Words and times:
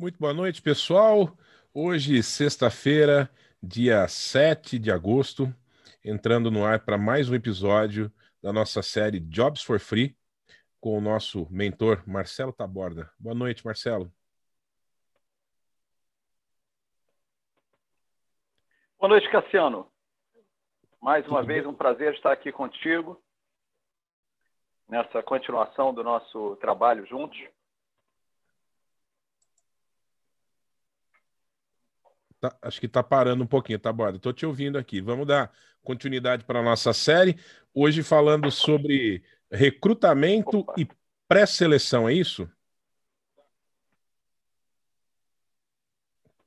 Muito 0.00 0.18
boa 0.18 0.32
noite, 0.32 0.62
pessoal. 0.62 1.36
Hoje, 1.74 2.22
sexta-feira, 2.22 3.30
dia 3.62 4.08
7 4.08 4.78
de 4.78 4.90
agosto, 4.90 5.54
entrando 6.02 6.50
no 6.50 6.64
ar 6.64 6.80
para 6.86 6.96
mais 6.96 7.28
um 7.28 7.34
episódio 7.34 8.10
da 8.42 8.50
nossa 8.50 8.80
série 8.80 9.20
Jobs 9.20 9.62
for 9.62 9.78
Free, 9.78 10.16
com 10.80 10.96
o 10.96 11.02
nosso 11.02 11.46
mentor 11.50 12.02
Marcelo 12.06 12.50
Taborda. 12.50 13.12
Boa 13.18 13.34
noite, 13.34 13.62
Marcelo. 13.62 14.10
Boa 18.98 19.10
noite, 19.10 19.30
Cassiano. 19.30 19.86
Mais 20.98 21.26
uma 21.28 21.40
Tudo 21.40 21.48
vez, 21.48 21.64
bem? 21.64 21.70
um 21.70 21.76
prazer 21.76 22.14
estar 22.14 22.32
aqui 22.32 22.50
contigo 22.50 23.22
nessa 24.88 25.22
continuação 25.22 25.92
do 25.92 26.02
nosso 26.02 26.56
trabalho 26.56 27.04
juntos. 27.04 27.38
Tá, 32.40 32.56
acho 32.62 32.80
que 32.80 32.86
está 32.86 33.02
parando 33.02 33.44
um 33.44 33.46
pouquinho, 33.46 33.78
tá, 33.78 33.92
Borda? 33.92 34.16
Estou 34.16 34.32
te 34.32 34.46
ouvindo 34.46 34.78
aqui. 34.78 35.00
Vamos 35.00 35.26
dar 35.26 35.52
continuidade 35.82 36.44
para 36.44 36.60
a 36.60 36.62
nossa 36.62 36.92
série. 36.94 37.38
Hoje 37.74 38.02
falando 38.02 38.50
sobre 38.50 39.22
recrutamento 39.52 40.60
Opa. 40.60 40.74
e 40.78 40.88
pré-seleção, 41.28 42.08
é 42.08 42.14
isso? 42.14 42.50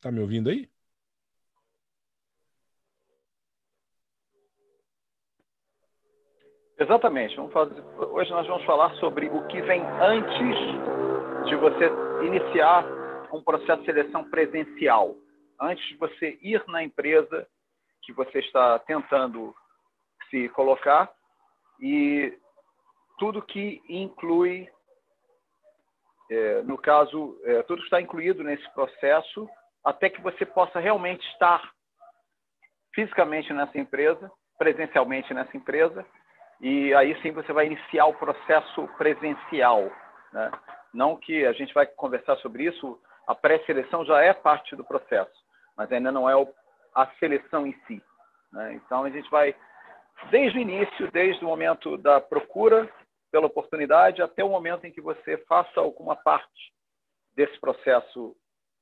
Tá 0.02 0.12
me 0.12 0.20
ouvindo 0.20 0.50
aí? 0.50 0.68
Exatamente. 6.80 7.36
Fazer... 7.52 7.82
Hoje 8.12 8.32
nós 8.32 8.48
vamos 8.48 8.66
falar 8.66 8.94
sobre 8.96 9.28
o 9.28 9.46
que 9.48 9.62
vem 9.62 9.82
antes 10.02 11.48
de 11.48 11.56
você 11.56 11.86
iniciar 12.26 12.84
um 13.32 13.44
processo 13.44 13.82
de 13.82 13.86
seleção 13.86 14.30
presencial 14.30 15.16
antes 15.64 15.88
de 15.88 15.96
você 15.96 16.38
ir 16.42 16.64
na 16.68 16.84
empresa 16.84 17.48
que 18.02 18.12
você 18.12 18.40
está 18.40 18.78
tentando 18.80 19.56
se 20.30 20.50
colocar 20.50 21.12
e 21.80 22.38
tudo 23.18 23.42
que 23.42 23.82
inclui, 23.88 24.70
é, 26.30 26.62
no 26.64 26.78
caso, 26.78 27.40
é, 27.44 27.64
tudo 27.64 27.82
está 27.84 28.02
incluído 28.02 28.44
nesse 28.44 28.68
processo 28.74 29.50
até 29.84 30.10
que 30.10 30.22
você 30.22 30.46
possa 30.46 30.80
realmente 30.80 31.26
estar 31.30 31.72
fisicamente 32.94 33.52
nessa 33.54 33.78
empresa, 33.78 34.32
presencialmente 34.58 35.34
nessa 35.34 35.56
empresa, 35.56 36.06
e 36.62 36.94
aí 36.94 37.20
sim 37.22 37.32
você 37.32 37.52
vai 37.52 37.66
iniciar 37.66 38.06
o 38.06 38.14
processo 38.14 38.88
presencial. 38.98 39.92
Né? 40.32 40.52
Não 40.94 41.18
que 41.18 41.46
a 41.46 41.54
gente 41.54 41.74
vai 41.74 41.86
conversar 41.86 42.38
sobre 42.38 42.66
isso, 42.66 43.00
a 43.28 43.34
pré-seleção 43.34 44.06
já 44.06 44.22
é 44.22 44.34
parte 44.34 44.76
do 44.76 44.84
processo 44.84 45.43
mas 45.78 45.92
ainda 45.92 46.12
não 46.12 46.30
é 46.30 46.34
a 46.94 47.08
seleção 47.20 47.66
em 47.66 47.74
si. 47.88 48.02
Né? 48.52 48.74
Então, 48.76 49.04
a 49.04 49.10
gente 49.10 49.30
vai, 49.30 49.56
desde 50.30 50.58
o 50.58 50.62
início, 50.62 51.12
desde 51.12 51.44
o 51.44 51.48
momento 51.48 51.98
da 51.98 52.22
procura 52.22 52.90
pela 53.32 53.48
oportunidade, 53.48 54.22
até 54.22 54.44
o 54.44 54.50
momento 54.50 54.86
em 54.86 54.92
que 54.92 55.02
você 55.02 55.38
faça 55.48 55.80
alguma 55.80 56.16
parte 56.16 56.72
desse 57.36 57.60
processo, 57.60 58.36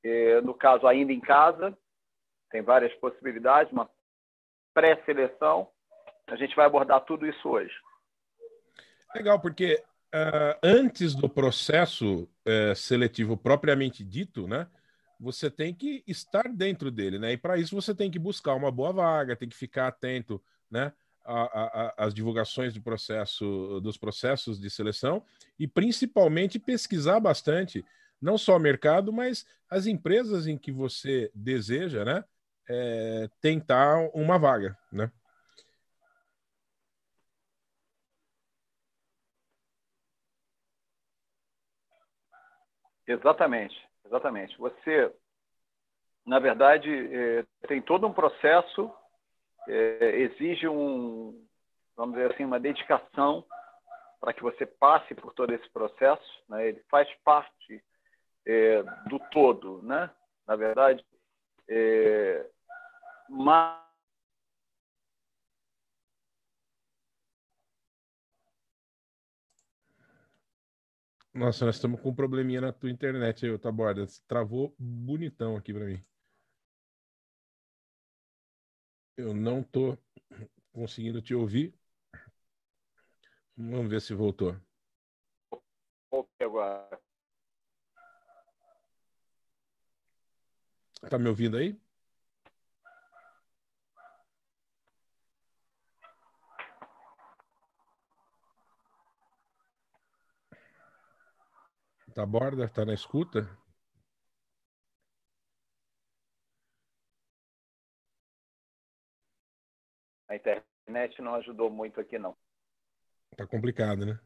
eh, 0.04 0.42
no 0.42 0.54
caso, 0.54 0.86
ainda 0.86 1.14
em 1.14 1.22
casa, 1.22 1.76
tem 2.52 2.62
várias 2.62 2.94
possibilidades, 2.96 3.72
uma 3.72 3.90
pré-seleção. 4.74 5.70
A 6.28 6.36
gente 6.36 6.56
vai 6.56 6.66
abordar 6.66 7.00
tudo 7.06 7.26
isso 7.26 7.50
hoje. 7.50 7.74
Legal, 9.16 9.40
porque 9.40 9.82
uh, 10.14 10.60
antes 10.64 11.16
do 11.16 11.30
processo 11.30 12.24
uh, 12.46 12.76
seletivo 12.76 13.38
propriamente 13.38 14.04
dito, 14.04 14.48
né? 14.48 14.68
Você 15.22 15.52
tem 15.52 15.72
que 15.72 16.04
estar 16.08 16.50
dentro 16.50 16.90
dele, 16.90 17.20
né? 17.20 17.34
E 17.34 17.38
para 17.38 17.56
isso 17.56 17.76
você 17.76 17.94
tem 17.94 18.10
que 18.10 18.18
buscar 18.18 18.56
uma 18.56 18.72
boa 18.72 18.92
vaga, 18.92 19.36
tem 19.36 19.48
que 19.48 19.56
ficar 19.56 19.88
atento, 19.88 20.42
né? 20.70 20.92
Às 21.96 22.16
divulgações 22.16 22.74
do 22.74 22.82
processo, 22.82 23.80
dos 23.82 23.96
processos 23.96 24.60
de 24.60 24.68
seleção 24.72 25.24
e 25.60 25.68
principalmente 25.68 26.58
pesquisar 26.58 27.20
bastante, 27.20 27.86
não 28.20 28.40
só 28.40 28.58
o 28.58 28.60
mercado, 28.60 29.14
mas 29.14 29.46
as 29.70 29.86
empresas 29.86 30.48
em 30.48 30.58
que 30.58 30.72
você 30.72 31.32
deseja, 31.36 32.04
né? 32.04 32.26
É, 32.68 33.30
tentar 33.40 34.10
uma 34.16 34.40
vaga, 34.40 34.76
né? 34.92 35.12
Exatamente. 43.08 43.76
Exatamente. 44.06 44.58
Você, 44.58 45.14
na 46.26 46.40
verdade, 46.40 46.90
é, 46.90 47.46
tem 47.68 47.82
todo 47.82 48.08
um 48.08 48.14
processo, 48.14 48.92
é, 49.68 50.20
exige 50.22 50.68
um, 50.68 51.46
vamos 51.96 52.16
dizer 52.16 52.34
assim, 52.34 52.46
uma 52.46 52.60
dedicação 52.60 53.46
para 54.20 54.34
que 54.34 54.44
você 54.44 54.66
passe 54.66 55.16
por 55.16 55.34
todo 55.34 55.54
esse 55.54 55.68
processo. 55.70 56.44
Né? 56.48 56.70
Ele 56.70 56.84
faz 56.90 57.08
parte 57.24 57.84
é, 58.46 58.84
do 59.08 59.20
todo, 59.32 59.82
né? 59.84 60.10
Na 60.48 60.56
verdade, 60.56 61.04
é, 61.68 62.46
mas 63.30 63.82
Nossa, 71.34 71.66
nós 71.66 71.76
estamos 71.76 72.02
com 72.02 72.10
um 72.10 72.14
probleminha 72.14 72.60
na 72.60 72.74
tua 72.74 72.90
internet 72.90 73.46
aí, 73.46 73.58
Taborda. 73.58 74.06
Travou 74.28 74.76
bonitão 74.78 75.56
aqui 75.56 75.74
para 75.74 75.86
mim. 75.86 76.04
Eu 79.22 79.36
não 79.36 79.62
tô 79.62 79.96
conseguindo 80.74 81.22
te 81.22 81.36
ouvir. 81.36 81.76
Vamos 83.56 83.88
ver 83.88 84.02
se 84.02 84.16
voltou. 84.16 84.60
Voltei 86.10 86.48
agora. 86.48 87.00
Tá 91.08 91.20
me 91.20 91.30
ouvindo 91.30 91.56
aí? 91.56 91.80
Tá 102.16 102.26
borda? 102.26 102.68
Tá 102.68 102.84
na 102.84 102.96
escuta? 102.96 103.48
A 110.32 110.36
internet 110.38 111.22
não 111.22 111.36
ajudou 111.36 111.70
muito 111.70 112.00
aqui, 112.00 112.18
não. 112.18 112.38
Tá 113.36 113.46
complicado, 113.46 114.06
né? 114.06 114.18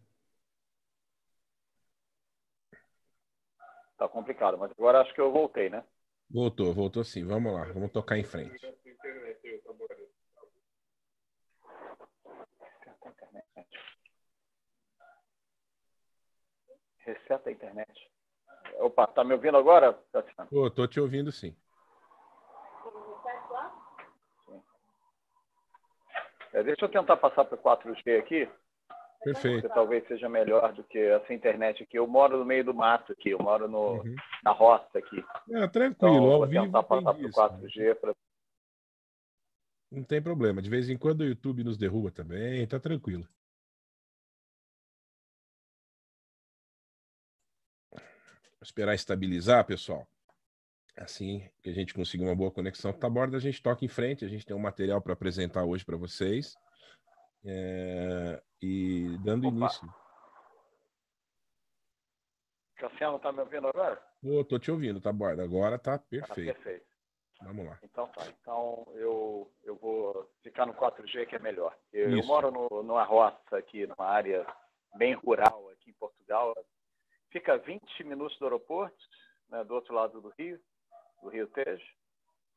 Tá 3.97 4.07
complicado, 4.07 4.55
mas 4.55 4.69
agora 4.69 5.01
acho 5.01 5.11
que 5.15 5.19
eu 5.19 5.31
voltei, 5.31 5.67
né? 5.67 5.83
Voltou, 6.29 6.71
voltou 6.75 7.03
sim. 7.03 7.25
Vamos 7.25 7.51
lá, 7.51 7.65
vamos 7.73 7.91
tocar 7.91 8.19
em 8.19 8.23
frente. 8.23 8.55
Reseta 16.99 17.49
a 17.49 17.51
internet. 17.51 18.11
Opa, 18.77 19.07
tá 19.07 19.23
me 19.23 19.33
ouvindo 19.33 19.57
agora, 19.57 19.93
Tô, 20.51 20.69
tô 20.69 20.87
te 20.87 20.99
ouvindo 20.99 21.31
sim. 21.31 21.55
É, 26.55 26.63
deixa 26.63 26.85
eu 26.85 26.89
tentar 26.89 27.17
passar 27.17 27.43
para 27.43 27.57
o 27.57 27.61
4G 27.61 28.17
aqui. 28.17 28.49
Perfeito. 29.21 29.67
Que 29.67 29.73
talvez 29.73 30.07
seja 30.07 30.29
melhor 30.29 30.71
do 30.71 30.85
que 30.85 30.97
essa 30.97 31.33
internet 31.33 31.83
aqui. 31.83 31.97
Eu 31.99 32.07
moro 32.07 32.37
no 32.37 32.45
meio 32.45 32.63
do 32.63 32.73
mato 32.73 33.11
aqui, 33.11 33.31
eu 33.31 33.39
moro 33.39 33.67
no, 33.67 33.95
uhum. 33.95 34.15
na 34.41 34.51
roça 34.51 34.97
aqui. 34.97 35.21
É, 35.51 35.67
tranquilo, 35.67 36.15
então, 36.15 36.39
vou 36.39 36.47
tentar 36.47 36.83
passar 36.83 37.13
para 37.13 37.27
o 37.27 37.29
4G. 37.29 37.95
Pra... 37.95 38.15
Não 39.91 40.03
tem 40.03 40.21
problema. 40.21 40.61
De 40.61 40.69
vez 40.69 40.89
em 40.89 40.97
quando 40.97 41.21
o 41.21 41.25
YouTube 41.25 41.65
nos 41.65 41.77
derruba 41.77 42.09
também, 42.09 42.65
tá 42.65 42.79
tranquilo. 42.79 43.27
esperar 48.61 48.95
estabilizar, 48.95 49.63
pessoal. 49.63 50.07
Assim 50.97 51.49
que 51.61 51.69
a 51.69 51.73
gente 51.73 51.93
conseguir 51.93 52.23
uma 52.23 52.35
boa 52.35 52.51
conexão 52.51 52.93
com 52.93 53.05
a 53.05 53.09
borda, 53.09 53.35
a 53.35 53.39
gente 53.39 53.61
toca 53.61 53.83
em 53.83 53.89
frente. 53.89 54.23
A 54.23 54.27
gente 54.29 54.45
tem 54.45 54.55
um 54.55 54.59
material 54.59 55.01
para 55.01 55.13
apresentar 55.13 55.63
hoje 55.65 55.83
para 55.83 55.97
vocês. 55.97 56.55
É... 57.45 58.41
E 58.61 59.17
dando 59.23 59.47
Opa. 59.47 59.57
início. 59.57 59.93
Cassiano, 62.75 63.19
tá 63.19 63.31
me 63.31 63.39
ouvindo 63.39 63.67
agora? 63.67 64.01
Oh, 64.23 64.43
tô 64.43 64.59
te 64.59 64.71
ouvindo, 64.71 64.99
tá, 64.99 65.11
Borda? 65.11 65.43
Agora 65.43 65.77
tá 65.77 65.97
perfeito. 65.97 66.27
Tá 66.47 66.63
perfeito. 66.63 66.85
Vamos 67.41 67.65
lá. 67.65 67.79
Então 67.83 68.07
tá. 68.07 68.25
Então 68.27 68.85
eu, 68.95 69.51
eu 69.63 69.75
vou 69.75 70.29
ficar 70.41 70.65
no 70.65 70.73
4G 70.73 71.25
que 71.27 71.35
é 71.35 71.39
melhor. 71.39 71.75
Eu, 71.91 72.17
eu 72.17 72.25
moro 72.25 72.51
no, 72.51 72.83
numa 72.83 73.03
roça 73.03 73.57
aqui, 73.57 73.85
numa 73.85 74.07
área 74.07 74.45
bem 74.95 75.13
rural 75.13 75.69
aqui 75.69 75.89
em 75.89 75.93
Portugal, 75.93 76.53
fica 77.29 77.57
20 77.57 78.03
minutos 78.05 78.37
do 78.39 78.45
aeroporto, 78.45 78.97
né, 79.49 79.63
do 79.63 79.73
outro 79.73 79.93
lado 79.93 80.21
do 80.21 80.33
rio, 80.37 80.59
do 81.25 81.29
Rio 81.31 81.47
Tejo, 81.47 81.83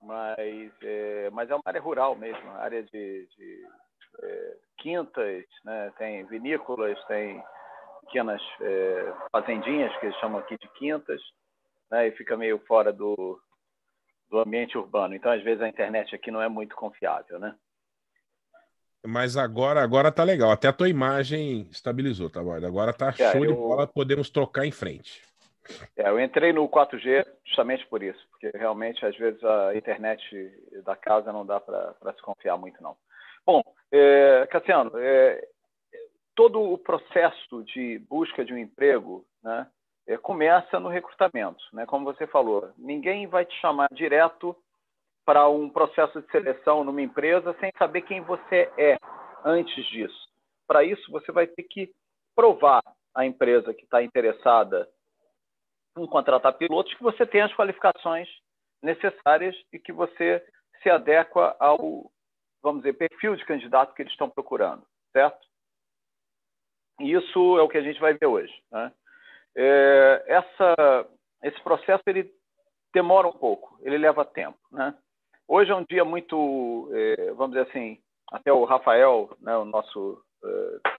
mas 0.03 0.73
é, 0.83 1.31
mas 1.31 1.51
é 1.51 1.55
uma 1.55 1.63
área 1.65 1.81
rural 1.81 2.15
mesmo, 2.15 2.51
área 2.53 2.83
de, 2.83 3.27
de 3.27 3.67
é, 4.23 4.57
quintas, 4.79 5.45
né, 5.65 5.93
tem 5.99 6.25
vinícolas, 6.27 7.03
tem 7.07 7.43
pequenas 8.03 8.41
é, 8.61 9.15
fazendinhas 9.33 9.95
que 9.99 10.07
eles 10.07 10.19
chamam 10.19 10.39
aqui 10.39 10.57
de 10.59 10.69
quintas, 10.79 11.21
né, 11.91 12.09
e 12.09 12.13
fica 12.13 12.37
meio 12.37 12.59
fora 12.67 12.93
do, 12.93 13.41
do 14.31 14.39
ambiente 14.39 14.79
urbano. 14.79 15.15
Então, 15.15 15.33
às 15.33 15.43
vezes, 15.43 15.63
a 15.63 15.69
internet 15.69 16.15
aqui 16.15 16.31
não 16.31 16.41
é 16.41 16.49
muito 16.49 16.77
confiável, 16.77 17.39
né? 17.39 17.55
Mas 19.07 19.37
agora, 19.37 19.81
agora 19.83 20.11
tá 20.11 20.25
legal. 20.25 20.51
Até 20.51 20.69
a 20.69 20.73
tua 20.73 20.89
imagem 20.89 21.69
estabilizou, 21.71 22.29
tá? 22.29 22.41
Agora 22.41 22.93
tá 22.93 23.09
é, 23.09 23.33
show 23.33 23.45
eu... 23.45 23.53
de 23.53 23.55
bola, 23.55 23.87
podemos 23.87 24.29
trocar 24.29 24.67
em 24.67 24.73
frente. 24.73 25.23
É, 25.97 26.09
eu 26.09 26.21
entrei 26.21 26.53
no 26.53 26.69
4G 26.69 27.27
justamente 27.45 27.87
por 27.87 28.03
isso, 28.03 28.27
porque 28.31 28.57
realmente, 28.57 29.05
às 29.05 29.17
vezes, 29.17 29.43
a 29.45 29.77
internet 29.77 30.23
da 30.85 30.97
casa 30.97 31.33
não 31.33 31.45
dá 31.45 31.61
para 31.61 32.13
se 32.15 32.23
confiar 32.23 32.57
muito, 32.57 32.83
não. 32.83 32.97
Bom, 33.45 33.63
é, 33.91 34.47
Cassiano, 34.51 34.93
é, 34.97 35.47
todo 36.35 36.61
o 36.61 36.79
processo 36.79 37.63
de 37.65 37.99
busca 38.09 38.45
de 38.45 38.53
um 38.53 38.59
emprego, 38.59 39.25
né, 39.43 39.67
é, 40.07 40.17
começa 40.17 40.81
no 40.81 40.89
recrutamento, 40.89 41.63
né? 41.73 41.85
Como 41.85 42.05
você 42.05 42.27
falou, 42.27 42.71
ninguém 42.79 43.27
vai 43.27 43.45
te 43.45 43.55
chamar 43.61 43.89
direto 43.93 44.57
para 45.25 45.49
um 45.49 45.69
processo 45.69 46.23
de 46.23 46.31
seleção 46.31 46.83
numa 46.83 47.03
empresa 47.03 47.55
sem 47.61 47.71
saber 47.79 48.03
quem 48.03 48.23
você 48.23 48.73
é 48.79 48.97
antes 49.45 49.85
disso. 49.87 50.29
Para 50.67 50.83
isso, 50.83 51.11
você 51.11 51.31
vai 51.31 51.47
ter 51.47 51.65
que 51.65 51.93
provar 52.35 52.83
à 53.15 53.27
empresa 53.27 53.75
que 53.75 53.85
está 53.85 54.03
interessada 54.03 54.89
contratar 56.07 56.53
pilotos 56.57 56.95
que 56.95 57.03
você 57.03 57.27
tem 57.27 57.41
as 57.41 57.55
qualificações 57.55 58.29
necessárias 58.83 59.57
e 59.73 59.79
que 59.79 59.93
você 59.93 60.45
se 60.83 60.91
adequa 60.91 61.57
ao, 61.59 62.11
vamos 62.63 62.83
dizer, 62.83 62.95
perfil 62.95 63.35
de 63.35 63.45
candidato 63.45 63.95
que 63.95 64.03
eles 64.03 64.13
estão 64.13 64.31
procurando, 64.31 64.85
certo? 65.13 65.39
E 67.01 67.13
isso 67.13 67.59
é 67.59 67.63
o 67.63 67.69
que 67.69 67.79
a 67.79 67.83
gente 67.83 68.01
vai 68.01 68.15
ver 68.15 68.27
hoje. 68.27 68.53
Né? 68.71 68.93
É, 69.57 70.25
essa, 70.29 71.09
esse 71.43 71.61
processo 71.63 72.03
ele 72.07 72.33
demora 72.93 73.27
um 73.27 73.33
pouco, 73.33 73.79
ele 73.83 73.99
leva 73.99 74.25
tempo. 74.25 74.59
Né? 74.71 74.95
Hoje 75.47 75.71
é 75.71 75.75
um 75.75 75.85
dia 75.85 76.05
muito, 76.05 76.91
é, 76.93 77.33
vamos 77.33 77.57
dizer 77.57 77.69
assim, 77.69 78.01
até 78.31 78.53
o 78.53 78.65
Rafael, 78.65 79.31
né, 79.41 79.57
o 79.57 79.65
nosso 79.65 80.23
é, 80.45 80.91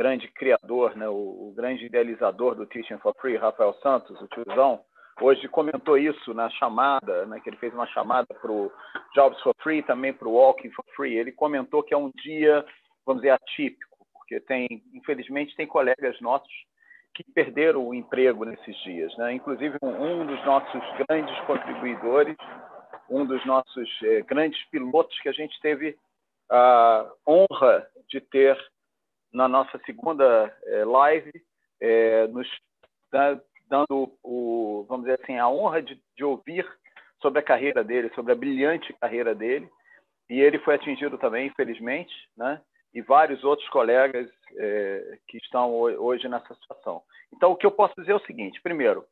grande 0.00 0.28
criador, 0.28 0.96
né, 0.96 1.06
o, 1.06 1.12
o, 1.12 1.54
grande 1.54 1.84
idealizador 1.84 2.54
do 2.54 2.64
Teaching 2.64 2.96
for 3.00 3.14
Free, 3.20 3.36
Rafael 3.36 3.74
Santos, 3.82 4.18
o 4.18 4.28
tiozão, 4.28 4.80
hoje 5.20 5.46
comentou 5.46 5.98
isso 5.98 6.32
na 6.32 6.48
chamada, 6.48 7.26
né, 7.26 7.38
que 7.40 7.50
ele 7.50 7.58
fez 7.58 7.74
uma 7.74 7.86
chamada 7.88 8.26
para 8.40 8.50
o 8.50 8.72
Jobs 9.14 9.38
for 9.42 9.54
Free, 9.62 9.82
também 9.82 10.14
para 10.14 10.26
o 10.26 10.32
Walking 10.32 10.70
for 10.70 10.86
Free. 10.96 11.18
Ele 11.18 11.30
comentou 11.30 11.82
que 11.82 11.92
é 11.92 11.98
um 11.98 12.10
dia, 12.22 12.64
vamos 13.04 13.20
dizer, 13.20 13.34
atípico, 13.34 13.98
porque 14.14 14.40
tem, 14.40 14.82
infelizmente, 14.94 15.54
tem 15.54 15.66
colegas 15.66 16.18
nossos 16.22 16.48
que 17.14 17.22
perderam 17.34 17.86
o 17.86 17.94
emprego 17.94 18.46
nesses 18.46 18.74
dias. 18.78 19.14
Né? 19.18 19.34
Inclusive, 19.34 19.76
um, 19.82 20.24
dos 20.24 20.42
nossos 20.46 20.82
grandes 21.06 21.38
contribuidores, 21.40 22.38
um 23.10 23.26
dos 23.26 23.44
nossos 23.44 24.02
eh, 24.02 24.22
grandes 24.22 24.64
pilotos 24.70 25.20
que 25.20 25.28
a 25.28 25.32
gente 25.32 25.60
teve 25.60 25.94
a 26.48 27.06
honra 27.28 27.86
de 28.08 28.18
ter 28.22 28.56
na 29.32 29.48
nossa 29.48 29.78
segunda 29.86 30.54
eh, 30.64 30.84
live, 30.84 31.32
eh, 31.80 32.26
nos 32.28 32.48
dando 33.68 34.12
o, 34.22 34.84
vamos 34.88 35.06
dizer 35.06 35.20
assim, 35.22 35.38
a 35.38 35.48
honra 35.48 35.82
de, 35.82 36.00
de 36.16 36.24
ouvir 36.24 36.66
sobre 37.22 37.38
a 37.38 37.42
carreira 37.42 37.84
dele, 37.84 38.10
sobre 38.14 38.32
a 38.32 38.36
brilhante 38.36 38.92
carreira 38.94 39.34
dele. 39.34 39.70
E 40.28 40.40
ele 40.40 40.58
foi 40.60 40.74
atingido 40.74 41.18
também, 41.18 41.46
infelizmente, 41.46 42.14
né? 42.36 42.60
e 42.92 43.00
vários 43.00 43.44
outros 43.44 43.68
colegas 43.68 44.28
é, 44.56 45.18
que 45.28 45.38
estão 45.38 45.72
hoje 45.72 46.28
nessa 46.28 46.54
situação. 46.54 47.02
Então, 47.32 47.52
o 47.52 47.56
que 47.56 47.66
eu 47.66 47.70
posso 47.70 47.94
dizer 47.96 48.12
é 48.12 48.16
o 48.16 48.26
seguinte: 48.26 48.60
primeiro, 48.62 49.04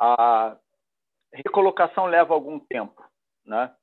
a 0.00 0.56
recolocação 1.32 2.06
leva 2.06 2.32
algum 2.34 2.58
tempo, 2.58 3.02
né? 3.44 3.74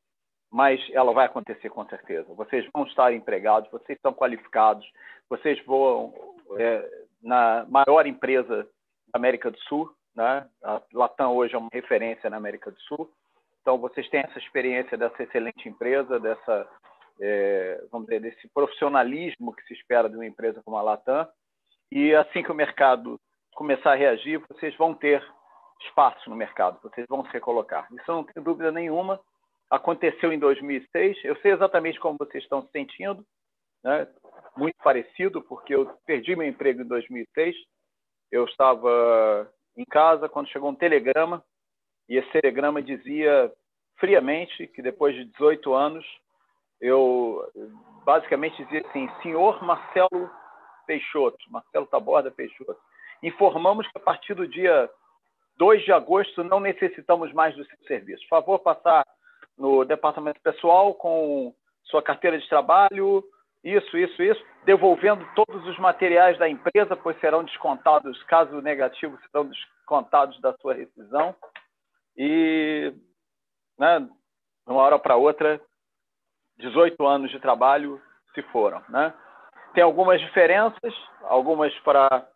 Mas 0.52 0.82
ela 0.92 1.14
vai 1.14 1.26
acontecer 1.26 1.70
com 1.70 1.86
certeza. 1.86 2.34
Vocês 2.34 2.68
vão 2.74 2.84
estar 2.84 3.14
empregados, 3.14 3.72
vocês 3.72 3.98
estão 3.98 4.14
qualificados, 4.14 4.86
vocês 5.30 5.64
vão 5.66 6.14
é, 6.58 7.06
na 7.22 7.66
maior 7.70 8.06
empresa 8.06 8.64
da 8.64 9.18
América 9.18 9.50
do 9.50 9.60
Sul, 9.62 9.90
né? 10.16 10.46
A 10.62 10.82
Latam 10.94 11.36
hoje 11.36 11.56
é 11.56 11.58
uma 11.58 11.70
referência 11.72 12.30
na 12.30 12.38
América 12.38 12.70
do 12.70 12.80
Sul. 12.82 13.10
Então, 13.62 13.78
vocês 13.78 14.10
têm 14.10 14.22
essa 14.22 14.40
experiência 14.40 14.98
dessa 14.98 15.24
excelente 15.24 15.70
empresa, 15.70 16.20
dessa 16.20 16.68
é, 17.22 17.84
vamos 17.92 18.08
dizer, 18.08 18.20
desse 18.20 18.48
profissionalismo 18.50 19.54
que 19.54 19.64
se 19.64 19.74
espera 19.74 20.10
de 20.10 20.16
uma 20.16 20.26
empresa 20.26 20.62
como 20.66 20.78
a 20.78 20.82
Latam. 20.82 21.28
E 21.92 22.14
assim 22.16 22.44
que 22.44 22.52
o 22.52 22.56
mercado 22.56 23.20
começar 23.54 23.92
a 23.92 23.96
reagir, 23.96 24.42
vocês 24.50 24.76
vão 24.76 24.94
ter 24.94 25.24
espaço 25.82 26.30
no 26.30 26.36
mercado, 26.36 26.80
vocês 26.82 27.06
vão 27.08 27.24
se 27.26 27.32
recolocar. 27.32 27.88
Isso 27.94 28.12
não 28.12 28.24
tem 28.24 28.42
dúvida 28.42 28.72
nenhuma. 28.72 29.20
Aconteceu 29.72 30.34
em 30.34 30.38
2006. 30.38 31.24
Eu 31.24 31.36
sei 31.38 31.54
exatamente 31.54 31.98
como 31.98 32.18
vocês 32.20 32.44
estão 32.44 32.62
se 32.62 32.72
sentindo, 32.72 33.26
né? 33.82 34.06
muito 34.56 34.76
parecido, 34.84 35.42
porque 35.42 35.74
eu 35.74 35.86
perdi 36.06 36.36
meu 36.36 36.46
emprego 36.46 36.82
em 36.82 36.88
2006. 36.88 37.56
Eu 38.30 38.44
estava 38.44 39.50
em 39.78 39.86
casa 39.86 40.28
quando 40.28 40.50
chegou 40.50 40.70
um 40.70 40.76
telegrama 40.76 41.42
e 42.10 42.18
esse 42.18 42.30
telegrama 42.32 42.82
dizia 42.82 43.50
friamente 43.98 44.68
que 44.68 44.82
depois 44.82 45.16
de 45.16 45.24
18 45.26 45.74
anos 45.74 46.06
eu 46.82 47.50
basicamente 48.04 48.62
dizia 48.66 48.86
assim, 48.88 49.10
senhor 49.22 49.64
Marcelo 49.64 50.30
Peixoto, 50.86 51.38
Marcelo 51.50 51.88
Taborda 51.88 52.30
Peixoto, 52.30 52.76
informamos 53.24 53.88
que 53.88 53.98
a 53.98 54.02
partir 54.02 54.34
do 54.34 54.48
dia 54.48 54.90
2 55.58 55.84
de 55.84 55.94
agosto 55.94 56.44
não 56.44 56.60
necessitamos 56.60 57.32
mais 57.32 57.56
do 57.56 57.64
seu 57.64 57.78
serviço. 57.86 58.24
Por 58.24 58.30
favor, 58.30 58.60
passar 58.60 59.06
no 59.62 59.86
departamento 59.86 60.42
pessoal 60.42 60.96
com 60.96 61.54
sua 61.84 62.02
carteira 62.02 62.40
de 62.40 62.50
trabalho, 62.50 63.24
isso, 63.64 63.96
isso, 63.96 64.24
isso, 64.24 64.44
devolvendo 64.66 65.24
todos 65.36 65.64
os 65.68 65.78
materiais 65.78 66.36
da 66.40 66.50
empresa, 66.50 66.96
pois 66.96 67.20
serão 67.20 67.44
descontados, 67.44 68.22
caso 68.24 68.60
negativo, 68.60 69.20
serão 69.30 69.48
descontados 69.48 70.40
da 70.42 70.52
sua 70.58 70.74
rescisão. 70.74 71.36
E, 72.18 72.92
né, 73.78 74.00
de 74.00 74.74
uma 74.74 74.82
hora 74.82 74.98
para 74.98 75.16
outra, 75.16 75.62
18 76.58 77.06
anos 77.06 77.30
de 77.30 77.40
trabalho 77.40 78.02
se 78.34 78.42
foram. 78.44 78.82
Né? 78.90 79.14
Tem 79.76 79.84
algumas 79.84 80.20
diferenças, 80.20 80.94
algumas 81.22 81.72
para 81.82 82.28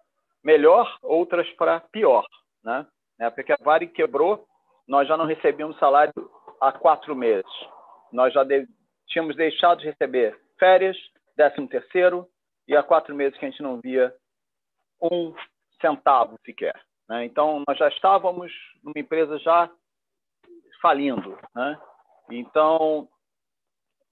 melhor, 0.44 0.96
outras 1.02 1.50
para 1.54 1.80
pior. 1.92 2.24
Né? 2.64 2.86
É, 3.20 3.26
a 3.26 3.34
Vare 3.64 3.88
quebrou, 3.88 4.46
nós 4.88 5.08
já 5.08 5.18
não 5.18 5.26
recebíamos 5.26 5.78
salário 5.80 6.14
há 6.62 6.72
quatro 6.72 7.16
meses. 7.16 7.52
Nós 8.12 8.34
já 8.34 8.44
de... 8.44 8.68
tínhamos 9.08 9.36
deixado 9.36 9.80
de 9.80 9.86
receber 9.86 10.40
férias, 10.60 10.98
décimo 11.36 11.68
terceiro, 11.68 12.28
e 12.68 12.76
há 12.76 12.84
quatro 12.84 13.14
meses 13.14 13.38
que 13.38 13.46
a 13.46 13.50
gente 13.50 13.62
não 13.62 13.80
via 13.80 14.14
um 15.02 15.34
centavo 15.80 16.38
sequer. 16.46 16.76
Né? 17.08 17.26
Então, 17.26 17.64
nós 17.68 17.78
já 17.78 17.88
estávamos 17.90 18.52
numa 18.84 18.98
empresa 18.98 19.38
já 19.40 19.70
falindo. 20.82 21.38
Né? 21.54 21.80
Então, 22.32 23.08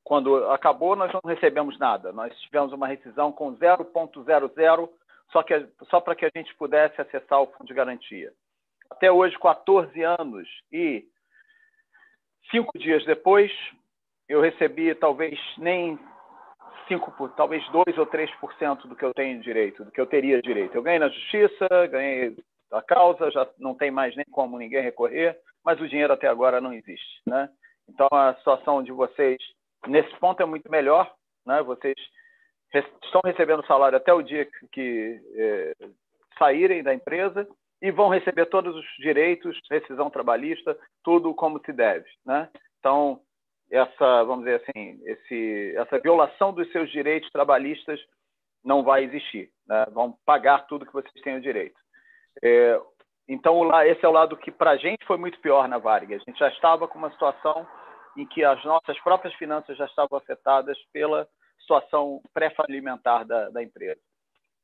quando 0.03 0.49
acabou, 0.51 0.95
nós 0.95 1.11
não 1.13 1.21
recebemos 1.25 1.77
nada. 1.79 2.11
Nós 2.11 2.37
tivemos 2.41 2.73
uma 2.73 2.87
rescisão 2.87 3.31
com 3.31 3.55
0,00, 3.55 4.89
só, 5.31 5.41
que, 5.41 5.67
só 5.89 5.99
para 5.99 6.15
que 6.15 6.25
a 6.25 6.31
gente 6.35 6.53
pudesse 6.55 6.99
acessar 7.01 7.41
o 7.41 7.47
fundo 7.47 7.67
de 7.67 7.73
garantia. 7.73 8.31
Até 8.89 9.11
hoje, 9.11 9.37
14 9.39 10.03
anos 10.03 10.47
e 10.71 11.07
cinco 12.49 12.77
dias 12.77 13.05
depois, 13.05 13.51
eu 14.27 14.41
recebi 14.41 14.93
talvez 14.95 15.39
nem 15.57 15.99
5, 16.87 17.29
talvez 17.29 17.67
2 17.69 17.97
ou 17.97 18.05
3% 18.05 18.87
do 18.87 18.95
que 18.95 19.05
eu 19.05 19.13
tenho 19.13 19.41
direito, 19.41 19.85
do 19.85 19.91
que 19.91 19.99
eu 19.99 20.05
teria 20.05 20.41
direito. 20.41 20.75
Eu 20.75 20.83
ganhei 20.83 20.99
na 20.99 21.09
justiça, 21.09 21.67
ganhei 21.89 22.35
a 22.71 22.81
causa, 22.81 23.31
já 23.31 23.47
não 23.59 23.75
tem 23.75 23.91
mais 23.91 24.15
nem 24.15 24.25
como 24.31 24.57
ninguém 24.57 24.81
recorrer, 24.81 25.37
mas 25.63 25.79
o 25.79 25.87
dinheiro 25.87 26.13
até 26.13 26.27
agora 26.27 26.59
não 26.59 26.73
existe. 26.73 27.21
Né? 27.25 27.49
Então, 27.87 28.07
a 28.11 28.33
situação 28.35 28.83
de 28.83 28.91
vocês 28.91 29.37
nesse 29.87 30.13
ponto 30.17 30.41
é 30.41 30.45
muito 30.45 30.69
melhor, 30.71 31.13
né? 31.45 31.61
Vocês 31.61 31.95
estão 33.03 33.21
recebendo 33.25 33.65
salário 33.65 33.97
até 33.97 34.13
o 34.13 34.21
dia 34.21 34.45
que, 34.45 34.67
que 34.71 35.21
é, 35.35 35.73
saírem 36.39 36.81
da 36.81 36.93
empresa 36.93 37.47
e 37.83 37.91
vão 37.91 38.07
receber 38.07 38.45
todos 38.45 38.73
os 38.73 38.85
direitos, 38.97 39.59
rescisão 39.69 40.09
trabalhista, 40.09 40.75
tudo 41.03 41.35
como 41.35 41.59
se 41.65 41.73
deve, 41.73 42.09
né? 42.25 42.49
Então, 42.79 43.19
essa, 43.69 44.23
vamos 44.23 44.45
dizer 44.45 44.63
assim, 44.63 45.01
esse, 45.03 45.75
essa 45.75 45.99
violação 45.99 46.53
dos 46.53 46.71
seus 46.71 46.89
direitos 46.89 47.29
trabalhistas 47.29 47.99
não 48.63 48.83
vai 48.83 49.03
existir, 49.03 49.51
né? 49.67 49.85
Vão 49.91 50.17
pagar 50.25 50.65
tudo 50.65 50.85
que 50.85 50.93
vocês 50.93 51.13
têm 51.25 51.35
o 51.35 51.41
direito. 51.41 51.75
É, 52.41 52.79
então, 53.27 53.69
esse 53.83 54.05
é 54.05 54.07
o 54.07 54.13
lado 54.13 54.37
que 54.37 54.49
para 54.49 54.71
a 54.71 54.77
gente 54.77 55.05
foi 55.05 55.17
muito 55.17 55.37
pior 55.41 55.67
na 55.67 55.77
Varig. 55.77 56.13
A 56.13 56.19
gente 56.19 56.39
já 56.39 56.47
estava 56.47 56.87
com 56.87 56.97
uma 56.97 57.11
situação 57.11 57.67
em 58.15 58.25
que 58.25 58.45
as 58.45 58.63
nossas 58.63 58.97
próprias 59.01 59.33
finanças 59.33 59.77
já 59.77 59.85
estavam 59.85 60.17
afetadas 60.17 60.77
pela 60.93 61.27
situação 61.59 62.21
pré-falimentar 62.33 63.25
da, 63.25 63.49
da 63.49 63.61
empresa. 63.61 63.99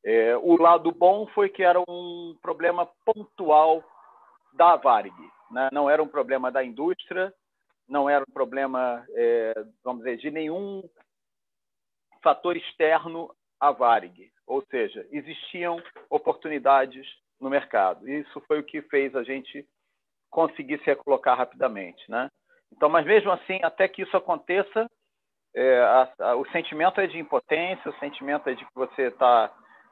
É, 0.04 0.36
o 0.38 0.56
lado 0.62 0.92
bom 0.92 1.28
foi 1.28 1.50
que 1.50 1.64
era 1.64 1.80
um 1.88 2.38
problema 2.42 2.88
pontual 3.06 3.84
da 4.54 4.76
Varig, 4.76 5.16
né? 5.52 5.70
não 5.72 5.90
era 5.90 6.02
um 6.02 6.08
problema 6.08 6.52
da 6.52 6.64
indústria, 6.64 7.34
não 7.88 8.10
era 8.10 8.24
um 8.28 8.34
problema, 8.34 9.06
é, 9.12 9.54
vamos 9.84 10.04
dizer, 10.04 10.18
de 10.18 10.32
nenhum 10.32 10.84
fator 12.22 12.56
externo 12.56 13.34
à 13.60 13.72
Varig, 13.72 14.32
ou 14.48 14.64
seja, 14.70 15.06
existiam 15.12 15.82
oportunidades 16.10 17.06
no 17.40 17.50
mercado. 17.50 18.08
Isso 18.10 18.42
foi 18.42 18.60
o 18.60 18.64
que 18.64 18.82
fez 18.84 19.16
a 19.16 19.24
gente 19.24 19.68
conseguir 20.30 20.78
se 20.80 20.86
recolocar 20.86 21.38
rapidamente, 21.38 22.10
né? 22.10 22.30
Então, 22.72 22.88
mas 22.88 23.06
mesmo 23.06 23.32
assim, 23.32 23.60
até 23.64 23.88
que 23.88 24.04
isso 24.04 24.16
aconteça, 24.16 24.90
é, 25.56 25.80
a, 25.80 26.14
a, 26.20 26.36
o 26.36 26.46
sentimento 26.52 27.02
é 27.02 27.08
de 27.08 27.18
impotência, 27.18 27.90
o 27.90 28.00
sentimento 28.00 28.48
é 28.48 28.54
de 28.54 28.64
que 28.64 28.76
você 28.76 29.08
está 29.08 29.52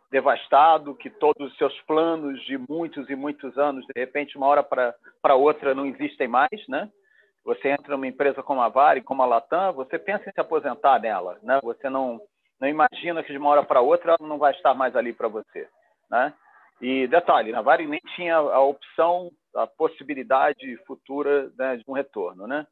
devastado, 0.10 0.96
que 0.96 1.10
todos 1.10 1.52
os 1.52 1.58
seus 1.58 1.80
planos 1.82 2.42
de 2.46 2.58
muitos 2.58 3.10
e 3.10 3.16
muitos 3.16 3.58
anos, 3.58 3.86
de 3.86 4.00
repente, 4.00 4.38
uma 4.38 4.48
hora 4.48 4.64
para 4.64 5.36
outra, 5.36 5.76
não 5.76 5.86
existem 5.86 6.28
mais, 6.28 6.68
né? 6.68 6.90
Você 7.44 7.70
entra 7.70 7.96
numa 7.96 8.08
empresa 8.08 8.44
como 8.44 8.62
a 8.62 8.70
Vale, 8.70 9.02
como 9.02 9.24
a 9.24 9.26
Latam, 9.26 9.74
você 9.74 9.98
pensa 9.98 10.30
em 10.30 10.34
se 10.34 10.40
aposentar 10.40 11.00
nela, 11.00 11.40
né? 11.42 11.60
Você 11.64 11.90
não, 11.90 12.20
não 12.60 12.68
imagina 12.68 13.24
que 13.24 13.32
de 13.32 13.38
uma 13.38 13.50
hora 13.50 13.64
para 13.64 13.82
outra 13.82 14.16
ela 14.20 14.28
não 14.28 14.38
vai 14.38 14.54
estar 14.54 14.74
mais 14.74 14.96
ali 14.96 15.14
para 15.14 15.28
você, 15.28 15.68
né? 16.10 16.34
E 16.82 17.08
detalhe, 17.08 17.52
na 17.52 17.62
Vale 17.62 17.88
nem 17.88 18.00
tinha 18.16 18.36
a 18.36 18.62
opção, 18.62 19.32
a 19.56 19.66
possibilidade 19.66 20.78
futura 20.86 21.52
né, 21.58 21.78
de 21.78 21.84
um 21.88 21.94
retorno, 21.94 22.46
né? 22.46 22.68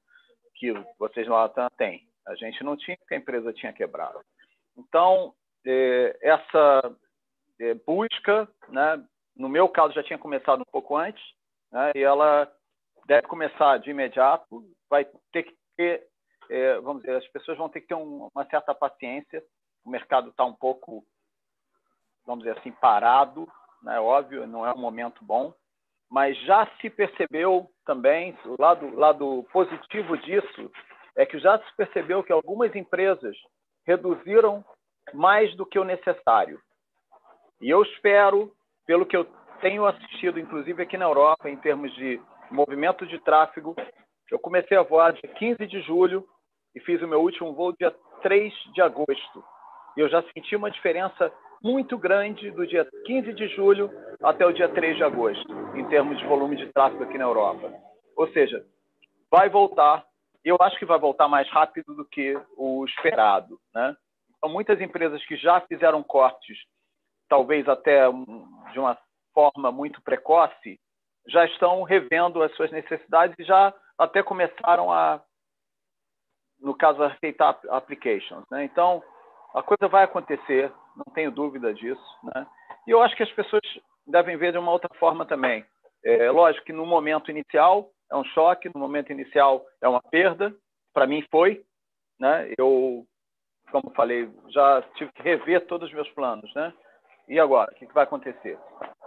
Que 0.55 0.73
vocês 0.99 1.27
lá 1.27 1.49
têm. 1.77 2.01
A 2.27 2.35
gente 2.35 2.63
não 2.63 2.77
tinha, 2.77 2.97
porque 2.97 3.15
a 3.15 3.17
empresa 3.17 3.53
tinha 3.53 3.73
quebrado. 3.73 4.19
Então, 4.77 5.33
é, 5.65 6.17
essa 6.21 6.95
busca, 7.85 8.47
né, 8.69 9.03
no 9.35 9.49
meu 9.49 9.67
caso 9.69 9.93
já 9.93 10.03
tinha 10.03 10.19
começado 10.19 10.61
um 10.61 10.71
pouco 10.71 10.97
antes, 10.97 11.23
né, 11.71 11.91
e 11.95 12.01
ela 12.01 12.51
deve 13.05 13.27
começar 13.27 13.77
de 13.77 13.89
imediato. 13.89 14.63
Vai 14.89 15.05
ter 15.31 15.43
que 15.43 15.55
ter, 15.77 16.07
é, 16.49 16.79
vamos 16.79 17.01
dizer, 17.01 17.15
as 17.17 17.27
pessoas 17.29 17.57
vão 17.57 17.69
ter 17.69 17.81
que 17.81 17.87
ter 17.87 17.95
um, 17.95 18.29
uma 18.33 18.45
certa 18.45 18.73
paciência. 18.73 19.43
O 19.85 19.89
mercado 19.89 20.29
está 20.29 20.43
um 20.43 20.53
pouco, 20.53 21.03
vamos 22.25 22.43
dizer 22.43 22.57
assim, 22.57 22.71
parado 22.71 23.47
né? 23.85 23.99
óbvio, 23.99 24.47
não 24.47 24.65
é 24.65 24.73
um 24.73 24.79
momento 24.79 25.23
bom, 25.23 25.53
mas 26.09 26.37
já 26.43 26.67
se 26.81 26.89
percebeu 26.89 27.69
também, 27.85 28.37
o 28.45 28.59
lado, 28.59 28.95
lado 28.95 29.45
positivo 29.53 30.17
disso 30.17 30.71
é 31.15 31.25
que 31.25 31.39
já 31.39 31.57
se 31.59 31.75
percebeu 31.77 32.23
que 32.23 32.31
algumas 32.31 32.75
empresas 32.75 33.37
reduziram 33.85 34.65
mais 35.13 35.55
do 35.55 35.65
que 35.65 35.79
o 35.79 35.83
necessário. 35.83 36.59
E 37.61 37.69
eu 37.69 37.81
espero, 37.83 38.51
pelo 38.85 39.05
que 39.05 39.15
eu 39.15 39.25
tenho 39.61 39.85
assistido, 39.85 40.39
inclusive 40.39 40.81
aqui 40.81 40.97
na 40.97 41.05
Europa, 41.05 41.49
em 41.49 41.57
termos 41.57 41.93
de 41.95 42.21
movimento 42.51 43.05
de 43.05 43.19
tráfego, 43.19 43.75
eu 44.31 44.39
comecei 44.39 44.77
a 44.77 44.83
voar 44.83 45.13
dia 45.13 45.33
15 45.33 45.65
de 45.67 45.81
julho 45.81 46.25
e 46.75 46.79
fiz 46.79 47.01
o 47.01 47.07
meu 47.07 47.21
último 47.21 47.53
voo 47.53 47.73
dia 47.73 47.93
3 48.21 48.53
de 48.73 48.81
agosto. 48.81 49.43
E 49.95 50.01
eu 50.01 50.09
já 50.09 50.21
senti 50.33 50.55
uma 50.55 50.69
diferença 50.69 51.31
muito 51.63 51.97
grande 51.97 52.51
do 52.51 52.67
dia 52.67 52.87
15 53.05 53.33
de 53.33 53.47
julho 53.49 53.89
até 54.21 54.45
o 54.45 54.51
dia 54.51 54.67
3 54.69 54.97
de 54.97 55.03
agosto, 55.03 55.47
em 55.75 55.87
termos 55.87 56.17
de 56.17 56.25
volume 56.25 56.55
de 56.57 56.71
tráfego 56.73 57.03
aqui 57.03 57.17
na 57.17 57.23
Europa. 57.23 57.71
Ou 58.15 58.27
seja, 58.29 58.65
vai 59.31 59.49
voltar, 59.49 60.05
eu 60.43 60.57
acho 60.61 60.77
que 60.77 60.85
vai 60.85 60.99
voltar 60.99 61.27
mais 61.27 61.49
rápido 61.49 61.95
do 61.95 62.05
que 62.05 62.39
o 62.57 62.85
esperado. 62.85 63.59
Né? 63.73 63.95
Então, 64.37 64.49
muitas 64.49 64.79
empresas 64.81 65.25
que 65.25 65.37
já 65.37 65.61
fizeram 65.61 66.03
cortes, 66.03 66.57
talvez 67.29 67.67
até 67.67 68.07
de 68.71 68.79
uma 68.79 68.97
forma 69.33 69.71
muito 69.71 70.01
precoce, 70.01 70.79
já 71.27 71.45
estão 71.45 71.83
revendo 71.83 72.41
as 72.41 72.53
suas 72.55 72.71
necessidades 72.71 73.35
e 73.39 73.43
já 73.43 73.73
até 73.97 74.21
começaram 74.21 74.91
a, 74.91 75.21
no 76.59 76.75
caso, 76.75 77.01
aceitar 77.03 77.59
applications. 77.69 78.43
Né? 78.51 78.63
Então, 78.63 79.03
a 79.53 79.63
coisa 79.63 79.87
vai 79.87 80.03
acontecer, 80.03 80.71
não 80.95 81.13
tenho 81.13 81.31
dúvida 81.31 81.73
disso. 81.73 82.03
Né? 82.23 82.45
E 82.87 82.91
eu 82.91 83.01
acho 83.01 83.15
que 83.15 83.23
as 83.23 83.31
pessoas 83.31 83.61
devem 84.05 84.37
ver 84.37 84.51
de 84.51 84.57
uma 84.57 84.71
outra 84.71 84.89
forma 84.99 85.25
também. 85.25 85.65
É 86.03 86.29
lógico 86.29 86.65
que 86.65 86.73
no 86.73 86.85
momento 86.85 87.31
inicial 87.31 87.89
é 88.11 88.15
um 88.15 88.23
choque, 88.25 88.69
no 88.73 88.79
momento 88.79 89.11
inicial 89.11 89.65
é 89.81 89.87
uma 89.87 90.01
perda. 90.01 90.55
Para 90.93 91.07
mim 91.07 91.25
foi, 91.31 91.65
né? 92.19 92.53
Eu, 92.57 93.03
como 93.71 93.91
falei, 93.95 94.29
já 94.49 94.83
tive 94.95 95.11
que 95.13 95.23
rever 95.23 95.65
todos 95.65 95.89
os 95.89 95.95
meus 95.95 96.09
planos, 96.11 96.53
né? 96.53 96.71
E 97.27 97.39
agora, 97.39 97.71
o 97.71 97.75
que 97.75 97.85
vai 97.93 98.03
acontecer? 98.03 98.57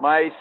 Mas 0.01 0.35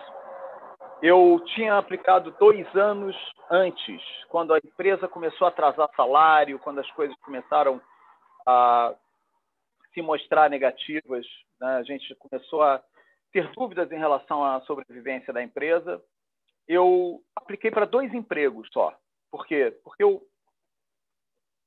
eu 1.02 1.40
tinha 1.56 1.78
aplicado 1.78 2.32
dois 2.40 2.68
anos 2.76 3.16
antes, 3.52 4.02
quando 4.30 4.54
a 4.54 4.58
empresa 4.58 5.08
começou 5.08 5.46
a 5.46 5.50
atrasar 5.50 5.90
salário, 5.96 6.60
quando 6.60 6.80
as 6.80 6.92
coisas 6.92 7.16
começaram 7.18 7.80
a 8.48 8.96
se 9.94 10.02
mostrar 10.02 10.50
negativas. 10.50 11.26
Né? 11.60 11.68
A 11.76 11.84
gente 11.84 12.16
começou 12.16 12.64
a 12.64 12.82
ter 13.32 13.52
dúvidas 13.52 13.92
em 13.92 13.98
relação 13.98 14.44
à 14.44 14.62
sobrevivência 14.62 15.32
da 15.32 15.44
empresa. 15.44 16.02
Eu 16.68 17.22
apliquei 17.36 17.70
para 17.70 17.86
dois 17.86 18.14
empregos 18.14 18.68
só. 18.72 18.94
Por 19.30 19.46
quê? 19.46 19.76
Porque 19.84 20.04
eu 20.04 20.22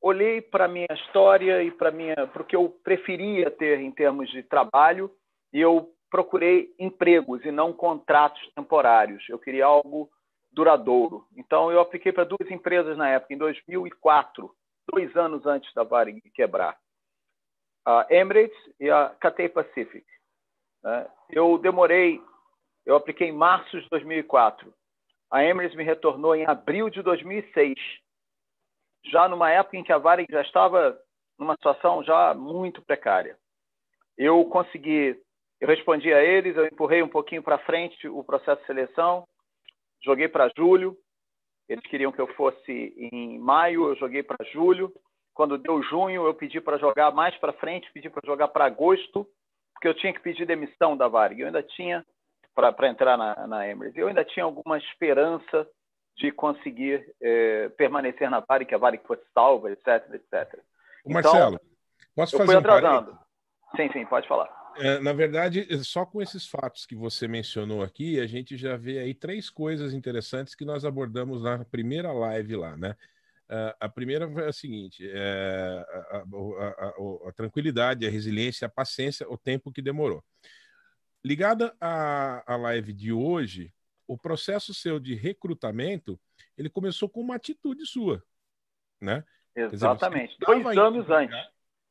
olhei 0.02 0.40
para 0.40 0.64
a 0.64 0.68
minha 0.68 0.88
história 0.92 1.62
e 1.62 1.70
para 1.70 1.92
o 2.40 2.44
que 2.44 2.56
eu 2.56 2.70
preferia 2.82 3.50
ter 3.50 3.80
em 3.80 3.92
termos 3.92 4.30
de 4.30 4.42
trabalho 4.42 5.10
e 5.52 5.60
eu 5.60 5.92
procurei 6.10 6.74
empregos 6.78 7.44
e 7.44 7.50
não 7.50 7.72
contratos 7.72 8.40
temporários. 8.54 9.26
Eu 9.28 9.38
queria 9.38 9.66
algo 9.66 10.10
duradouro. 10.52 11.26
Então 11.36 11.70
eu 11.70 11.80
apliquei 11.80 12.12
para 12.12 12.24
duas 12.24 12.50
empresas 12.50 12.96
na 12.96 13.08
época, 13.08 13.32
em 13.32 13.38
2004, 13.38 14.50
dois 14.92 15.14
anos 15.16 15.46
antes 15.46 15.72
da 15.74 15.84
Varig 15.84 16.20
quebrar 16.32 16.76
a 17.86 18.06
Emirates 18.10 18.56
e 18.78 18.90
a 18.90 19.10
Cathay 19.20 19.48
Pacific. 19.48 20.04
Né? 20.82 21.10
Eu 21.30 21.58
demorei, 21.58 22.20
eu 22.84 22.96
apliquei 22.96 23.28
em 23.28 23.32
março 23.32 23.80
de 23.80 23.88
2004. 23.88 24.72
A 25.30 25.44
Emirates 25.44 25.76
me 25.76 25.84
retornou 25.84 26.34
em 26.34 26.46
abril 26.46 26.90
de 26.90 27.02
2006, 27.02 27.74
já 29.06 29.28
numa 29.28 29.50
época 29.50 29.76
em 29.76 29.84
que 29.84 29.92
a 29.92 29.98
Varig 29.98 30.30
já 30.30 30.42
estava 30.42 30.98
numa 31.38 31.54
situação 31.54 32.02
já 32.04 32.34
muito 32.34 32.82
precária. 32.82 33.38
Eu 34.16 34.44
consegui, 34.46 35.18
eu 35.60 35.68
respondi 35.68 36.12
a 36.12 36.22
eles, 36.22 36.56
eu 36.56 36.66
empurrei 36.66 37.02
um 37.02 37.08
pouquinho 37.08 37.42
para 37.42 37.58
frente 37.58 38.08
o 38.08 38.24
processo 38.24 38.60
de 38.62 38.66
seleção, 38.66 39.28
joguei 40.02 40.26
para 40.26 40.50
julho. 40.56 40.96
Eles 41.68 41.84
queriam 41.86 42.10
que 42.10 42.20
eu 42.20 42.26
fosse 42.34 42.94
em 43.12 43.38
maio, 43.38 43.88
eu 43.88 43.96
joguei 43.96 44.22
para 44.22 44.44
julho. 44.52 44.92
Quando 45.34 45.58
deu 45.58 45.82
junho, 45.82 46.26
eu 46.26 46.34
pedi 46.34 46.60
para 46.60 46.78
jogar 46.78 47.12
mais 47.12 47.36
para 47.36 47.52
frente, 47.52 47.92
pedi 47.92 48.08
para 48.08 48.26
jogar 48.26 48.48
para 48.48 48.64
agosto, 48.64 49.26
porque 49.74 49.86
eu 49.86 49.94
tinha 49.94 50.12
que 50.12 50.20
pedir 50.20 50.46
demissão 50.46 50.96
da 50.96 51.06
Varig. 51.06 51.40
Eu 51.40 51.46
ainda 51.46 51.62
tinha, 51.62 52.04
para 52.54 52.88
entrar 52.88 53.16
na, 53.16 53.46
na 53.46 53.68
Emirates, 53.68 53.96
eu 53.96 54.08
ainda 54.08 54.24
tinha 54.24 54.44
alguma 54.44 54.78
esperança 54.78 55.68
de 56.16 56.32
conseguir 56.32 57.14
é, 57.20 57.68
permanecer 57.70 58.28
na 58.28 58.40
Varig, 58.40 58.66
que 58.66 58.74
a 58.74 58.78
Varig 58.78 59.06
fosse 59.06 59.22
salva, 59.32 59.70
etc, 59.70 59.86
etc. 60.14 60.58
Então, 61.06 61.32
Marcelo, 61.32 61.60
posso 62.16 62.36
fazer 62.36 62.42
eu 62.42 62.46
fui 62.46 62.70
atrasando. 62.72 63.12
Um 63.12 63.76
sim, 63.76 63.92
sim, 63.92 64.04
pode 64.06 64.26
falar. 64.26 64.59
É, 64.76 64.98
na 65.00 65.12
verdade, 65.12 65.66
só 65.84 66.06
com 66.06 66.22
esses 66.22 66.46
fatos 66.46 66.86
que 66.86 66.94
você 66.94 67.26
mencionou 67.26 67.82
aqui, 67.82 68.20
a 68.20 68.26
gente 68.26 68.56
já 68.56 68.76
vê 68.76 68.98
aí 68.98 69.14
três 69.14 69.50
coisas 69.50 69.92
interessantes 69.92 70.54
que 70.54 70.64
nós 70.64 70.84
abordamos 70.84 71.42
na 71.42 71.64
primeira 71.64 72.12
live 72.12 72.56
lá, 72.56 72.76
né? 72.76 72.96
Uh, 73.48 73.74
a 73.80 73.88
primeira 73.88 74.30
foi 74.30 74.46
a 74.46 74.52
seguinte: 74.52 75.08
é, 75.12 75.84
a, 75.88 76.16
a, 76.16 76.86
a, 76.86 77.28
a, 77.28 77.32
tranquilidade, 77.32 78.06
a 78.06 78.10
resiliência, 78.10 78.66
a 78.66 78.70
paciência, 78.70 79.28
o 79.28 79.36
tempo 79.36 79.72
que 79.72 79.82
demorou. 79.82 80.22
Ligada 81.24 81.74
à, 81.80 82.56
live 82.56 82.92
de 82.92 83.12
hoje, 83.12 83.72
o 84.06 84.16
processo 84.16 84.72
seu 84.72 85.00
de 85.00 85.14
recrutamento 85.14 86.18
ele 86.56 86.70
começou 86.70 87.08
com 87.08 87.20
uma 87.20 87.34
atitude 87.34 87.84
sua, 87.86 88.22
né? 89.00 89.24
Exatamente. 89.54 90.38
Dizer, 90.38 90.62
dois 90.62 90.78
anos 90.78 91.10
antes. 91.10 91.36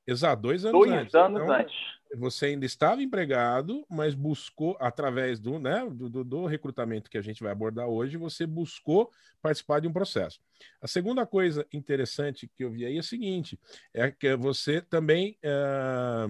Exato, 0.07 0.41
dois 0.41 0.63
anos 0.63 0.79
dois 0.79 0.91
antes. 0.91 1.12
Dois 1.12 1.25
anos 1.25 1.41
então, 1.41 1.55
antes 1.55 1.99
você 2.16 2.48
ainda 2.48 2.66
estava 2.66 3.04
empregado, 3.04 3.86
mas 3.89 4.16
buscou, 4.16 4.75
através 4.80 5.39
do, 5.39 5.60
né, 5.60 5.88
do, 5.92 6.24
do, 6.24 6.46
recrutamento 6.46 7.10
que 7.10 7.18
a 7.18 7.22
gente 7.22 7.44
vai 7.44 7.51
abordar 7.51 7.88
hoje, 7.88 8.18
você 8.18 8.46
buscou 8.46 9.12
participar 9.42 9.80
de 9.80 9.88
um 9.88 9.94
processo. 9.94 10.39
A 10.82 10.88
segunda 10.88 11.25
coisa 11.25 11.66
interessante 11.72 12.48
que 12.48 12.63
eu 12.63 12.72
vi 12.72 12.86
aí 12.86 12.98
é 12.98 13.00
a 13.00 13.04
seguinte: 13.04 13.60
é 13.94 14.10
que 14.12 14.36
você 14.36 14.82
também 14.82 15.38
é, 15.44 16.25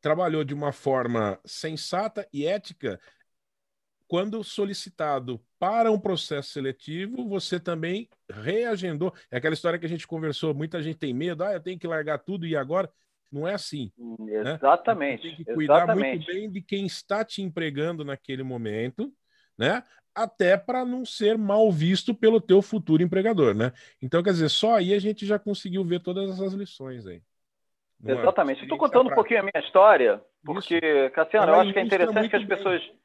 trabalhou 0.00 0.44
de 0.44 0.52
uma 0.52 0.72
forma 0.72 1.38
sensata 1.44 2.28
e 2.32 2.44
ética 2.46 3.00
quando 4.12 4.44
solicitado 4.44 5.42
para 5.58 5.90
um 5.90 5.98
processo 5.98 6.50
seletivo, 6.50 7.26
você 7.26 7.58
também 7.58 8.10
reagendou. 8.28 9.14
É 9.30 9.38
aquela 9.38 9.54
história 9.54 9.78
que 9.78 9.86
a 9.86 9.88
gente 9.88 10.06
conversou, 10.06 10.52
muita 10.52 10.82
gente 10.82 10.98
tem 10.98 11.14
medo, 11.14 11.42
ah, 11.42 11.54
eu 11.54 11.60
tenho 11.60 11.78
que 11.78 11.86
largar 11.86 12.18
tudo 12.18 12.46
e 12.46 12.54
agora. 12.54 12.92
Não 13.32 13.48
é 13.48 13.54
assim. 13.54 13.90
Né? 14.18 14.54
Exatamente. 14.54 15.28
Né? 15.28 15.34
Tem 15.36 15.44
que 15.44 15.54
cuidar 15.54 15.84
exatamente. 15.84 16.16
muito 16.16 16.26
bem 16.26 16.50
de 16.50 16.60
quem 16.60 16.84
está 16.84 17.24
te 17.24 17.40
empregando 17.40 18.04
naquele 18.04 18.42
momento, 18.42 19.10
né? 19.56 19.82
Até 20.14 20.58
para 20.58 20.84
não 20.84 21.06
ser 21.06 21.38
mal 21.38 21.72
visto 21.72 22.14
pelo 22.14 22.38
teu 22.38 22.60
futuro 22.60 23.02
empregador, 23.02 23.54
né? 23.54 23.72
Então, 24.02 24.22
quer 24.22 24.32
dizer, 24.32 24.50
só 24.50 24.76
aí 24.76 24.92
a 24.92 24.98
gente 24.98 25.24
já 25.24 25.38
conseguiu 25.38 25.82
ver 25.82 26.00
todas 26.00 26.30
essas 26.30 26.52
lições 26.52 27.06
aí. 27.06 27.22
Exatamente. 28.04 28.62
Estou 28.62 28.76
contando 28.76 29.10
um 29.10 29.14
pouquinho 29.14 29.40
a 29.40 29.42
minha 29.42 29.64
história, 29.64 30.20
porque, 30.44 30.76
Isso. 30.76 31.14
Cassiano, 31.14 31.52
eu 31.52 31.60
acho 31.60 31.72
que 31.72 31.78
é 31.78 31.82
interessante 31.82 32.28
que 32.28 32.36
as 32.36 32.44
pessoas 32.44 32.82
bem. 32.82 32.98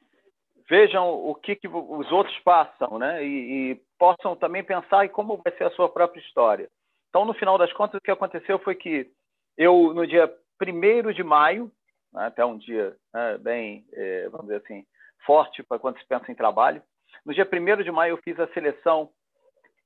vejam 0.68 1.08
o 1.08 1.34
que, 1.34 1.56
que, 1.56 1.68
os 1.68 2.10
outros 2.10 2.36
passam, 2.40 2.98
né? 2.98 3.24
E, 3.24 3.70
e, 3.72 3.80
possam 3.98 4.36
também 4.36 4.62
pensar 4.62 5.06
em 5.06 5.08
como 5.08 5.40
vai 5.42 5.56
ser 5.56 5.64
a 5.64 5.70
sua 5.70 5.88
própria 5.88 6.20
história. 6.20 6.68
Então, 7.08 7.24
no 7.24 7.32
final 7.32 7.56
das 7.56 7.72
contas, 7.72 7.98
o 7.98 8.02
que 8.02 8.10
aconteceu 8.10 8.58
foi 8.58 8.74
que 8.74 9.10
eu, 9.58 9.92
no 9.92 10.06
dia 10.06 10.32
1 10.62 11.12
de 11.12 11.24
maio, 11.24 11.70
né, 12.12 12.26
até 12.26 12.44
um 12.44 12.56
dia 12.56 12.96
né, 13.12 13.36
bem, 13.38 13.84
é, 13.92 14.28
vamos 14.28 14.46
dizer 14.46 14.62
assim, 14.64 14.86
forte 15.26 15.62
para 15.64 15.78
quando 15.78 15.98
se 15.98 16.06
pensa 16.06 16.30
em 16.30 16.34
trabalho, 16.34 16.80
no 17.26 17.34
dia 17.34 17.46
1 17.46 17.82
de 17.82 17.90
maio 17.90 18.12
eu 18.12 18.22
fiz 18.22 18.38
a 18.38 18.46
seleção 18.54 19.10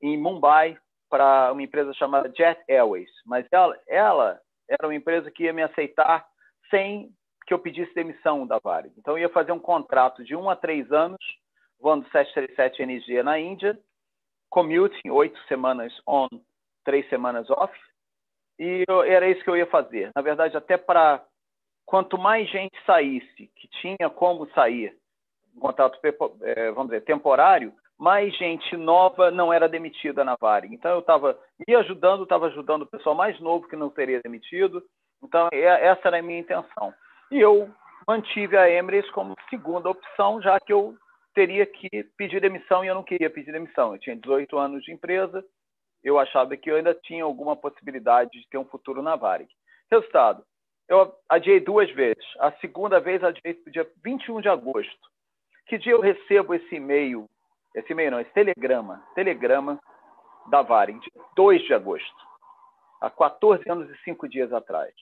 em 0.00 0.18
Mumbai 0.18 0.78
para 1.08 1.50
uma 1.52 1.62
empresa 1.62 1.92
chamada 1.94 2.32
Jet 2.36 2.62
Airways, 2.68 3.10
mas 3.24 3.46
ela, 3.50 3.78
ela 3.88 4.40
era 4.68 4.86
uma 4.86 4.94
empresa 4.94 5.30
que 5.30 5.44
ia 5.44 5.52
me 5.52 5.62
aceitar 5.62 6.26
sem 6.70 7.10
que 7.46 7.54
eu 7.54 7.58
pedisse 7.58 7.94
demissão 7.94 8.46
da 8.46 8.58
Varig. 8.62 8.94
Então, 8.96 9.14
eu 9.14 9.22
ia 9.22 9.28
fazer 9.28 9.52
um 9.52 9.58
contrato 9.58 10.24
de 10.24 10.36
um 10.36 10.48
a 10.48 10.56
três 10.56 10.90
anos, 10.92 11.18
voando 11.80 12.08
737 12.10 12.82
NG 12.82 13.22
na 13.22 13.38
Índia, 13.38 13.78
commuting, 14.48 15.10
oito 15.10 15.38
semanas 15.48 15.92
on, 16.06 16.28
três 16.84 17.08
semanas 17.08 17.50
off, 17.50 17.72
e 18.62 18.84
eu, 18.86 19.02
era 19.02 19.28
isso 19.28 19.42
que 19.42 19.50
eu 19.50 19.56
ia 19.56 19.66
fazer. 19.66 20.12
Na 20.14 20.22
verdade, 20.22 20.56
até 20.56 20.76
para 20.76 21.20
quanto 21.84 22.16
mais 22.16 22.48
gente 22.48 22.76
saísse, 22.86 23.50
que 23.56 23.68
tinha 23.80 24.08
como 24.08 24.48
sair, 24.50 24.96
um 25.56 25.60
contrato, 25.60 25.98
é, 26.42 26.70
vamos 26.70 26.90
dizer, 26.92 27.00
temporário, 27.02 27.74
mais 27.98 28.32
gente 28.36 28.76
nova 28.76 29.32
não 29.32 29.52
era 29.52 29.68
demitida 29.68 30.22
na 30.22 30.36
Varig. 30.40 30.72
Então, 30.72 30.92
eu 30.92 31.00
estava 31.00 31.36
me 31.66 31.74
ajudando, 31.74 32.22
estava 32.22 32.46
ajudando 32.46 32.82
o 32.82 32.86
pessoal 32.86 33.16
mais 33.16 33.38
novo 33.40 33.66
que 33.66 33.74
não 33.74 33.90
seria 33.90 34.20
demitido. 34.22 34.80
Então, 35.20 35.48
essa 35.52 36.08
era 36.08 36.20
a 36.20 36.22
minha 36.22 36.38
intenção. 36.38 36.94
E 37.32 37.40
eu 37.40 37.68
mantive 38.06 38.56
a 38.56 38.70
Emirates 38.70 39.10
como 39.10 39.34
segunda 39.50 39.90
opção, 39.90 40.40
já 40.40 40.60
que 40.60 40.72
eu 40.72 40.96
teria 41.34 41.66
que 41.66 42.04
pedir 42.16 42.40
demissão 42.40 42.84
e 42.84 42.88
eu 42.88 42.94
não 42.94 43.02
queria 43.02 43.28
pedir 43.28 43.50
demissão. 43.50 43.92
Eu 43.92 43.98
tinha 43.98 44.16
18 44.16 44.56
anos 44.56 44.84
de 44.84 44.92
empresa, 44.92 45.44
eu 46.02 46.18
achava 46.18 46.56
que 46.56 46.70
eu 46.70 46.76
ainda 46.76 46.94
tinha 46.94 47.24
alguma 47.24 47.56
possibilidade 47.56 48.30
de 48.32 48.48
ter 48.48 48.58
um 48.58 48.64
futuro 48.64 49.02
na 49.02 49.16
Varig. 49.16 49.48
Resultado, 49.90 50.44
eu 50.88 51.14
adiei 51.28 51.60
duas 51.60 51.90
vezes. 51.92 52.24
A 52.38 52.52
segunda 52.52 53.00
vez 53.00 53.22
adiei 53.22 53.54
para 53.54 53.68
o 53.68 53.72
dia 53.72 53.90
21 54.04 54.40
de 54.40 54.48
agosto. 54.48 55.10
Que 55.66 55.78
dia 55.78 55.92
eu 55.92 56.00
recebo 56.00 56.54
esse 56.54 56.74
e-mail 56.74 57.28
esse 57.74 57.92
e-mail 57.92 58.10
não, 58.10 58.20
esse 58.20 58.32
telegrama, 58.32 59.02
telegrama 59.14 59.80
da 60.48 60.62
Varing, 60.62 60.98
de 60.98 61.10
2 61.36 61.62
de 61.62 61.74
agosto, 61.74 62.26
há 63.00 63.10
14 63.10 63.68
anos 63.70 63.88
e 63.90 63.96
5 64.04 64.28
dias 64.28 64.52
atrás. 64.52 64.92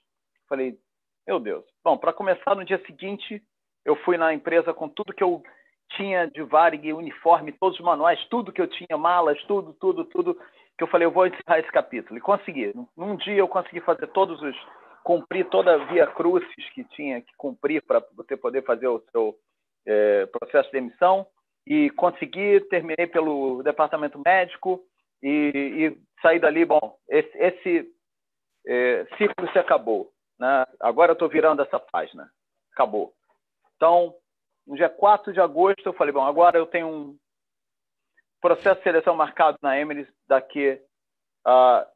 Falei, 0.49 0.79
meu 1.27 1.41
Deus. 1.41 1.65
Bom, 1.83 1.97
para 1.97 2.13
começar, 2.13 2.55
no 2.55 2.65
dia 2.65 2.81
seguinte, 2.87 3.43
eu 3.85 3.97
fui 3.97 4.17
na 4.17 4.33
empresa 4.33 4.73
com 4.73 4.89
tudo 4.89 5.13
que 5.13 5.23
eu 5.23 5.43
tinha 5.97 6.27
de 6.27 6.43
Varig, 6.43 6.93
uniforme, 6.93 7.53
todos 7.53 7.79
os 7.79 7.85
manuais, 7.85 8.25
tudo 8.29 8.53
que 8.53 8.61
eu 8.61 8.69
tinha, 8.69 8.97
malas, 8.97 9.43
tudo, 9.45 9.73
tudo, 9.75 10.05
tudo, 10.05 10.39
que 10.81 10.85
eu 10.85 10.89
falei, 10.89 11.07
eu 11.07 11.11
vou 11.11 11.27
encerrar 11.27 11.59
esse 11.59 11.71
capítulo. 11.71 12.17
E 12.17 12.23
consegui. 12.23 12.73
Num 12.97 13.15
dia 13.17 13.37
eu 13.37 13.49
consegui 13.49 13.81
fazer 13.83 14.07
todos 14.09 14.41
os, 14.41 14.57
cumprir 15.05 15.47
toda 15.51 15.75
a 15.75 15.85
via 15.85 16.07
crucis 16.07 16.71
que 16.73 16.85
tinha 16.85 17.21
que 17.21 17.37
cumprir 17.37 17.83
para 17.83 18.03
você 18.17 18.35
poder 18.35 18.65
fazer 18.65 18.89
o 18.89 19.05
seu 19.13 19.37
é, 19.87 20.25
processo 20.27 20.71
de 20.71 20.81
demissão 20.81 21.27
e 21.67 21.91
consegui, 21.91 22.61
terminei 22.71 23.07
pelo 23.07 23.63
departamento 23.63 24.19
médico 24.25 24.83
e, 25.23 25.53
e 25.55 25.99
saí 26.23 26.39
dali, 26.39 26.65
bom, 26.65 26.97
esse, 27.11 27.37
esse 27.37 27.93
é, 28.67 29.07
ciclo 29.19 29.53
se 29.53 29.59
acabou, 29.59 30.11
né? 30.39 30.65
Agora 30.81 31.11
eu 31.11 31.15
estou 31.15 31.29
virando 31.29 31.61
essa 31.61 31.79
página, 31.79 32.27
acabou. 32.73 33.13
Então, 33.77 34.15
no 34.67 34.77
dia 34.77 34.89
4 34.89 35.31
de 35.31 35.41
agosto, 35.43 35.87
eu 35.87 35.93
falei, 35.93 36.15
bom, 36.15 36.25
agora 36.25 36.57
eu 36.57 36.65
tenho 36.65 36.89
um 36.89 37.19
processo 38.41 38.77
de 38.77 38.83
seleção 38.85 39.15
marcado 39.15 39.59
na 39.63 39.79
Emirates 39.79 40.13
daqui 40.27 40.81
a 41.45 41.87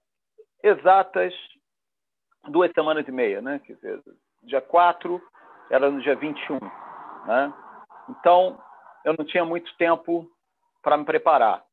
exatas 0.62 1.34
duas 2.48 2.70
semanas 2.72 3.06
e 3.06 3.12
meia, 3.12 3.40
né? 3.40 3.60
Quer 3.64 3.74
dizer, 3.74 4.02
dia 4.42 4.60
4 4.60 5.20
era 5.70 5.90
no 5.90 6.00
dia 6.00 6.14
21, 6.14 6.58
né? 7.26 7.52
Então, 8.08 8.58
eu 9.04 9.14
não 9.18 9.24
tinha 9.24 9.44
muito 9.44 9.74
tempo 9.76 10.28
para 10.82 10.96
me 10.96 11.04
preparar. 11.04 11.64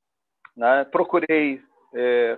Né? 0.55 0.85
Procurei 0.85 1.61
é, 1.93 2.37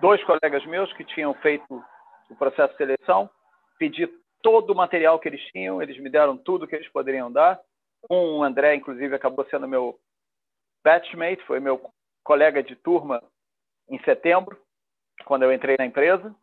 dois 0.00 0.22
colegas 0.24 0.64
meus 0.66 0.92
que 0.94 1.04
tinham 1.04 1.34
feito 1.34 1.84
o 2.30 2.36
processo 2.36 2.72
de 2.72 2.78
seleção, 2.78 3.30
pedi 3.78 4.06
todo 4.42 4.70
o 4.70 4.76
material 4.76 5.18
que 5.18 5.28
eles 5.28 5.42
tinham, 5.52 5.82
eles 5.82 5.98
me 5.98 6.10
deram 6.10 6.36
tudo 6.36 6.66
que 6.66 6.76
eles 6.76 6.88
poderiam 6.88 7.30
dar. 7.30 7.58
Um, 8.10 8.38
o 8.38 8.42
André, 8.42 8.74
inclusive, 8.74 9.14
acabou 9.14 9.44
sendo 9.46 9.66
meu 9.66 9.98
batchmate, 10.88 11.44
foi 11.44 11.60
meu 11.60 11.78
colega 12.24 12.62
de 12.62 12.74
turma 12.76 13.22
em 13.90 13.98
setembro, 14.04 14.58
quando 15.26 15.42
eu 15.42 15.52
entrei 15.52 15.76
na 15.78 15.84
empresa, 15.84 16.34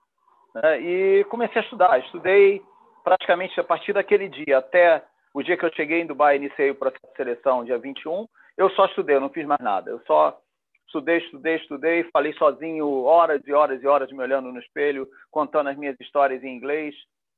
né? 0.54 0.80
e 0.80 1.24
comecei 1.26 1.62
a 1.62 1.64
estudar. 1.64 2.00
Estudei 2.00 2.62
praticamente 3.04 3.60
a 3.60 3.64
partir 3.64 3.94
daquele 3.94 4.30
dia 4.30 4.60
até 4.60 5.04
o 5.34 5.42
dia 5.42 5.58
que 5.58 5.66
eu 5.66 5.74
cheguei 5.74 6.02
em 6.02 6.06
Dubai, 6.06 6.36
iniciei 6.36 6.70
o 6.70 6.76
processo 6.76 7.08
de 7.08 7.18
seleção, 7.18 7.66
dia 7.66 7.78
21, 7.80 8.28
eu 8.56 8.70
só 8.70 8.86
estudei, 8.86 9.16
eu 9.16 9.22
não 9.22 9.30
fiz 9.30 9.46
mais 9.46 9.60
nada. 9.60 9.90
Eu 9.90 10.00
só 10.06 10.40
estudei, 10.86 11.18
estudei, 11.18 11.56
estudei, 11.56 12.04
falei 12.14 12.34
sozinho 12.34 13.04
horas 13.04 13.42
e 13.48 13.52
horas 13.52 13.82
e 13.82 13.88
horas 13.88 14.12
me 14.12 14.20
olhando 14.20 14.52
no 14.52 14.60
espelho, 14.60 15.08
contando 15.32 15.70
as 15.70 15.78
minhas 15.78 16.00
histórias 16.00 16.44
em 16.44 16.56
inglês, 16.56 16.96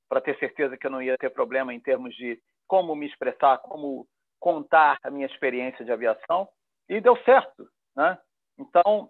para 0.10 0.22
ter 0.22 0.38
certeza 0.40 0.78
que 0.78 0.86
eu 0.86 0.92
não 0.92 1.02
ia 1.02 1.18
ter 1.18 1.30
problema 1.30 1.74
em 1.74 1.80
termos 1.80 2.14
de 2.16 2.38
como 2.68 2.96
me 2.96 3.08
expressar, 3.08 3.58
como 3.60 4.06
contar 4.40 4.98
a 5.04 5.10
minha 5.10 5.26
experiência 5.26 5.84
de 5.84 5.92
aviação. 5.92 6.48
E 6.90 7.02
deu 7.02 7.18
certo, 7.24 7.68
né? 7.96 8.18
Então, 8.58 9.10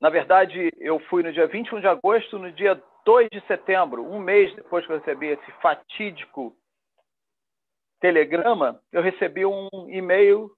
na 0.00 0.10
verdade, 0.10 0.70
eu 0.78 0.98
fui 1.08 1.22
no 1.22 1.32
dia 1.32 1.46
21 1.46 1.80
de 1.80 1.86
agosto, 1.86 2.38
no 2.38 2.50
dia 2.52 2.80
2 3.04 3.28
de 3.30 3.40
setembro, 3.46 4.04
um 4.04 4.18
mês 4.18 4.54
depois 4.54 4.86
que 4.86 4.92
eu 4.92 4.98
recebi 4.98 5.28
esse 5.28 5.52
fatídico 5.60 6.56
telegrama, 8.00 8.80
eu 8.90 9.00
recebi 9.00 9.46
um 9.46 9.68
e-mail 9.88 10.50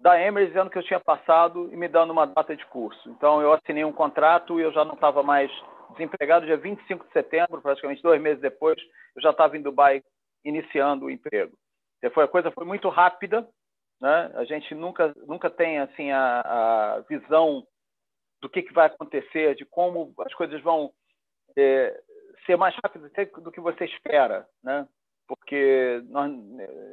da 0.00 0.20
Emirates 0.20 0.52
dizendo 0.52 0.68
que 0.68 0.78
eu 0.78 0.82
tinha 0.82 0.98
passado 0.98 1.72
e 1.72 1.76
me 1.76 1.86
dando 1.86 2.10
uma 2.10 2.26
data 2.26 2.56
de 2.56 2.66
curso. 2.66 3.08
Então, 3.10 3.40
eu 3.40 3.52
assinei 3.52 3.84
um 3.84 3.92
contrato 3.92 4.58
e 4.58 4.62
eu 4.64 4.72
já 4.72 4.84
não 4.84 4.94
estava 4.94 5.22
mais 5.22 5.50
desempregado. 5.90 6.44
Dia 6.44 6.56
25 6.56 7.06
de 7.06 7.12
setembro, 7.12 7.62
praticamente 7.62 8.02
dois 8.02 8.20
meses 8.20 8.40
depois, 8.40 8.76
eu 9.14 9.22
já 9.22 9.30
estava 9.30 9.56
em 9.56 9.62
Dubai 9.62 10.02
iniciando 10.44 11.06
o 11.06 11.10
emprego. 11.10 11.56
Foi, 12.12 12.24
a 12.24 12.28
coisa 12.28 12.50
foi 12.50 12.64
muito 12.66 12.88
rápida. 12.88 13.48
Né? 14.02 14.32
A 14.34 14.44
gente 14.44 14.74
nunca, 14.74 15.14
nunca 15.28 15.48
tem 15.48 15.78
assim 15.78 16.10
a, 16.10 16.40
a 16.40 17.00
visão 17.08 17.64
do 18.40 18.50
que, 18.50 18.62
que 18.62 18.72
vai 18.72 18.86
acontecer, 18.86 19.54
de 19.54 19.64
como 19.64 20.12
as 20.18 20.34
coisas 20.34 20.60
vão 20.60 20.92
é, 21.56 22.02
ser 22.44 22.56
mais 22.56 22.74
rápidas 22.82 23.12
do 23.40 23.52
que 23.52 23.60
você 23.60 23.84
espera. 23.84 24.44
Né? 24.62 24.86
porque 25.28 26.02
nós 26.10 26.30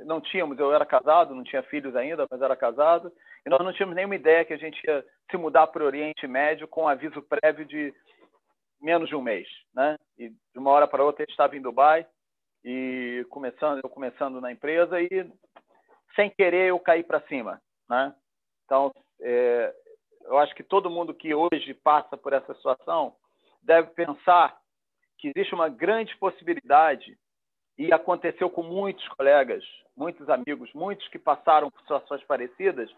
não 0.06 0.22
tínhamos, 0.22 0.58
eu 0.58 0.74
era 0.74 0.86
casado, 0.86 1.36
não 1.36 1.43
tinha 1.43 1.62
filhos 1.63 1.93
ainda, 1.93 2.26
mas 2.32 2.41
era 2.41 2.56
casado, 2.56 3.12
e 3.45 3.50
nós 3.50 3.60
não 3.60 3.74
tínhamos 3.74 3.95
nenhuma 3.95 4.15
ideia 4.15 4.45
que 4.45 4.54
a 4.54 4.58
gente 4.58 4.82
ia 4.88 5.04
se 5.30 5.36
mudar 5.36 5.67
para 5.67 5.84
o 5.84 5.86
Oriente 5.86 6.26
Médio 6.26 6.65
com 6.65 6.88
aviso 6.88 7.22
prévio 7.24 7.65
de 7.65 7.93
menos 8.82 9.10
de 9.10 9.15
um 9.15 9.22
mês, 9.22 9.45
né? 9.74 9.98
E 10.17 10.30
de 10.30 10.58
uma 10.58 10.72
hora 10.72 10.88
para 10.88 11.04
outra 11.04 11.24
ele 11.24 11.32
estava 11.32 11.58
em 11.58 11.62
Dubai 11.62 12.08
e 12.63 13.26
começando, 13.30 13.82
eu 13.84 13.89
começando 13.89 14.39
na 14.39 14.54
empresa 14.54 15.02
e 15.02 15.30
sem 16.15 16.30
querer 16.30 16.69
eu 16.69 16.80
caí 16.80 17.04
para 17.04 17.22
cima, 17.28 17.62
né? 17.89 18.13
Então, 18.65 18.91
é, 19.22 19.74
eu 20.26 20.38
acho 20.38 20.54
que 20.56 20.63
todo 20.63 20.89
mundo 20.89 21.13
que 21.13 21.34
hoje 21.34 21.74
passa 21.74 22.15
por 22.15 22.34
essa 22.34 22.54
situação 22.54 23.15
deve 23.62 23.89
pensar 23.91 24.58
que 25.17 25.32
existe 25.36 25.54
uma 25.54 25.67
grande 25.67 26.15
possibilidade 26.17 27.17
e 27.78 27.93
aconteceu 27.93 28.50
com 28.50 28.63
muitos 28.63 29.08
colegas, 29.10 29.63
muitos 29.95 30.30
amigos, 30.30 30.72
muitos 30.74 31.08
que 31.08 31.19
passaram 31.19 31.72
por 31.72 31.80
situações 31.82 32.24
parecidas, 32.26 32.89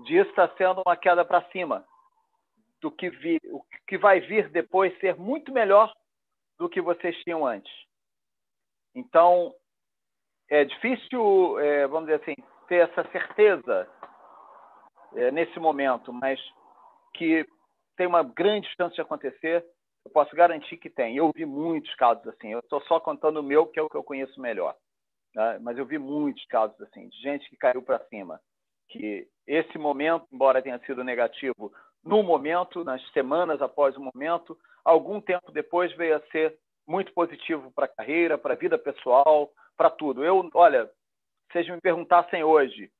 disso 0.00 0.30
está 0.30 0.48
sendo 0.56 0.82
uma 0.84 0.96
queda 0.96 1.24
para 1.24 1.44
cima. 1.50 1.84
Do 2.80 2.90
que, 2.90 3.08
vi, 3.08 3.40
o 3.50 3.64
que 3.86 3.96
vai 3.96 4.20
vir 4.20 4.50
depois 4.50 4.96
ser 4.98 5.16
muito 5.16 5.50
melhor 5.52 5.90
do 6.58 6.68
que 6.68 6.82
vocês 6.82 7.16
tinham 7.22 7.46
antes. 7.46 7.72
Então, 8.94 9.54
é 10.50 10.64
difícil, 10.64 11.58
é, 11.60 11.86
vamos 11.86 12.08
dizer 12.10 12.20
assim, 12.22 12.34
ter 12.68 12.88
essa 12.88 13.08
certeza 13.10 13.88
é, 15.14 15.30
nesse 15.30 15.58
momento, 15.58 16.12
mas 16.12 16.40
que 17.14 17.46
tem 17.96 18.06
uma 18.06 18.22
grande 18.22 18.68
chance 18.76 18.94
de 18.94 19.00
acontecer, 19.00 19.64
eu 20.04 20.10
posso 20.10 20.34
garantir 20.34 20.76
que 20.76 20.90
tem. 20.90 21.16
Eu 21.16 21.30
vi 21.34 21.46
muitos 21.46 21.94
casos 21.94 22.26
assim. 22.28 22.52
Eu 22.52 22.58
estou 22.58 22.80
só 22.82 23.00
contando 23.00 23.38
o 23.38 23.42
meu, 23.42 23.66
que 23.66 23.78
é 23.78 23.82
o 23.82 23.88
que 23.88 23.96
eu 23.96 24.04
conheço 24.04 24.40
melhor. 24.40 24.76
Né? 25.34 25.58
Mas 25.60 25.78
eu 25.78 25.86
vi 25.86 25.98
muitos 25.98 26.44
casos 26.46 26.78
assim, 26.82 27.08
de 27.08 27.16
gente 27.18 27.48
que 27.48 27.56
caiu 27.56 27.82
para 27.82 28.04
cima. 28.06 28.40
Que 28.88 29.26
esse 29.46 29.78
momento, 29.78 30.26
embora 30.32 30.62
tenha 30.62 30.78
sido 30.80 31.02
negativo 31.02 31.72
no 32.04 32.22
momento, 32.22 32.84
nas 32.84 33.02
semanas 33.12 33.62
após 33.62 33.96
o 33.96 34.00
momento, 34.00 34.58
algum 34.84 35.20
tempo 35.20 35.50
depois 35.52 35.92
veio 35.96 36.16
a 36.16 36.20
ser 36.30 36.56
muito 36.86 37.12
positivo 37.14 37.72
para 37.72 37.86
a 37.86 37.88
carreira, 37.88 38.36
para 38.36 38.52
a 38.52 38.56
vida 38.56 38.76
pessoal, 38.76 39.50
para 39.76 39.88
tudo. 39.88 40.22
Eu, 40.22 40.50
olha, 40.54 40.90
vocês 41.50 41.68
me 41.68 41.80
perguntassem 41.80 42.42
hoje, 42.42 42.90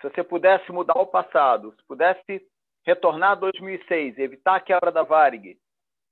se 0.00 0.08
você 0.08 0.22
pudesse 0.22 0.70
mudar 0.70 0.98
o 0.98 1.06
passado, 1.06 1.74
se 1.76 1.86
pudesse 1.86 2.46
retornar 2.84 3.32
a 3.32 3.36
2006, 3.36 4.18
evitar 4.18 4.56
a 4.56 4.60
quebra 4.60 4.92
da 4.92 5.02
Varig, 5.02 5.58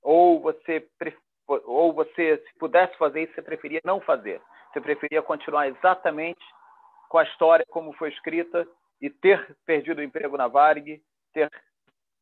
ou 0.01 0.39
você 0.41 0.87
ou 1.47 1.93
você 1.93 2.37
se 2.37 2.57
pudesse 2.57 2.97
fazer 2.97 3.23
isso, 3.23 3.33
você 3.33 3.41
preferia 3.41 3.81
não 3.83 3.99
fazer. 3.99 4.41
Você 4.71 4.81
preferia 4.81 5.21
continuar 5.21 5.67
exatamente 5.67 6.43
com 7.09 7.17
a 7.17 7.23
história 7.23 7.65
como 7.69 7.93
foi 7.93 8.09
escrita 8.09 8.65
e 9.01 9.09
ter 9.09 9.55
perdido 9.65 9.99
o 9.99 10.03
emprego 10.03 10.37
na 10.37 10.47
Varig, 10.47 11.01
ter 11.33 11.49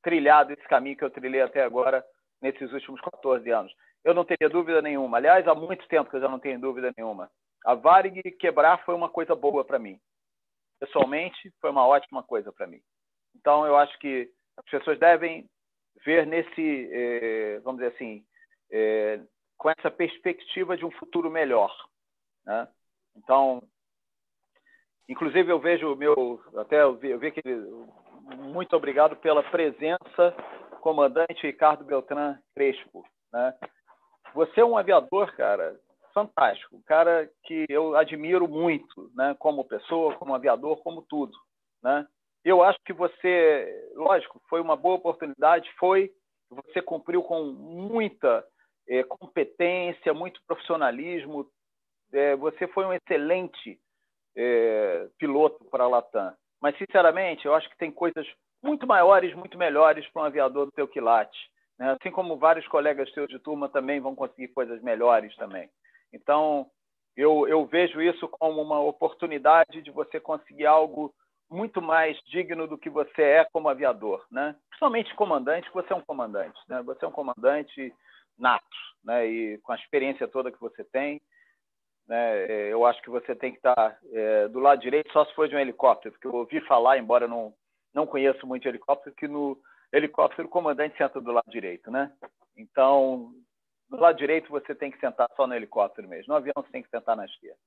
trilhado 0.01 0.51
esse 0.51 0.67
caminho 0.67 0.97
que 0.97 1.03
eu 1.03 1.09
trilhei 1.09 1.41
até 1.41 1.63
agora 1.63 2.03
nesses 2.41 2.71
últimos 2.73 2.99
14 3.01 3.49
anos. 3.51 3.73
Eu 4.03 4.13
não 4.13 4.25
teria 4.25 4.49
dúvida 4.49 4.81
nenhuma. 4.81 5.17
Aliás, 5.17 5.47
há 5.47 5.53
muito 5.53 5.87
tempo 5.87 6.09
que 6.09 6.15
eu 6.15 6.21
já 6.21 6.27
não 6.27 6.39
tenho 6.39 6.59
dúvida 6.59 6.91
nenhuma. 6.97 7.29
A 7.65 7.75
Varig 7.75 8.21
quebrar 8.39 8.83
foi 8.83 8.95
uma 8.95 9.09
coisa 9.09 9.35
boa 9.35 9.63
para 9.63 9.79
mim. 9.79 9.99
Pessoalmente, 10.79 11.53
foi 11.59 11.69
uma 11.69 11.85
ótima 11.85 12.23
coisa 12.23 12.51
para 12.51 12.67
mim. 12.67 12.81
Então, 13.35 13.65
eu 13.65 13.77
acho 13.77 13.97
que 13.99 14.29
as 14.57 14.65
pessoas 14.65 14.99
devem 14.99 15.47
ver 16.03 16.25
nesse, 16.25 16.89
eh, 16.91 17.59
vamos 17.63 17.81
dizer 17.81 17.93
assim, 17.93 18.25
eh, 18.71 19.21
com 19.57 19.69
essa 19.69 19.91
perspectiva 19.91 20.75
de 20.75 20.85
um 20.85 20.91
futuro 20.91 21.29
melhor. 21.29 21.71
Né? 22.45 22.67
Então, 23.15 23.61
inclusive 25.07 25.51
eu 25.51 25.59
vejo 25.59 25.93
o 25.93 25.95
meu, 25.95 26.41
até 26.57 26.81
eu 26.81 26.95
vi, 26.95 27.11
eu 27.11 27.19
vi 27.19 27.31
que 27.31 27.41
muito 28.37 28.75
obrigado 28.75 29.15
pela 29.17 29.43
presença, 29.43 30.35
comandante 30.81 31.45
Ricardo 31.45 31.83
Beltrán 31.83 32.39
Crespo. 32.55 33.05
Né? 33.31 33.53
Você 34.33 34.61
é 34.61 34.65
um 34.65 34.77
aviador, 34.77 35.31
cara, 35.35 35.79
fantástico, 36.13 36.75
um 36.75 36.81
cara 36.81 37.29
que 37.43 37.65
eu 37.69 37.95
admiro 37.95 38.47
muito, 38.47 39.11
né? 39.15 39.35
Como 39.39 39.65
pessoa, 39.65 40.15
como 40.15 40.35
aviador, 40.35 40.77
como 40.83 41.01
tudo, 41.01 41.37
né? 41.83 42.07
Eu 42.43 42.63
acho 42.63 42.79
que 42.85 42.93
você, 42.93 43.91
lógico, 43.95 44.41
foi 44.49 44.61
uma 44.61 44.75
boa 44.75 44.95
oportunidade, 44.95 45.69
foi, 45.77 46.11
você 46.49 46.81
cumpriu 46.81 47.21
com 47.21 47.43
muita 47.43 48.43
é, 48.87 49.03
competência, 49.03 50.13
muito 50.13 50.41
profissionalismo, 50.47 51.47
é, 52.11 52.35
você 52.35 52.67
foi 52.67 52.85
um 52.85 52.93
excelente 52.93 53.79
é, 54.35 55.07
piloto 55.17 55.63
para 55.65 55.83
a 55.83 55.87
Latam. 55.87 56.33
Mas, 56.61 56.77
sinceramente, 56.77 57.45
eu 57.45 57.53
acho 57.53 57.69
que 57.69 57.77
tem 57.77 57.91
coisas 57.91 58.27
muito 58.61 58.85
maiores, 58.85 59.33
muito 59.35 59.57
melhores 59.57 60.07
para 60.09 60.23
um 60.23 60.25
aviador 60.25 60.65
do 60.65 60.71
teu 60.71 60.87
quilate. 60.87 61.37
Né? 61.79 61.97
Assim 61.99 62.11
como 62.11 62.37
vários 62.37 62.67
colegas 62.67 63.11
teus 63.11 63.27
de 63.27 63.39
turma 63.39 63.69
também 63.69 63.99
vão 63.99 64.15
conseguir 64.15 64.49
coisas 64.49 64.81
melhores 64.81 65.35
também. 65.35 65.69
Então, 66.13 66.69
eu, 67.15 67.47
eu 67.47 67.65
vejo 67.65 68.01
isso 68.01 68.27
como 68.27 68.61
uma 68.61 68.79
oportunidade 68.79 69.81
de 69.81 69.91
você 69.91 70.19
conseguir 70.19 70.65
algo 70.65 71.13
muito 71.49 71.81
mais 71.81 72.17
digno 72.27 72.65
do 72.65 72.77
que 72.77 72.89
você 72.89 73.21
é 73.21 73.45
como 73.51 73.67
aviador, 73.67 74.25
né? 74.31 74.55
Principalmente 74.69 75.13
comandante, 75.15 75.69
você 75.73 75.91
é 75.91 75.95
um 75.95 76.01
comandante, 76.01 76.57
né? 76.67 76.81
Você 76.83 77.03
é 77.03 77.07
um 77.07 77.11
comandante 77.11 77.93
nato, 78.37 78.65
né? 79.03 79.27
E 79.27 79.57
com 79.59 79.73
a 79.73 79.75
experiência 79.75 80.27
toda 80.27 80.51
que 80.51 80.59
você 80.59 80.83
tem, 80.85 81.21
né? 82.07 82.45
É, 82.45 82.73
eu 82.73 82.85
acho 82.85 83.01
que 83.01 83.09
você 83.09 83.35
tem 83.35 83.51
que 83.51 83.57
estar 83.57 83.99
é, 84.13 84.47
do 84.47 84.59
lado 84.59 84.79
direito, 84.81 85.11
só 85.11 85.25
se 85.25 85.33
for 85.35 85.49
de 85.49 85.55
um 85.55 85.59
helicóptero, 85.59 86.13
porque 86.13 86.27
eu 86.27 86.35
ouvi 86.35 86.61
falar, 86.61 86.97
embora 86.97 87.27
não 87.27 87.53
não 87.93 88.07
conheço 88.07 88.47
muito 88.47 88.65
helicóptero, 88.65 89.13
que 89.13 89.27
no 89.27 89.57
helicóptero 89.91 90.47
o 90.47 90.51
comandante 90.51 90.97
senta 90.97 91.19
do 91.19 91.31
lado 91.33 91.51
direito, 91.51 91.91
né? 91.91 92.09
Então, 92.55 93.33
do 93.91 94.01
lado 94.01 94.17
direito 94.17 94.49
você 94.49 94.73
tem 94.73 94.89
que 94.89 94.99
sentar 94.99 95.27
só 95.35 95.45
no 95.45 95.53
helicóptero 95.53 96.07
mesmo. 96.07 96.31
No 96.31 96.37
avião 96.37 96.53
você 96.55 96.71
tem 96.71 96.81
que 96.81 96.89
sentar 96.89 97.15
na 97.15 97.25
esquerda. 97.25 97.59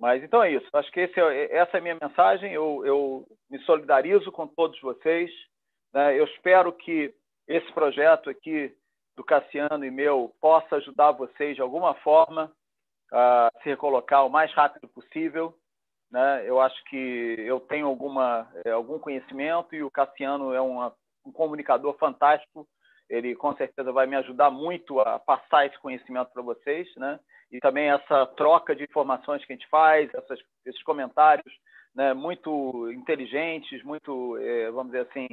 Mas 0.00 0.22
então 0.22 0.42
é 0.42 0.50
isso. 0.50 0.66
Acho 0.72 0.90
que 0.90 1.00
é, 1.00 1.56
essa 1.56 1.76
é 1.76 1.78
a 1.78 1.82
minha 1.82 1.98
mensagem. 2.00 2.52
Eu, 2.52 2.84
eu 2.84 3.26
me 3.50 3.58
solidarizo 3.60 4.32
com 4.32 4.46
todos 4.46 4.80
vocês. 4.80 5.30
Né? 5.92 6.18
Eu 6.18 6.24
espero 6.24 6.72
que 6.72 7.14
esse 7.46 7.70
projeto 7.72 8.30
aqui 8.30 8.74
do 9.14 9.22
Cassiano 9.22 9.84
e 9.84 9.90
meu 9.90 10.34
possa 10.40 10.76
ajudar 10.76 11.12
vocês 11.12 11.54
de 11.54 11.60
alguma 11.62 11.94
forma 11.96 12.50
a 13.12 13.52
se 13.62 13.68
recolocar 13.68 14.26
o 14.26 14.30
mais 14.30 14.52
rápido 14.54 14.88
possível. 14.88 15.54
Né? 16.10 16.48
Eu 16.48 16.60
acho 16.60 16.82
que 16.84 17.36
eu 17.38 17.60
tenho 17.60 17.86
alguma, 17.86 18.50
é, 18.64 18.70
algum 18.70 18.98
conhecimento 18.98 19.74
e 19.74 19.82
o 19.82 19.90
Cassiano 19.90 20.54
é 20.54 20.60
uma, 20.60 20.94
um 21.26 21.30
comunicador 21.30 21.94
fantástico. 21.98 22.66
Ele 23.12 23.36
com 23.36 23.54
certeza 23.54 23.92
vai 23.92 24.06
me 24.06 24.16
ajudar 24.16 24.50
muito 24.50 24.98
a 25.00 25.18
passar 25.18 25.66
esse 25.66 25.78
conhecimento 25.78 26.32
para 26.32 26.40
vocês, 26.40 26.88
né? 26.96 27.20
E 27.50 27.60
também 27.60 27.90
essa 27.90 28.24
troca 28.28 28.74
de 28.74 28.84
informações 28.84 29.44
que 29.44 29.52
a 29.52 29.56
gente 29.56 29.68
faz, 29.68 30.12
essas, 30.14 30.40
esses 30.64 30.82
comentários, 30.82 31.52
né? 31.94 32.14
Muito 32.14 32.90
inteligentes, 32.90 33.84
muito, 33.84 34.38
é, 34.38 34.70
vamos 34.70 34.92
dizer 34.92 35.06
assim, 35.10 35.28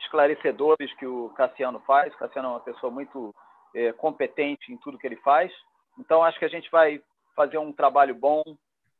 esclarecedores 0.00 0.92
que 0.98 1.06
o 1.06 1.30
Cassiano 1.30 1.80
faz. 1.80 2.12
O 2.12 2.18
Cassiano 2.18 2.48
é 2.48 2.50
uma 2.50 2.60
pessoa 2.60 2.92
muito 2.92 3.34
é, 3.74 3.92
competente 3.94 4.70
em 4.70 4.76
tudo 4.76 4.98
que 4.98 5.06
ele 5.06 5.16
faz. 5.16 5.50
Então 5.98 6.22
acho 6.22 6.38
que 6.38 6.44
a 6.44 6.50
gente 6.50 6.70
vai 6.70 7.00
fazer 7.34 7.56
um 7.56 7.72
trabalho 7.72 8.14
bom 8.14 8.42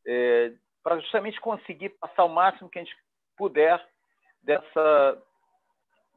é, 0.07 0.51
para 0.83 0.97
justamente 0.97 1.39
conseguir 1.39 1.89
passar 1.99 2.23
o 2.23 2.29
máximo 2.29 2.67
que 2.67 2.79
a 2.79 2.83
gente 2.83 2.95
puder 3.37 3.79
dessa, 4.41 5.21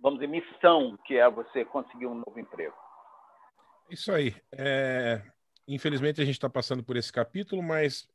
vamos 0.00 0.20
dizer, 0.20 0.30
missão 0.30 0.96
que 1.04 1.16
é 1.16 1.28
você 1.30 1.64
conseguir 1.64 2.06
um 2.06 2.14
novo 2.14 2.38
emprego. 2.38 2.74
Isso 3.90 4.12
aí. 4.12 4.35
É... 4.52 5.22
Infelizmente 5.68 6.20
a 6.20 6.24
gente 6.24 6.35
está 6.35 6.48
passando 6.48 6.82
por 6.82 6.96
esse 6.96 7.12
capítulo, 7.12 7.62
mas 7.62 8.09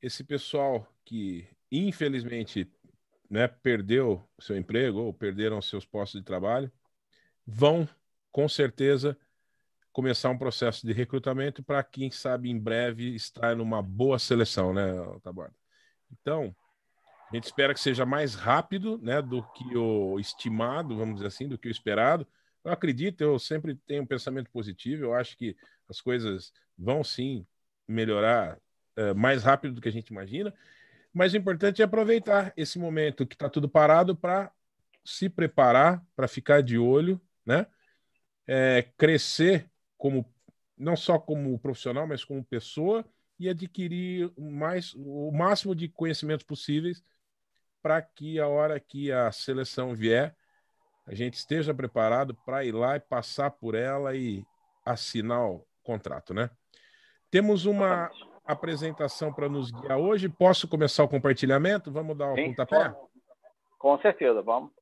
esse 0.00 0.24
pessoal 0.24 0.86
que 1.04 1.48
infelizmente 1.70 2.70
né, 3.28 3.48
perdeu 3.48 4.26
o 4.38 4.42
seu 4.42 4.56
emprego 4.56 5.00
ou 5.00 5.12
perderam 5.12 5.60
seus 5.60 5.84
postos 5.84 6.20
de 6.20 6.24
trabalho 6.24 6.70
vão 7.46 7.88
com 8.30 8.48
certeza 8.48 9.18
começar 9.92 10.30
um 10.30 10.38
processo 10.38 10.86
de 10.86 10.92
recrutamento 10.92 11.62
para 11.62 11.82
quem 11.82 12.10
sabe 12.10 12.50
em 12.50 12.58
breve 12.58 13.14
estar 13.14 13.56
numa 13.56 13.82
boa 13.82 14.18
seleção, 14.18 14.74
né, 14.74 14.92
Taborda? 15.22 15.54
Então, 16.12 16.54
a 17.30 17.34
gente 17.34 17.44
espera 17.44 17.74
que 17.74 17.80
seja 17.80 18.06
mais 18.06 18.34
rápido, 18.34 18.98
né, 18.98 19.20
do 19.20 19.42
que 19.52 19.76
o 19.76 20.18
estimado, 20.18 20.96
vamos 20.96 21.16
dizer 21.16 21.26
assim, 21.26 21.48
do 21.48 21.58
que 21.58 21.68
o 21.68 21.70
esperado. 21.70 22.26
Eu 22.64 22.72
acredito, 22.72 23.20
eu 23.20 23.38
sempre 23.38 23.74
tenho 23.86 24.02
um 24.02 24.06
pensamento 24.06 24.50
positivo, 24.50 25.04
eu 25.04 25.14
acho 25.14 25.36
que 25.36 25.56
as 25.88 26.00
coisas 26.00 26.52
vão 26.78 27.02
sim 27.02 27.46
melhorar 27.86 28.58
é, 28.96 29.12
mais 29.14 29.42
rápido 29.42 29.74
do 29.74 29.80
que 29.80 29.88
a 29.88 29.92
gente 29.92 30.08
imagina, 30.08 30.54
mas 31.12 31.32
o 31.32 31.36
importante 31.36 31.82
é 31.82 31.84
aproveitar 31.84 32.52
esse 32.56 32.78
momento 32.78 33.26
que 33.26 33.34
está 33.34 33.48
tudo 33.48 33.68
parado 33.68 34.14
para 34.14 34.52
se 35.04 35.28
preparar, 35.28 36.04
para 36.14 36.28
ficar 36.28 36.62
de 36.62 36.76
olho, 36.76 37.20
né? 37.44 37.66
É, 38.46 38.82
crescer 38.96 39.68
como 39.96 40.30
não 40.76 40.96
só 40.96 41.18
como 41.18 41.58
profissional, 41.58 42.06
mas 42.06 42.24
como 42.24 42.44
pessoa 42.44 43.04
e 43.38 43.48
adquirir 43.48 44.30
mais 44.38 44.94
o 44.94 45.30
máximo 45.32 45.74
de 45.74 45.88
conhecimentos 45.88 46.44
possíveis 46.44 47.02
para 47.86 48.02
que 48.02 48.40
a 48.40 48.48
hora 48.48 48.80
que 48.80 49.12
a 49.12 49.30
seleção 49.30 49.94
vier, 49.94 50.34
a 51.06 51.14
gente 51.14 51.34
esteja 51.34 51.72
preparado 51.72 52.34
para 52.34 52.64
ir 52.64 52.72
lá 52.72 52.96
e 52.96 53.00
passar 53.00 53.48
por 53.52 53.76
ela 53.76 54.16
e 54.16 54.44
assinar 54.84 55.48
o 55.48 55.64
contrato, 55.84 56.34
né? 56.34 56.50
Temos 57.30 57.64
uma 57.64 58.10
apresentação 58.44 59.32
para 59.32 59.48
nos 59.48 59.70
guiar 59.70 59.98
hoje. 59.98 60.28
Posso 60.28 60.66
começar 60.66 61.04
o 61.04 61.08
compartilhamento? 61.08 61.92
Vamos 61.92 62.18
dar 62.18 62.32
o 62.32 62.34
Sim, 62.34 62.48
pontapé? 62.48 62.92
Com 63.78 63.96
certeza, 64.00 64.42
vamos. 64.42 64.72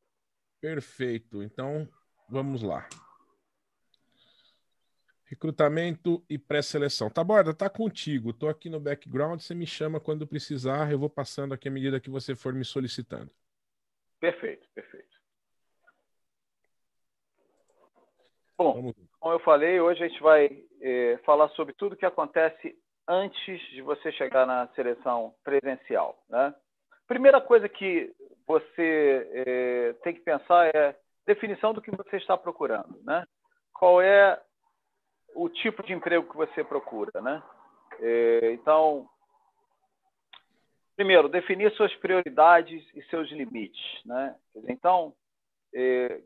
Perfeito. 0.58 1.42
Então, 1.42 1.86
vamos 2.30 2.62
lá. 2.62 2.88
Recrutamento 5.26 6.22
e 6.28 6.38
pré-seleção. 6.38 7.08
Tá, 7.08 7.24
Borda, 7.24 7.54
tá 7.54 7.70
contigo. 7.70 8.32
Tô 8.32 8.48
aqui 8.48 8.68
no 8.68 8.78
background, 8.78 9.40
você 9.40 9.54
me 9.54 9.66
chama 9.66 9.98
quando 9.98 10.26
precisar, 10.26 10.92
eu 10.92 10.98
vou 10.98 11.08
passando 11.08 11.54
aqui 11.54 11.68
à 11.68 11.70
medida 11.70 12.00
que 12.00 12.10
você 12.10 12.36
for 12.36 12.52
me 12.52 12.64
solicitando. 12.64 13.30
Perfeito, 14.20 14.66
perfeito. 14.74 15.14
Bom, 18.56 18.94
como 19.18 19.34
eu 19.34 19.40
falei, 19.40 19.80
hoje 19.80 20.04
a 20.04 20.08
gente 20.08 20.22
vai 20.22 20.64
é, 20.80 21.18
falar 21.24 21.48
sobre 21.50 21.74
tudo 21.74 21.96
que 21.96 22.06
acontece 22.06 22.76
antes 23.08 23.60
de 23.70 23.82
você 23.82 24.12
chegar 24.12 24.46
na 24.46 24.68
seleção 24.68 25.34
presencial, 25.42 26.22
né? 26.28 26.54
Primeira 27.06 27.40
coisa 27.40 27.68
que 27.68 28.14
você 28.46 29.28
é, 29.32 29.92
tem 30.04 30.14
que 30.14 30.20
pensar 30.20 30.68
é 30.74 30.96
definição 31.26 31.74
do 31.74 31.82
que 31.82 31.90
você 31.90 32.16
está 32.16 32.36
procurando, 32.36 32.98
né? 33.02 33.26
Qual 33.72 34.00
é 34.00 34.40
o 35.34 35.48
tipo 35.48 35.82
de 35.82 35.92
emprego 35.92 36.30
que 36.30 36.36
você 36.36 36.62
procura, 36.62 37.20
né? 37.20 37.42
É, 38.00 38.52
então, 38.52 39.08
primeiro, 40.96 41.28
definir 41.28 41.72
suas 41.72 41.94
prioridades 41.96 42.84
e 42.94 43.02
seus 43.04 43.28
limites, 43.30 44.04
né? 44.04 44.36
Então, 44.68 45.14
é, 45.74 46.20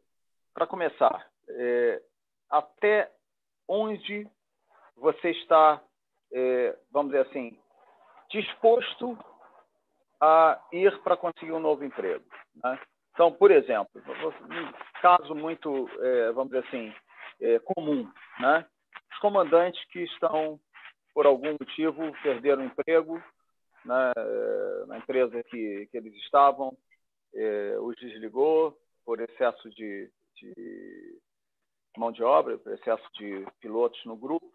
para 0.54 0.66
começar, 0.66 1.26
é, 1.48 2.02
até 2.50 3.10
onde 3.66 4.26
você 4.96 5.30
está, 5.30 5.82
é, 6.32 6.76
vamos 6.90 7.12
dizer 7.12 7.28
assim, 7.28 7.58
disposto 8.30 9.18
a 10.20 10.60
ir 10.72 10.98
para 11.02 11.16
conseguir 11.16 11.52
um 11.52 11.60
novo 11.60 11.84
emprego. 11.84 12.24
Né? 12.62 12.78
Então, 13.12 13.32
por 13.32 13.50
exemplo, 13.50 13.90
um 13.96 15.00
caso 15.00 15.34
muito, 15.34 15.88
é, 16.00 16.32
vamos 16.32 16.52
dizer 16.52 16.66
assim, 16.66 16.94
é, 17.40 17.58
comum, 17.60 18.10
né? 18.40 18.66
Os 19.12 19.18
comandantes 19.18 19.82
que 19.86 20.00
estão, 20.00 20.60
por 21.14 21.26
algum 21.26 21.52
motivo, 21.52 22.12
perderam 22.22 22.62
o 22.62 22.66
emprego 22.66 23.22
né, 23.84 24.12
na 24.86 24.98
empresa 24.98 25.42
que, 25.44 25.88
que 25.90 25.96
eles 25.96 26.14
estavam, 26.16 26.76
é, 27.34 27.76
os 27.80 27.96
desligou 27.96 28.78
por 29.04 29.20
excesso 29.20 29.70
de, 29.70 30.10
de 30.36 31.18
mão 31.96 32.12
de 32.12 32.22
obra, 32.22 32.58
por 32.58 32.72
excesso 32.72 33.04
de 33.14 33.46
pilotos 33.60 34.02
no 34.04 34.16
grupo, 34.16 34.52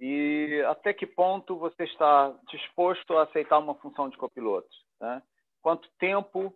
e 0.00 0.64
até 0.66 0.94
que 0.94 1.06
ponto 1.06 1.58
você 1.58 1.84
está 1.84 2.34
disposto 2.48 3.18
a 3.18 3.24
aceitar 3.24 3.58
uma 3.58 3.74
função 3.74 4.08
de 4.08 4.16
copiloto? 4.16 4.70
Né? 4.98 5.22
Quanto 5.60 5.90
tempo 5.98 6.54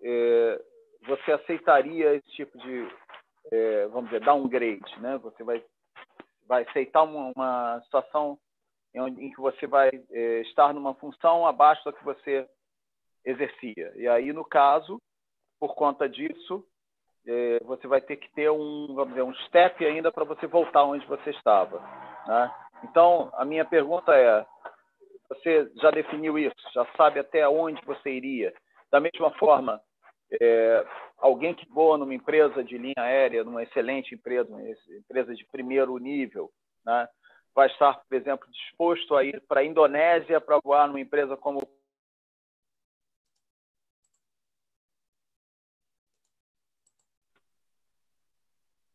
é, 0.00 0.62
você 1.06 1.32
aceitaria 1.32 2.14
esse 2.14 2.30
tipo 2.30 2.56
de, 2.58 2.88
é, 3.50 3.86
vamos 3.88 4.10
dizer, 4.10 4.24
downgrade? 4.24 5.00
Né? 5.00 5.18
Você 5.18 5.42
vai, 5.42 5.64
vai 6.48 6.62
aceitar 6.62 7.02
uma, 7.02 7.32
uma 7.36 7.80
situação 7.82 8.38
em, 8.94 9.26
em, 9.26 9.30
que 9.30 9.40
você 9.40 9.66
vai 9.66 9.90
é, 10.10 10.40
estar 10.40 10.72
numa 10.72 10.94
função 10.94 11.46
abaixo 11.46 11.84
da 11.84 11.92
que 11.92 12.04
você 12.04 12.48
exercia. 13.24 13.92
E 13.96 14.08
aí, 14.08 14.32
no 14.32 14.44
caso, 14.44 14.98
por 15.60 15.74
conta 15.74 16.08
disso, 16.08 16.64
é, 17.26 17.60
você 17.64 17.86
vai 17.86 18.00
ter 18.00 18.16
que 18.16 18.30
ter 18.32 18.50
um, 18.50 18.86
vamos 18.94 19.10
dizer, 19.10 19.22
um 19.22 19.34
step 19.46 19.84
ainda 19.84 20.10
para 20.10 20.24
você 20.24 20.46
voltar 20.46 20.84
onde 20.84 21.06
você 21.06 21.30
estava. 21.30 21.80
Né? 22.26 22.54
Então, 22.84 23.30
a 23.34 23.44
minha 23.44 23.64
pergunta 23.66 24.14
é: 24.16 24.46
você 25.28 25.70
já 25.76 25.90
definiu 25.90 26.38
isso? 26.38 26.54
Já 26.72 26.86
sabe 26.96 27.20
até 27.20 27.46
onde 27.46 27.84
você 27.84 28.10
iria? 28.10 28.54
Da 28.90 28.98
mesma 28.98 29.30
forma, 29.32 29.80
é, 30.40 30.86
alguém 31.16 31.54
que 31.54 31.68
voa 31.68 31.96
numa 31.96 32.14
empresa 32.14 32.62
de 32.62 32.76
linha 32.76 32.94
aérea, 32.98 33.44
numa 33.44 33.62
excelente 33.62 34.14
empresa, 34.14 34.48
uma 34.48 34.62
empresa 34.98 35.34
de 35.34 35.44
primeiro 35.46 35.96
nível, 35.98 36.50
né, 36.84 37.08
vai 37.54 37.66
estar, 37.68 37.94
por 38.08 38.14
exemplo, 38.14 38.48
disposto 38.50 39.16
a 39.16 39.24
ir 39.24 39.40
para 39.48 39.60
a 39.60 39.64
Indonésia 39.64 40.40
para 40.40 40.60
voar 40.62 40.86
numa 40.86 41.00
empresa 41.00 41.36
como 41.36 41.60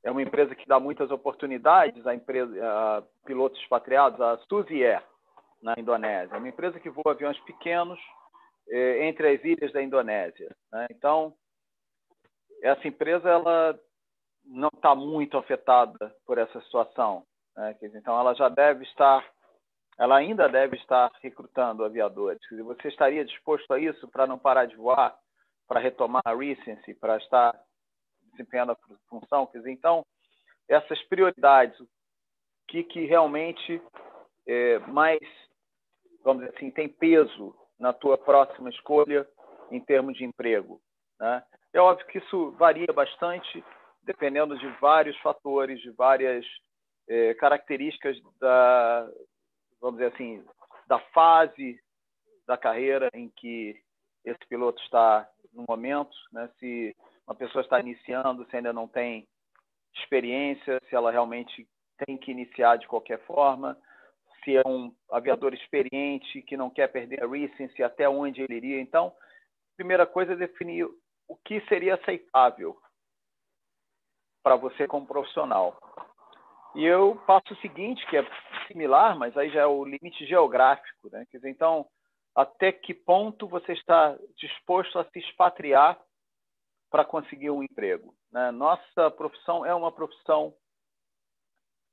é 0.03 0.11
uma 0.11 0.21
empresa 0.21 0.53
que 0.53 0.67
dá 0.67 0.79
muitas 0.79 1.09
oportunidades 1.11 2.05
a, 2.05 2.13
empresa, 2.13 2.53
a 2.61 3.03
pilotos 3.25 3.59
expatriados, 3.61 4.19
a 4.19 4.37
Suzy 4.49 4.83
Air, 4.83 5.03
na 5.61 5.73
Indonésia. 5.77 6.35
É 6.35 6.37
uma 6.37 6.49
empresa 6.49 6.79
que 6.79 6.89
voa 6.89 7.13
aviões 7.13 7.39
pequenos 7.41 7.99
entre 8.69 9.29
as 9.29 9.43
ilhas 9.43 9.71
da 9.71 9.81
Indonésia. 9.81 10.55
Né? 10.71 10.87
Então, 10.91 11.33
essa 12.61 12.87
empresa 12.87 13.29
ela 13.29 13.79
não 14.45 14.69
está 14.73 14.95
muito 14.95 15.37
afetada 15.37 16.15
por 16.25 16.37
essa 16.37 16.59
situação. 16.61 17.25
Né? 17.55 17.75
Então, 17.81 18.19
ela 18.19 18.33
já 18.33 18.49
deve 18.49 18.83
estar, 18.83 19.25
ela 19.97 20.17
ainda 20.17 20.47
deve 20.47 20.77
estar 20.77 21.11
recrutando 21.21 21.83
aviadores. 21.83 22.39
Você 22.51 22.87
estaria 22.87 23.25
disposto 23.25 23.71
a 23.73 23.79
isso 23.79 24.07
para 24.09 24.27
não 24.27 24.39
parar 24.39 24.65
de 24.65 24.75
voar, 24.75 25.17
para 25.67 25.79
retomar 25.79 26.23
a 26.25 26.35
recency, 26.35 26.93
para 26.93 27.17
estar 27.17 27.57
desempenhando 28.31 28.71
a 28.71 28.77
função. 29.09 29.45
Quer 29.47 29.59
dizer, 29.59 29.71
então, 29.71 30.05
essas 30.67 31.01
prioridades, 31.03 31.79
o 31.79 31.87
que, 32.67 32.83
que 32.83 33.05
realmente 33.05 33.81
é, 34.47 34.79
mais, 34.79 35.19
vamos 36.23 36.43
dizer 36.43 36.57
assim, 36.57 36.71
tem 36.71 36.89
peso 36.89 37.55
na 37.83 37.91
tua 37.91 38.17
próxima 38.17 38.69
escolha 38.69 39.27
em 39.69 39.81
termos 39.81 40.15
de 40.15 40.23
emprego. 40.23 40.81
Né? 41.19 41.43
É 41.73 41.81
óbvio 41.81 42.07
que 42.07 42.17
isso 42.17 42.51
varia 42.51 42.87
bastante, 42.93 43.61
dependendo 44.03 44.57
de 44.57 44.67
vários 44.79 45.17
fatores, 45.17 45.81
de 45.81 45.91
várias 45.91 46.45
é, 47.09 47.33
características 47.33 48.17
da, 48.39 49.05
vamos 49.81 49.99
dizer 49.99 50.13
assim, 50.13 50.45
da 50.87 50.97
fase 51.13 51.77
da 52.47 52.57
carreira 52.57 53.09
em 53.13 53.27
que 53.35 53.75
esse 54.23 54.47
piloto 54.47 54.81
está 54.83 55.29
no 55.51 55.65
momento, 55.67 56.15
né? 56.31 56.49
se 56.59 56.95
uma 57.27 57.35
pessoa 57.35 57.61
está 57.61 57.81
iniciando, 57.81 58.45
se 58.45 58.55
ainda 58.55 58.71
não 58.71 58.87
tem 58.87 59.27
experiência, 59.93 60.81
se 60.87 60.95
ela 60.95 61.11
realmente 61.11 61.67
tem 62.05 62.17
que 62.17 62.31
iniciar 62.31 62.77
de 62.77 62.87
qualquer 62.87 63.19
forma, 63.25 63.77
se 64.43 64.55
é 64.57 64.61
um 64.65 64.93
aviador 65.11 65.53
experiente 65.53 66.41
que 66.43 66.57
não 66.57 66.69
quer 66.69 66.87
perder 66.87 67.23
a 67.23 67.27
recency, 67.27 67.83
até 67.83 68.07
onde 68.07 68.41
ele 68.41 68.55
iria. 68.55 68.81
Então, 68.81 69.07
a 69.07 69.75
primeira 69.75 70.05
coisa 70.05 70.33
é 70.33 70.35
definir 70.35 70.85
o 71.27 71.35
que 71.37 71.61
seria 71.67 71.95
aceitável 71.95 72.77
para 74.43 74.55
você 74.55 74.87
como 74.87 75.07
profissional. 75.07 75.77
E 76.75 76.83
eu 76.83 77.15
passo 77.27 77.53
o 77.53 77.57
seguinte, 77.57 78.05
que 78.07 78.17
é 78.17 78.27
similar, 78.67 79.17
mas 79.17 79.35
aí 79.37 79.49
já 79.49 79.61
é 79.61 79.65
o 79.65 79.85
limite 79.85 80.25
geográfico. 80.25 81.09
Né? 81.11 81.25
Quer 81.29 81.37
dizer, 81.37 81.49
então, 81.49 81.87
até 82.35 82.71
que 82.71 82.93
ponto 82.93 83.47
você 83.47 83.73
está 83.73 84.17
disposto 84.37 84.97
a 84.99 85.05
se 85.05 85.19
expatriar 85.19 85.99
para 86.89 87.05
conseguir 87.05 87.51
um 87.51 87.63
emprego. 87.63 88.13
Né? 88.31 88.51
Nossa 88.51 89.11
profissão 89.11 89.65
é 89.65 89.73
uma 89.73 89.91
profissão 89.91 90.53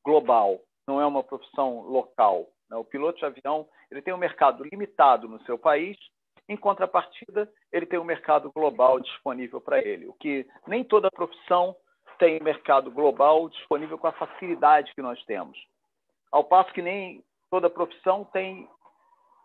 global, 0.04 0.60
não 0.90 1.00
é 1.00 1.06
uma 1.06 1.22
profissão 1.22 1.82
local. 1.82 2.48
Né? 2.68 2.76
O 2.76 2.84
piloto 2.84 3.20
de 3.20 3.24
avião 3.24 3.68
ele 3.90 4.02
tem 4.02 4.12
um 4.12 4.18
mercado 4.18 4.64
limitado 4.64 5.28
no 5.28 5.40
seu 5.44 5.56
país, 5.56 5.96
em 6.48 6.56
contrapartida, 6.56 7.48
ele 7.72 7.86
tem 7.86 7.98
um 7.98 8.04
mercado 8.04 8.50
global 8.50 8.98
disponível 8.98 9.60
para 9.60 9.78
ele, 9.78 10.08
o 10.08 10.12
que 10.14 10.44
nem 10.66 10.82
toda 10.82 11.08
profissão 11.10 11.76
tem 12.18 12.42
mercado 12.42 12.90
global 12.90 13.48
disponível 13.48 13.96
com 13.96 14.08
a 14.08 14.12
facilidade 14.12 14.92
que 14.94 15.00
nós 15.00 15.22
temos. 15.24 15.56
Ao 16.32 16.42
passo 16.42 16.72
que 16.72 16.82
nem 16.82 17.24
toda 17.48 17.70
profissão 17.70 18.24
tem, 18.24 18.68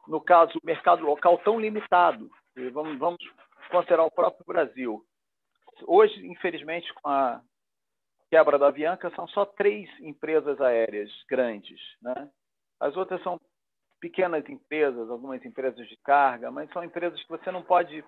no 0.08 0.20
caso, 0.20 0.60
mercado 0.64 1.06
local 1.06 1.38
tão 1.40 1.60
limitado. 1.60 2.30
Vamos, 2.74 2.98
vamos 2.98 3.20
considerar 3.70 4.04
o 4.04 4.12
próprio 4.12 4.44
Brasil. 4.46 5.04
Hoje, 5.86 6.26
infelizmente, 6.26 6.92
com 6.96 7.08
a 7.08 7.40
quebra 8.30 8.58
da 8.58 8.68
Avianca, 8.68 9.12
são 9.16 9.28
só 9.28 9.46
três 9.46 9.90
empresas 10.00 10.60
aéreas 10.62 11.12
grandes. 11.30 11.80
Né? 12.02 12.30
As 12.80 12.96
outras 12.98 13.22
são 13.24 13.40
pequenas 14.00 14.48
empresas, 14.50 15.10
algumas 15.10 15.44
empresas 15.46 15.88
de 15.88 15.98
carga, 15.98 16.52
mas 16.52 16.72
são 16.72 16.84
empresas 16.84 17.22
que 17.22 17.30
você 17.30 17.52
não 17.52 17.64
pode 17.64 18.04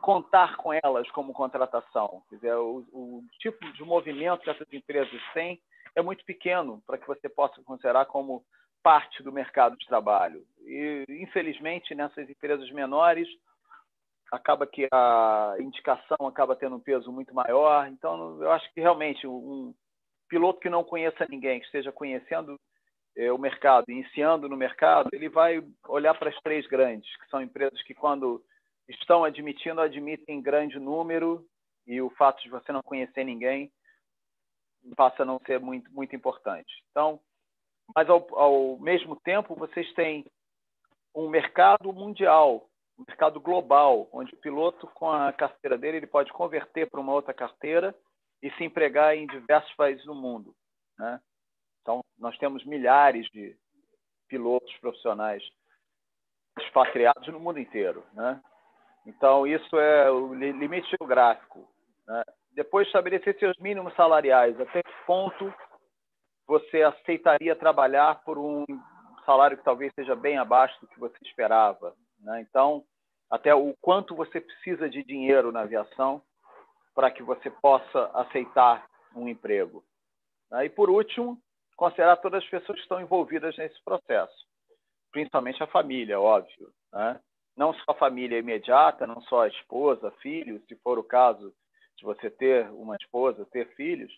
contar 0.00 0.56
com 0.56 0.72
elas 0.72 1.08
como 1.10 1.32
contratação. 1.32 2.22
Quer 2.28 2.36
dizer, 2.36 2.54
o, 2.54 2.78
o 2.92 3.24
tipo 3.38 3.72
de 3.72 3.84
movimento 3.84 4.42
que 4.42 4.50
essas 4.50 4.72
empresas 4.72 5.20
têm 5.32 5.60
é 5.94 6.02
muito 6.02 6.24
pequeno 6.24 6.82
para 6.86 6.98
que 6.98 7.06
você 7.06 7.28
possa 7.28 7.62
considerar 7.62 8.06
como 8.06 8.44
parte 8.82 9.22
do 9.22 9.32
mercado 9.32 9.76
de 9.76 9.86
trabalho. 9.86 10.44
E, 10.60 11.04
infelizmente, 11.08 11.94
nessas 11.94 12.28
empresas 12.28 12.70
menores, 12.70 13.28
acaba 14.32 14.66
que 14.66 14.88
a 14.92 15.56
indicação 15.60 16.26
acaba 16.26 16.56
tendo 16.56 16.76
um 16.76 16.80
peso 16.80 17.12
muito 17.12 17.34
maior. 17.34 17.88
Então, 17.88 18.42
eu 18.42 18.50
acho 18.50 18.72
que 18.72 18.80
realmente 18.80 19.26
um 19.26 19.74
piloto 20.28 20.60
que 20.60 20.70
não 20.70 20.82
conheça 20.82 21.26
ninguém, 21.28 21.60
que 21.60 21.66
esteja 21.66 21.92
conhecendo 21.92 22.58
é, 23.16 23.32
o 23.32 23.38
mercado, 23.38 23.90
iniciando 23.90 24.48
no 24.48 24.56
mercado, 24.56 25.08
ele 25.12 25.28
vai 25.28 25.62
olhar 25.88 26.14
para 26.18 26.30
as 26.30 26.40
três 26.42 26.66
grandes, 26.66 27.08
que 27.18 27.28
são 27.28 27.40
empresas 27.40 27.80
que, 27.82 27.94
quando 27.94 28.42
estão 28.88 29.24
admitindo, 29.24 29.80
admitem 29.80 30.36
em 30.36 30.42
grande 30.42 30.78
número 30.78 31.44
e 31.86 32.00
o 32.00 32.10
fato 32.10 32.42
de 32.42 32.50
você 32.50 32.72
não 32.72 32.82
conhecer 32.82 33.24
ninguém 33.24 33.70
passa 34.96 35.22
a 35.22 35.26
não 35.26 35.40
ser 35.46 35.58
muito, 35.58 35.90
muito 35.92 36.14
importante. 36.14 36.72
Então, 36.90 37.20
mas 37.94 38.08
ao, 38.08 38.26
ao 38.38 38.78
mesmo 38.78 39.16
tempo, 39.16 39.54
vocês 39.54 39.92
têm 39.94 40.24
um 41.14 41.28
mercado 41.28 41.92
mundial 41.92 42.68
um 42.98 43.04
mercado 43.06 43.40
global, 43.40 44.08
onde 44.12 44.34
o 44.34 44.38
piloto, 44.38 44.86
com 44.88 45.10
a 45.10 45.32
carteira 45.32 45.76
dele, 45.76 45.98
ele 45.98 46.06
pode 46.06 46.32
converter 46.32 46.90
para 46.90 47.00
uma 47.00 47.12
outra 47.12 47.34
carteira 47.34 47.94
e 48.42 48.50
se 48.52 48.64
empregar 48.64 49.16
em 49.16 49.26
diversos 49.26 49.72
países 49.74 50.04
do 50.04 50.14
mundo. 50.14 50.54
Né? 50.98 51.20
Então, 51.82 52.00
nós 52.18 52.36
temos 52.38 52.64
milhares 52.64 53.26
de 53.30 53.56
pilotos 54.28 54.74
profissionais 54.78 55.42
expatriados 56.58 57.28
no 57.28 57.38
mundo 57.38 57.60
inteiro. 57.60 58.04
Né? 58.14 58.40
Então, 59.06 59.46
isso 59.46 59.78
é 59.78 60.10
o 60.10 60.34
limite 60.34 60.88
geográfico. 60.98 61.68
Né? 62.06 62.22
Depois, 62.52 62.86
estabelecer 62.86 63.38
seus 63.38 63.56
mínimos 63.58 63.94
salariais. 63.94 64.58
Até 64.58 64.82
que 64.82 64.92
ponto 65.06 65.52
você 66.46 66.82
aceitaria 66.82 67.54
trabalhar 67.54 68.22
por 68.24 68.38
um 68.38 68.64
salário 69.26 69.58
que 69.58 69.64
talvez 69.64 69.92
seja 69.94 70.14
bem 70.14 70.38
abaixo 70.38 70.80
do 70.80 70.86
que 70.86 70.98
você 70.98 71.16
esperava? 71.22 71.94
Né? 72.26 72.40
Então, 72.40 72.84
até 73.30 73.54
o 73.54 73.72
quanto 73.80 74.14
você 74.14 74.40
precisa 74.40 74.90
de 74.90 75.02
dinheiro 75.04 75.52
na 75.52 75.60
aviação 75.60 76.20
para 76.94 77.10
que 77.10 77.22
você 77.22 77.48
possa 77.48 78.10
aceitar 78.14 78.86
um 79.14 79.28
emprego. 79.28 79.84
Né? 80.50 80.66
E, 80.66 80.68
por 80.68 80.90
último, 80.90 81.40
considerar 81.76 82.16
todas 82.16 82.42
as 82.42 82.50
pessoas 82.50 82.76
que 82.76 82.82
estão 82.82 83.00
envolvidas 83.00 83.56
nesse 83.56 83.80
processo, 83.84 84.46
principalmente 85.12 85.62
a 85.62 85.68
família, 85.68 86.20
óbvio. 86.20 86.72
Né? 86.92 87.20
Não 87.56 87.72
só 87.72 87.92
a 87.92 87.94
família 87.94 88.38
imediata, 88.38 89.06
não 89.06 89.20
só 89.22 89.42
a 89.42 89.48
esposa, 89.48 90.10
filhos, 90.22 90.62
se 90.66 90.74
for 90.76 90.98
o 90.98 91.04
caso 91.04 91.54
de 91.96 92.04
você 92.04 92.28
ter 92.28 92.68
uma 92.72 92.96
esposa, 92.96 93.46
ter 93.46 93.68
filhos, 93.74 94.12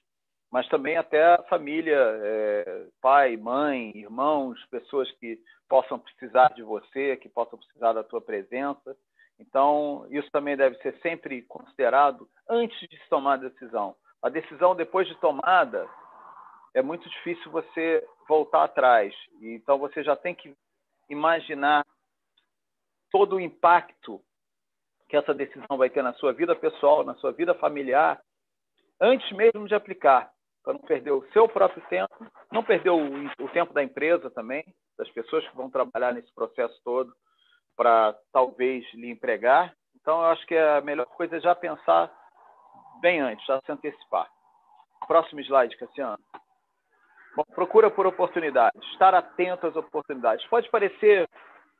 mas 0.51 0.67
também 0.69 0.97
até 0.97 1.35
a 1.35 1.43
família, 1.45 1.99
é, 1.99 2.87
pai, 3.01 3.37
mãe, 3.37 3.93
irmãos, 3.95 4.59
pessoas 4.71 5.11
que 5.13 5.39
possam 5.69 5.99
precisar 5.99 6.49
de 6.55 6.63
você, 6.63 7.17
que 7.17 7.29
possam 7.29 7.59
precisar 7.59 7.93
da 7.93 8.03
tua 8.03 8.21
presença. 8.21 8.97
Então, 9.39 10.07
isso 10.11 10.31
também 10.31 10.57
deve 10.57 10.77
ser 10.79 10.99
sempre 11.01 11.43
considerado 11.43 12.29
antes 12.49 12.79
de 12.89 12.97
se 12.99 13.09
tomar 13.09 13.35
a 13.35 13.49
decisão. 13.49 13.95
A 14.23 14.29
decisão 14.29 14.75
depois 14.75 15.07
de 15.07 15.15
tomada 15.17 15.87
é 16.75 16.83
muito 16.83 17.09
difícil 17.09 17.51
você 17.51 18.05
voltar 18.27 18.65
atrás. 18.65 19.15
Então, 19.41 19.79
você 19.79 20.03
já 20.03 20.17
tem 20.17 20.35
que 20.35 20.57
imaginar 21.11 21.85
todo 23.11 23.37
o 23.37 23.41
impacto 23.41 24.21
que 25.09 25.17
essa 25.17 25.33
decisão 25.33 25.77
vai 25.77 25.89
ter 25.89 26.03
na 26.03 26.13
sua 26.15 26.33
vida 26.33 26.55
pessoal, 26.55 27.05
na 27.05 27.15
sua 27.17 27.33
vida 27.33 27.55
familiar, 27.55 28.21
antes 29.01 29.31
mesmo 29.33 29.67
de 29.67 29.75
aplicar, 29.75 30.31
para 30.68 30.74
não 30.74 30.81
perder 30.83 31.12
o 31.12 31.26
seu 31.33 31.48
próprio 31.48 31.83
tempo, 31.88 32.14
não 32.52 32.62
perder 32.62 32.90
o, 32.90 33.24
o 33.40 33.48
tempo 33.54 33.72
da 33.72 33.83
empresa 33.83 34.28
também, 34.28 34.62
das 34.98 35.09
pessoas 35.12 35.48
que 35.48 35.57
vão 35.57 35.70
trabalhar 35.70 36.12
nesse 36.12 36.31
processo 36.35 36.78
todo 36.85 37.11
para 37.74 38.14
talvez 38.31 38.85
lhe 38.92 39.11
empregar. 39.11 39.74
Então, 39.96 40.20
eu 40.20 40.26
acho 40.26 40.46
que 40.46 40.54
a 40.54 40.83
melhor 40.83 41.07
coisa 41.07 41.38
é 41.38 41.40
já 41.40 41.54
pensar 41.54 42.12
bem 43.00 43.18
antes, 43.18 43.46
já 43.46 43.59
se 43.64 43.72
antecipar. 43.72 44.31
Próximo 45.07 45.40
slide, 45.40 45.74
Cassiano. 45.78 46.22
Bom, 47.35 47.44
procura 47.54 47.90
por 47.90 48.07
oportunidades, 48.07 48.83
estar 48.92 49.14
atento 49.14 49.68
às 49.68 49.74
oportunidades. 49.74 50.46
Pode 50.48 50.68
parecer, 50.68 51.26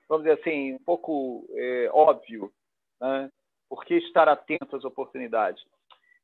vamos 0.09 0.25
dizer 0.25 0.41
assim, 0.41 0.77
um 0.77 0.85
pouco 0.85 1.47
é, 1.55 1.91
óbvio, 1.93 2.51
né? 2.99 3.29
por 3.69 3.85
que 3.85 3.97
estar 3.97 4.31
atento 4.31 4.77
às 4.77 4.85
oportunidades? 4.85 5.63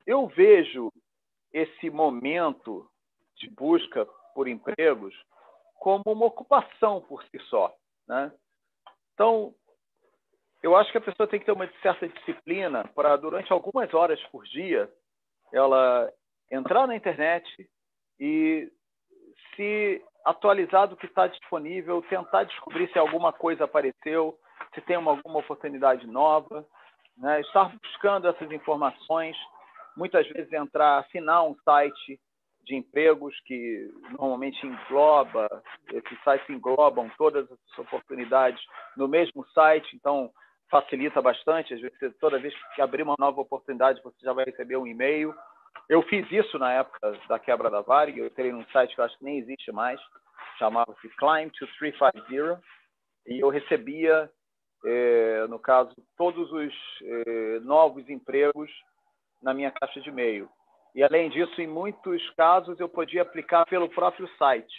Eu 0.06 0.26
vejo 0.28 0.90
esse 1.54 1.88
momento 1.88 2.90
de 3.36 3.48
busca 3.48 4.04
por 4.34 4.48
empregos 4.48 5.14
como 5.78 6.02
uma 6.06 6.26
ocupação 6.26 7.00
por 7.02 7.22
si 7.24 7.38
só. 7.48 7.72
Né? 8.08 8.32
Então, 9.14 9.54
eu 10.62 10.76
acho 10.76 10.90
que 10.90 10.98
a 10.98 11.00
pessoa 11.00 11.28
tem 11.28 11.38
que 11.38 11.46
ter 11.46 11.52
uma 11.52 11.70
certa 11.80 12.08
disciplina 12.08 12.84
para, 12.94 13.16
durante 13.16 13.52
algumas 13.52 13.92
horas 13.94 14.20
por 14.32 14.44
dia, 14.44 14.90
ela 15.52 16.12
entrar 16.50 16.86
na 16.86 16.96
internet 16.96 17.46
e 18.18 18.70
se 19.54 20.02
atualizar 20.24 20.88
do 20.88 20.96
que 20.96 21.06
está 21.06 21.28
disponível, 21.28 22.02
tentar 22.02 22.44
descobrir 22.44 22.90
se 22.90 22.98
alguma 22.98 23.32
coisa 23.32 23.64
apareceu, 23.64 24.36
se 24.74 24.80
tem 24.80 24.96
uma, 24.96 25.12
alguma 25.12 25.38
oportunidade 25.38 26.06
nova, 26.06 26.66
né? 27.16 27.40
estar 27.42 27.70
buscando 27.80 28.26
essas 28.26 28.50
informações, 28.50 29.36
muitas 29.96 30.26
vezes 30.28 30.52
entrar, 30.52 30.98
assinar 30.98 31.44
um 31.44 31.54
site 31.64 32.20
de 32.64 32.74
empregos 32.74 33.38
que 33.44 33.90
normalmente 34.10 34.66
engloba, 34.66 35.48
esses 35.92 36.22
sites 36.22 36.48
englobam 36.48 37.10
todas 37.16 37.50
as 37.50 37.78
oportunidades 37.78 38.62
no 38.96 39.06
mesmo 39.06 39.46
site, 39.48 39.94
então 39.94 40.30
facilita 40.70 41.20
bastante. 41.20 41.74
Às 41.74 41.80
vezes, 41.80 42.16
toda 42.18 42.38
vez 42.38 42.54
que 42.74 42.80
abrir 42.80 43.02
uma 43.02 43.16
nova 43.18 43.40
oportunidade, 43.40 44.02
você 44.02 44.16
já 44.22 44.32
vai 44.32 44.46
receber 44.46 44.76
um 44.76 44.86
e-mail. 44.86 45.34
Eu 45.88 46.02
fiz 46.02 46.30
isso 46.32 46.58
na 46.58 46.72
época 46.72 47.12
da 47.28 47.38
quebra 47.38 47.70
da 47.70 47.82
Varig, 47.82 48.18
eu 48.18 48.26
entrei 48.26 48.50
num 48.50 48.64
site 48.66 48.94
que 48.94 49.00
eu 49.00 49.04
acho 49.04 49.18
que 49.18 49.24
nem 49.24 49.38
existe 49.38 49.70
mais, 49.70 50.00
chamava-se 50.58 51.08
Climb 51.16 51.50
to 51.50 51.66
350, 51.78 52.60
e 53.26 53.40
eu 53.40 53.48
recebia, 53.48 54.30
eh, 54.84 55.46
no 55.48 55.58
caso, 55.58 55.94
todos 56.16 56.50
os 56.52 56.74
eh, 57.02 57.60
novos 57.62 58.08
empregos 58.08 58.70
na 59.44 59.52
minha 59.54 59.70
caixa 59.70 60.00
de 60.00 60.08
e-mail. 60.08 60.48
E, 60.94 61.02
além 61.02 61.28
disso, 61.28 61.60
em 61.60 61.66
muitos 61.66 62.28
casos, 62.30 62.80
eu 62.80 62.88
podia 62.88 63.22
aplicar 63.22 63.66
pelo 63.66 63.88
próprio 63.88 64.26
site. 64.36 64.74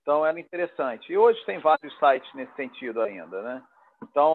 Então, 0.00 0.24
era 0.24 0.38
interessante. 0.38 1.12
E 1.12 1.18
hoje 1.18 1.42
tem 1.44 1.58
vários 1.58 1.98
sites 1.98 2.32
nesse 2.34 2.54
sentido 2.54 3.02
ainda. 3.02 3.42
Né? 3.42 3.62
Então, 4.02 4.32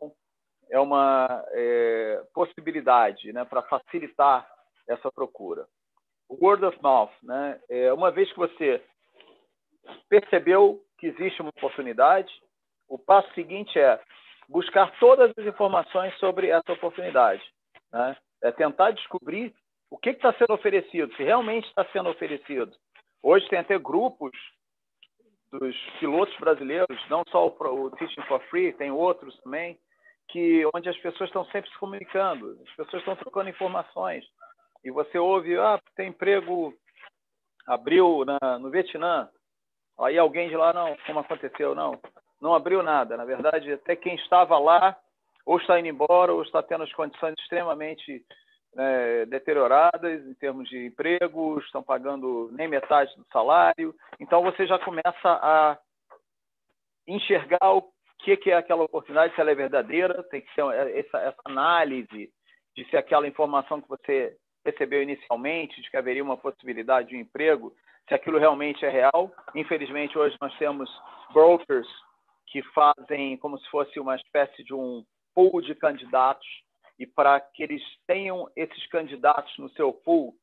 é 0.69 0.79
uma 0.79 1.45
é, 1.51 2.23
possibilidade 2.33 3.31
né, 3.31 3.45
para 3.45 3.61
facilitar 3.63 4.49
essa 4.87 5.11
procura. 5.11 5.65
O 6.27 6.43
word 6.43 6.65
of 6.65 6.77
mouth. 6.81 7.11
Né? 7.23 7.59
É, 7.69 7.93
uma 7.93 8.11
vez 8.11 8.31
que 8.31 8.37
você 8.37 8.83
percebeu 10.09 10.83
que 10.97 11.07
existe 11.07 11.41
uma 11.41 11.49
oportunidade, 11.49 12.31
o 12.87 12.97
passo 12.97 13.31
seguinte 13.33 13.79
é 13.79 14.01
buscar 14.49 14.91
todas 14.99 15.31
as 15.37 15.45
informações 15.45 16.13
sobre 16.17 16.49
essa 16.49 16.73
oportunidade. 16.73 17.43
Né? 17.93 18.17
É 18.43 18.51
tentar 18.51 18.91
descobrir 18.91 19.53
o 19.89 19.97
que 19.97 20.11
está 20.11 20.33
sendo 20.33 20.53
oferecido, 20.53 21.13
se 21.15 21.23
realmente 21.23 21.67
está 21.67 21.85
sendo 21.91 22.09
oferecido. 22.09 22.71
Hoje 23.21 23.47
tem 23.49 23.59
até 23.59 23.77
grupos 23.77 24.31
dos 25.51 25.75
pilotos 25.99 26.37
brasileiros, 26.37 27.09
não 27.09 27.23
só 27.29 27.47
o, 27.47 27.85
o 27.85 27.91
Teaching 27.91 28.21
for 28.23 28.41
Free, 28.49 28.73
tem 28.73 28.91
outros 28.91 29.35
também, 29.41 29.77
que 30.29 30.63
onde 30.73 30.87
as 30.87 30.97
pessoas 30.97 31.29
estão 31.29 31.43
sempre 31.45 31.69
se 31.71 31.77
comunicando, 31.79 32.57
as 32.61 32.75
pessoas 32.75 33.01
estão 33.01 33.15
trocando 33.15 33.49
informações. 33.49 34.23
E 34.83 34.91
você 34.91 35.17
ouve, 35.17 35.57
ah, 35.57 35.79
tem 35.95 36.09
emprego, 36.09 36.73
abriu 37.67 38.23
na, 38.25 38.59
no 38.59 38.69
Vietnã. 38.69 39.27
Aí 39.99 40.17
alguém 40.17 40.49
de 40.49 40.55
lá, 40.55 40.71
não, 40.71 40.95
como 41.05 41.19
aconteceu? 41.19 41.75
Não, 41.75 41.99
não 42.39 42.53
abriu 42.53 42.81
nada. 42.83 43.17
Na 43.17 43.25
verdade, 43.25 43.73
até 43.73 43.95
quem 43.95 44.15
estava 44.15 44.57
lá 44.57 44.95
ou 45.45 45.57
está 45.57 45.79
indo 45.79 45.87
embora 45.87 46.33
ou 46.33 46.41
está 46.41 46.61
tendo 46.61 46.83
as 46.83 46.93
condições 46.93 47.33
extremamente 47.39 48.23
né, 48.75 49.25
deterioradas 49.25 50.25
em 50.25 50.33
termos 50.35 50.69
de 50.69 50.85
emprego, 50.85 51.59
estão 51.59 51.81
pagando 51.81 52.49
nem 52.51 52.67
metade 52.67 53.15
do 53.15 53.25
salário. 53.31 53.95
Então 54.19 54.43
você 54.43 54.67
já 54.67 54.77
começa 54.79 55.13
a 55.25 55.77
enxergar 57.07 57.73
o 57.73 57.91
que, 58.19 58.51
é 58.51 58.53
aquela 58.53 58.83
oportunidade, 58.83 59.33
se 59.33 59.41
ela 59.41 59.51
é 59.51 59.55
verdadeira, 59.55 60.23
tem 60.23 60.41
que 60.41 60.53
ser 60.53 60.61
essa, 60.95 61.17
essa 61.19 61.41
análise 61.45 62.29
de 62.75 62.85
se 62.89 62.97
aquela 62.97 63.27
informação 63.27 63.81
que 63.81 63.87
você 63.87 64.35
recebeu 64.63 65.01
inicialmente, 65.01 65.81
de 65.81 65.89
que 65.89 65.97
haveria 65.97 66.23
uma 66.23 66.37
possibilidade 66.37 67.09
de 67.09 67.15
um 67.15 67.19
emprego, 67.19 67.73
se 68.07 68.13
aquilo 68.13 68.37
realmente 68.37 68.85
é 68.85 68.89
real. 68.89 69.31
Infelizmente, 69.55 70.17
hoje 70.17 70.35
nós 70.41 70.55
temos 70.57 70.89
brokers 71.33 71.87
que 72.47 72.61
fazem 72.73 73.37
como 73.37 73.57
se 73.57 73.69
fosse 73.69 73.99
uma 73.99 74.15
espécie 74.15 74.63
de 74.63 74.73
um 74.73 75.03
pool 75.39 75.61
de 75.61 75.73
candidatos 75.73 76.45
e 76.99 77.07
para 77.07 77.39
que 77.39 77.63
eles 77.63 77.81
tenham 78.05 78.49
esses 78.57 78.85
candidatos 78.87 79.57
no 79.57 79.69
seu 79.69 79.93
pool, 79.93 80.33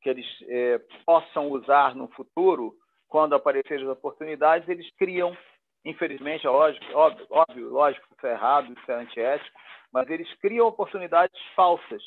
que 0.00 0.08
eles 0.08 0.26
é, 0.42 0.80
possam 1.04 1.48
usar 1.50 1.96
no 1.96 2.06
futuro, 2.08 2.72
quando 3.08 3.34
aparecerem 3.34 3.84
as 3.84 3.90
oportunidades, 3.90 4.68
eles 4.68 4.88
criam, 4.96 5.36
infelizmente, 5.84 6.46
é 6.46 6.50
lógico, 6.50 6.84
óbvio, 6.94 7.26
óbvio, 7.30 7.68
lógico 7.68 8.06
isso 8.16 8.26
é 8.28 8.30
errado, 8.30 8.72
isso 8.72 8.92
é 8.92 8.94
antiético, 8.94 9.58
mas 9.92 10.08
eles 10.08 10.32
criam 10.34 10.68
oportunidades 10.68 11.40
falsas, 11.56 12.02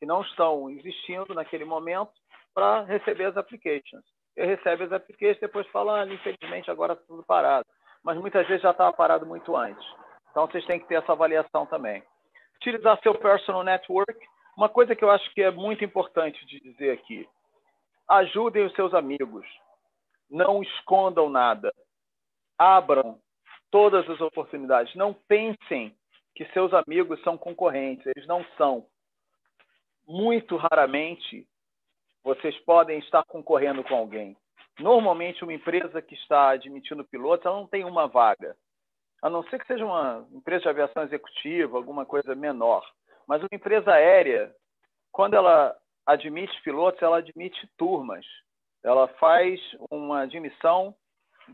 que 0.00 0.06
não 0.06 0.22
estão 0.22 0.68
existindo 0.70 1.32
naquele 1.32 1.64
momento, 1.64 2.10
para 2.52 2.82
receber 2.82 3.26
as 3.26 3.36
applications. 3.36 4.04
Ele 4.36 4.56
recebe 4.56 4.82
as 4.82 4.92
applications, 4.92 5.40
depois 5.40 5.66
fala, 5.68 6.02
ah, 6.02 6.06
infelizmente, 6.06 6.70
agora 6.70 6.94
está 6.94 7.04
tudo 7.06 7.22
parado. 7.22 7.66
Mas 8.02 8.18
muitas 8.18 8.46
vezes 8.48 8.62
já 8.62 8.72
estava 8.72 8.92
parado 8.92 9.24
muito 9.24 9.56
antes. 9.56 9.86
Então, 10.34 10.48
vocês 10.48 10.66
têm 10.66 10.80
que 10.80 10.88
ter 10.88 10.96
essa 10.96 11.12
avaliação 11.12 11.64
também 11.64 12.02
utilizar 12.64 12.98
seu 13.02 13.14
personal 13.14 13.62
network. 13.62 14.18
Uma 14.56 14.68
coisa 14.68 14.96
que 14.96 15.04
eu 15.04 15.10
acho 15.10 15.32
que 15.34 15.42
é 15.42 15.50
muito 15.50 15.84
importante 15.84 16.44
de 16.46 16.60
dizer 16.60 16.92
aqui: 16.92 17.28
ajudem 18.08 18.64
os 18.64 18.72
seus 18.74 18.94
amigos, 18.94 19.46
não 20.30 20.62
escondam 20.62 21.28
nada, 21.28 21.72
abram 22.58 23.18
todas 23.70 24.08
as 24.08 24.20
oportunidades. 24.20 24.94
Não 24.94 25.12
pensem 25.12 25.94
que 26.34 26.46
seus 26.46 26.72
amigos 26.72 27.20
são 27.22 27.36
concorrentes, 27.36 28.06
eles 28.06 28.26
não 28.26 28.44
são. 28.56 28.86
Muito 30.06 30.56
raramente 30.56 31.46
vocês 32.22 32.56
podem 32.64 32.98
estar 33.00 33.22
concorrendo 33.24 33.84
com 33.84 33.94
alguém. 33.94 34.36
Normalmente, 34.78 35.44
uma 35.44 35.52
empresa 35.52 36.02
que 36.02 36.14
está 36.14 36.50
admitindo 36.50 37.04
pilotos, 37.04 37.46
ela 37.46 37.56
não 37.56 37.66
tem 37.66 37.84
uma 37.84 38.08
vaga 38.08 38.56
a 39.24 39.30
não 39.30 39.42
ser 39.44 39.58
que 39.58 39.66
seja 39.66 39.86
uma 39.86 40.28
empresa 40.30 40.64
de 40.64 40.68
aviação 40.68 41.02
executiva, 41.02 41.78
alguma 41.78 42.04
coisa 42.04 42.34
menor. 42.34 42.86
Mas 43.26 43.40
uma 43.40 43.48
empresa 43.50 43.90
aérea, 43.90 44.54
quando 45.10 45.32
ela 45.32 45.74
admite 46.04 46.62
pilotos, 46.62 47.00
ela 47.00 47.16
admite 47.16 47.66
turmas. 47.78 48.26
Ela 48.82 49.08
faz 49.08 49.58
uma 49.90 50.20
admissão 50.20 50.94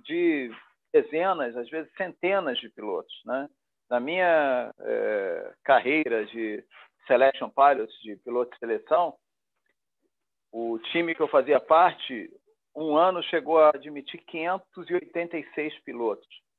de 0.02 0.50
dezenas, 0.92 1.56
às 1.56 1.70
vezes 1.70 1.92
centenas 1.96 2.58
de 2.58 2.68
pilotos. 2.70 3.14
Né? 3.24 3.48
Na 3.88 4.00
minha 4.00 4.74
é, 4.80 5.54
carreira 5.62 6.26
de 6.26 6.64
selection 7.06 7.48
pilots, 7.50 7.96
de 8.02 8.16
piloto 8.16 8.50
de 8.50 8.58
seleção, 8.58 9.14
o 10.50 10.76
time 10.90 11.14
que 11.14 11.22
eu 11.22 11.28
fazia 11.28 11.60
parte, 11.60 12.28
um 12.74 12.96
ano 12.96 13.22
chegou 13.22 13.60
a 13.60 13.68
admitir 13.68 14.18
586 14.26 15.78
pilotos. 15.84 16.49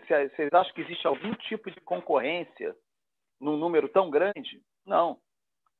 Vocês 0.00 0.52
acham 0.52 0.74
que 0.74 0.80
existe 0.80 1.06
algum 1.06 1.32
tipo 1.34 1.70
de 1.70 1.80
concorrência 1.80 2.74
num 3.40 3.56
número 3.56 3.88
tão 3.88 4.10
grande? 4.10 4.62
Não. 4.86 5.18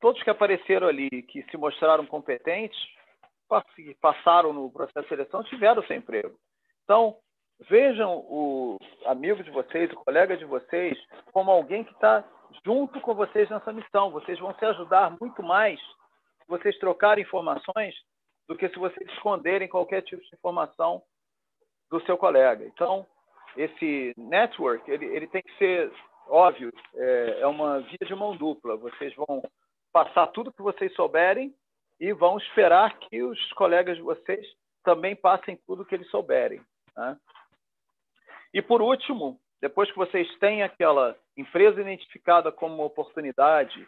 Todos 0.01 0.23
que 0.23 0.31
apareceram 0.31 0.89
ali, 0.89 1.09
que 1.23 1.43
se 1.51 1.57
mostraram 1.57 2.07
competentes, 2.07 2.79
passaram 4.01 4.53
no 4.53 4.71
processo 4.71 5.03
de 5.03 5.09
seleção, 5.09 5.45
tiveram 5.45 5.83
seu 5.85 5.97
emprego. 5.97 6.37
Então, 6.85 7.17
vejam 7.69 8.19
o 8.29 8.79
amigo 9.07 9.43
de 9.43 9.51
vocês, 9.51 9.91
o 9.93 9.97
colega 9.97 10.37
de 10.37 10.45
vocês, 10.45 10.99
como 11.33 11.51
alguém 11.51 11.85
que 11.85 11.93
está 11.93 12.25
junto 12.65 13.01
com 13.01 13.15
vocês 13.15 13.49
nessa 13.49 13.73
missão. 13.73 14.11
Vocês 14.11 14.39
vão 14.39 14.55
se 14.55 14.65
ajudar 14.65 15.17
muito 15.21 15.43
mais 15.43 15.81
se 15.81 16.49
vocês 16.49 16.79
trocarem 16.79 17.25
informações 17.25 17.95
do 18.47 18.57
que 18.57 18.69
se 18.69 18.79
vocês 18.79 19.09
esconderem 19.11 19.69
qualquer 19.69 20.03
tipo 20.03 20.23
de 20.23 20.35
informação 20.35 21.03
do 21.91 22.01
seu 22.05 22.19
colega. 22.19 22.65
Então, 22.67 23.07
esse 23.57 24.13
network 24.17 24.91
ele, 24.91 25.07
ele 25.07 25.27
tem 25.27 25.43
que 25.43 25.57
ser 25.59 25.93
óbvio, 26.29 26.73
é, 26.95 27.41
é 27.41 27.47
uma 27.47 27.81
via 27.81 27.99
de 28.07 28.15
mão 28.15 28.37
dupla. 28.37 28.77
Vocês 28.77 29.15
vão 29.15 29.43
passar 29.93 30.27
tudo 30.29 30.53
que 30.53 30.63
vocês 30.63 30.93
souberem 30.95 31.55
e 32.01 32.13
vão 32.13 32.37
esperar 32.39 32.99
que 32.99 33.23
os 33.23 33.53
colegas 33.53 33.97
de 33.97 34.03
vocês 34.03 34.47
também 34.83 35.15
passem 35.15 35.59
tudo 35.67 35.85
que 35.85 35.95
eles 35.95 36.09
souberem. 36.11 36.61
Né? 36.97 37.17
E 38.53 38.61
por 38.61 38.83
último, 38.83 39.39
depois 39.61 39.91
que 39.91 39.97
vocês 39.97 40.29
têm 40.39 40.63
aquela 40.63 41.17
empresa 41.37 41.81
identificada 41.81 42.53
como 42.53 42.75
uma 42.75 42.85
oportunidade, 42.85 43.87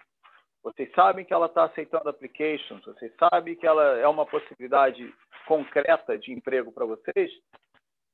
vocês 0.62 0.90
sabem 0.94 1.24
que 1.24 1.32
ela 1.32 1.46
está 1.46 1.64
aceitando 1.64 2.08
applications, 2.08 2.84
vocês 2.84 3.12
sabem 3.16 3.54
que 3.54 3.66
ela 3.66 3.98
é 3.98 4.08
uma 4.08 4.26
possibilidade 4.26 5.14
concreta 5.46 6.18
de 6.18 6.32
emprego 6.32 6.72
para 6.72 6.84
vocês, 6.84 7.30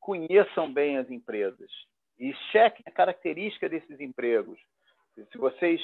conheçam 0.03 0.71
bem 0.71 0.99
as 0.99 1.11
empresas 1.11 1.71
e 2.19 2.35
chequem 2.51 2.85
a 2.87 2.91
característica 2.91 3.69
desses 3.69 3.99
empregos. 4.01 4.59
Se 5.31 5.39
vocês 5.39 5.81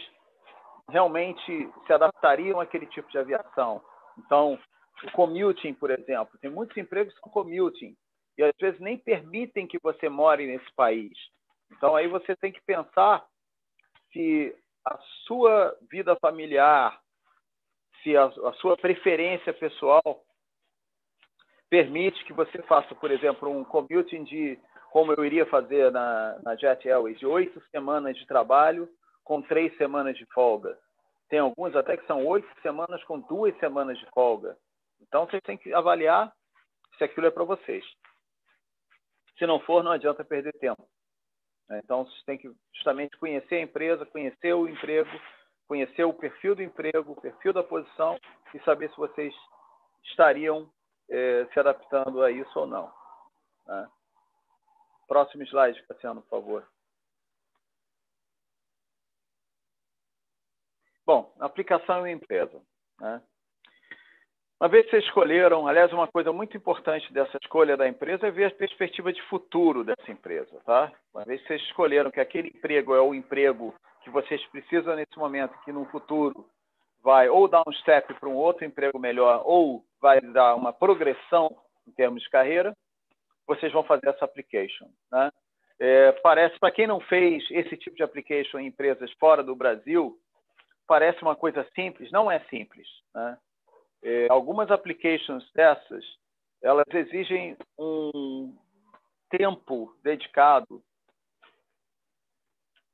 realmente 0.89 1.71
se 1.87 1.93
adaptariam 1.93 2.61
àquele 2.61 2.87
tipo 2.87 3.11
de 3.11 3.19
aviação. 3.19 3.83
Então, 4.19 4.59
o 5.05 5.11
commuting, 5.13 5.75
por 5.75 5.91
exemplo, 5.91 6.39
tem 6.41 6.51
muitos 6.51 6.77
empregos 6.77 7.15
que 7.15 7.21
são 7.21 7.31
commuting 7.31 7.95
e 8.37 8.43
às 8.43 8.53
vezes 8.61 8.81
nem 8.81 8.97
permitem 8.97 9.67
que 9.67 9.79
você 9.83 10.09
more 10.09 10.45
nesse 10.47 10.73
país. 10.75 11.13
Então, 11.73 11.95
aí 11.95 12.09
você 12.09 12.35
tem 12.37 12.51
que 12.51 12.61
pensar 12.63 13.25
se 14.13 14.57
a 14.85 14.99
sua 15.27 15.77
vida 15.91 16.17
familiar, 16.17 16.99
se 18.03 18.17
a, 18.17 18.25
a 18.25 18.53
sua 18.55 18.77
preferência 18.77 19.53
pessoal 19.53 20.25
permite 21.71 22.25
que 22.25 22.33
você 22.33 22.63
faça, 22.63 22.95
por 22.95 23.11
exemplo, 23.11 23.51
um 23.51 23.65
commuting 23.65 24.25
de, 24.25 24.59
como 24.91 25.13
eu 25.13 25.25
iria 25.25 25.47
fazer 25.47 25.91
na, 25.93 26.39
na 26.43 26.57
Jet 26.57 26.89
Airways, 26.89 27.19
de 27.19 27.27
oito 27.27 27.61
semanas 27.71 28.17
de 28.17 28.27
trabalho 28.27 28.89
com 29.25 29.43
três 29.43 29.77
semanas 29.77 30.17
de 30.17 30.25
folga. 30.27 30.79
Tem 31.29 31.39
alguns 31.39 31.77
até 31.77 31.97
que 31.97 32.07
são 32.07 32.25
oito 32.27 32.49
semanas 32.63 33.03
com 33.05 33.21
duas 33.21 33.57
semanas 33.59 33.99
de 33.99 34.07
folga. 34.15 34.57
Então, 35.03 35.27
vocês 35.27 35.43
têm 35.43 35.59
que 35.59 35.73
avaliar 35.75 36.33
se 36.97 37.05
aquilo 37.05 37.27
é 37.27 37.31
para 37.31 37.45
vocês. 37.45 37.85
Se 39.39 39.47
não 39.47 39.61
for, 39.61 39.85
não 39.85 39.93
adianta 39.93 40.25
perder 40.25 40.53
tempo. 40.55 40.83
Então, 41.71 42.07
vocês 42.07 42.25
têm 42.25 42.39
que 42.39 42.51
justamente 42.75 43.17
conhecer 43.19 43.57
a 43.57 43.61
empresa, 43.61 44.07
conhecer 44.07 44.55
o 44.55 44.67
emprego, 44.67 45.11
conhecer 45.69 46.05
o 46.05 46.15
perfil 46.15 46.55
do 46.55 46.63
emprego, 46.63 47.13
o 47.13 47.21
perfil 47.21 47.53
da 47.53 47.63
posição 47.63 48.19
e 48.55 48.59
saber 48.61 48.89
se 48.91 48.97
vocês 48.97 49.35
estariam 50.05 50.69
eh, 51.11 51.47
se 51.53 51.61
adaptando 51.61 52.23
a 52.23 52.31
isso 52.31 52.59
ou 52.59 52.67
não. 52.67 52.93
Né? 53.67 53.89
Próximo 55.07 55.43
slide, 55.45 55.83
Cassiano, 55.87 56.23
por 56.23 56.31
favor. 56.31 56.69
Bom, 61.07 61.33
aplicação 61.41 62.07
em 62.07 62.15
empresa. 62.15 62.61
Né? 63.01 63.23
Uma 64.61 64.69
vez 64.69 64.85
que 64.85 64.91
vocês 64.91 65.05
escolheram, 65.05 65.69
aliás, 65.69 65.93
uma 65.93 66.09
coisa 66.09 66.33
muito 66.33 66.57
importante 66.57 67.13
dessa 67.13 67.39
escolha 67.41 67.77
da 67.77 67.89
empresa 67.89 68.27
é 68.27 68.31
ver 68.31 68.47
a 68.47 68.51
perspectiva 68.51 69.13
de 69.13 69.23
futuro 69.23 69.85
dessa 69.85 70.11
empresa, 70.11 70.61
tá? 70.67 70.93
Uma 71.15 71.25
vez 71.25 71.41
que 71.41 71.47
vocês 71.47 71.63
escolheram 71.63 72.11
que 72.11 72.19
aquele 72.19 72.49
emprego 72.49 72.93
é 72.93 73.01
o 73.01 73.15
emprego 73.15 73.73
que 74.03 74.11
vocês 74.11 74.45
precisam 74.49 74.97
nesse 74.97 75.17
momento, 75.17 75.57
que 75.65 75.71
no 75.71 75.85
futuro 75.87 76.45
vai 77.03 77.29
ou 77.29 77.47
dar 77.47 77.63
um 77.69 77.73
step 77.73 78.13
para 78.15 78.29
um 78.29 78.35
outro 78.35 78.65
emprego 78.65 78.99
melhor, 78.99 79.43
ou 79.45 79.85
vai 80.01 80.21
dar 80.21 80.55
uma 80.55 80.73
progressão 80.73 81.57
em 81.87 81.93
termos 81.93 82.23
de 82.23 82.31
carreira, 82.31 82.77
vocês 83.47 83.73
vão 83.73 83.83
fazer 83.83 84.09
essa 84.09 84.25
application, 84.25 84.89
né? 85.11 85.31
É, 85.81 86.13
parece, 86.13 86.59
para 86.59 86.73
quem 86.73 86.89
não 86.89 87.01
fez 87.01 87.45
esse 87.51 87.77
tipo 87.77 87.97
de 87.97 88.03
application 88.03 88.59
em 88.59 88.67
empresas 88.67 89.13
fora 89.13 89.45
do 89.45 89.55
Brasil, 89.55 90.19
parece 90.89 91.23
uma 91.23 91.37
coisa 91.37 91.65
simples, 91.75 92.11
não 92.11 92.31
é 92.31 92.41
simples, 92.51 92.87
né? 93.15 93.39
É, 94.03 94.27
algumas 94.31 94.71
applications 94.71 95.49
dessas, 95.53 96.05
elas 96.63 96.87
exigem 96.93 97.57
um 97.79 98.57
tempo 99.31 99.95
dedicado 100.03 100.83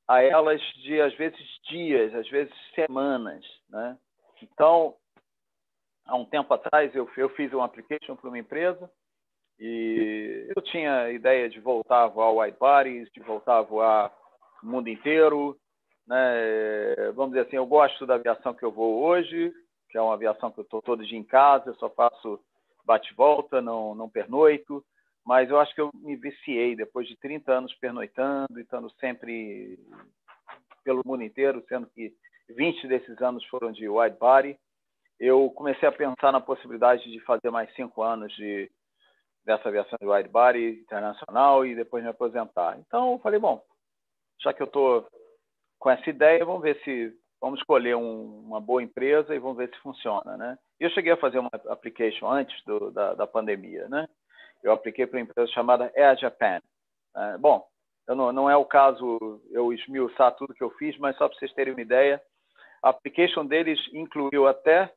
a 0.07 0.21
elas 0.21 0.61
de, 0.83 1.01
às 1.01 1.13
vezes, 1.15 1.39
dias, 1.67 2.13
às 2.13 2.29
vezes, 2.29 2.53
semanas. 2.75 3.43
Né? 3.69 3.97
Então, 4.41 4.95
há 6.05 6.15
um 6.15 6.25
tempo 6.25 6.53
atrás, 6.53 6.93
eu, 6.95 7.09
eu 7.17 7.29
fiz 7.29 7.53
um 7.53 7.61
application 7.61 8.15
para 8.15 8.29
uma 8.29 8.39
empresa 8.39 8.89
e 9.59 10.47
eu 10.55 10.61
tinha 10.61 11.03
a 11.03 11.11
ideia 11.11 11.49
de 11.49 11.59
voltar 11.59 12.03
a 12.03 12.07
voar 12.07 12.33
wide 12.33 12.57
bodies, 12.59 13.09
de 13.11 13.21
voltar 13.21 13.59
a 13.59 13.61
voar 13.61 14.13
o 14.61 14.67
mundo 14.67 14.89
inteiro. 14.89 15.57
Né? 16.07 17.11
Vamos 17.15 17.31
dizer 17.33 17.47
assim, 17.47 17.55
eu 17.55 17.65
gosto 17.65 18.05
da 18.05 18.15
aviação 18.15 18.53
que 18.53 18.63
eu 18.63 18.71
vou 18.71 19.03
hoje, 19.03 19.53
que 19.89 19.97
é 19.97 20.01
uma 20.01 20.13
aviação 20.13 20.51
que 20.51 20.59
eu 20.59 20.63
estou 20.63 20.81
todo 20.81 21.05
dia 21.05 21.17
em 21.17 21.23
casa, 21.23 21.69
eu 21.69 21.75
só 21.75 21.89
faço 21.89 22.39
bate-volta, 22.85 23.61
não, 23.61 23.95
não 23.95 24.09
pernoito, 24.09 24.85
mas 25.25 25.49
eu 25.49 25.59
acho 25.59 25.73
que 25.73 25.81
eu 25.81 25.89
me 25.93 26.15
viciei 26.15 26.75
depois 26.75 27.07
de 27.07 27.17
30 27.17 27.51
anos 27.51 27.73
pernoitando 27.75 28.59
e 28.59 28.61
estando 28.61 28.89
sempre 28.99 29.79
pelo 30.83 31.01
mundo 31.03 31.23
inteiro, 31.23 31.63
sendo 31.67 31.87
que 31.87 32.13
20 32.49 32.87
desses 32.87 33.19
anos 33.21 33.43
foram 33.45 33.71
de 33.71 33.89
wide 33.89 34.17
body. 34.19 34.55
Eu 35.19 35.49
comecei 35.51 35.87
a 35.87 35.91
pensar 35.91 36.31
na 36.31 36.41
possibilidade 36.41 37.09
de 37.09 37.19
fazer 37.21 37.49
mais 37.49 37.73
cinco 37.75 38.01
anos 38.03 38.33
de 38.35 38.69
dessa 39.45 39.69
aviação 39.69 39.97
de 40.01 40.07
wide 40.07 40.29
body 40.29 40.81
internacional 40.81 41.65
e 41.65 41.75
depois 41.75 42.03
me 42.03 42.09
aposentar. 42.09 42.79
Então, 42.79 43.11
eu 43.13 43.19
falei, 43.19 43.39
bom, 43.39 43.63
já 44.41 44.51
que 44.51 44.61
eu 44.61 44.65
estou 44.65 45.07
com 45.77 45.89
essa 45.91 46.09
ideia, 46.09 46.43
vamos 46.43 46.63
ver 46.63 46.81
se 46.83 47.13
vamos 47.39 47.59
escolher 47.59 47.95
um, 47.95 48.39
uma 48.39 48.59
boa 48.59 48.81
empresa 48.81 49.35
e 49.35 49.39
vamos 49.39 49.57
ver 49.57 49.69
se 49.69 49.79
funciona, 49.81 50.35
né? 50.35 50.57
Eu 50.79 50.89
cheguei 50.89 51.11
a 51.11 51.17
fazer 51.17 51.37
uma 51.37 51.51
application 51.69 52.27
antes 52.27 52.59
do, 52.65 52.91
da, 52.91 53.13
da, 53.13 53.27
pandemia, 53.27 53.87
né? 53.87 54.07
Eu 54.63 54.71
apliquei 54.71 55.05
para 55.05 55.19
uma 55.19 55.23
empresa 55.23 55.51
chamada 55.51 55.91
Air 55.95 56.17
Japan. 56.17 56.59
É, 57.15 57.37
bom, 57.37 57.63
não, 58.07 58.31
não, 58.31 58.49
é 58.49 58.57
o 58.57 58.65
caso 58.65 59.41
eu 59.51 59.71
esmiuçar 59.71 60.35
tudo 60.35 60.55
que 60.55 60.63
eu 60.63 60.71
fiz, 60.71 60.97
mas 60.97 61.15
só 61.17 61.27
para 61.27 61.37
vocês 61.37 61.53
terem 61.53 61.73
uma 61.73 61.81
ideia, 61.81 62.19
a 62.81 62.89
application 62.89 63.45
deles 63.45 63.79
incluiu 63.93 64.47
até 64.47 64.91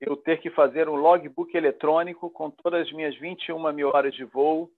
eu 0.00 0.16
ter 0.16 0.40
que 0.40 0.50
fazer 0.50 0.88
um 0.88 0.96
logbook 0.96 1.56
eletrônico 1.56 2.30
com 2.30 2.50
todas 2.50 2.86
as 2.86 2.92
minhas 2.92 3.16
21 3.16 3.72
mil 3.72 3.88
horas 3.88 4.14
de 4.14 4.24
voo 4.24 4.70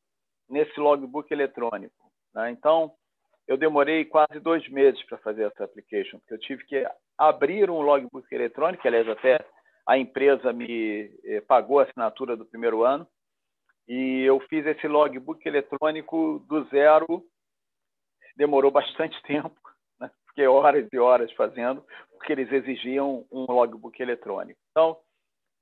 nesse 0.48 0.78
logbook 0.78 1.32
eletrônico. 1.32 2.10
Né? 2.34 2.50
Então, 2.50 2.92
eu 3.46 3.56
demorei 3.56 4.04
quase 4.04 4.40
dois 4.40 4.68
meses 4.68 5.02
para 5.04 5.18
fazer 5.18 5.44
essa 5.44 5.64
application, 5.64 6.18
porque 6.18 6.34
eu 6.34 6.40
tive 6.40 6.64
que 6.64 6.86
abrir 7.16 7.70
um 7.70 7.80
logbook 7.80 8.26
eletrônico, 8.32 8.86
aliás, 8.86 9.08
até 9.08 9.44
a 9.86 9.96
empresa 9.96 10.52
me 10.52 11.10
eh, 11.24 11.40
pagou 11.42 11.78
a 11.78 11.84
assinatura 11.84 12.36
do 12.36 12.44
primeiro 12.44 12.82
ano, 12.82 13.06
e 13.88 14.22
eu 14.22 14.40
fiz 14.48 14.66
esse 14.66 14.88
logbook 14.88 15.46
eletrônico 15.46 16.44
do 16.48 16.64
zero, 16.64 17.24
demorou 18.36 18.70
bastante 18.70 19.20
tempo, 19.22 19.56
né? 20.00 20.10
fiquei 20.28 20.48
horas 20.48 20.88
e 20.92 20.98
horas 20.98 21.32
fazendo, 21.32 21.84
porque 22.18 22.32
eles 22.32 22.50
exigiam 22.50 23.24
um 23.30 23.44
logbook 23.44 24.00
eletrônico. 24.02 24.58
Então, 24.70 24.98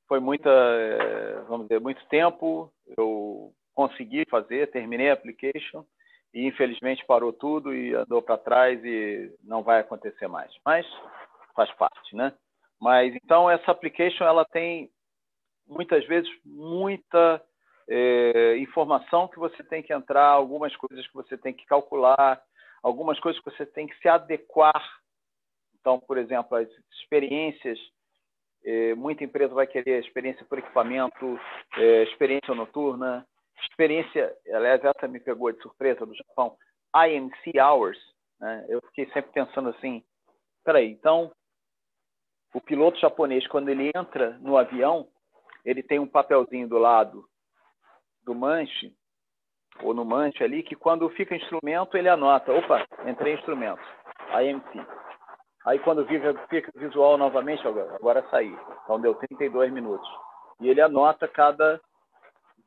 foi 0.09 0.20
muita, 0.20 0.50
eh, 0.50 1.44
vamos 1.48 1.66
dizer, 1.66 1.80
muito 1.80 2.05
tempo, 2.09 2.72
eu 2.96 3.52
consegui 3.74 4.24
fazer, 4.30 4.70
terminei 4.70 5.11
a 5.11 5.14
application, 5.14 5.84
e 6.32 6.46
infelizmente 6.46 7.05
parou 7.07 7.32
tudo 7.32 7.74
e 7.74 7.94
andou 7.94 8.20
para 8.20 8.36
trás 8.36 8.84
e 8.84 9.32
não 9.42 9.62
vai 9.62 9.80
acontecer 9.80 10.26
mais. 10.26 10.52
Mas 10.64 10.86
faz 11.55 11.70
parte, 11.74 12.16
né? 12.16 12.32
Mas 12.80 13.14
então 13.14 13.48
essa 13.48 13.70
application 13.70 14.24
ela 14.24 14.44
tem 14.44 14.90
muitas 15.66 16.05
vezes 16.07 16.28
muita 16.44 17.40
é, 17.88 18.57
informação 18.59 19.28
que 19.28 19.38
você 19.38 19.62
tem 19.62 19.82
que 19.82 19.92
entrar, 19.92 20.26
algumas 20.26 20.74
coisas 20.76 21.07
que 21.07 21.14
você 21.14 21.38
tem 21.38 21.55
que 21.55 21.64
calcular, 21.66 22.42
algumas 22.82 23.18
coisas 23.20 23.40
que 23.40 23.50
você 23.50 23.64
tem 23.64 23.86
que 23.86 23.96
se 23.98 24.09
adequar. 24.09 24.82
Então, 25.80 26.00
por 26.00 26.18
exemplo, 26.18 26.57
as 26.57 26.68
experiências, 27.00 27.78
muita 28.96 29.24
empresa 29.24 29.54
vai 29.54 29.66
querer 29.66 30.00
experiência 30.00 30.44
por 30.46 30.58
equipamento, 30.58 31.38
é, 31.76 32.02
experiência 32.04 32.54
noturna, 32.54 33.26
experiência, 33.62 34.34
aliás, 34.52 34.82
essa 34.82 35.06
me 35.06 35.20
pegou 35.20 35.52
de 35.52 35.60
surpresa 35.60 36.06
do 36.06 36.14
Japão, 36.14 36.56
IMC 36.94 37.58
Hours. 37.60 37.98
Né? 38.40 38.66
Eu 38.68 38.80
fiquei 38.86 39.06
sempre 39.12 39.32
pensando 39.32 39.68
assim, 39.68 40.02
peraí, 40.64 40.90
então 40.90 41.30
o 42.54 42.60
piloto 42.60 42.98
japonês, 42.98 43.46
quando 43.48 43.68
ele 43.68 43.90
entra 43.94 44.38
no 44.40 44.56
avião, 44.56 45.08
ele 45.64 45.82
tem 45.82 45.98
um 45.98 46.06
papelzinho 46.06 46.68
do 46.68 46.78
lado 46.78 47.24
do 48.22 48.34
manche, 48.34 48.94
ou 49.82 49.92
no 49.92 50.04
manche 50.04 50.42
ali, 50.42 50.62
que 50.62 50.76
quando 50.76 51.08
fica 51.10 51.34
instrumento, 51.34 51.96
ele 51.96 52.08
anota, 52.08 52.52
opa, 52.52 52.86
entrei 53.06 53.32
em 53.32 53.36
instrumento, 53.36 53.82
IMC. 54.40 55.03
Aí 55.66 55.78
quando 55.78 56.06
fica 56.06 56.70
visual 56.74 57.16
novamente, 57.16 57.66
agora 57.66 58.26
saí. 58.30 58.54
Então 58.82 59.00
deu 59.00 59.14
32 59.14 59.72
minutos. 59.72 60.08
E 60.60 60.68
ele 60.68 60.80
anota 60.80 61.26
cada 61.26 61.80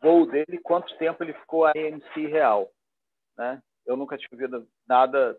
voo 0.02 0.26
dele, 0.26 0.60
quanto 0.64 0.98
tempo 0.98 1.24
ele 1.24 1.34
ficou 1.34 1.66
a 1.66 1.72
AMC 1.72 2.28
real. 2.28 2.70
Né? 3.38 3.62
Eu 3.86 3.96
nunca 3.96 4.18
tinha 4.18 4.38
visto 4.38 4.68
nada 4.88 5.38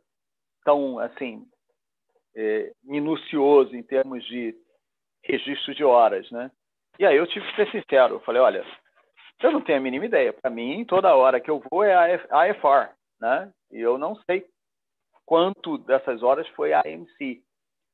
tão 0.64 0.98
assim 0.98 1.46
é, 2.36 2.72
minucioso 2.84 3.74
em 3.74 3.82
termos 3.82 4.24
de 4.24 4.54
registro 5.24 5.74
de 5.74 5.84
horas, 5.84 6.30
né? 6.30 6.50
E 6.98 7.06
aí 7.06 7.16
eu 7.16 7.26
tive 7.26 7.46
que 7.46 7.56
ser 7.56 7.70
sincero, 7.70 8.16
eu 8.16 8.20
falei, 8.20 8.40
olha, 8.40 8.64
eu 9.42 9.52
não 9.52 9.60
tenho 9.60 9.78
a 9.78 9.80
mínima 9.80 10.06
ideia. 10.06 10.32
Para 10.32 10.50
mim, 10.50 10.84
toda 10.84 11.14
hora 11.14 11.40
que 11.40 11.50
eu 11.50 11.62
vou 11.70 11.84
é 11.84 12.14
AFR, 12.30 12.92
né? 13.20 13.52
E 13.70 13.80
eu 13.80 13.98
não 13.98 14.16
sei 14.24 14.46
quanto 15.24 15.78
dessas 15.78 16.22
horas 16.22 16.48
foi 16.48 16.72
AMC. 16.72 17.42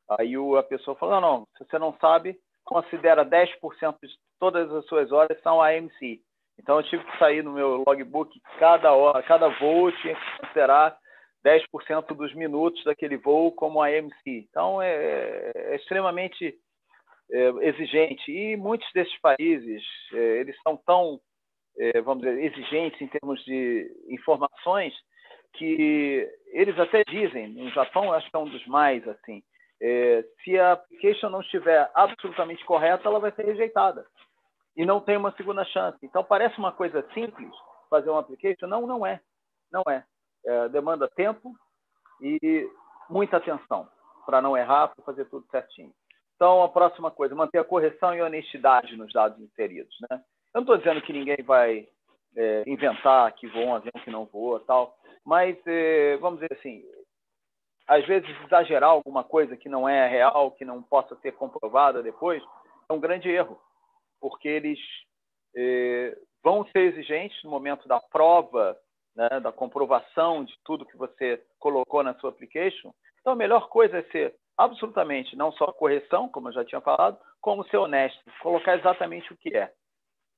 Aí 0.08 0.34
a 0.58 0.62
pessoa 0.62 0.96
não, 1.02 1.20
não, 1.20 1.48
se 1.56 1.64
você 1.64 1.78
não 1.78 1.96
sabe, 1.98 2.38
considera 2.64 3.24
10% 3.24 3.96
de 4.02 4.08
todas 4.38 4.70
as 4.72 4.84
suas 4.86 5.12
horas 5.12 5.40
são 5.42 5.62
AMC. 5.62 6.20
Então 6.58 6.76
eu 6.76 6.82
tive 6.84 7.04
que 7.04 7.18
sair 7.18 7.42
no 7.42 7.52
meu 7.52 7.82
logbook 7.86 8.40
cada 8.58 8.92
hora, 8.92 9.22
cada 9.22 9.48
voo 9.48 9.90
tinha 9.92 10.14
que 10.14 10.38
considerar 10.40 10.96
10% 11.44 12.14
dos 12.14 12.34
minutos 12.34 12.82
daquele 12.84 13.16
voo 13.16 13.52
como 13.52 13.82
AMC. 13.82 14.12
Então 14.26 14.80
é, 14.80 15.52
é 15.54 15.76
extremamente 15.76 16.58
é, 17.30 17.48
exigente 17.68 18.30
e 18.30 18.56
muitos 18.56 18.88
desses 18.92 19.18
países 19.20 19.82
é, 20.12 20.40
eles 20.40 20.56
são 20.62 20.76
tão 20.76 21.20
é, 21.78 22.00
vamos 22.02 22.22
dizer 22.22 22.40
exigentes 22.44 23.00
em 23.00 23.08
termos 23.08 23.42
de 23.44 23.90
informações 24.08 24.94
que 25.54 26.28
eles 26.48 26.78
até 26.78 27.02
dizem 27.04 27.48
no 27.48 27.70
Japão 27.70 28.12
acho 28.12 28.30
que 28.30 28.36
é 28.36 28.38
um 28.38 28.48
dos 28.48 28.64
mais 28.66 29.06
assim 29.08 29.42
é, 29.86 30.24
se 30.42 30.58
a 30.58 30.72
application 30.72 31.28
não 31.28 31.42
estiver 31.42 31.90
absolutamente 31.94 32.64
correta 32.64 33.06
ela 33.06 33.20
vai 33.20 33.30
ser 33.32 33.44
rejeitada 33.44 34.06
e 34.74 34.86
não 34.86 34.98
tem 34.98 35.14
uma 35.18 35.30
segunda 35.32 35.62
chance. 35.66 35.98
Então 36.02 36.24
parece 36.24 36.58
uma 36.58 36.72
coisa 36.72 37.06
simples 37.12 37.52
fazer 37.90 38.08
um 38.08 38.16
application, 38.16 38.66
não, 38.66 38.86
não 38.86 39.04
é, 39.04 39.20
não 39.70 39.82
é. 39.86 40.02
é 40.46 40.68
demanda 40.70 41.06
tempo 41.06 41.54
e 42.18 42.66
muita 43.10 43.36
atenção 43.36 43.86
para 44.24 44.40
não 44.40 44.56
errar, 44.56 44.88
para 44.88 45.04
fazer 45.04 45.26
tudo 45.26 45.46
certinho. 45.50 45.92
Então 46.34 46.62
a 46.62 46.68
próxima 46.70 47.10
coisa, 47.10 47.34
manter 47.34 47.58
a 47.58 47.64
correção 47.64 48.14
e 48.14 48.22
honestidade 48.22 48.96
nos 48.96 49.12
dados 49.12 49.38
inseridos, 49.38 49.94
né? 50.10 50.18
Eu 50.54 50.60
não 50.60 50.62
estou 50.62 50.78
dizendo 50.78 51.02
que 51.02 51.12
ninguém 51.12 51.44
vai 51.44 51.86
é, 52.34 52.64
inventar 52.66 53.30
que 53.34 53.46
voa 53.48 53.64
um 53.66 53.74
avião 53.74 53.92
que 54.02 54.10
não 54.10 54.24
voa, 54.24 54.64
tal, 54.66 54.96
mas 55.26 55.58
é, 55.66 56.16
vamos 56.16 56.40
dizer 56.40 56.56
assim, 56.58 56.82
às 57.86 58.06
vezes 58.06 58.28
exagerar 58.44 58.90
alguma 58.90 59.24
coisa 59.24 59.56
que 59.56 59.68
não 59.68 59.88
é 59.88 60.08
real, 60.08 60.50
que 60.52 60.64
não 60.64 60.82
possa 60.82 61.16
ser 61.16 61.32
comprovada 61.32 62.02
depois, 62.02 62.42
é 62.88 62.92
um 62.92 63.00
grande 63.00 63.28
erro 63.28 63.60
porque 64.24 64.48
eles 64.48 64.78
eh, 65.54 66.16
vão 66.42 66.66
ser 66.68 66.78
exigentes 66.78 67.44
no 67.44 67.50
momento 67.50 67.86
da 67.86 68.00
prova, 68.00 68.74
né, 69.14 69.38
da 69.38 69.52
comprovação 69.52 70.42
de 70.42 70.54
tudo 70.64 70.86
que 70.86 70.96
você 70.96 71.44
colocou 71.58 72.02
na 72.02 72.14
sua 72.14 72.30
application. 72.30 72.90
Então, 73.20 73.34
a 73.34 73.36
melhor 73.36 73.68
coisa 73.68 73.98
é 73.98 74.02
ser 74.04 74.34
absolutamente 74.56 75.36
não 75.36 75.52
só 75.52 75.66
correção, 75.72 76.26
como 76.30 76.48
eu 76.48 76.54
já 76.54 76.64
tinha 76.64 76.80
falado, 76.80 77.18
como 77.38 77.68
ser 77.68 77.76
honesto, 77.76 78.18
colocar 78.40 78.78
exatamente 78.78 79.30
o 79.30 79.36
que 79.36 79.54
é. 79.54 79.70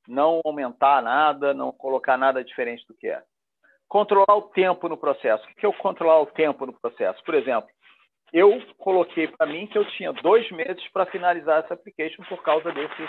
Não 0.08 0.40
aumentar 0.44 1.00
nada, 1.00 1.54
não 1.54 1.70
colocar 1.70 2.16
nada 2.16 2.42
diferente 2.42 2.84
do 2.88 2.94
que 2.94 3.06
é. 3.06 3.22
Controlar 3.88 4.36
o 4.36 4.48
tempo 4.50 4.88
no 4.88 4.96
processo. 4.96 5.44
O 5.44 5.54
que 5.54 5.64
é 5.64 5.68
o 5.68 5.72
controlar 5.72 6.20
o 6.20 6.26
tempo 6.26 6.66
no 6.66 6.72
processo? 6.72 7.22
Por 7.24 7.34
exemplo, 7.34 7.68
eu 8.32 8.60
coloquei 8.78 9.28
para 9.28 9.46
mim 9.46 9.66
que 9.66 9.78
eu 9.78 9.84
tinha 9.92 10.12
dois 10.12 10.50
meses 10.50 10.86
para 10.92 11.06
finalizar 11.06 11.64
essa 11.64 11.74
application 11.74 12.22
por 12.24 12.42
causa 12.42 12.72
desse 12.72 13.08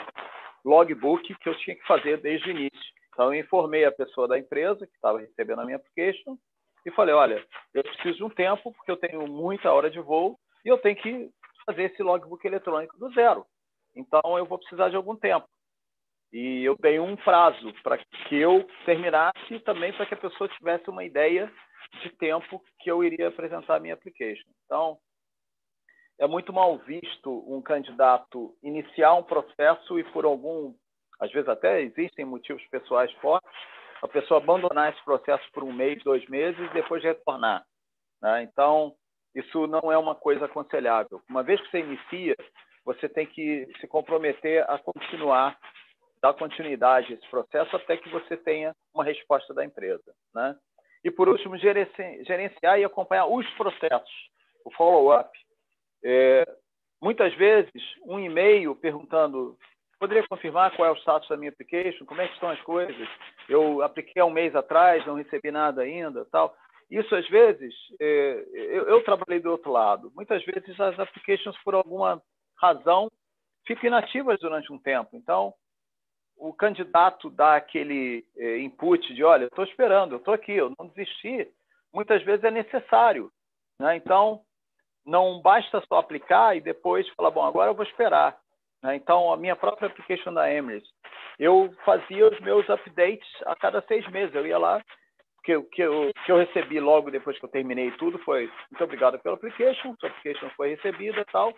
logbook 0.63 1.33
que 1.35 1.49
eu 1.49 1.57
tinha 1.59 1.75
que 1.75 1.85
fazer 1.87 2.21
desde 2.21 2.47
o 2.47 2.51
início. 2.51 2.93
Então, 3.13 3.33
eu 3.33 3.39
informei 3.39 3.83
a 3.83 3.91
pessoa 3.91 4.27
da 4.27 4.37
empresa 4.37 4.85
que 4.85 4.93
estava 4.93 5.19
recebendo 5.19 5.59
a 5.59 5.65
minha 5.65 5.77
application 5.77 6.37
e 6.85 6.91
falei: 6.91 7.15
olha, 7.15 7.43
eu 7.73 7.83
preciso 7.83 8.17
de 8.17 8.23
um 8.23 8.29
tempo, 8.29 8.71
porque 8.73 8.91
eu 8.91 8.97
tenho 8.97 9.27
muita 9.27 9.71
hora 9.71 9.89
de 9.89 9.99
voo 9.99 10.37
e 10.63 10.69
eu 10.69 10.77
tenho 10.77 10.95
que 10.95 11.29
fazer 11.65 11.83
esse 11.83 12.03
logbook 12.03 12.45
eletrônico 12.45 12.97
do 12.99 13.09
zero. 13.13 13.45
Então, 13.95 14.37
eu 14.37 14.45
vou 14.45 14.59
precisar 14.59 14.89
de 14.89 14.95
algum 14.95 15.15
tempo. 15.15 15.47
E 16.31 16.63
eu 16.63 16.75
dei 16.79 16.99
um 16.99 17.15
prazo 17.15 17.73
para 17.83 17.97
que 17.97 18.35
eu 18.35 18.67
terminasse 18.85 19.53
e 19.53 19.59
também 19.59 19.93
para 19.93 20.05
que 20.05 20.13
a 20.13 20.17
pessoa 20.17 20.49
tivesse 20.49 20.89
uma 20.89 21.03
ideia 21.03 21.51
de 22.01 22.09
tempo 22.17 22.61
que 22.79 22.91
eu 22.91 23.03
iria 23.03 23.29
apresentar 23.29 23.75
a 23.75 23.79
minha 23.79 23.93
application. 23.93 24.49
Então, 24.65 24.97
é 26.19 26.27
muito 26.27 26.51
mal 26.51 26.77
visto 26.79 27.43
um 27.47 27.61
candidato 27.61 28.55
iniciar 28.63 29.13
um 29.13 29.23
processo 29.23 29.99
e 29.99 30.03
por 30.05 30.25
algum, 30.25 30.73
às 31.19 31.31
vezes 31.31 31.47
até 31.47 31.81
existem 31.81 32.25
motivos 32.25 32.65
pessoais 32.67 33.11
fortes, 33.13 33.49
a 34.01 34.07
pessoa 34.07 34.39
abandonar 34.39 34.91
esse 34.91 35.03
processo 35.03 35.43
por 35.51 35.63
um 35.63 35.71
mês, 35.71 36.03
dois 36.03 36.27
meses 36.27 36.59
e 36.59 36.73
depois 36.73 37.03
retornar. 37.03 37.63
Né? 38.21 38.43
Então, 38.43 38.93
isso 39.35 39.67
não 39.67 39.91
é 39.91 39.97
uma 39.97 40.15
coisa 40.15 40.45
aconselhável. 40.45 41.21
Uma 41.29 41.43
vez 41.43 41.61
que 41.61 41.69
você 41.69 41.79
inicia, 41.79 42.35
você 42.83 43.07
tem 43.07 43.25
que 43.25 43.67
se 43.79 43.87
comprometer 43.87 44.63
a 44.69 44.77
continuar, 44.79 45.57
dar 46.21 46.33
continuidade 46.33 47.13
a 47.13 47.15
esse 47.15 47.27
processo 47.29 47.75
até 47.75 47.97
que 47.97 48.09
você 48.09 48.35
tenha 48.37 48.75
uma 48.93 49.03
resposta 49.03 49.53
da 49.53 49.63
empresa. 49.63 50.13
Né? 50.33 50.55
E, 51.03 51.11
por 51.11 51.29
último, 51.29 51.57
gerenciar 51.57 52.79
e 52.79 52.83
acompanhar 52.83 53.27
os 53.27 53.47
processos, 53.51 54.29
o 54.65 54.71
follow-up. 54.71 55.29
É, 56.03 56.45
muitas 57.01 57.33
vezes, 57.35 57.71
um 58.05 58.19
e-mail 58.19 58.75
perguntando: 58.75 59.57
poderia 59.99 60.27
confirmar 60.27 60.75
qual 60.75 60.87
é 60.87 60.91
o 60.91 60.97
status 60.97 61.29
da 61.29 61.37
minha 61.37 61.51
application? 61.51 62.05
Como 62.05 62.21
é 62.21 62.27
que 62.27 62.33
estão 62.33 62.49
as 62.49 62.61
coisas? 62.61 63.07
Eu 63.47 63.81
apliquei 63.81 64.21
há 64.21 64.25
um 64.25 64.31
mês 64.31 64.55
atrás, 64.55 65.05
não 65.05 65.15
recebi 65.15 65.51
nada 65.51 65.81
ainda, 65.81 66.25
tal. 66.25 66.55
Isso, 66.89 67.13
às 67.15 67.27
vezes, 67.27 67.73
é, 67.99 68.45
eu, 68.53 68.87
eu, 68.87 69.03
trabalhei 69.03 69.41
do 69.41 69.51
outro 69.51 69.71
lado. 69.71 70.11
Muitas 70.15 70.43
vezes, 70.45 70.79
as 70.79 70.97
applications, 70.97 71.57
por 71.63 71.75
alguma 71.75 72.21
razão, 72.55 73.11
ficam 73.65 73.87
inativas 73.87 74.39
durante 74.39 74.71
um 74.71 74.79
tempo. 74.79 75.09
Então, 75.13 75.53
o 76.37 76.53
candidato 76.53 77.29
dá 77.29 77.55
aquele 77.55 78.25
é, 78.37 78.59
input 78.59 79.13
de: 79.13 79.23
olha, 79.23 79.45
estou 79.45 79.65
esperando, 79.65 80.13
eu 80.13 80.17
estou 80.17 80.33
aqui, 80.33 80.53
eu 80.53 80.71
não 80.77 80.87
desisti. 80.87 81.47
Muitas 81.93 82.23
vezes 82.23 82.43
é 82.43 82.51
necessário. 82.51 83.31
Né? 83.79 83.95
Então, 83.95 84.41
não 85.05 85.41
basta 85.41 85.83
só 85.87 85.99
aplicar 85.99 86.55
e 86.55 86.61
depois 86.61 87.07
falar, 87.09 87.31
bom, 87.31 87.43
agora 87.43 87.71
eu 87.71 87.75
vou 87.75 87.85
esperar. 87.85 88.37
Né? 88.83 88.95
Então, 88.95 89.31
a 89.31 89.37
minha 89.37 89.55
própria 89.55 89.87
application 89.87 90.33
da 90.33 90.51
Emirates, 90.51 90.89
eu 91.39 91.73
fazia 91.85 92.27
os 92.27 92.39
meus 92.41 92.67
updates 92.69 93.27
a 93.45 93.55
cada 93.55 93.81
seis 93.83 94.07
meses. 94.11 94.35
Eu 94.35 94.45
ia 94.45 94.57
lá, 94.57 94.83
que, 95.47 95.61
que, 95.71 95.81
eu, 95.81 96.11
que 96.25 96.31
eu 96.31 96.37
recebi 96.37 96.79
logo 96.79 97.09
depois 97.09 97.39
que 97.39 97.45
eu 97.45 97.49
terminei 97.49 97.89
tudo 97.91 98.19
foi 98.19 98.51
muito 98.69 98.83
obrigado 98.83 99.17
pela 99.19 99.35
application, 99.35 99.95
sua 99.97 100.09
application 100.09 100.49
foi 100.57 100.75
recebida 100.75 101.21
e 101.21 101.25
tal, 101.25 101.53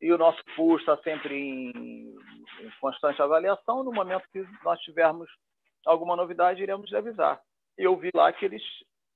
e 0.00 0.12
o 0.12 0.18
nosso 0.18 0.42
pool 0.56 0.76
está 0.76 0.96
sempre 0.98 1.36
em, 1.36 2.16
em 2.60 2.70
constante 2.80 3.20
avaliação. 3.20 3.82
No 3.82 3.92
momento 3.92 4.28
que 4.32 4.44
nós 4.64 4.80
tivermos 4.80 5.28
alguma 5.86 6.16
novidade, 6.16 6.62
iremos 6.62 6.92
avisar. 6.92 7.40
Eu 7.76 7.96
vi 7.96 8.10
lá 8.14 8.32
que 8.32 8.44
eles 8.44 8.62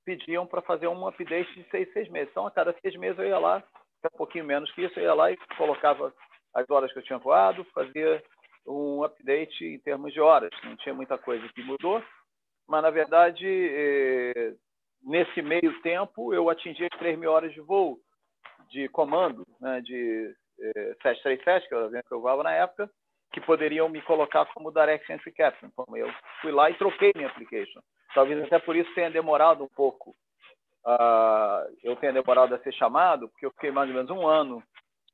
pediam 0.05 0.45
para 0.45 0.61
fazer 0.61 0.87
um 0.87 1.07
update 1.07 1.53
de 1.53 1.69
seis, 1.69 1.91
seis 1.93 2.09
meses. 2.09 2.29
Então, 2.31 2.47
a 2.47 2.51
cada 2.51 2.73
seis 2.81 2.95
meses 2.95 3.17
eu 3.19 3.25
ia 3.25 3.39
lá, 3.39 3.63
um 4.13 4.17
pouquinho 4.17 4.45
menos 4.45 4.71
que 4.71 4.83
isso, 4.83 4.99
eu 4.99 5.03
ia 5.03 5.13
lá 5.13 5.31
e 5.31 5.37
colocava 5.57 6.13
as 6.53 6.69
horas 6.69 6.91
que 6.91 6.99
eu 6.99 7.03
tinha 7.03 7.19
voado, 7.19 7.65
fazia 7.73 8.23
um 8.65 9.03
update 9.03 9.65
em 9.65 9.79
termos 9.79 10.13
de 10.13 10.21
horas. 10.21 10.51
Não 10.63 10.75
tinha 10.77 10.93
muita 10.93 11.17
coisa 11.17 11.47
que 11.49 11.63
mudou, 11.63 12.03
mas, 12.67 12.81
na 12.81 12.89
verdade, 12.89 13.45
eh, 13.45 14.53
nesse 15.03 15.41
meio 15.41 15.81
tempo, 15.81 16.33
eu 16.33 16.49
atingi 16.49 16.85
as 16.85 16.99
3 16.99 17.17
mil 17.17 17.31
horas 17.31 17.53
de 17.53 17.61
voo, 17.61 17.99
de 18.69 18.87
comando, 18.89 19.45
né, 19.59 19.81
de 19.81 20.33
eh, 20.59 20.95
737, 21.01 21.67
que 21.67 21.75
eu, 21.75 21.89
que 21.91 22.13
eu 22.13 22.21
voava 22.21 22.43
na 22.43 22.53
época, 22.53 22.89
que 23.33 23.41
poderiam 23.41 23.89
me 23.89 24.01
colocar 24.03 24.45
como 24.53 24.71
Direct 24.71 25.11
Entry 25.11 25.33
Captain. 25.33 25.69
Como 25.75 25.97
eu 25.97 26.07
fui 26.39 26.51
lá 26.51 26.69
e 26.69 26.75
troquei 26.75 27.11
minha 27.15 27.27
application. 27.27 27.81
Talvez 28.13 28.41
até 28.43 28.59
por 28.59 28.75
isso 28.75 28.93
tenha 28.93 29.09
demorado 29.09 29.63
um 29.63 29.69
pouco. 29.75 30.11
Uh, 30.85 31.65
eu 31.83 31.95
tenha 31.95 32.13
demorado 32.13 32.53
a 32.53 32.59
ser 32.59 32.73
chamado, 32.73 33.27
porque 33.29 33.45
eu 33.45 33.51
fiquei 33.51 33.71
mais 33.71 33.89
ou 33.89 33.95
menos 33.95 34.11
um 34.11 34.27
ano 34.27 34.63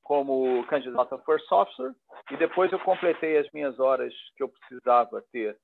como 0.04 0.66
candidato 0.66 1.16
a 1.16 1.20
First 1.20 1.50
Officer 1.52 1.94
e 2.32 2.38
depois 2.38 2.72
eu 2.72 2.80
completei 2.80 3.38
as 3.38 3.50
minhas 3.52 3.80
horas 3.80 4.14
que 4.36 4.44
eu 4.44 4.50
precisava 4.50 5.24
ter 5.32 5.56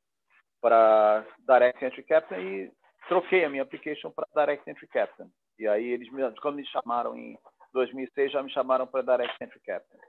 para 0.61 1.25
Direct 1.39 1.83
Entry 1.83 2.03
Captain 2.03 2.39
e 2.39 2.71
troquei 3.07 3.43
a 3.43 3.49
minha 3.49 3.63
application 3.63 4.11
para 4.11 4.27
Direct 4.35 4.69
Entry 4.69 4.87
Captain. 4.87 5.27
E 5.57 5.67
aí 5.67 5.89
eles, 5.89 6.07
quando 6.39 6.57
me 6.57 6.65
chamaram 6.67 7.17
em 7.17 7.37
2006, 7.73 8.31
já 8.31 8.43
me 8.43 8.51
chamaram 8.51 8.85
para 8.85 9.01
Direct 9.01 9.43
Entry 9.43 9.59
Captain. 9.61 9.99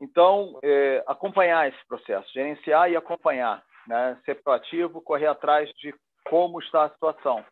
Então, 0.00 0.58
é, 0.62 1.04
acompanhar 1.06 1.68
esse 1.68 1.86
processo, 1.86 2.32
gerenciar 2.32 2.90
e 2.90 2.96
acompanhar, 2.96 3.62
né? 3.86 4.18
ser 4.24 4.42
proativo, 4.42 5.02
correr 5.02 5.26
atrás 5.26 5.68
de 5.74 5.94
como 6.24 6.58
está 6.60 6.84
a 6.84 6.90
situação. 6.90 7.44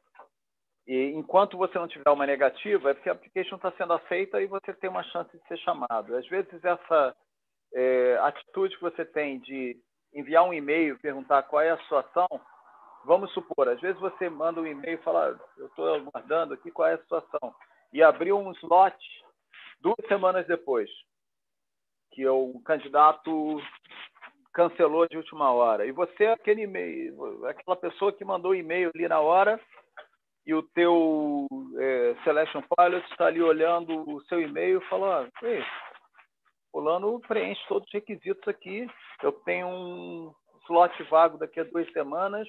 E 0.87 1.13
enquanto 1.13 1.59
você 1.59 1.79
não 1.79 1.87
tiver 1.87 2.11
uma 2.11 2.27
negativa, 2.27 2.91
é 2.91 2.95
porque 2.95 3.11
a 3.11 3.13
application 3.13 3.57
está 3.57 3.71
sendo 3.73 3.93
aceita 3.93 4.41
e 4.41 4.47
você 4.47 4.73
tem 4.73 4.89
uma 4.89 5.03
chance 5.03 5.31
de 5.37 5.47
ser 5.47 5.59
chamado. 5.59 6.17
Às 6.17 6.27
vezes, 6.29 6.65
essa 6.65 7.15
é, 7.75 8.19
atitude 8.23 8.77
que 8.77 8.83
você 8.83 9.05
tem 9.05 9.39
de 9.41 9.77
enviar 10.15 10.45
um 10.45 10.55
e-mail, 10.55 10.99
perguntar 11.01 11.43
qual 11.43 11.61
é 11.61 11.71
a 11.71 11.83
situação, 11.83 12.27
vamos 13.05 13.31
supor, 13.35 13.69
às 13.69 13.81
vezes 13.81 14.01
você 14.01 14.31
manda 14.31 14.59
um 14.59 14.67
e-mail 14.67 14.95
e 14.95 15.03
fala, 15.03 15.39
eu 15.59 15.67
estou 15.67 15.95
aguardando 15.95 16.55
aqui 16.55 16.71
qual 16.71 16.89
é 16.89 16.95
a 16.95 16.99
situação, 16.99 17.55
e 17.93 18.03
abriu 18.03 18.39
um 18.39 18.53
slot 18.53 18.97
duas 19.83 19.97
semanas 20.09 20.47
depois 20.47 20.89
que 22.19 22.27
o 22.27 22.61
candidato 22.65 23.63
cancelou 24.53 25.07
de 25.07 25.17
última 25.17 25.53
hora. 25.53 25.87
E 25.87 25.93
você 25.93 26.25
é 26.25 26.33
aquele 26.33 26.63
e-mail, 26.63 27.47
aquela 27.47 27.77
pessoa 27.77 28.13
que 28.13 28.25
mandou 28.25 28.57
e-mail 28.57 28.91
ali 28.93 29.07
na 29.07 29.21
hora 29.21 29.61
e 30.45 30.53
o 30.53 30.61
teu 30.61 31.47
é, 31.79 32.17
Selection 32.25 32.61
Pilot 32.63 33.09
está 33.09 33.27
ali 33.27 33.41
olhando 33.41 34.03
o 34.11 34.21
seu 34.23 34.41
e-mail 34.41 34.79
e 34.79 34.89
fala, 34.89 35.29
ah, 35.29 35.47
Ei, 35.47 35.65
fulano 36.73 37.21
preenche 37.21 37.65
todos 37.69 37.87
os 37.87 37.95
requisitos 37.95 38.49
aqui, 38.49 38.91
eu 39.23 39.31
tenho 39.31 39.69
um 39.69 40.35
slot 40.65 41.01
vago 41.05 41.39
daqui 41.39 41.61
a 41.61 41.65
duas 41.65 41.89
semanas. 41.93 42.49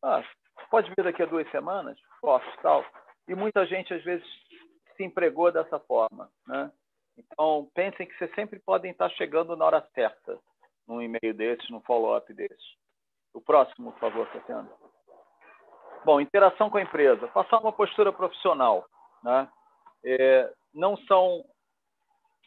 Ah, 0.00 0.22
pode 0.70 0.92
vir 0.96 1.02
daqui 1.02 1.24
a 1.24 1.26
duas 1.26 1.50
semanas? 1.50 1.98
Posso, 2.20 2.46
tal. 2.62 2.84
E 3.26 3.34
muita 3.34 3.66
gente, 3.66 3.92
às 3.92 4.04
vezes, 4.04 4.24
se 4.96 5.02
empregou 5.02 5.50
dessa 5.50 5.80
forma, 5.80 6.30
né? 6.46 6.70
Então, 7.18 7.68
pensem 7.74 8.06
que 8.06 8.16
vocês 8.16 8.34
sempre 8.34 8.58
podem 8.58 8.90
estar 8.90 9.08
chegando 9.10 9.56
na 9.56 9.64
hora 9.64 9.88
certa 9.94 10.38
num 10.86 11.02
e-mail 11.02 11.34
desses, 11.34 11.68
num 11.68 11.80
follow-up 11.80 12.32
desses. 12.32 12.76
O 13.34 13.40
próximo, 13.40 13.92
por 13.92 14.00
favor, 14.00 14.26
Tatiana. 14.28 14.70
Bom, 16.04 16.20
interação 16.20 16.70
com 16.70 16.78
a 16.78 16.82
empresa. 16.82 17.26
Passar 17.28 17.58
uma 17.58 17.72
postura 17.72 18.12
profissional. 18.12 18.86
Né? 19.22 19.48
É, 20.04 20.52
não 20.72 20.96
são 20.98 21.44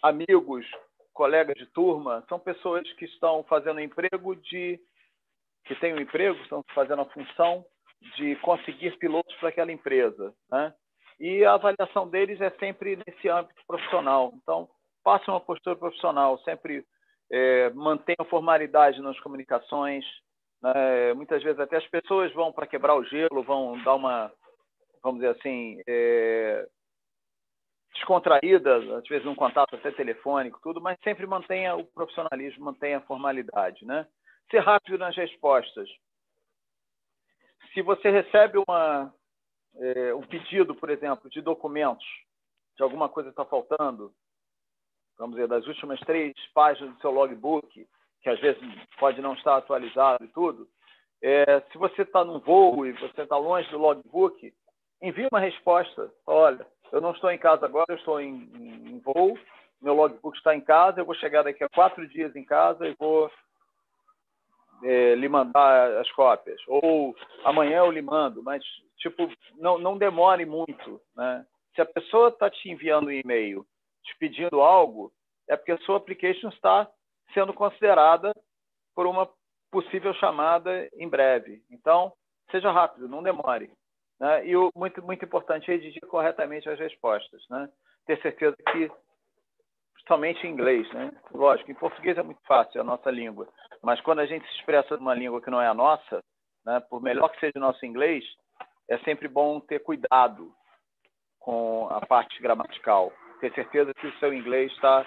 amigos, 0.01 0.65
colegas 1.13 1.55
de 1.57 1.65
turma, 1.67 2.23
são 2.29 2.39
pessoas 2.39 2.89
que 2.93 3.05
estão 3.05 3.43
fazendo 3.43 3.81
emprego 3.81 4.35
de. 4.35 4.79
que 5.65 5.75
têm 5.75 5.93
um 5.93 5.99
emprego, 5.99 6.41
estão 6.41 6.63
fazendo 6.73 7.01
a 7.01 7.05
função 7.05 7.65
de 8.15 8.37
conseguir 8.37 8.97
pilotos 8.97 9.35
para 9.35 9.49
aquela 9.49 9.71
empresa. 9.71 10.33
Né? 10.49 10.73
E 11.19 11.43
a 11.43 11.53
avaliação 11.53 12.07
deles 12.07 12.39
é 12.39 12.49
sempre 12.51 12.95
nesse 12.95 13.27
âmbito 13.27 13.61
profissional. 13.67 14.31
Então, 14.35 14.69
façam 15.03 15.33
uma 15.33 15.41
postura 15.41 15.75
profissional, 15.75 16.37
sempre 16.39 16.85
é, 17.31 17.69
mantenham 17.71 18.25
formalidade 18.29 19.01
nas 19.01 19.19
comunicações. 19.19 20.05
Né? 20.61 21.13
Muitas 21.13 21.43
vezes 21.43 21.59
até 21.59 21.77
as 21.77 21.87
pessoas 21.87 22.31
vão 22.33 22.51
para 22.51 22.67
quebrar 22.67 22.95
o 22.95 23.03
gelo, 23.03 23.43
vão 23.43 23.81
dar 23.83 23.95
uma, 23.95 24.31
vamos 25.03 25.21
dizer 25.21 25.35
assim, 25.37 25.81
é, 25.87 26.67
descontraída, 27.93 28.77
às 28.97 29.07
vezes 29.07 29.27
um 29.27 29.35
contato 29.35 29.75
até 29.75 29.91
telefônico, 29.91 30.59
tudo, 30.61 30.81
mas 30.81 30.97
sempre 31.03 31.25
mantenha 31.25 31.75
o 31.75 31.85
profissionalismo, 31.85 32.65
mantenha 32.65 32.97
a 32.97 33.01
formalidade, 33.01 33.85
né? 33.85 34.07
Ser 34.49 34.59
rápido 34.59 34.97
nas 34.97 35.15
respostas. 35.15 35.89
Se 37.73 37.81
você 37.81 38.09
recebe 38.09 38.57
uma, 38.67 39.13
é, 39.75 40.13
um 40.13 40.21
pedido, 40.21 40.75
por 40.75 40.89
exemplo, 40.89 41.29
de 41.29 41.41
documentos, 41.41 42.05
de 42.75 42.83
alguma 42.83 43.09
coisa 43.09 43.29
está 43.29 43.45
faltando, 43.45 44.13
vamos 45.17 45.35
dizer, 45.35 45.47
das 45.47 45.67
últimas 45.67 45.99
três 46.01 46.33
páginas 46.53 46.93
do 46.93 47.01
seu 47.01 47.11
logbook, 47.11 47.87
que 48.21 48.29
às 48.29 48.39
vezes 48.39 48.61
pode 48.99 49.21
não 49.21 49.33
estar 49.33 49.57
atualizado 49.57 50.23
e 50.23 50.27
tudo, 50.29 50.67
é, 51.21 51.61
se 51.71 51.77
você 51.77 52.03
está 52.03 52.23
num 52.23 52.39
voo 52.39 52.85
e 52.85 52.93
você 52.93 53.21
está 53.21 53.37
longe 53.37 53.69
do 53.69 53.77
logbook, 53.77 54.53
envie 55.01 55.27
uma 55.31 55.39
resposta. 55.39 56.11
Olha, 56.25 56.65
eu 56.91 57.01
não 57.01 57.11
estou 57.11 57.29
em 57.29 57.37
casa 57.37 57.65
agora, 57.65 57.85
eu 57.89 57.97
estou 57.97 58.19
em, 58.19 58.49
em, 58.55 58.95
em 58.95 58.99
voo, 58.99 59.37
meu 59.81 59.93
logbook 59.93 60.37
está 60.37 60.55
em 60.55 60.61
casa, 60.61 60.99
eu 61.01 61.05
vou 61.05 61.15
chegar 61.15 61.43
daqui 61.43 61.63
a 61.63 61.69
quatro 61.69 62.07
dias 62.07 62.35
em 62.35 62.43
casa 62.43 62.87
e 62.87 62.95
vou 62.97 63.29
é, 64.83 65.15
lhe 65.15 65.27
mandar 65.27 65.97
as 65.97 66.11
cópias. 66.11 66.59
Ou 66.67 67.15
amanhã 67.43 67.79
eu 67.79 67.91
lhe 67.91 68.01
mando, 68.01 68.41
mas 68.41 68.63
tipo, 68.99 69.29
não, 69.55 69.77
não 69.77 69.97
demore 69.97 70.45
muito. 70.45 71.01
Né? 71.15 71.45
Se 71.75 71.81
a 71.81 71.85
pessoa 71.85 72.29
está 72.29 72.49
te 72.49 72.69
enviando 72.69 73.07
um 73.07 73.11
e-mail 73.11 73.65
te 74.03 74.17
pedindo 74.17 74.61
algo, 74.61 75.11
é 75.47 75.55
porque 75.55 75.71
a 75.71 75.77
sua 75.79 75.97
application 75.97 76.49
está 76.49 76.89
sendo 77.33 77.53
considerada 77.53 78.33
por 78.95 79.05
uma 79.05 79.29
possível 79.71 80.13
chamada 80.15 80.89
em 80.93 81.07
breve. 81.07 81.61
Então, 81.69 82.13
seja 82.49 82.71
rápido, 82.71 83.07
não 83.07 83.21
demore. 83.21 83.71
Né? 84.19 84.47
E 84.47 84.55
o 84.55 84.71
muito, 84.75 85.01
muito 85.03 85.23
importante 85.23 85.69
é 85.69 85.75
redigir 85.75 86.01
corretamente 86.07 86.69
as 86.69 86.79
respostas. 86.79 87.41
Né? 87.49 87.69
Ter 88.05 88.21
certeza 88.21 88.55
que 88.71 88.91
somente 90.07 90.45
em 90.45 90.51
inglês, 90.51 90.91
né? 90.91 91.11
Lógico, 91.31 91.71
em 91.71 91.75
português 91.75 92.17
é 92.17 92.23
muito 92.23 92.41
fácil, 92.47 92.79
é 92.79 92.81
a 92.81 92.83
nossa 92.83 93.11
língua. 93.11 93.47
Mas 93.81 94.01
quando 94.01 94.19
a 94.19 94.25
gente 94.25 94.45
se 94.47 94.55
expressa 94.55 94.97
numa 94.97 95.13
língua 95.13 95.39
que 95.39 95.51
não 95.51 95.61
é 95.61 95.67
a 95.67 95.73
nossa, 95.73 96.23
né, 96.65 96.79
por 96.89 97.01
melhor 97.01 97.29
que 97.29 97.39
seja 97.39 97.53
o 97.57 97.59
nosso 97.59 97.85
inglês, 97.85 98.25
é 98.89 98.97
sempre 98.99 99.27
bom 99.27 99.59
ter 99.59 99.79
cuidado 99.79 100.51
com 101.39 101.87
a 101.89 102.05
parte 102.05 102.41
gramatical. 102.41 103.13
Ter 103.39 103.53
certeza 103.53 103.93
que 103.93 104.07
o 104.07 104.19
seu 104.19 104.33
inglês 104.33 104.71
está 104.73 105.05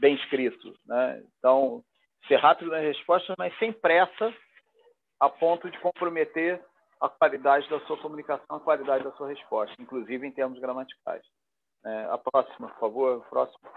bem 0.00 0.14
escrito. 0.16 0.74
Né? 0.86 1.22
Então, 1.38 1.82
ser 2.26 2.36
rápido 2.36 2.70
nas 2.70 2.82
respostas, 2.82 3.36
mas 3.38 3.56
sem 3.58 3.72
pressa, 3.72 4.34
a 5.20 5.28
ponto 5.28 5.70
de 5.70 5.78
comprometer 5.78 6.60
a 7.00 7.08
qualidade 7.08 7.68
da 7.68 7.80
sua 7.80 7.96
comunicação, 7.98 8.56
a 8.56 8.60
qualidade 8.60 9.04
da 9.04 9.12
sua 9.12 9.28
resposta, 9.28 9.74
inclusive 9.80 10.26
em 10.26 10.32
termos 10.32 10.58
gramaticais. 10.58 11.22
É, 11.84 12.04
a 12.10 12.18
próxima, 12.18 12.68
por 12.68 12.78
favor. 12.78 13.26
Próxima. 13.30 13.70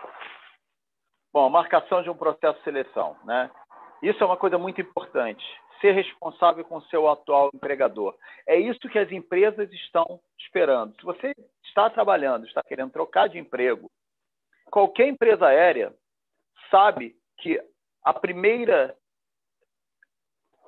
Bom, 1.31 1.49
marcação 1.49 2.01
de 2.03 2.09
um 2.09 2.15
processo 2.15 2.57
de 2.57 2.63
seleção. 2.63 3.17
Né? 3.23 3.49
Isso 4.01 4.21
é 4.21 4.25
uma 4.25 4.37
coisa 4.37 4.57
muito 4.57 4.81
importante. 4.81 5.43
Ser 5.83 5.91
responsável 5.91 6.63
com 6.63 6.77
o 6.77 6.81
seu 6.83 7.09
atual 7.09 7.49
empregador. 7.53 8.15
É 8.47 8.55
isso 8.55 8.87
que 8.87 8.97
as 8.97 9.11
empresas 9.11 9.69
estão 9.73 10.17
esperando. 10.39 10.95
Se 10.95 11.03
você 11.03 11.35
está 11.65 11.89
trabalhando, 11.89 12.47
está 12.47 12.61
querendo 12.63 12.89
trocar 12.89 13.27
de 13.27 13.37
emprego, 13.37 13.91
qualquer 14.71 15.09
empresa 15.09 15.45
aérea 15.45 15.93
sabe 16.71 17.13
que 17.39 17.61
a 18.01 18.13
primeira 18.13 18.95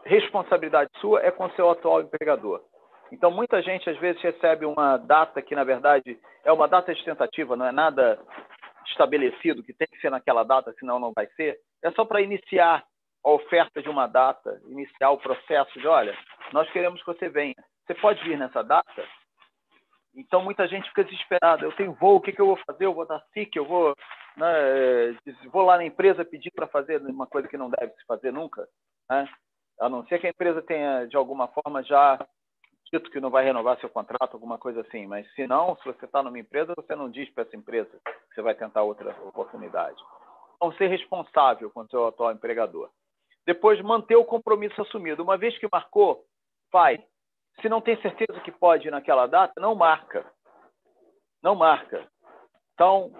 responsabilidade 0.04 0.90
sua 1.00 1.22
é 1.22 1.32
com 1.32 1.46
o 1.46 1.52
seu 1.52 1.70
atual 1.70 2.02
empregador. 2.02 2.62
Então, 3.10 3.32
muita 3.32 3.62
gente 3.62 3.90
às 3.90 3.98
vezes 3.98 4.22
recebe 4.22 4.66
uma 4.66 4.98
data 4.98 5.42
que, 5.42 5.56
na 5.56 5.64
verdade, 5.64 6.20
é 6.44 6.52
uma 6.52 6.68
data 6.68 6.94
de 6.94 7.06
tentativa, 7.06 7.56
não 7.56 7.66
é 7.66 7.72
nada 7.72 8.20
estabelecido 8.88 9.64
que 9.64 9.74
tem 9.74 9.88
que 9.88 10.00
ser 10.02 10.10
naquela 10.10 10.44
data, 10.44 10.76
senão 10.78 11.00
não 11.00 11.14
vai 11.16 11.26
ser, 11.38 11.58
é 11.82 11.90
só 11.92 12.04
para 12.04 12.20
iniciar 12.20 12.86
a 13.26 13.32
oferta 13.32 13.82
de 13.82 13.90
uma 13.90 14.06
data, 14.06 14.62
iniciar 14.68 15.10
o 15.10 15.18
processo 15.18 15.80
de, 15.80 15.88
olha, 15.88 16.16
nós 16.54 16.70
queremos 16.72 17.02
que 17.02 17.08
você 17.08 17.28
venha. 17.28 17.56
Você 17.86 17.96
pode 17.96 18.24
vir 18.24 18.38
nessa 18.38 18.64
data? 18.64 19.04
Então, 20.16 20.44
muita 20.44 20.68
gente 20.68 20.88
fica 20.90 21.04
desesperada. 21.04 21.66
Eu 21.66 21.76
tenho 21.76 21.94
voo, 21.94 22.18
o 22.18 22.22
que, 22.22 22.32
que 22.32 22.40
eu 22.40 22.46
vou 22.46 22.60
fazer? 22.68 22.86
Eu 22.86 22.94
vou 22.94 23.06
dar 23.06 23.20
SIC, 23.34 23.56
eu 23.56 23.66
vou, 23.66 23.96
né, 24.38 25.18
vou 25.52 25.64
lá 25.64 25.78
na 25.78 25.86
empresa 25.86 26.24
pedir 26.24 26.52
para 26.52 26.68
fazer 26.68 27.02
uma 27.02 27.26
coisa 27.26 27.48
que 27.48 27.58
não 27.58 27.70
deve 27.70 27.94
se 27.94 28.06
fazer 28.06 28.32
nunca. 28.32 28.68
Né? 29.10 29.28
A 29.82 29.90
não 29.90 30.06
ser 30.06 30.20
que 30.20 30.28
a 30.28 30.30
empresa 30.30 30.62
tenha, 30.62 31.06
de 31.06 31.18
alguma 31.18 31.48
forma, 31.48 31.84
já 31.84 32.24
dito 32.94 33.10
que 33.10 33.20
não 33.20 33.32
vai 33.32 33.44
renovar 33.44 33.80
seu 33.80 33.90
contrato, 33.90 34.36
alguma 34.36 34.60
coisa 34.60 34.82
assim. 34.82 35.08
Mas 35.08 35.30
se 35.34 35.48
não, 35.48 35.76
se 35.78 35.86
você 35.86 36.06
está 36.06 36.22
numa 36.22 36.40
empresa, 36.40 36.74
você 36.78 36.96
não 36.96 37.10
diz 37.10 37.28
para 37.32 37.44
essa 37.44 37.58
empresa 37.58 37.90
que 38.06 38.36
você 38.36 38.42
vai 38.44 38.54
tentar 38.54 38.84
outra 38.84 39.10
oportunidade. 39.24 39.98
Então, 40.56 40.72
ser 40.74 40.88
responsável 40.88 41.72
com 41.72 41.82
o 41.82 41.88
seu 41.88 42.08
atual 42.08 42.32
empregador. 42.32 42.90
Depois, 43.46 43.82
manter 43.82 44.16
o 44.16 44.26
compromisso 44.26 44.82
assumido. 44.82 45.24
Uma 45.24 45.38
vez 45.38 45.58
que 45.58 45.68
marcou, 45.72 46.26
vai. 46.72 47.04
Se 47.62 47.70
não 47.70 47.80
tem 47.82 48.00
certeza 48.02 48.40
que 48.42 48.52
pode 48.52 48.88
ir 48.88 48.92
naquela 48.92 49.28
data, 49.28 49.54
não 49.62 49.76
marca. 49.76 50.26
Não 51.42 51.56
marca. 51.56 52.08
Então, 52.74 53.12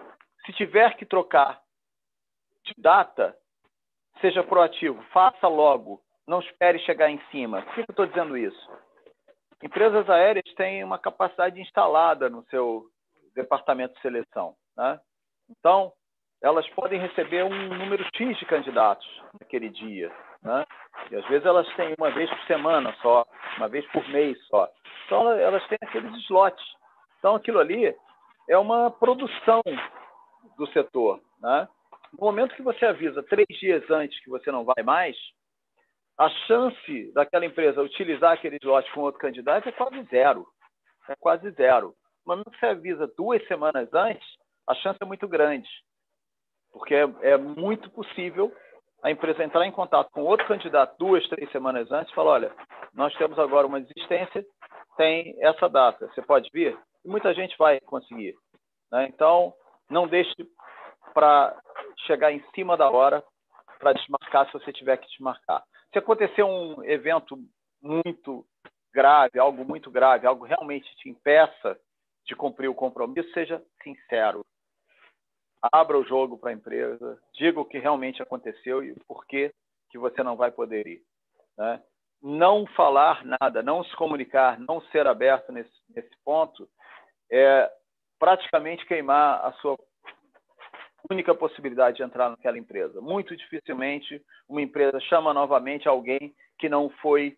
se 0.46 0.54
tiver 0.54 0.96
que 0.98 1.06
trocar 1.06 1.62
de 2.66 2.74
data, 2.78 3.38
seja 4.20 4.44
proativo, 4.44 5.02
faça 5.14 5.48
logo, 5.48 6.02
não 6.28 6.40
espere 6.40 6.80
chegar 6.80 7.10
em 7.10 7.22
cima. 7.30 7.62
Por 7.62 7.74
que 7.76 7.80
eu 7.82 7.86
estou 7.90 8.06
dizendo 8.08 8.38
isso? 8.38 8.72
Empresas 9.64 10.10
aéreas 10.10 10.54
têm 10.56 10.84
uma 10.84 11.00
capacidade 11.00 11.60
instalada 11.62 12.30
no 12.30 12.44
seu 12.50 12.86
departamento 13.34 13.94
de 13.96 14.02
seleção. 14.02 14.56
Né? 14.76 15.00
Então, 15.50 15.94
elas 16.46 16.70
podem 16.70 17.00
receber 17.00 17.44
um 17.44 17.68
número 17.70 18.06
X 18.16 18.38
de 18.38 18.46
candidatos 18.46 19.08
naquele 19.40 19.68
dia. 19.68 20.12
Né? 20.44 20.64
E 21.10 21.16
às 21.16 21.28
vezes 21.28 21.44
elas 21.44 21.68
têm 21.76 21.96
uma 21.98 22.12
vez 22.12 22.30
por 22.30 22.46
semana 22.46 22.96
só, 23.02 23.26
uma 23.58 23.68
vez 23.68 23.84
por 23.88 24.08
mês 24.10 24.38
só. 24.46 24.70
Então, 25.06 25.32
elas 25.32 25.68
têm 25.68 25.80
aqueles 25.82 26.14
slots. 26.26 26.64
Então, 27.18 27.34
aquilo 27.34 27.58
ali 27.58 27.96
é 28.48 28.58
uma 28.60 28.92
produção 28.92 29.62
do 30.56 30.68
setor. 30.68 31.20
Né? 31.42 31.68
No 32.14 32.26
momento 32.28 32.56
que 32.56 32.62
você 32.62 32.86
avisa 32.86 33.24
três 33.24 33.48
dias 33.60 33.90
antes 33.90 34.24
que 34.24 34.30
você 34.30 34.52
não 34.52 34.64
vai 34.64 34.84
mais, 34.84 35.18
a 36.16 36.30
chance 36.30 37.12
daquela 37.14 37.48
empresa 37.48 37.82
utilizar 37.82 38.34
aquele 38.34 38.58
slot 38.58 38.92
com 38.92 39.02
outro 39.02 39.20
candidato 39.20 39.68
é 39.68 39.72
quase 39.72 40.00
zero. 40.12 40.46
É 41.10 41.16
quase 41.16 41.50
zero. 41.54 41.96
No 42.24 42.34
momento 42.34 42.52
que 42.52 42.60
você 42.60 42.68
avisa 42.68 43.12
duas 43.18 43.44
semanas 43.48 43.92
antes, 43.96 44.28
a 44.70 44.76
chance 44.76 45.00
é 45.02 45.06
muito 45.06 45.28
grande. 45.28 45.68
Porque 46.76 46.94
é, 46.94 47.08
é 47.22 47.38
muito 47.38 47.90
possível 47.90 48.54
a 49.02 49.10
empresa 49.10 49.42
entrar 49.42 49.66
em 49.66 49.72
contato 49.72 50.12
com 50.12 50.24
outro 50.24 50.46
candidato 50.46 50.98
duas, 51.00 51.26
três 51.30 51.50
semanas 51.50 51.90
antes 51.90 52.12
e 52.12 52.16
falar: 52.16 52.32
olha, 52.32 52.52
nós 52.94 53.16
temos 53.16 53.40
agora 53.40 53.66
uma 53.66 53.80
desistência, 53.80 54.46
tem 54.98 55.38
essa 55.40 55.70
data, 55.70 56.08
você 56.08 56.22
pode 56.22 56.50
vir? 56.54 56.78
E 57.06 57.08
muita 57.08 57.34
gente 57.34 57.58
vai 57.58 57.80
conseguir. 57.80 58.36
Né? 58.92 59.08
Então, 59.08 59.54
não 59.90 60.06
deixe 60.06 60.34
para 61.14 61.58
chegar 62.06 62.34
em 62.34 62.44
cima 62.54 62.76
da 62.76 62.90
hora 62.90 63.24
para 63.80 63.94
desmarcar 63.94 64.46
se 64.48 64.54
você 64.54 64.74
tiver 64.74 64.98
que 64.98 65.08
desmarcar. 65.08 65.64
Se 65.94 66.00
acontecer 66.00 66.44
um 66.44 66.84
evento 66.84 67.38
muito 67.82 68.46
grave, 68.94 69.40
algo 69.40 69.64
muito 69.64 69.90
grave, 69.90 70.28
algo 70.28 70.44
realmente 70.44 70.94
te 70.98 71.10
impeça 71.10 71.80
de 72.26 72.36
cumprir 72.36 72.68
o 72.68 72.76
compromisso, 72.76 73.32
seja 73.32 73.64
sincero. 73.82 74.45
Abra 75.72 75.98
o 75.98 76.04
jogo 76.04 76.38
para 76.38 76.52
a 76.52 76.54
empresa, 76.54 77.18
diga 77.34 77.60
o 77.60 77.66
que 77.66 77.80
realmente 77.80 78.22
aconteceu 78.22 78.84
e 78.84 78.96
por 79.08 79.26
que, 79.26 79.52
que 79.90 79.98
você 79.98 80.24
não 80.24 80.36
vai 80.36 80.52
poder 80.52 80.88
ir. 80.88 81.02
Né? 81.58 81.82
Não 82.22 82.66
falar 82.68 83.24
nada, 83.26 83.62
não 83.62 83.84
se 83.84 83.96
comunicar, 83.96 84.60
não 84.60 84.82
ser 84.82 85.08
aberto 85.08 85.52
nesse, 85.52 85.72
nesse 85.90 86.16
ponto, 86.24 86.68
é 87.32 87.70
praticamente 88.20 88.86
queimar 88.86 89.46
a 89.46 89.52
sua 89.54 89.78
única 91.10 91.36
possibilidade 91.36 91.98
de 91.98 92.04
entrar 92.04 92.30
naquela 92.30 92.58
empresa. 92.58 93.00
Muito 93.02 93.36
dificilmente 93.36 94.22
uma 94.48 94.62
empresa 94.62 95.00
chama 95.02 95.34
novamente 95.34 95.88
alguém 95.88 96.34
que 96.58 96.68
não 96.68 96.90
foi 97.02 97.38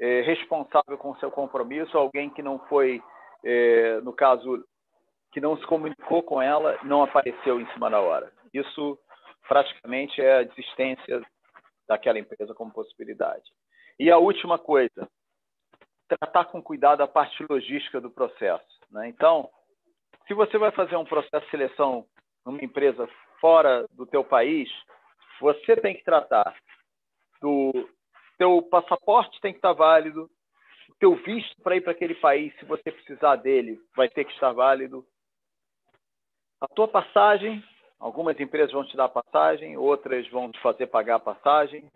é, 0.00 0.22
responsável 0.22 0.98
com 0.98 1.14
seu 1.16 1.30
compromisso, 1.30 1.96
alguém 1.96 2.30
que 2.30 2.42
não 2.42 2.58
foi, 2.66 3.02
é, 3.44 4.00
no 4.00 4.12
caso, 4.12 4.64
que 5.34 5.40
não 5.40 5.58
se 5.58 5.66
comunicou 5.66 6.22
com 6.22 6.40
ela, 6.40 6.78
não 6.84 7.02
apareceu 7.02 7.60
em 7.60 7.66
cima 7.72 7.90
da 7.90 8.00
hora. 8.00 8.32
Isso 8.52 8.96
praticamente 9.48 10.22
é 10.22 10.38
a 10.38 10.42
desistência 10.44 11.20
daquela 11.88 12.20
empresa 12.20 12.54
como 12.54 12.72
possibilidade. 12.72 13.42
E 13.98 14.12
a 14.12 14.16
última 14.16 14.60
coisa, 14.60 15.08
tratar 16.08 16.44
com 16.44 16.62
cuidado 16.62 17.02
a 17.02 17.08
parte 17.08 17.44
logística 17.50 18.00
do 18.00 18.12
processo. 18.12 18.64
Né? 18.92 19.08
Então, 19.08 19.50
se 20.28 20.34
você 20.34 20.56
vai 20.56 20.70
fazer 20.70 20.94
um 20.94 21.04
processo 21.04 21.44
de 21.44 21.50
seleção 21.50 22.06
numa 22.46 22.62
empresa 22.62 23.08
fora 23.40 23.84
do 23.90 24.06
teu 24.06 24.22
país, 24.22 24.70
você 25.40 25.76
tem 25.76 25.96
que 25.96 26.04
tratar 26.04 26.54
do 27.40 27.88
teu 28.38 28.62
passaporte 28.62 29.40
tem 29.40 29.52
que 29.52 29.58
estar 29.58 29.72
válido, 29.72 30.30
o 30.88 30.94
teu 30.98 31.16
visto 31.16 31.60
para 31.62 31.76
ir 31.76 31.80
para 31.80 31.92
aquele 31.92 32.14
país, 32.14 32.54
se 32.58 32.64
você 32.64 32.92
precisar 32.92 33.36
dele, 33.36 33.80
vai 33.96 34.08
ter 34.08 34.24
que 34.24 34.32
estar 34.32 34.52
válido. 34.52 35.04
A 36.60 36.68
tua 36.68 36.88
passagem, 36.88 37.62
algumas 37.98 38.38
empresas 38.38 38.72
vão 38.72 38.84
te 38.86 38.96
dar 38.96 39.08
passagem, 39.08 39.76
outras 39.76 40.28
vão 40.30 40.50
te 40.50 40.60
fazer 40.60 40.86
pagar 40.86 41.16
a 41.16 41.20
passagem. 41.20 41.90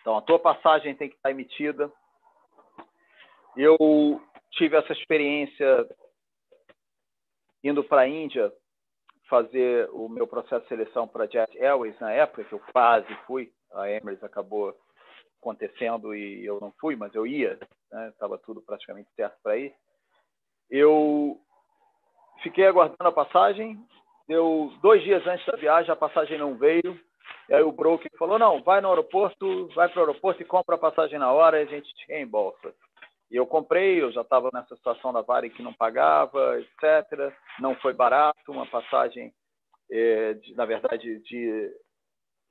Então, 0.00 0.16
a 0.16 0.22
tua 0.22 0.38
passagem 0.38 0.94
tem 0.94 1.08
que 1.08 1.16
estar 1.16 1.30
emitida. 1.30 1.90
Eu 3.56 4.20
tive 4.52 4.76
essa 4.76 4.92
experiência 4.92 5.86
indo 7.62 7.84
para 7.84 8.02
a 8.02 8.08
Índia 8.08 8.52
fazer 9.28 9.88
o 9.92 10.08
meu 10.08 10.26
processo 10.26 10.62
de 10.62 10.68
seleção 10.68 11.06
para 11.06 11.26
Jet 11.26 11.56
Airways 11.58 11.98
na 12.00 12.12
época, 12.12 12.44
que 12.44 12.52
eu 12.52 12.60
quase 12.72 13.14
fui, 13.26 13.52
a 13.72 13.88
Emirates 13.88 14.24
acabou 14.24 14.74
acontecendo 15.40 16.14
e 16.14 16.44
eu 16.44 16.60
não 16.60 16.72
fui, 16.80 16.96
mas 16.96 17.14
eu 17.14 17.26
ia, 17.26 17.58
estava 18.08 18.36
né? 18.36 18.42
tudo 18.44 18.60
praticamente 18.60 19.08
certo 19.14 19.38
para 19.42 19.56
ir. 19.56 19.74
Eu 20.68 21.40
fiquei 22.42 22.66
aguardando 22.66 23.08
a 23.08 23.12
passagem, 23.12 23.78
deu 24.26 24.72
dois 24.82 25.02
dias 25.02 25.26
antes 25.26 25.44
da 25.46 25.56
viagem, 25.56 25.90
a 25.90 25.96
passagem 25.96 26.38
não 26.38 26.56
veio, 26.56 26.98
e 27.48 27.54
aí 27.54 27.62
o 27.62 27.72
broker 27.72 28.10
falou, 28.18 28.38
não, 28.38 28.62
vai 28.62 28.80
no 28.80 28.88
aeroporto, 28.88 29.68
vai 29.74 29.88
para 29.88 29.98
o 29.98 30.06
aeroporto 30.06 30.42
e 30.42 30.44
compra 30.44 30.76
a 30.76 30.78
passagem 30.78 31.18
na 31.18 31.32
hora 31.32 31.60
e 31.60 31.64
a 31.64 31.66
gente 31.66 31.92
te 31.94 32.06
reembolsa. 32.06 32.72
E 33.30 33.36
eu 33.36 33.46
comprei, 33.46 34.02
eu 34.02 34.10
já 34.10 34.22
estava 34.22 34.50
nessa 34.52 34.74
situação 34.74 35.12
da 35.12 35.20
Vare 35.20 35.50
que 35.50 35.62
não 35.62 35.72
pagava, 35.72 36.60
etc. 36.60 37.32
Não 37.60 37.74
foi 37.76 37.92
barato, 37.92 38.50
uma 38.50 38.66
passagem, 38.66 39.32
é, 39.90 40.34
de, 40.34 40.54
na 40.54 40.64
verdade, 40.64 41.20
de, 41.20 41.72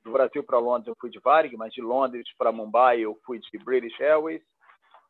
do 0.03 0.11
Brasil 0.11 0.43
para 0.43 0.59
Londres 0.59 0.87
eu 0.87 0.95
fui 0.99 1.09
de 1.09 1.19
Varig, 1.19 1.55
mas 1.57 1.73
de 1.73 1.81
Londres 1.81 2.27
para 2.37 2.51
Mumbai 2.51 3.01
eu 3.01 3.17
fui 3.25 3.39
de 3.39 3.57
British 3.57 3.99
Airways. 3.99 4.41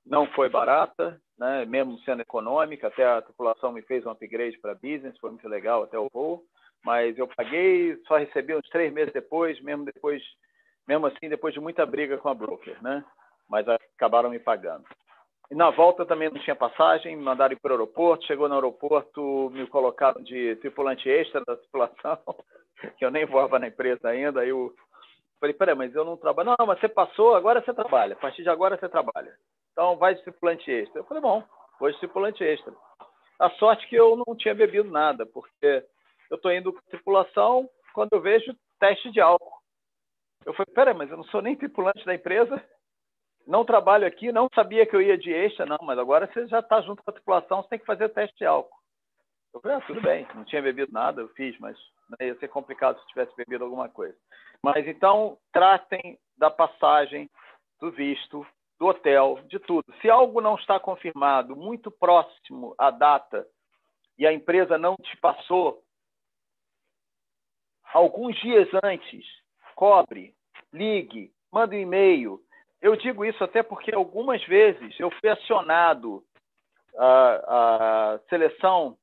Não 0.09 0.25
foi 0.27 0.49
barata, 0.49 1.21
né? 1.37 1.65
mesmo 1.65 1.99
sendo 1.99 2.21
econômica, 2.23 2.87
até 2.87 3.05
a 3.05 3.21
tripulação 3.21 3.71
me 3.71 3.83
fez 3.83 4.03
um 4.05 4.09
upgrade 4.09 4.57
para 4.57 4.73
business, 4.73 5.17
foi 5.19 5.29
muito 5.29 5.47
legal 5.47 5.83
até 5.83 5.99
o 5.99 6.09
voo, 6.11 6.43
mas 6.83 7.15
eu 7.17 7.27
paguei, 7.27 7.95
só 8.07 8.17
recebi 8.17 8.55
uns 8.55 8.67
três 8.69 8.91
meses 8.91 9.13
depois, 9.13 9.61
mesmo 9.61 9.85
depois, 9.85 10.23
mesmo 10.87 11.05
assim, 11.05 11.29
depois 11.29 11.53
de 11.53 11.59
muita 11.59 11.85
briga 11.85 12.17
com 12.17 12.27
a 12.27 12.33
broker, 12.33 12.81
né? 12.81 13.05
Mas 13.47 13.67
acabaram 13.67 14.31
me 14.31 14.39
pagando. 14.39 14.83
E 15.51 15.55
na 15.55 15.69
volta 15.71 16.05
também 16.05 16.29
não 16.29 16.39
tinha 16.39 16.55
passagem, 16.55 17.15
me 17.15 17.23
mandaram 17.23 17.53
ir 17.53 17.59
para 17.59 17.71
o 17.71 17.73
aeroporto. 17.73 18.25
Chegou 18.25 18.47
no 18.47 18.53
aeroporto, 18.53 19.49
me 19.51 19.65
colocaram 19.67 20.21
de 20.21 20.55
tripulante 20.57 21.09
extra 21.09 21.43
da 21.45 21.57
tripulação, 21.57 22.19
que 22.97 23.03
eu 23.03 23.09
nem 23.09 23.25
voava 23.25 23.57
na 23.57 23.67
empresa 23.67 24.09
ainda. 24.09 24.41
Aí 24.41 24.49
eu 24.49 24.71
falei, 25.39 25.53
peraí, 25.53 25.75
mas 25.75 25.95
eu 25.95 26.05
não 26.05 26.17
trabalho. 26.17 26.55
Não, 26.57 26.65
mas 26.65 26.79
você 26.79 26.89
passou, 26.89 27.35
agora 27.35 27.61
você 27.61 27.73
trabalha. 27.73 28.13
A 28.13 28.17
partir 28.17 28.43
de 28.43 28.49
agora 28.49 28.77
você 28.77 28.89
trabalha. 28.89 29.33
Então 29.71 29.97
vai 29.97 30.15
de 30.15 30.21
tripulante 30.23 30.69
extra. 30.71 30.99
Eu 30.99 31.05
falei, 31.05 31.21
bom, 31.21 31.43
vou 31.79 31.91
de 31.91 31.97
tripulante 31.99 32.43
extra. 32.43 32.73
A 33.39 33.49
sorte 33.51 33.87
que 33.87 33.95
eu 33.95 34.15
não 34.15 34.35
tinha 34.35 34.53
bebido 34.53 34.89
nada, 34.89 35.25
porque 35.25 35.85
eu 36.29 36.35
estou 36.35 36.51
indo 36.51 36.73
com 36.73 36.81
tripulação 36.89 37.69
quando 37.93 38.13
eu 38.13 38.21
vejo 38.21 38.53
teste 38.79 39.11
de 39.11 39.21
álcool. 39.21 39.59
Eu 40.45 40.53
falei, 40.53 40.73
peraí, 40.73 40.93
mas 40.93 41.09
eu 41.09 41.17
não 41.17 41.23
sou 41.25 41.41
nem 41.41 41.55
tripulante 41.55 42.05
da 42.05 42.13
empresa 42.13 42.61
não 43.49 43.65
trabalho 43.65 44.05
aqui, 44.05 44.31
não 44.31 44.47
sabia 44.53 44.85
que 44.85 44.95
eu 44.95 45.01
ia 45.01 45.17
de 45.17 45.33
extra, 45.33 45.65
não, 45.65 45.79
mas 45.81 45.97
agora 45.97 46.27
você 46.27 46.47
já 46.47 46.59
está 46.59 46.81
junto 46.81 47.03
com 47.03 47.09
a 47.09 47.13
tripulação, 47.13 47.63
você 47.63 47.69
tem 47.69 47.79
que 47.79 47.85
fazer 47.85 48.07
teste 48.09 48.37
de 48.37 48.45
álcool. 48.45 48.77
Eu 49.51 49.59
falei, 49.59 49.77
ah, 49.77 49.81
tudo 49.81 49.99
bem, 50.01 50.27
não 50.35 50.45
tinha 50.45 50.61
bebido 50.61 50.91
nada, 50.91 51.21
eu 51.21 51.29
fiz, 51.29 51.57
mas 51.59 51.75
né, 52.09 52.27
ia 52.27 52.35
ser 52.39 52.47
complicado 52.47 52.99
se 52.99 53.07
tivesse 53.07 53.35
bebido 53.35 53.63
alguma 53.63 53.89
coisa. 53.89 54.17
Mas 54.63 54.87
então, 54.87 55.37
tratem 55.51 56.17
da 56.37 56.49
passagem, 56.49 57.29
do 57.79 57.91
visto, 57.91 58.45
do 58.79 58.87
hotel, 58.87 59.39
de 59.47 59.59
tudo. 59.59 59.85
Se 60.01 60.09
algo 60.09 60.41
não 60.41 60.55
está 60.55 60.79
confirmado 60.79 61.55
muito 61.55 61.91
próximo 61.91 62.73
à 62.77 62.89
data 62.89 63.45
e 64.17 64.25
a 64.25 64.33
empresa 64.33 64.77
não 64.77 64.95
te 64.95 65.15
passou, 65.17 65.83
alguns 67.93 68.35
dias 68.39 68.67
antes, 68.83 69.25
cobre, 69.75 70.33
ligue, 70.73 71.31
manda 71.51 71.75
um 71.75 71.79
e-mail, 71.79 72.39
eu 72.81 72.95
digo 72.95 73.25
isso 73.25 73.43
até 73.43 73.61
porque 73.61 73.93
algumas 73.93 74.43
vezes 74.45 74.97
eu 74.99 75.11
fui 75.11 75.29
acionado 75.29 76.23
a, 76.97 78.13
a 78.13 78.19
seleção 78.29 78.97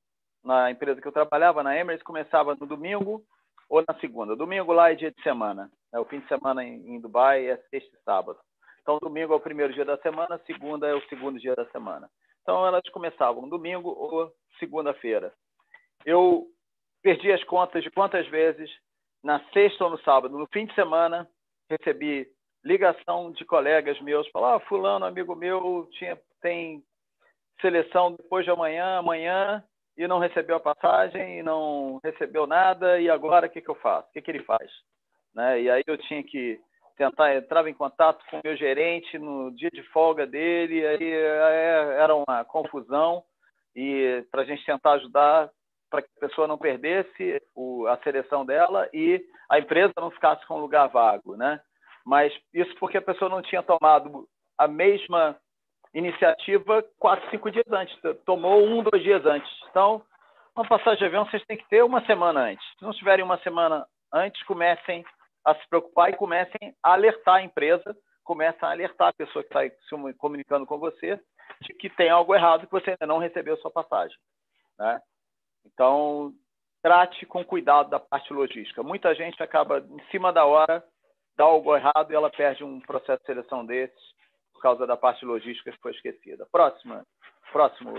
na 0.46 0.70
empresa 0.70 1.00
que 1.00 1.08
eu 1.08 1.12
trabalhava, 1.12 1.62
na 1.62 1.76
Emirates, 1.76 2.04
começava 2.04 2.54
no 2.54 2.66
domingo 2.66 3.22
ou 3.68 3.84
na 3.86 3.94
segunda. 4.00 4.36
Domingo 4.36 4.72
lá 4.72 4.92
é 4.92 4.94
dia 4.94 5.10
de 5.10 5.20
semana. 5.22 5.70
Né? 5.92 5.98
O 5.98 6.04
fim 6.04 6.20
de 6.20 6.28
semana 6.28 6.64
em, 6.64 6.94
em 6.94 7.00
Dubai 7.00 7.46
é 7.46 7.56
sexta 7.68 7.96
e 7.96 8.02
sábado. 8.04 8.38
Então, 8.80 8.98
domingo 8.98 9.32
é 9.32 9.36
o 9.36 9.40
primeiro 9.40 9.74
dia 9.74 9.84
da 9.84 9.98
semana, 9.98 10.40
segunda 10.46 10.86
é 10.86 10.94
o 10.94 11.04
segundo 11.08 11.40
dia 11.40 11.56
da 11.56 11.66
semana. 11.70 12.08
Então, 12.42 12.64
elas 12.64 12.82
começavam 12.92 13.48
domingo 13.48 13.88
ou 13.88 14.32
segunda-feira. 14.60 15.32
Eu 16.04 16.46
perdi 17.02 17.32
as 17.32 17.42
contas 17.44 17.82
de 17.82 17.90
quantas 17.90 18.26
vezes, 18.28 18.70
na 19.24 19.40
sexta 19.52 19.84
ou 19.84 19.90
no 19.90 19.98
sábado, 19.98 20.38
no 20.38 20.46
fim 20.52 20.66
de 20.66 20.74
semana, 20.74 21.28
recebi 21.68 22.28
ligação 22.64 23.32
de 23.32 23.44
colegas 23.44 24.00
meus, 24.00 24.28
falar, 24.28 24.56
ah, 24.56 24.60
fulano, 24.60 25.04
amigo 25.04 25.34
meu, 25.34 25.88
tinha, 25.92 26.16
tem 26.40 26.84
seleção 27.60 28.12
depois 28.12 28.44
de 28.44 28.50
amanhã, 28.50 28.98
amanhã, 28.98 29.64
e 29.96 30.06
não 30.06 30.18
recebeu 30.18 30.56
a 30.56 30.60
passagem 30.60 31.38
e 31.38 31.42
não 31.42 32.00
recebeu 32.04 32.46
nada 32.46 33.00
e 33.00 33.08
agora 33.08 33.46
o 33.46 33.50
que, 33.50 33.60
que 33.60 33.70
eu 33.70 33.74
faço? 33.76 34.08
O 34.08 34.12
que, 34.12 34.22
que 34.22 34.30
ele 34.30 34.42
faz? 34.42 34.70
Né? 35.34 35.62
E 35.62 35.70
aí 35.70 35.82
eu 35.86 35.96
tinha 35.98 36.22
que 36.22 36.60
tentar 36.96 37.34
entrar 37.34 37.66
em 37.66 37.74
contato 37.74 38.24
com 38.30 38.38
o 38.38 38.40
meu 38.42 38.56
gerente 38.56 39.18
no 39.18 39.50
dia 39.50 39.70
de 39.70 39.82
folga 39.90 40.26
dele, 40.26 40.86
aí 40.86 41.12
é, 41.12 41.96
era 41.98 42.14
uma 42.14 42.44
confusão 42.44 43.22
e 43.74 44.24
para 44.30 44.42
a 44.42 44.44
gente 44.44 44.64
tentar 44.64 44.92
ajudar 44.92 45.50
para 45.90 46.02
que 46.02 46.08
a 46.16 46.26
pessoa 46.28 46.48
não 46.48 46.58
perdesse 46.58 47.40
o, 47.54 47.86
a 47.86 47.96
seleção 47.98 48.44
dela 48.44 48.88
e 48.92 49.22
a 49.50 49.58
empresa 49.58 49.92
não 49.96 50.10
ficasse 50.10 50.44
com 50.46 50.58
lugar 50.58 50.88
vago, 50.88 51.36
né? 51.36 51.60
Mas 52.04 52.32
isso 52.52 52.74
porque 52.78 52.98
a 52.98 53.02
pessoa 53.02 53.28
não 53.28 53.42
tinha 53.42 53.62
tomado 53.62 54.26
a 54.58 54.66
mesma 54.66 55.36
iniciativa 55.98 56.84
quatro, 56.98 57.28
cinco 57.30 57.50
dias 57.50 57.66
antes, 57.72 57.96
tomou 58.26 58.62
um, 58.62 58.82
dois 58.82 59.02
dias 59.02 59.24
antes. 59.24 59.50
Então, 59.70 60.02
uma 60.54 60.66
passagem 60.68 60.98
de 60.98 61.04
avião 61.06 61.24
vocês 61.24 61.44
têm 61.46 61.56
que 61.56 61.68
ter 61.68 61.82
uma 61.82 62.04
semana 62.04 62.40
antes. 62.40 62.66
Se 62.78 62.84
não 62.84 62.92
tiverem 62.92 63.24
uma 63.24 63.38
semana 63.38 63.86
antes, 64.12 64.42
comecem 64.44 65.04
a 65.44 65.54
se 65.54 65.66
preocupar 65.68 66.10
e 66.10 66.16
comecem 66.16 66.74
a 66.82 66.92
alertar 66.92 67.36
a 67.36 67.42
empresa, 67.42 67.96
comecem 68.24 68.60
a 68.62 68.72
alertar 68.72 69.08
a 69.08 69.12
pessoa 69.12 69.42
que 69.42 69.48
está 69.48 69.60
se 69.62 70.14
comunicando 70.18 70.66
com 70.66 70.78
você 70.78 71.18
de 71.62 71.72
que 71.72 71.88
tem 71.88 72.10
algo 72.10 72.34
errado, 72.34 72.66
que 72.66 72.72
você 72.72 72.90
ainda 72.90 73.06
não 73.06 73.18
recebeu 73.18 73.56
sua 73.58 73.70
passagem. 73.70 74.16
Né? 74.78 75.00
Então, 75.64 76.32
trate 76.82 77.24
com 77.24 77.42
cuidado 77.42 77.88
da 77.88 77.98
parte 77.98 78.32
logística. 78.34 78.82
Muita 78.82 79.14
gente 79.14 79.42
acaba, 79.42 79.78
em 79.78 80.02
cima 80.10 80.32
da 80.32 80.44
hora, 80.44 80.84
dá 81.36 81.44
algo 81.44 81.74
errado 81.74 82.10
e 82.10 82.14
ela 82.14 82.30
perde 82.30 82.64
um 82.64 82.80
processo 82.80 83.20
de 83.20 83.26
seleção 83.26 83.64
desses 83.64 84.16
por 84.56 84.62
causa 84.62 84.86
da 84.86 84.96
parte 84.96 85.24
logística 85.24 85.70
que 85.70 85.78
foi 85.78 85.92
esquecida. 85.92 86.46
Próxima, 86.50 87.06
próximo, 87.52 87.92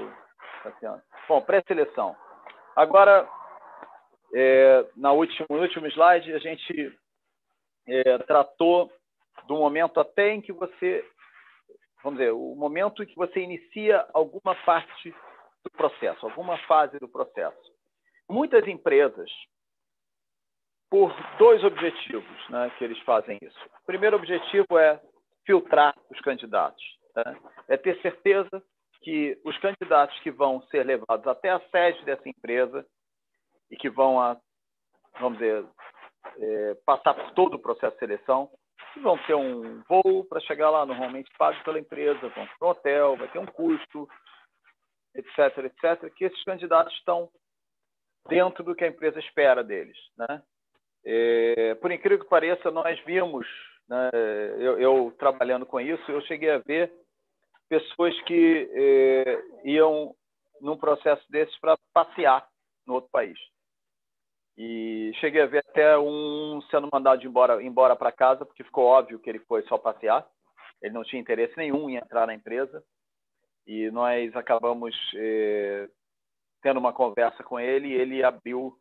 Cassiano. 0.63 1.01
Bom, 1.29 1.41
pré-seleção. 1.41 2.15
Agora, 2.75 3.29
é, 4.33 4.85
na 4.95 5.11
última, 5.11 5.45
no 5.49 5.61
último 5.61 5.87
slide, 5.87 6.33
a 6.33 6.39
gente 6.39 6.99
é, 7.87 8.17
tratou 8.19 8.91
do 9.47 9.55
momento 9.55 9.99
até 9.99 10.33
em 10.33 10.41
que 10.41 10.51
você, 10.51 11.07
vamos 12.03 12.19
dizer, 12.19 12.31
o 12.31 12.55
momento 12.55 13.03
em 13.03 13.05
que 13.05 13.15
você 13.15 13.39
inicia 13.39 14.05
alguma 14.13 14.55
parte 14.65 15.13
do 15.63 15.71
processo, 15.71 16.25
alguma 16.25 16.57
fase 16.65 16.99
do 16.99 17.07
processo. 17.07 17.71
Muitas 18.29 18.67
empresas, 18.67 19.29
por 20.89 21.13
dois 21.37 21.63
objetivos 21.63 22.49
né, 22.49 22.71
que 22.77 22.83
eles 22.83 22.99
fazem 23.01 23.37
isso. 23.41 23.59
O 23.83 23.85
primeiro 23.85 24.17
objetivo 24.17 24.77
é 24.77 24.99
filtrar 25.47 25.95
os 26.11 26.19
candidatos. 26.19 26.83
Né? 27.15 27.39
É 27.69 27.77
ter 27.77 27.99
certeza 28.01 28.61
que 29.01 29.39
os 29.43 29.57
candidatos 29.59 30.19
que 30.19 30.29
vão 30.29 30.61
ser 30.63 30.83
levados 30.85 31.25
até 31.25 31.49
a 31.49 31.59
sede 31.71 32.03
dessa 32.03 32.27
empresa 32.27 32.85
e 33.71 33.77
que 33.77 33.89
vão, 33.89 34.19
a, 34.19 34.37
vamos 35.19 35.39
dizer, 35.39 35.65
é, 36.37 36.75
passar 36.85 37.13
por 37.13 37.31
todo 37.31 37.55
o 37.55 37.59
processo 37.59 37.93
de 37.93 37.99
seleção, 37.99 38.51
vão 39.01 39.17
ter 39.19 39.35
um 39.35 39.81
voo 39.83 40.25
para 40.25 40.41
chegar 40.41 40.69
lá, 40.69 40.85
normalmente 40.85 41.31
pago 41.37 41.63
pela 41.63 41.79
empresa, 41.79 42.29
vão 42.29 42.45
para 42.45 42.67
um 42.67 42.71
hotel, 42.71 43.17
vai 43.17 43.27
ter 43.29 43.39
um 43.39 43.45
custo, 43.45 44.07
etc., 45.15 45.57
etc., 45.65 46.13
que 46.13 46.25
esses 46.25 46.43
candidatos 46.43 46.93
estão 46.93 47.29
dentro 48.27 48.63
do 48.63 48.75
que 48.75 48.83
a 48.83 48.87
empresa 48.87 49.19
espera 49.19 49.63
deles. 49.63 49.97
Né? 50.17 50.43
É, 51.05 51.75
por 51.75 51.91
incrível 51.91 52.23
que 52.23 52.29
pareça, 52.29 52.69
nós 52.71 52.99
vimos 53.05 53.47
né? 53.87 54.09
Eu, 54.57 54.79
eu, 54.79 55.15
trabalhando 55.17 55.65
com 55.65 55.79
isso, 55.79 56.11
eu 56.11 56.21
cheguei 56.21 56.49
a 56.49 56.59
ver 56.59 56.91
pessoas 57.69 58.19
que 58.21 58.69
eh, 58.73 59.43
iam 59.65 60.15
num 60.61 60.77
processo 60.77 61.23
desses 61.29 61.57
para 61.59 61.77
passear 61.93 62.47
no 62.85 62.95
outro 62.95 63.09
país. 63.11 63.37
E 64.57 65.11
cheguei 65.19 65.41
a 65.41 65.45
ver 65.45 65.59
até 65.59 65.97
um 65.99 66.61
sendo 66.71 66.89
mandado 66.91 67.23
embora 67.25 67.61
embora 67.61 67.95
para 67.95 68.11
casa, 68.11 68.45
porque 68.45 68.63
ficou 68.63 68.85
óbvio 68.85 69.19
que 69.19 69.29
ele 69.29 69.39
foi 69.39 69.61
só 69.63 69.77
passear. 69.77 70.27
Ele 70.81 70.93
não 70.93 71.03
tinha 71.03 71.21
interesse 71.21 71.55
nenhum 71.57 71.89
em 71.89 71.95
entrar 71.95 72.25
na 72.25 72.33
empresa. 72.33 72.83
E 73.67 73.91
nós 73.91 74.35
acabamos 74.35 74.95
eh, 75.15 75.87
tendo 76.61 76.79
uma 76.79 76.93
conversa 76.93 77.43
com 77.43 77.59
ele 77.59 77.89
e 77.89 77.93
ele 77.93 78.23
abriu 78.23 78.75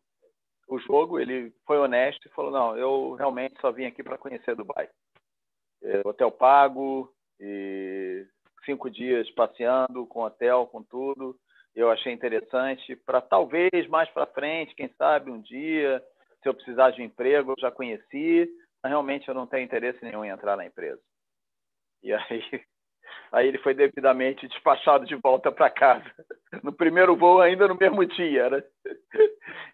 o 0.67 0.77
jogo, 0.79 1.19
ele 1.19 1.53
foi 1.65 1.77
honesto 1.77 2.27
e 2.27 2.31
falou: 2.31 2.51
Não, 2.51 2.77
eu 2.77 3.13
realmente 3.13 3.59
só 3.61 3.71
vim 3.71 3.85
aqui 3.85 4.03
para 4.03 4.17
conhecer 4.17 4.55
Dubai. 4.55 4.89
É, 5.81 6.01
hotel 6.05 6.31
pago, 6.31 7.11
e 7.39 8.25
cinco 8.65 8.89
dias 8.89 9.29
passeando 9.31 10.05
com 10.07 10.21
hotel, 10.21 10.67
com 10.67 10.83
tudo. 10.83 11.39
Eu 11.75 11.91
achei 11.91 12.11
interessante 12.11 12.95
para 12.95 13.21
talvez 13.21 13.87
mais 13.87 14.09
para 14.09 14.25
frente, 14.25 14.75
quem 14.75 14.89
sabe 14.97 15.29
um 15.29 15.39
dia, 15.39 16.03
se 16.41 16.49
eu 16.49 16.53
precisar 16.53 16.91
de 16.91 17.01
um 17.01 17.05
emprego, 17.05 17.51
eu 17.51 17.55
já 17.59 17.71
conheci, 17.71 18.49
mas 18.81 18.89
realmente 18.89 19.27
eu 19.27 19.35
não 19.35 19.45
tenho 19.45 19.63
interesse 19.63 20.03
nenhum 20.03 20.25
em 20.25 20.29
entrar 20.29 20.57
na 20.57 20.65
empresa. 20.65 21.01
E 22.03 22.11
aí, 22.13 22.41
aí 23.31 23.47
ele 23.47 23.57
foi 23.59 23.73
devidamente 23.73 24.47
despachado 24.47 25.05
de 25.05 25.15
volta 25.15 25.51
para 25.51 25.69
casa. 25.69 26.11
No 26.63 26.71
primeiro 26.71 27.15
voo, 27.15 27.41
ainda 27.41 27.67
no 27.67 27.75
mesmo 27.75 28.05
dia. 28.05 28.43
Era, 28.43 28.65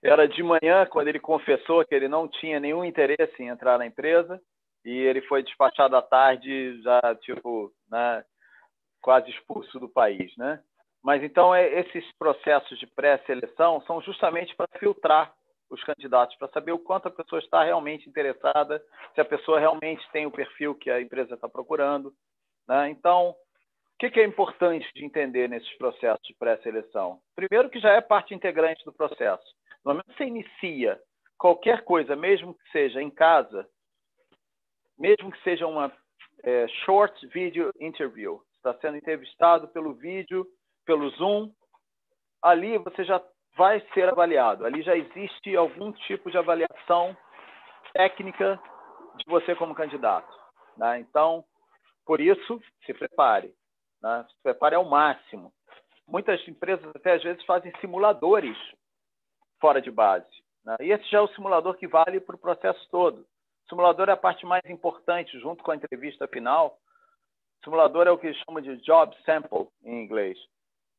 era 0.03 0.27
de 0.27 0.41
manhã, 0.43 0.85
quando 0.85 1.07
ele 1.07 1.19
confessou 1.19 1.85
que 1.85 1.93
ele 1.93 2.07
não 2.07 2.27
tinha 2.27 2.59
nenhum 2.59 2.83
interesse 2.83 3.41
em 3.41 3.47
entrar 3.47 3.77
na 3.77 3.85
empresa 3.85 4.41
e 4.83 4.91
ele 4.91 5.21
foi 5.21 5.43
despachado 5.43 5.95
à 5.95 6.01
tarde, 6.01 6.81
já 6.81 7.15
tipo, 7.21 7.71
né, 7.89 8.23
quase 9.01 9.29
expulso 9.29 9.79
do 9.79 9.87
país, 9.87 10.35
né? 10.37 10.59
Mas 11.03 11.21
então 11.21 11.53
é, 11.53 11.79
esses 11.79 12.05
processos 12.17 12.79
de 12.79 12.87
pré-seleção 12.87 13.81
são 13.81 14.01
justamente 14.01 14.55
para 14.55 14.67
filtrar 14.79 15.33
os 15.69 15.83
candidatos, 15.83 16.35
para 16.37 16.47
saber 16.49 16.71
o 16.71 16.79
quanto 16.79 17.07
a 17.07 17.11
pessoa 17.11 17.39
está 17.39 17.63
realmente 17.63 18.07
interessada, 18.07 18.81
se 19.13 19.19
a 19.19 19.25
pessoa 19.25 19.59
realmente 19.59 20.07
tem 20.11 20.25
o 20.25 20.31
perfil 20.31 20.75
que 20.75 20.89
a 20.89 21.01
empresa 21.01 21.33
está 21.33 21.49
procurando. 21.49 22.13
Né? 22.67 22.89
Então, 22.89 23.29
o 23.29 23.35
que, 23.99 24.09
que 24.09 24.19
é 24.19 24.25
importante 24.25 24.89
de 24.93 25.05
entender 25.05 25.47
nesses 25.47 25.71
processos 25.77 26.21
de 26.25 26.35
pré-seleção? 26.35 27.19
Primeiro, 27.35 27.69
que 27.69 27.79
já 27.79 27.91
é 27.91 28.01
parte 28.01 28.33
integrante 28.33 28.83
do 28.85 28.93
processo. 28.93 29.43
No 29.83 29.91
momento 29.91 30.07
que 30.07 30.17
você 30.17 30.25
inicia 30.25 30.99
qualquer 31.37 31.83
coisa, 31.83 32.15
mesmo 32.15 32.53
que 32.53 32.71
seja 32.71 33.01
em 33.01 33.09
casa, 33.09 33.67
mesmo 34.97 35.31
que 35.31 35.41
seja 35.43 35.67
uma 35.67 35.91
é, 36.43 36.67
short 36.85 37.27
video 37.27 37.71
interview, 37.79 38.41
está 38.55 38.73
sendo 38.75 38.97
entrevistado 38.97 39.67
pelo 39.69 39.93
vídeo, 39.93 40.45
pelo 40.85 41.09
Zoom, 41.11 41.51
ali 42.41 42.77
você 42.77 43.03
já 43.03 43.21
vai 43.55 43.81
ser 43.93 44.09
avaliado. 44.09 44.65
Ali 44.65 44.81
já 44.81 44.95
existe 44.95 45.55
algum 45.55 45.91
tipo 45.91 46.31
de 46.31 46.37
avaliação 46.37 47.15
técnica 47.93 48.59
de 49.17 49.25
você 49.27 49.55
como 49.55 49.75
candidato. 49.75 50.33
Né? 50.77 50.99
Então, 50.99 51.43
por 52.05 52.19
isso, 52.19 52.61
se 52.85 52.93
prepare. 52.93 53.53
Né? 54.01 54.25
Se 54.29 54.43
prepare 54.43 54.75
ao 54.75 54.85
máximo. 54.85 55.53
Muitas 56.07 56.45
empresas 56.47 56.85
até 56.95 57.13
às 57.13 57.23
vezes 57.23 57.43
fazem 57.45 57.71
simuladores 57.79 58.57
fora 59.59 59.81
de 59.81 59.89
base. 59.89 60.27
Né? 60.65 60.75
E 60.81 60.91
esse 60.91 61.09
já 61.09 61.19
é 61.19 61.21
o 61.21 61.27
simulador 61.29 61.75
que 61.75 61.87
vale 61.87 62.19
para 62.19 62.35
o 62.35 62.39
processo 62.39 62.85
todo. 62.89 63.19
O 63.19 63.69
simulador 63.69 64.09
é 64.09 64.11
a 64.11 64.17
parte 64.17 64.45
mais 64.45 64.63
importante, 64.65 65.39
junto 65.39 65.63
com 65.63 65.71
a 65.71 65.75
entrevista 65.75 66.27
final. 66.27 66.77
O 67.61 67.63
simulador 67.63 68.07
é 68.07 68.11
o 68.11 68.17
que 68.17 68.33
chama 68.33 68.61
de 68.61 68.75
job 68.77 69.15
sample 69.25 69.69
em 69.83 70.03
inglês, 70.03 70.37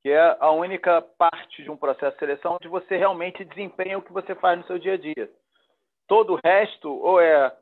que 0.03 0.09
é 0.09 0.37
a 0.41 0.51
única 0.51 1.03
parte 1.03 1.63
de 1.63 1.71
um 1.71 1.77
processo 1.77 2.15
de 2.15 2.21
seleção 2.21 2.55
onde 2.55 2.69
você 2.69 2.97
realmente 2.97 3.45
desempenha 3.45 3.99
o 3.99 4.03
que 4.03 4.13
você 4.13 4.35
faz 4.35 4.59
no 4.59 4.67
seu 4.67 4.79
dia 4.79 4.95
a 4.95 4.99
dia. 4.99 5.31
Todo 6.09 6.35
o 6.35 6.41
resto, 6.43 6.91
ou 6.91 7.21
é, 7.21 7.55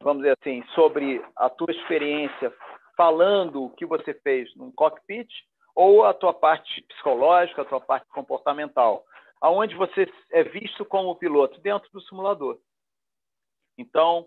vamos 0.00 0.22
dizer 0.22 0.36
assim, 0.40 0.64
sobre 0.74 1.24
a 1.36 1.48
tua 1.48 1.70
experiência 1.70 2.52
falando 2.96 3.64
o 3.64 3.70
que 3.70 3.86
você 3.86 4.14
fez 4.14 4.54
num 4.56 4.70
cockpit, 4.70 5.28
ou 5.74 6.04
a 6.04 6.14
tua 6.14 6.32
parte 6.32 6.82
psicológica, 6.82 7.62
a 7.62 7.64
tua 7.64 7.80
parte 7.80 8.06
comportamental, 8.08 9.04
aonde 9.40 9.74
você 9.74 10.08
é 10.30 10.44
visto 10.44 10.84
como 10.84 11.16
piloto 11.16 11.60
dentro 11.60 11.90
do 11.92 12.00
simulador. 12.02 12.58
Então, 13.76 14.26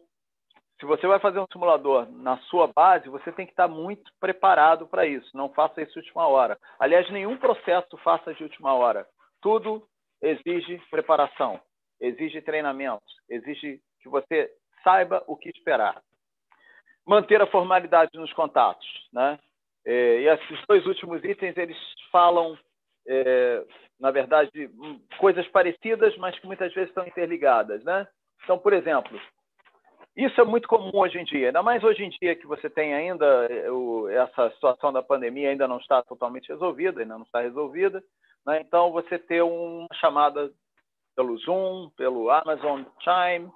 se 0.80 0.86
você 0.86 1.08
vai 1.08 1.20
fazer 1.20 1.40
um 1.40 1.48
simulador 1.52 2.08
na 2.12 2.38
sua 2.50 2.68
base, 2.68 3.10
você 3.10 3.32
tem 3.32 3.46
que 3.46 3.54
estar 3.54 3.68
muito 3.68 4.12
preparado 4.20 4.88
para 4.88 5.08
isso. 5.08 5.36
Não 5.36 5.50
faça 5.50 5.82
isso 5.82 5.94
de 5.94 6.00
última 6.00 6.28
hora. 6.28 6.60
Aliás, 6.80 7.10
nenhum 7.10 7.38
processo 7.38 7.98
faça 8.04 8.34
de 8.34 8.44
última 8.44 8.74
hora. 8.74 9.08
Tudo 9.42 9.88
exige 10.22 10.80
preparação, 10.92 11.60
exige 12.00 12.42
treinamento, 12.42 13.02
exige 13.30 13.82
que 14.02 14.10
você 14.10 14.52
saiba 14.84 15.24
o 15.28 15.36
que 15.36 15.50
esperar. 15.50 16.02
Manter 17.06 17.42
a 17.42 17.48
formalidade 17.48 18.12
nos 18.16 18.32
contatos, 18.34 18.88
né? 19.14 19.40
É, 19.86 20.22
e 20.22 20.28
esses 20.28 20.66
dois 20.68 20.86
últimos 20.86 21.24
itens 21.24 21.56
eles 21.56 21.78
falam, 22.12 22.58
é, 23.08 23.64
na 24.00 24.12
verdade, 24.12 24.70
coisas 25.18 25.48
parecidas, 25.48 26.16
mas 26.18 26.38
que 26.38 26.46
muitas 26.46 26.74
vezes 26.74 26.90
estão 26.90 27.08
interligadas, 27.08 27.84
né? 27.86 28.06
Então, 28.44 28.60
por 28.60 28.74
exemplo, 28.74 29.18
isso 30.18 30.42
é 30.42 30.44
muito 30.44 30.68
comum 30.68 30.92
hoje 30.94 31.20
em 31.20 31.24
dia, 31.24 31.48
ainda 31.48 31.62
mais 31.62 31.84
hoje 31.84 32.04
em 32.04 32.10
dia 32.10 32.36
que 32.36 32.48
você 32.48 32.70
tem 32.70 32.94
ainda 32.94 33.26
eh, 33.50 33.70
o, 33.70 34.10
essa 34.10 34.50
situação 34.52 34.92
da 34.92 35.04
pandemia 35.04 35.50
ainda 35.50 35.68
não 35.68 35.78
está 35.78 36.02
totalmente 36.02 36.50
resolvida, 36.50 37.02
ainda 37.02 37.16
não 37.16 37.24
está 37.24 37.42
resolvida, 37.42 38.04
Né? 38.46 38.62
Então, 38.62 38.92
você 38.92 39.20
ter 39.20 39.44
uma 39.44 39.88
chamada 39.94 40.52
pelo 41.16 41.38
Zoom, 41.38 41.92
pelo 41.96 42.30
Amazon 42.30 42.84
Chime, 43.02 43.52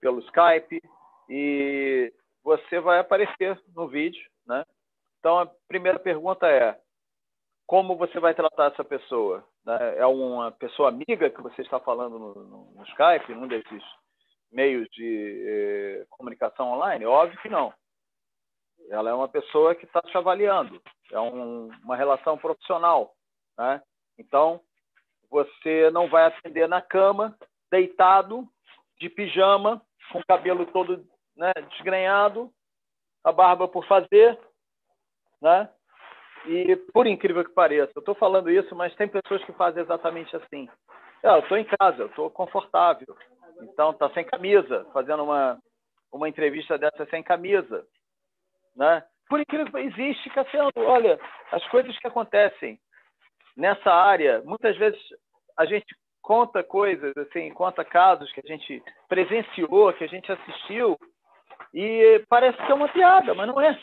pelo 0.00 0.20
Skype, 0.20 0.82
e 1.28 2.12
você 2.42 2.80
vai 2.80 2.98
aparecer 2.98 3.60
no 3.74 3.88
vídeo. 3.88 4.22
Né? 4.46 4.64
Então, 5.18 5.38
a 5.38 5.46
primeira 5.68 5.98
pergunta 5.98 6.46
é: 6.48 6.78
como 7.66 7.96
você 7.96 8.18
vai 8.18 8.34
tratar 8.34 8.72
essa 8.72 8.84
pessoa? 8.84 9.44
Né? 9.64 9.98
É 9.98 10.06
uma 10.06 10.50
pessoa 10.50 10.88
amiga 10.88 11.30
que 11.30 11.42
você 11.42 11.62
está 11.62 11.78
falando 11.78 12.18
no, 12.18 12.34
no, 12.34 12.64
no 12.74 12.82
Skype, 12.84 13.34
num 13.34 13.46
desses 13.46 13.82
meios 14.50 14.88
de 14.90 15.44
eh, 15.46 16.06
comunicação 16.10 16.72
online? 16.72 17.06
Óbvio 17.06 17.40
que 17.40 17.48
não. 17.48 17.72
Ela 18.88 19.10
é 19.10 19.14
uma 19.14 19.28
pessoa 19.28 19.74
que 19.74 19.84
está 19.84 20.00
te 20.02 20.16
avaliando. 20.16 20.82
É 21.12 21.20
um, 21.20 21.68
uma 21.84 21.96
relação 21.96 22.36
profissional. 22.36 23.14
Né? 23.56 23.80
Então, 24.18 24.60
você 25.30 25.90
não 25.90 26.08
vai 26.08 26.24
atender 26.26 26.68
na 26.68 26.82
cama, 26.82 27.36
deitado, 27.70 28.48
de 28.98 29.08
pijama, 29.08 29.80
com 30.10 30.18
o 30.18 30.26
cabelo 30.26 30.66
todo 30.66 31.04
né, 31.36 31.52
desgrenhado, 31.70 32.50
a 33.24 33.32
barba 33.32 33.68
por 33.68 33.86
fazer, 33.86 34.38
né? 35.40 35.68
E 36.46 36.74
por 36.92 37.06
incrível 37.06 37.44
que 37.44 37.52
pareça, 37.52 37.92
eu 37.94 38.00
estou 38.00 38.14
falando 38.14 38.50
isso, 38.50 38.74
mas 38.74 38.94
tem 38.96 39.06
pessoas 39.06 39.44
que 39.44 39.52
fazem 39.52 39.82
exatamente 39.82 40.34
assim. 40.36 40.68
É, 41.22 41.28
eu 41.28 41.40
estou 41.40 41.58
em 41.58 41.64
casa, 41.64 42.02
eu 42.02 42.06
estou 42.06 42.30
confortável. 42.30 43.14
Então, 43.62 43.92
tá 43.92 44.08
sem 44.10 44.24
camisa, 44.24 44.86
fazendo 44.92 45.22
uma, 45.22 45.58
uma 46.10 46.28
entrevista 46.28 46.78
dessa 46.78 47.04
sem 47.06 47.22
camisa. 47.22 47.86
Né? 48.74 49.04
Por 49.28 49.40
incrível 49.40 49.70
que 49.70 49.78
existe, 49.78 50.30
Cassiano, 50.30 50.70
olha, 50.76 51.20
as 51.52 51.66
coisas 51.68 51.96
que 51.98 52.06
acontecem 52.06 52.80
nessa 53.54 53.92
área, 53.92 54.42
muitas 54.42 54.76
vezes 54.78 55.00
a 55.58 55.66
gente 55.66 55.94
conta 56.22 56.62
coisas, 56.62 57.16
assim, 57.16 57.50
conta 57.50 57.84
casos 57.84 58.30
que 58.32 58.40
a 58.44 58.48
gente 58.48 58.82
presenciou, 59.08 59.92
que 59.92 60.04
a 60.04 60.08
gente 60.08 60.30
assistiu, 60.30 60.98
e 61.72 62.24
parece 62.28 62.56
que 62.58 62.70
é 62.70 62.74
uma 62.74 62.88
piada, 62.88 63.34
mas 63.34 63.46
não 63.46 63.60
é. 63.60 63.78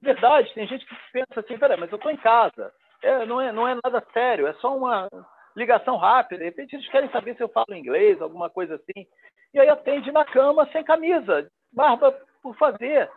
Verdade, 0.00 0.52
tem 0.54 0.66
gente 0.66 0.84
que 0.86 0.94
pensa 1.12 1.40
assim, 1.40 1.58
peraí, 1.58 1.78
mas 1.78 1.90
eu 1.90 1.96
estou 1.96 2.10
em 2.10 2.16
casa. 2.16 2.72
É, 3.02 3.26
não, 3.26 3.40
é, 3.40 3.52
não 3.52 3.66
é 3.66 3.74
nada 3.82 4.04
sério, 4.12 4.46
é 4.46 4.52
só 4.54 4.76
uma 4.76 5.08
ligação 5.56 5.96
rápida. 5.96 6.38
De 6.38 6.44
repente 6.44 6.76
eles 6.76 6.88
querem 6.88 7.10
saber 7.10 7.34
se 7.36 7.42
eu 7.42 7.48
falo 7.48 7.74
inglês, 7.74 8.20
alguma 8.20 8.50
coisa 8.50 8.76
assim. 8.76 9.06
E 9.52 9.58
aí 9.58 9.68
atende 9.68 10.12
na 10.12 10.24
cama 10.24 10.68
sem 10.70 10.84
camisa, 10.84 11.50
barba 11.72 12.12
por 12.42 12.56
fazer. 12.56 13.10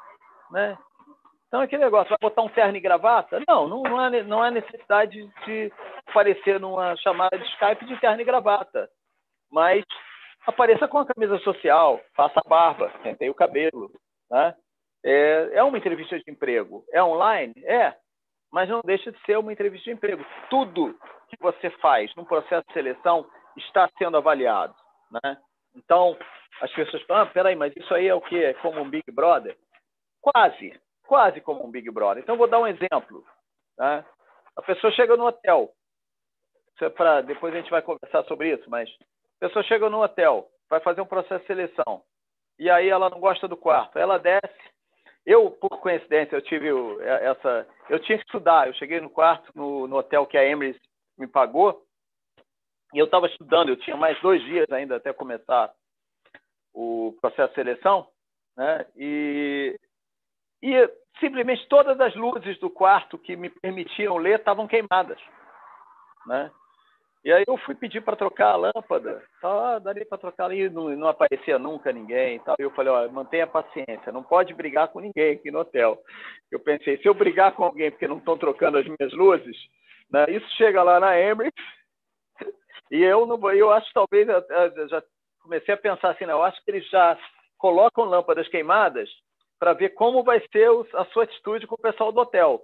Né? 0.51 0.77
Então, 1.49 1.61
aquele 1.61 1.83
negócio, 1.83 2.09
vai 2.09 2.17
botar 2.21 2.43
um 2.43 2.49
terno 2.49 2.77
e 2.77 2.79
gravata? 2.79 3.41
Não, 3.47 3.67
não, 3.67 3.81
não, 3.81 4.05
é, 4.05 4.23
não 4.23 4.45
é 4.45 4.51
necessidade 4.51 5.27
de 5.45 5.73
aparecer 6.05 6.59
numa 6.59 6.95
chamada 6.97 7.35
de 7.39 7.43
Skype 7.45 7.85
de 7.85 7.99
terno 7.99 8.21
e 8.21 8.23
gravata. 8.23 8.87
Mas 9.51 9.83
apareça 10.45 10.87
com 10.87 10.99
a 10.99 11.07
camisa 11.07 11.39
social, 11.39 11.99
faça 12.15 12.39
a 12.39 12.47
barba, 12.47 12.91
pentei 13.01 13.31
o 13.31 13.35
cabelo. 13.35 13.91
Né? 14.29 14.55
É, 15.03 15.49
é 15.53 15.63
uma 15.63 15.79
entrevista 15.79 16.19
de 16.19 16.31
emprego. 16.31 16.85
É 16.93 17.01
online? 17.01 17.53
É. 17.65 17.95
Mas 18.51 18.69
não 18.69 18.81
deixa 18.85 19.11
de 19.11 19.19
ser 19.25 19.39
uma 19.39 19.51
entrevista 19.51 19.85
de 19.85 19.95
emprego. 19.95 20.23
Tudo 20.51 20.95
que 21.29 21.37
você 21.39 21.71
faz 21.81 22.13
no 22.15 22.27
processo 22.27 22.67
de 22.67 22.73
seleção 22.73 23.27
está 23.57 23.89
sendo 23.97 24.17
avaliado. 24.17 24.75
Né? 25.11 25.35
Então, 25.75 26.15
as 26.61 26.71
pessoas 26.73 27.01
falam, 27.03 27.23
ah, 27.23 27.25
peraí, 27.25 27.55
mas 27.55 27.75
isso 27.75 27.91
aí 27.91 28.07
é 28.07 28.13
o 28.13 28.21
quê? 28.21 28.55
Como 28.61 28.79
um 28.79 28.89
Big 28.89 29.11
Brother? 29.11 29.57
Quase, 30.21 30.79
quase 31.09 31.41
como 31.41 31.65
um 31.65 31.71
Big 31.71 31.89
Brother. 31.89 32.21
Então, 32.21 32.37
vou 32.37 32.47
dar 32.47 32.59
um 32.59 32.67
exemplo. 32.67 33.25
Né? 33.79 34.05
A 34.55 34.61
pessoa 34.61 34.93
chega 34.93 35.17
no 35.17 35.25
hotel. 35.25 35.73
É 36.79 36.87
pra, 36.87 37.21
depois 37.21 37.53
a 37.53 37.57
gente 37.57 37.71
vai 37.71 37.81
conversar 37.81 38.23
sobre 38.25 38.53
isso, 38.53 38.69
mas 38.69 38.87
a 39.41 39.47
pessoa 39.47 39.63
chega 39.63 39.89
no 39.89 40.01
hotel, 40.01 40.47
vai 40.69 40.79
fazer 40.79 41.01
um 41.01 41.05
processo 41.05 41.41
de 41.41 41.47
seleção. 41.47 42.03
E 42.57 42.69
aí 42.69 42.87
ela 42.87 43.09
não 43.09 43.19
gosta 43.19 43.49
do 43.49 43.57
quarto. 43.57 43.99
Ela 43.99 44.17
desce, 44.17 44.53
eu, 45.25 45.51
por 45.51 45.69
coincidência, 45.81 46.35
eu 46.35 46.41
tive 46.41 46.69
essa. 47.01 47.67
Eu 47.89 47.99
tinha 47.99 48.17
que 48.17 48.23
estudar. 48.23 48.67
Eu 48.67 48.73
cheguei 48.75 49.01
no 49.01 49.09
quarto, 49.09 49.51
no, 49.55 49.87
no 49.87 49.97
hotel 49.97 50.25
que 50.25 50.37
a 50.37 50.45
Emirates 50.45 50.81
me 51.17 51.27
pagou, 51.27 51.83
e 52.93 52.99
eu 52.99 53.05
estava 53.05 53.27
estudando. 53.27 53.69
Eu 53.69 53.77
tinha 53.77 53.97
mais 53.97 54.19
dois 54.21 54.41
dias 54.43 54.71
ainda 54.71 54.95
até 54.95 55.11
começar 55.11 55.73
o 56.73 57.17
processo 57.19 57.49
de 57.49 57.55
seleção, 57.55 58.07
né? 58.55 58.85
E, 58.95 59.77
e 60.61 60.89
simplesmente 61.19 61.67
todas 61.67 61.99
as 61.99 62.15
luzes 62.15 62.57
do 62.59 62.69
quarto 62.69 63.17
que 63.17 63.35
me 63.35 63.49
permitiam 63.49 64.17
ler 64.17 64.39
estavam 64.39 64.67
queimadas, 64.67 65.19
né? 66.25 66.51
E 67.23 67.33
aí 67.33 67.43
eu 67.45 67.57
fui 67.57 67.75
pedir 67.75 68.01
para 68.01 68.15
trocar 68.15 68.51
a 68.51 68.55
lâmpada, 68.55 69.21
tá, 69.41 69.79
daria 69.79 70.05
para 70.05 70.17
trocar 70.17 70.45
ali, 70.45 70.69
não, 70.69 70.89
não 70.95 71.09
aparecia 71.09 71.59
nunca 71.59 71.91
ninguém, 71.91 72.39
tal. 72.39 72.55
E 72.57 72.63
eu 72.63 72.71
falei, 72.71 72.93
ó, 72.93 73.09
mantenha 73.09 73.45
paciência, 73.45 74.11
não 74.11 74.23
pode 74.23 74.53
brigar 74.53 74.87
com 74.87 75.01
ninguém 75.01 75.33
aqui 75.33 75.51
no 75.51 75.59
hotel. 75.59 76.01
Eu 76.49 76.61
pensei, 76.61 76.97
se 76.97 77.07
eu 77.07 77.13
brigar 77.13 77.53
com 77.53 77.65
alguém 77.65 77.91
porque 77.91 78.07
não 78.07 78.19
estão 78.19 78.37
trocando 78.37 78.77
as 78.77 78.85
minhas 78.85 79.11
luzes, 79.13 79.57
né, 80.09 80.27
isso 80.29 80.47
chega 80.55 80.81
lá 80.81 80.97
na 80.97 81.19
Emirates 81.19 81.63
e 82.89 83.03
eu 83.03 83.25
não, 83.25 83.51
eu 83.51 83.69
acho 83.69 83.91
talvez 83.93 84.25
eu 84.27 84.87
já 84.87 85.03
comecei 85.41 85.73
a 85.73 85.77
pensar 85.77 86.11
assim, 86.11 86.25
não, 86.25 86.35
eu 86.35 86.43
acho 86.43 86.63
que 86.63 86.71
eles 86.71 86.89
já 86.89 87.17
colocam 87.57 88.05
lâmpadas 88.05 88.47
queimadas 88.47 89.09
para 89.59 89.73
ver 89.73 89.89
como 89.89 90.23
vai 90.23 90.39
ser 90.51 90.69
a 90.93 91.05
sua 91.05 91.23
atitude 91.23 91.67
com 91.67 91.75
o 91.75 91.81
pessoal 91.81 92.11
do 92.11 92.21
hotel. 92.21 92.61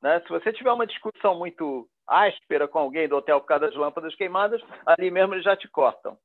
Né? 0.00 0.20
Se 0.20 0.28
você 0.28 0.52
tiver 0.52 0.72
uma 0.72 0.86
discussão 0.86 1.36
muito 1.36 1.88
áspera 2.06 2.68
com 2.68 2.78
alguém 2.78 3.08
do 3.08 3.16
hotel 3.16 3.40
por 3.40 3.46
causa 3.46 3.66
das 3.66 3.74
lâmpadas 3.74 4.14
queimadas, 4.14 4.62
ali 4.86 5.10
mesmo 5.10 5.34
eles 5.34 5.44
já 5.44 5.56
te 5.56 5.68
cortam. 5.68 6.16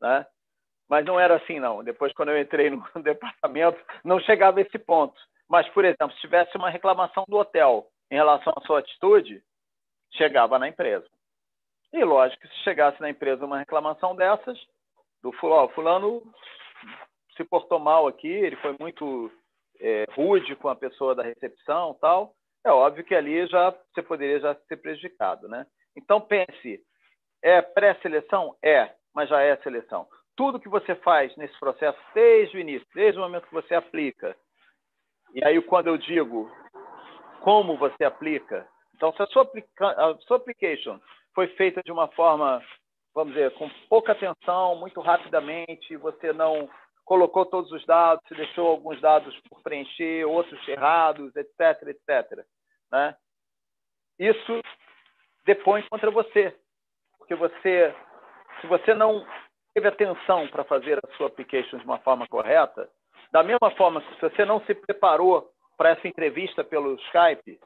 Né? 0.00 0.26
Mas 0.88 1.04
não 1.06 1.18
era 1.18 1.36
assim, 1.36 1.58
não. 1.58 1.82
Depois, 1.82 2.12
quando 2.12 2.30
eu 2.30 2.40
entrei 2.40 2.68
no 2.68 2.84
departamento, 3.02 3.82
não 4.04 4.20
chegava 4.20 4.58
a 4.58 4.62
esse 4.62 4.78
ponto. 4.78 5.18
Mas, 5.48 5.68
por 5.70 5.84
exemplo, 5.84 6.12
se 6.12 6.20
tivesse 6.20 6.56
uma 6.56 6.70
reclamação 6.70 7.24
do 7.26 7.36
hotel 7.36 7.88
em 8.10 8.14
relação 8.14 8.52
à 8.56 8.60
sua 8.66 8.80
atitude, 8.80 9.42
chegava 10.12 10.58
na 10.58 10.68
empresa. 10.68 11.06
E, 11.92 12.04
lógico, 12.04 12.46
se 12.46 12.54
chegasse 12.62 13.00
na 13.00 13.10
empresa 13.10 13.44
uma 13.44 13.58
reclamação 13.58 14.14
dessas, 14.14 14.58
do 15.22 15.32
fulano, 15.32 15.68
fulano 15.70 16.22
se 17.36 17.44
portou 17.44 17.78
mal 17.78 18.06
aqui, 18.06 18.28
ele 18.28 18.56
foi 18.56 18.76
muito 18.78 19.30
é, 19.82 20.04
rude 20.14 20.54
com 20.56 20.68
a 20.68 20.76
pessoa 20.76 21.14
da 21.14 21.24
recepção 21.24 21.98
tal, 22.00 22.32
é 22.64 22.70
óbvio 22.70 23.04
que 23.04 23.14
ali 23.14 23.44
já 23.48 23.74
você 23.92 24.00
poderia 24.00 24.38
já 24.38 24.54
ser 24.68 24.76
prejudicado, 24.76 25.48
né? 25.48 25.66
Então 25.96 26.20
pense, 26.20 26.80
é 27.42 27.60
pré-seleção? 27.60 28.56
É, 28.62 28.94
mas 29.12 29.28
já 29.28 29.42
é 29.42 29.56
seleção. 29.56 30.06
Tudo 30.36 30.60
que 30.60 30.68
você 30.68 30.94
faz 30.96 31.36
nesse 31.36 31.58
processo 31.58 31.98
desde 32.14 32.56
o 32.56 32.60
início, 32.60 32.86
desde 32.94 33.18
o 33.18 33.22
momento 33.22 33.48
que 33.48 33.54
você 33.54 33.74
aplica, 33.74 34.36
e 35.34 35.44
aí 35.44 35.60
quando 35.62 35.88
eu 35.88 35.98
digo 35.98 36.50
como 37.40 37.76
você 37.76 38.04
aplica, 38.04 38.66
então 38.94 39.12
se 39.12 39.22
a 39.22 39.26
sua, 39.26 39.50
a 39.80 40.14
sua 40.20 40.36
application 40.36 41.00
foi 41.34 41.48
feita 41.48 41.82
de 41.82 41.90
uma 41.90 42.06
forma, 42.08 42.62
vamos 43.12 43.34
dizer, 43.34 43.52
com 43.54 43.68
pouca 43.88 44.12
atenção, 44.12 44.76
muito 44.76 45.00
rapidamente, 45.00 45.96
você 45.96 46.32
não 46.32 46.70
colocou 47.04 47.44
todos 47.46 47.70
os 47.72 47.84
dados, 47.84 48.26
se 48.28 48.34
deixou 48.34 48.68
alguns 48.68 49.00
dados 49.00 49.38
por 49.48 49.62
preencher, 49.62 50.24
outros 50.24 50.66
errados, 50.68 51.34
etc, 51.36 51.88
etc. 51.88 52.44
Né? 52.90 53.16
Isso 54.18 54.60
depõe 55.44 55.82
contra 55.88 56.10
você, 56.10 56.56
porque 57.18 57.34
você, 57.34 57.94
se 58.60 58.66
você 58.66 58.94
não 58.94 59.26
teve 59.74 59.88
atenção 59.88 60.46
para 60.48 60.64
fazer 60.64 60.98
a 60.98 61.16
sua 61.16 61.26
application 61.26 61.78
de 61.78 61.84
uma 61.84 61.98
forma 61.98 62.26
correta, 62.28 62.88
da 63.32 63.42
mesma 63.42 63.70
forma 63.72 64.02
se 64.02 64.20
você 64.20 64.44
não 64.44 64.60
se 64.64 64.74
preparou 64.74 65.50
para 65.76 65.90
essa 65.90 66.06
entrevista 66.06 66.62
pelo 66.62 66.94
Skype, 66.94 67.58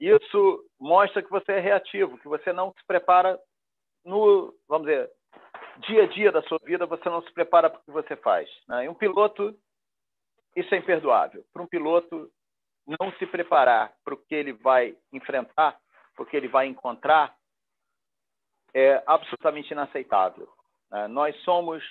isso 0.00 0.64
mostra 0.80 1.22
que 1.22 1.30
você 1.30 1.52
é 1.52 1.60
reativo, 1.60 2.18
que 2.18 2.26
você 2.26 2.52
não 2.52 2.72
se 2.72 2.84
prepara 2.86 3.38
no, 4.04 4.54
vamos 4.66 4.88
dizer, 4.88 5.10
dia 5.78 6.04
a 6.04 6.06
dia 6.06 6.32
da 6.32 6.42
sua 6.42 6.58
vida, 6.64 6.86
você 6.86 7.08
não 7.08 7.22
se 7.22 7.32
prepara 7.32 7.70
para 7.70 7.80
o 7.80 7.82
que 7.82 7.90
você 7.90 8.16
faz. 8.16 8.48
Né? 8.68 8.84
E 8.84 8.88
um 8.88 8.94
piloto, 8.94 9.54
isso 10.56 10.74
é 10.74 10.78
imperdoável. 10.78 11.44
Para 11.52 11.62
um 11.62 11.66
piloto 11.66 12.30
não 12.86 13.12
se 13.12 13.26
preparar 13.26 13.92
para 14.04 14.14
o 14.14 14.16
que 14.16 14.34
ele 14.34 14.52
vai 14.52 14.96
enfrentar, 15.12 15.78
para 16.14 16.22
o 16.22 16.26
que 16.26 16.36
ele 16.36 16.48
vai 16.48 16.66
encontrar, 16.66 17.34
é 18.74 19.02
absolutamente 19.06 19.72
inaceitável. 19.72 20.48
Né? 20.90 21.08
Nós 21.08 21.36
somos 21.42 21.82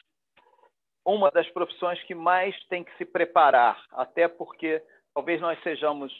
uma 1.05 1.31
das 1.31 1.49
profissões 1.49 2.01
que 2.03 2.13
mais 2.13 2.55
tem 2.65 2.83
que 2.83 2.95
se 2.97 3.05
preparar, 3.05 3.83
até 3.91 4.27
porque 4.27 4.81
talvez 5.13 5.41
nós 5.41 5.61
sejamos 5.63 6.13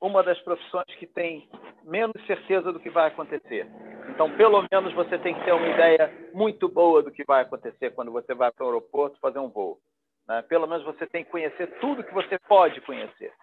uma 0.00 0.22
das 0.22 0.38
profissões 0.40 0.94
que 0.98 1.06
tem 1.06 1.48
menos 1.82 2.14
certeza 2.26 2.72
do 2.72 2.80
que 2.80 2.90
vai 2.90 3.08
acontecer. 3.08 3.66
Então, 4.14 4.30
pelo 4.36 4.64
menos 4.70 4.94
você 4.94 5.18
tem 5.18 5.34
que 5.34 5.44
ter 5.44 5.52
uma 5.52 5.66
ideia 5.66 6.08
muito 6.32 6.68
boa 6.68 7.02
do 7.02 7.10
que 7.10 7.24
vai 7.24 7.42
acontecer 7.42 7.90
quando 7.90 8.12
você 8.12 8.32
vai 8.32 8.52
para 8.52 8.64
o 8.64 8.68
aeroporto 8.68 9.18
fazer 9.18 9.40
um 9.40 9.48
voo. 9.48 9.80
Né? 10.28 10.40
Pelo 10.42 10.68
menos 10.68 10.84
você 10.84 11.04
tem 11.04 11.24
que 11.24 11.32
conhecer 11.32 11.66
tudo 11.80 12.04
que 12.04 12.14
você 12.14 12.38
pode 12.38 12.80
conhecer. 12.82 13.34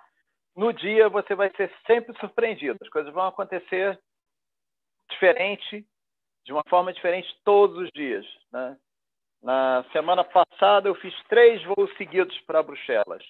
No 0.55 0.71
dia, 0.71 1.09
você 1.09 1.35
vai 1.35 1.51
ser 1.57 1.69
sempre 1.85 2.17
surpreendido. 2.19 2.77
As 2.81 2.87
coisas 2.87 3.13
vão 3.13 3.25
acontecer 3.27 3.99
diferente, 5.09 5.85
de 6.45 6.53
uma 6.53 6.63
forma 6.69 6.93
diferente 6.93 7.27
todos 7.43 7.77
os 7.77 7.89
dias. 7.93 8.25
Né? 8.49 8.77
Na 9.43 9.83
semana 9.91 10.23
passada 10.23 10.87
eu 10.87 10.95
fiz 10.95 11.13
três 11.27 11.61
voos 11.65 11.93
seguidos 11.97 12.39
para 12.47 12.63
Bruxelas. 12.63 13.23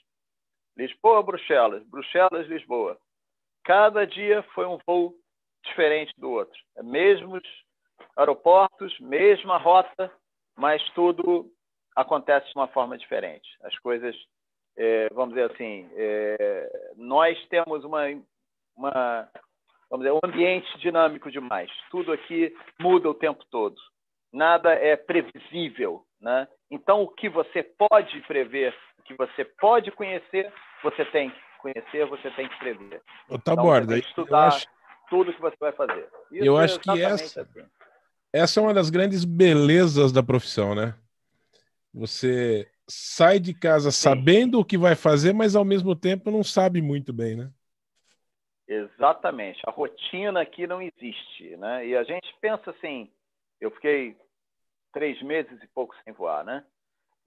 Lisboa, 0.78 1.24
Bruxelas, 1.24 1.84
Bruxelas, 1.88 2.48
Lisboa. 2.48 3.00
Cada 3.64 4.06
dia 4.06 4.44
foi 4.54 4.68
um 4.68 4.78
voo 4.86 5.16
diferente 5.64 6.14
do 6.18 6.32
outro. 6.32 6.58
É 6.78 6.84
mesmos 6.84 7.42
aeroportos, 8.18 8.98
mesma 9.00 9.58
rota, 9.58 10.12
mas 10.58 10.84
tudo 10.92 11.50
acontece 11.96 12.48
de 12.48 12.56
uma 12.56 12.68
forma 12.68 12.98
diferente. 12.98 13.50
As 13.64 13.78
coisas, 13.80 14.16
é, 14.78 15.10
vamos 15.14 15.36
dizer 15.36 15.52
assim, 15.52 15.90
é, 15.96 16.92
nós 16.96 17.38
temos 17.48 17.84
uma, 17.84 18.04
uma, 18.76 19.30
vamos 19.90 20.06
dizer, 20.06 20.12
um 20.12 20.20
ambiente 20.24 20.78
dinâmico 20.80 21.32
demais. 21.32 21.72
Tudo 21.90 22.12
aqui 22.12 22.56
muda 22.80 23.10
o 23.10 23.14
tempo 23.14 23.44
todo. 23.50 23.76
Nada 24.34 24.74
é 24.74 24.96
previsível, 24.96 26.06
né? 26.20 26.48
Então, 26.70 27.02
o 27.02 27.08
que 27.08 27.28
você 27.28 27.64
pode 27.64 28.22
prever, 28.22 28.74
o 28.98 29.04
que 29.04 29.14
você 29.14 29.44
pode 29.44 29.92
conhecer, 29.92 30.52
você 30.82 31.04
tem 31.06 31.30
que 31.30 31.42
conhecer, 31.60 32.06
você 32.06 32.32
tem 32.32 32.48
que 32.48 32.58
prever. 32.58 33.02
Tá 33.02 33.36
então, 33.36 33.56
borda, 33.58 33.98
estudar 33.98 34.48
acho... 34.48 34.66
tudo 35.12 35.34
que 35.34 35.42
você 35.42 35.58
vai 35.60 35.74
fazer. 35.74 36.08
Isso 36.32 36.46
eu 36.46 36.58
acho 36.58 36.78
é 36.78 36.80
que 36.80 37.04
essa, 37.04 37.42
assim. 37.42 37.66
essa 38.32 38.60
é 38.60 38.64
uma 38.64 38.74
das 38.74 38.90
grandes 38.90 39.26
belezas 39.26 40.14
da 40.14 40.24
profissão, 40.24 40.74
né? 40.74 40.96
Você 41.94 42.72
sai 42.88 43.38
de 43.38 43.54
casa 43.54 43.92
Sim. 43.92 44.10
sabendo 44.10 44.58
o 44.58 44.66
que 44.66 44.78
vai 44.78 44.96
fazer, 44.96 45.34
mas 45.34 45.54
ao 45.54 45.66
mesmo 45.66 45.94
tempo 45.94 46.32
não 46.32 46.44
sabe 46.44 46.82
muito 46.82 47.12
bem, 47.12 47.36
né? 47.36 47.52
Exatamente. 48.66 49.60
A 49.66 49.72
rotina 49.72 50.42
aqui 50.42 50.66
não 50.66 50.82
existe, 50.82 51.58
né? 51.58 51.86
E 51.86 51.96
a 51.96 52.04
gente 52.04 52.34
pensa 52.40 52.72
assim, 52.72 53.12
eu 53.60 53.70
fiquei 53.72 54.16
três 54.94 55.22
meses 55.22 55.62
e 55.62 55.68
pouco 55.68 55.94
sem 56.06 56.14
voar, 56.14 56.46
né? 56.46 56.64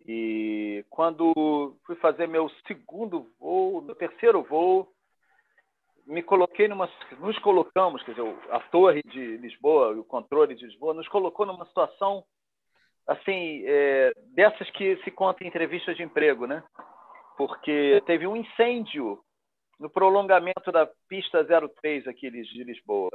E 0.06 0.84
quando 0.88 1.76
fui 1.84 1.96
fazer 1.96 2.26
meu 2.26 2.50
segundo 2.66 3.30
voo, 3.38 3.82
meu 3.82 3.94
terceiro 3.94 4.42
voo, 4.42 4.90
me 6.06 6.22
coloquei 6.22 6.68
numa, 6.68 6.90
nos 7.18 7.38
colocamos, 7.38 8.02
quer 8.02 8.12
dizer, 8.14 8.36
a 8.50 8.60
torre 8.60 9.02
de 9.02 9.36
Lisboa, 9.38 9.90
o 9.92 10.04
controle 10.04 10.54
de 10.54 10.66
Lisboa, 10.66 10.94
nos 10.94 11.08
colocou 11.08 11.46
numa 11.46 11.64
situação 11.66 12.24
assim, 13.06 13.62
é, 13.66 14.12
dessas 14.34 14.68
que 14.70 14.96
se 15.04 15.10
conta 15.10 15.44
em 15.44 15.48
entrevistas 15.48 15.96
de 15.96 16.02
emprego, 16.02 16.46
né? 16.46 16.62
Porque 17.36 18.02
teve 18.06 18.26
um 18.26 18.36
incêndio 18.36 19.18
no 19.78 19.90
prolongamento 19.90 20.70
da 20.70 20.88
pista 21.08 21.44
03 21.44 22.06
aqui 22.06 22.30
de 22.30 22.64
Lisboa. 22.64 23.10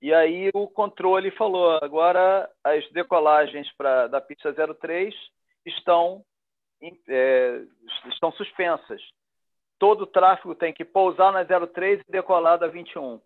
E 0.00 0.14
aí 0.14 0.50
o 0.54 0.68
controle 0.68 1.30
falou: 1.32 1.78
agora 1.82 2.48
as 2.62 2.88
decolagens 2.92 3.68
pra, 3.76 4.06
da 4.06 4.20
pista 4.20 4.52
03 4.52 5.14
estão, 5.66 6.22
é, 7.08 7.62
estão 8.12 8.30
suspensas. 8.32 9.02
Todo 9.78 10.02
o 10.02 10.06
tráfego 10.06 10.54
tem 10.54 10.72
que 10.72 10.84
pousar 10.84 11.32
na 11.32 11.44
03 11.44 12.00
e 12.00 12.12
decolar 12.12 12.58
da 12.58 12.66
21. 12.66 13.20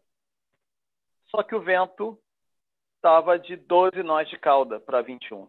Só 1.28 1.42
que 1.42 1.55
o 1.55 1.61
vento 1.61 2.18
estava 2.96 3.38
de 3.38 3.57
12 3.57 4.03
nós 4.03 4.28
de 4.28 4.38
cauda 4.38 4.78
para 4.78 5.00
21. 5.00 5.48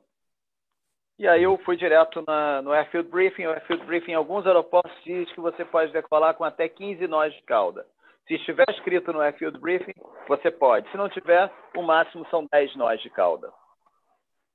E 1.20 1.28
aí 1.28 1.44
eu 1.44 1.58
fui 1.60 1.78
direto 1.78 2.24
na, 2.26 2.62
no 2.62 2.72
Airfield 2.72 3.10
Briefing. 3.10 3.46
O 3.46 3.52
Airfield 3.52 3.86
Briefing 3.86 4.12
em 4.12 4.16
alguns 4.16 4.48
aeroportos 4.48 4.92
diz 5.04 5.32
que 5.34 5.40
você 5.40 5.64
pode 5.64 5.92
decolar 5.92 6.34
com 6.34 6.44
até 6.44 6.68
15 6.68 7.06
nós 7.08 7.34
de 7.34 7.42
cauda. 7.44 7.86
Se 8.28 8.36
estiver 8.36 8.66
escrito 8.70 9.12
no 9.12 9.20
Airfield 9.20 9.60
Briefing, 9.60 9.94
você 10.28 10.50
pode. 10.50 10.90
Se 10.90 10.98
não 10.98 11.10
tiver, 11.10 11.52
o 11.76 11.82
máximo 11.82 12.26
são 12.30 12.48
10 12.52 12.76
nós 12.76 13.02
de 13.02 13.10
cauda. 13.10 13.52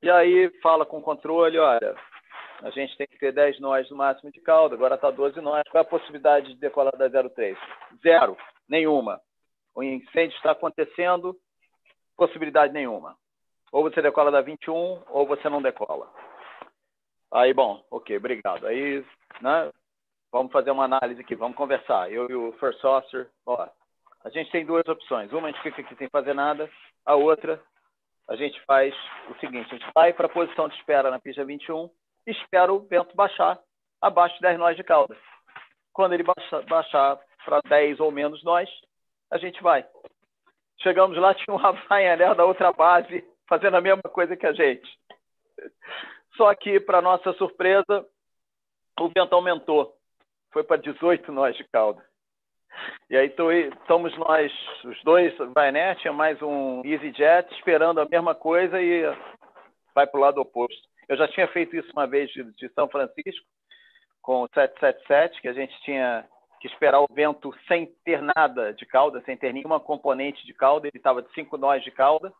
E 0.02 0.10
aí 0.10 0.50
fala 0.62 0.86
com 0.86 0.98
o 0.98 1.02
controle, 1.02 1.58
olha, 1.58 1.94
a 2.62 2.70
gente 2.70 2.96
tem 2.96 3.06
que 3.06 3.18
ter 3.18 3.32
10 3.32 3.60
nós 3.60 3.88
no 3.90 3.96
máximo 3.96 4.32
de 4.32 4.40
cauda, 4.40 4.74
agora 4.74 4.96
está 4.96 5.10
12 5.10 5.40
nós. 5.40 5.62
Qual 5.70 5.82
é 5.82 5.86
a 5.86 5.88
possibilidade 5.88 6.54
de 6.54 6.60
decolar 6.60 6.96
da 6.96 7.08
03? 7.08 7.56
Zero, 8.02 8.36
nenhuma. 8.68 9.20
O 9.74 9.82
incêndio 9.82 10.36
está 10.36 10.52
acontecendo, 10.52 11.36
possibilidade 12.16 12.72
nenhuma. 12.72 13.16
Ou 13.70 13.82
você 13.82 14.02
decola 14.02 14.30
da 14.30 14.40
21, 14.40 15.02
ou 15.08 15.26
você 15.26 15.48
não 15.48 15.62
decola. 15.62 16.10
Aí, 17.30 17.52
bom, 17.52 17.84
ok, 17.90 18.16
obrigado. 18.16 18.66
Aí, 18.66 19.04
né, 19.40 19.70
vamos 20.32 20.50
fazer 20.50 20.70
uma 20.70 20.84
análise 20.84 21.20
aqui, 21.20 21.36
vamos 21.36 21.56
conversar. 21.56 22.10
Eu 22.10 22.28
e 22.28 22.34
o 22.34 22.52
First 22.52 22.82
Officer, 22.84 23.28
ó, 23.46 23.68
a 24.24 24.30
gente 24.30 24.50
tem 24.50 24.64
duas 24.64 24.86
opções. 24.88 25.32
Uma, 25.32 25.48
a 25.48 25.50
gente 25.52 25.62
fica 25.62 25.80
aqui 25.80 25.94
sem 25.96 26.08
fazer 26.08 26.34
nada. 26.34 26.68
A 27.04 27.14
outra, 27.14 27.62
a 28.26 28.34
gente 28.34 28.60
faz 28.64 28.94
o 29.30 29.34
seguinte, 29.38 29.68
a 29.74 29.78
gente 29.78 29.90
vai 29.94 30.12
para 30.12 30.26
a 30.26 30.30
posição 30.30 30.68
de 30.68 30.76
espera 30.76 31.10
na 31.10 31.20
pista 31.20 31.44
21 31.44 31.84
e 31.86 31.90
espera 32.30 32.72
o 32.72 32.80
vento 32.80 33.14
baixar 33.14 33.58
abaixo 34.00 34.34
de 34.36 34.42
10 34.42 34.58
nós 34.58 34.76
de 34.76 34.84
cauda. 34.84 35.16
Quando 35.92 36.12
ele 36.12 36.22
baixa, 36.22 36.62
baixar 36.62 37.18
para 37.44 37.60
10 37.68 38.00
ou 38.00 38.10
menos 38.10 38.42
nós, 38.44 38.68
a 39.30 39.38
gente 39.38 39.62
vai. 39.62 39.84
Chegamos 40.80 41.16
lá, 41.18 41.34
tinha 41.34 41.54
um 41.54 41.58
Rafael 41.58 42.34
da 42.34 42.44
outra 42.44 42.72
base 42.72 43.24
fazendo 43.48 43.76
a 43.76 43.80
mesma 43.80 44.02
coisa 44.02 44.36
que 44.36 44.46
a 44.46 44.52
gente. 44.52 44.88
Só 46.36 46.54
que, 46.54 46.78
para 46.78 47.02
nossa 47.02 47.32
surpresa, 47.32 48.06
o 49.00 49.08
vento 49.08 49.34
aumentou. 49.34 49.94
Foi 50.52 50.62
para 50.62 50.76
18 50.76 51.32
nós 51.32 51.56
de 51.56 51.64
cauda. 51.64 52.06
E 53.10 53.16
aí 53.16 53.26
estamos 53.26 54.16
nós, 54.18 54.52
os 54.84 55.02
dois, 55.02 55.34
Ryanair, 55.56 55.96
tinha 55.96 56.12
mais 56.12 56.40
um 56.40 56.82
EasyJet, 56.84 57.52
esperando 57.54 58.00
a 58.00 58.08
mesma 58.08 58.34
coisa 58.34 58.80
e 58.80 59.02
vai 59.94 60.06
para 60.06 60.18
o 60.18 60.22
lado 60.22 60.40
oposto. 60.40 60.87
Eu 61.08 61.16
já 61.16 61.26
tinha 61.28 61.48
feito 61.48 61.74
isso 61.76 61.90
uma 61.92 62.06
vez 62.06 62.30
de, 62.30 62.44
de 62.54 62.68
São 62.70 62.88
Francisco, 62.88 63.46
com 64.20 64.42
o 64.42 64.48
777, 64.54 65.40
que 65.40 65.48
a 65.48 65.52
gente 65.52 65.80
tinha 65.82 66.28
que 66.60 66.66
esperar 66.66 67.00
o 67.00 67.08
vento 67.10 67.54
sem 67.66 67.86
ter 68.04 68.20
nada 68.20 68.74
de 68.74 68.84
cauda, 68.84 69.22
sem 69.22 69.36
ter 69.36 69.52
nenhuma 69.52 69.80
componente 69.80 70.44
de 70.44 70.52
cauda, 70.52 70.88
ele 70.88 70.98
estava 70.98 71.22
de 71.22 71.32
5 71.32 71.56
nós 71.56 71.82
de 71.82 71.90
cauda. 71.90 72.32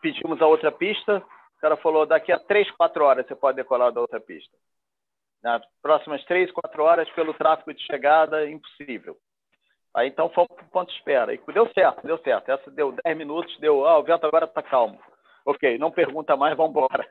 Pedimos 0.00 0.40
a 0.40 0.46
outra 0.46 0.70
pista, 0.70 1.22
cara 1.64 1.78
falou, 1.78 2.04
daqui 2.04 2.30
a 2.30 2.38
três, 2.38 2.70
quatro 2.72 3.02
horas 3.06 3.26
você 3.26 3.34
pode 3.34 3.56
decolar 3.56 3.90
da 3.90 3.98
outra 3.98 4.20
pista. 4.20 4.54
Nas 5.42 5.62
próximas 5.80 6.22
três, 6.26 6.52
quatro 6.52 6.84
horas, 6.84 7.08
pelo 7.12 7.32
tráfego 7.32 7.72
de 7.72 7.82
chegada, 7.86 8.46
impossível. 8.46 9.16
Aí 9.94 10.08
então 10.08 10.28
fomos 10.28 10.54
para 10.54 10.64
o 10.64 10.68
ponto 10.68 10.90
de 10.90 10.98
espera. 10.98 11.32
E 11.32 11.40
deu 11.54 11.66
certo, 11.72 12.06
deu 12.06 12.18
certo. 12.18 12.50
Essa 12.50 12.70
deu 12.70 12.94
10 13.02 13.16
minutos, 13.16 13.58
deu, 13.60 13.86
ah, 13.86 13.98
o 13.98 14.02
vento 14.02 14.26
agora 14.26 14.44
está 14.44 14.62
calmo. 14.62 15.00
Ok, 15.46 15.78
não 15.78 15.90
pergunta 15.90 16.36
mais, 16.36 16.54
vamos 16.54 16.72
embora. 16.72 17.08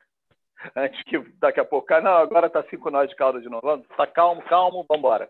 Antes 0.75 1.01
que 1.03 1.19
daqui 1.39 1.59
a 1.59 1.65
pouco, 1.65 1.87
não, 2.01 2.13
agora 2.13 2.47
está 2.47 2.63
cinco 2.63 2.89
nós 2.89 3.09
de 3.09 3.15
calda 3.15 3.41
de 3.41 3.49
novo. 3.49 3.75
Está 3.89 4.07
calmo, 4.07 4.41
calmo, 4.43 4.85
vamos 4.87 4.99
embora. 4.99 5.29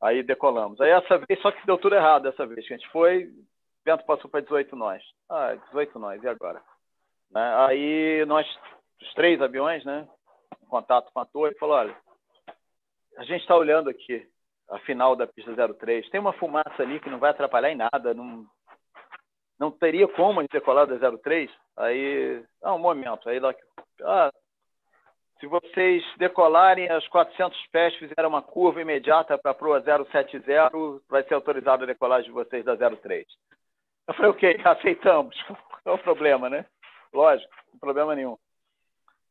Aí 0.00 0.22
decolamos. 0.22 0.80
Aí 0.80 0.90
essa 0.90 1.18
vez, 1.18 1.40
só 1.40 1.50
que 1.50 1.66
deu 1.66 1.78
tudo 1.78 1.94
errado 1.94 2.24
dessa 2.24 2.46
vez. 2.46 2.64
A 2.64 2.68
gente 2.68 2.88
foi, 2.90 3.24
o 3.24 3.44
vento 3.84 4.04
passou 4.04 4.30
para 4.30 4.40
18 4.40 4.76
nós. 4.76 5.02
Ah, 5.28 5.54
18 5.54 5.98
nós, 5.98 6.22
e 6.22 6.28
agora? 6.28 6.62
Né? 7.30 7.66
Aí 7.66 8.24
nós, 8.26 8.46
os 9.00 9.14
três 9.14 9.40
aviões, 9.40 9.84
né, 9.84 10.06
em 10.62 10.66
contato 10.66 11.10
com 11.12 11.20
a 11.20 11.26
torre, 11.26 11.54
falou, 11.54 11.76
olha, 11.76 11.96
a 13.16 13.24
gente 13.24 13.40
está 13.40 13.56
olhando 13.56 13.88
aqui 13.88 14.28
a 14.68 14.78
final 14.80 15.16
da 15.16 15.26
pista 15.26 15.52
03, 15.74 16.08
tem 16.10 16.20
uma 16.20 16.32
fumaça 16.34 16.82
ali 16.82 17.00
que 17.00 17.10
não 17.10 17.18
vai 17.18 17.30
atrapalhar 17.30 17.70
em 17.70 17.76
nada, 17.76 18.12
não, 18.12 18.44
não 19.58 19.70
teria 19.70 20.06
como 20.08 20.40
a 20.40 20.42
gente 20.42 20.52
decolar 20.52 20.86
da 20.86 21.10
03? 21.18 21.50
Aí, 21.76 22.44
ah, 22.62 22.74
um 22.74 22.78
momento, 22.78 23.28
aí 23.28 23.38
lá, 23.38 23.54
ah, 24.02 24.30
se 25.38 25.46
vocês 25.46 26.02
decolarem 26.18 26.88
as 26.90 27.06
400 27.08 27.58
pés, 27.68 27.94
fizeram 27.96 28.28
uma 28.28 28.42
curva 28.42 28.80
imediata 28.80 29.36
para 29.36 29.50
a 29.50 29.54
proa 29.54 29.82
070, 29.82 30.70
vai 31.08 31.22
ser 31.24 31.34
autorizada 31.34 31.84
a 31.84 31.86
decolagem 31.86 32.26
de 32.26 32.32
vocês 32.32 32.64
da 32.64 32.74
03. 32.76 33.26
Eu 34.08 34.14
falei, 34.14 34.30
ok, 34.30 34.60
aceitamos. 34.64 35.36
Qual 35.82 35.96
é 35.96 35.98
o 35.98 36.02
problema, 36.02 36.48
né? 36.48 36.64
lógico, 37.16 37.52
não 37.72 37.80
problema 37.80 38.14
nenhum. 38.14 38.36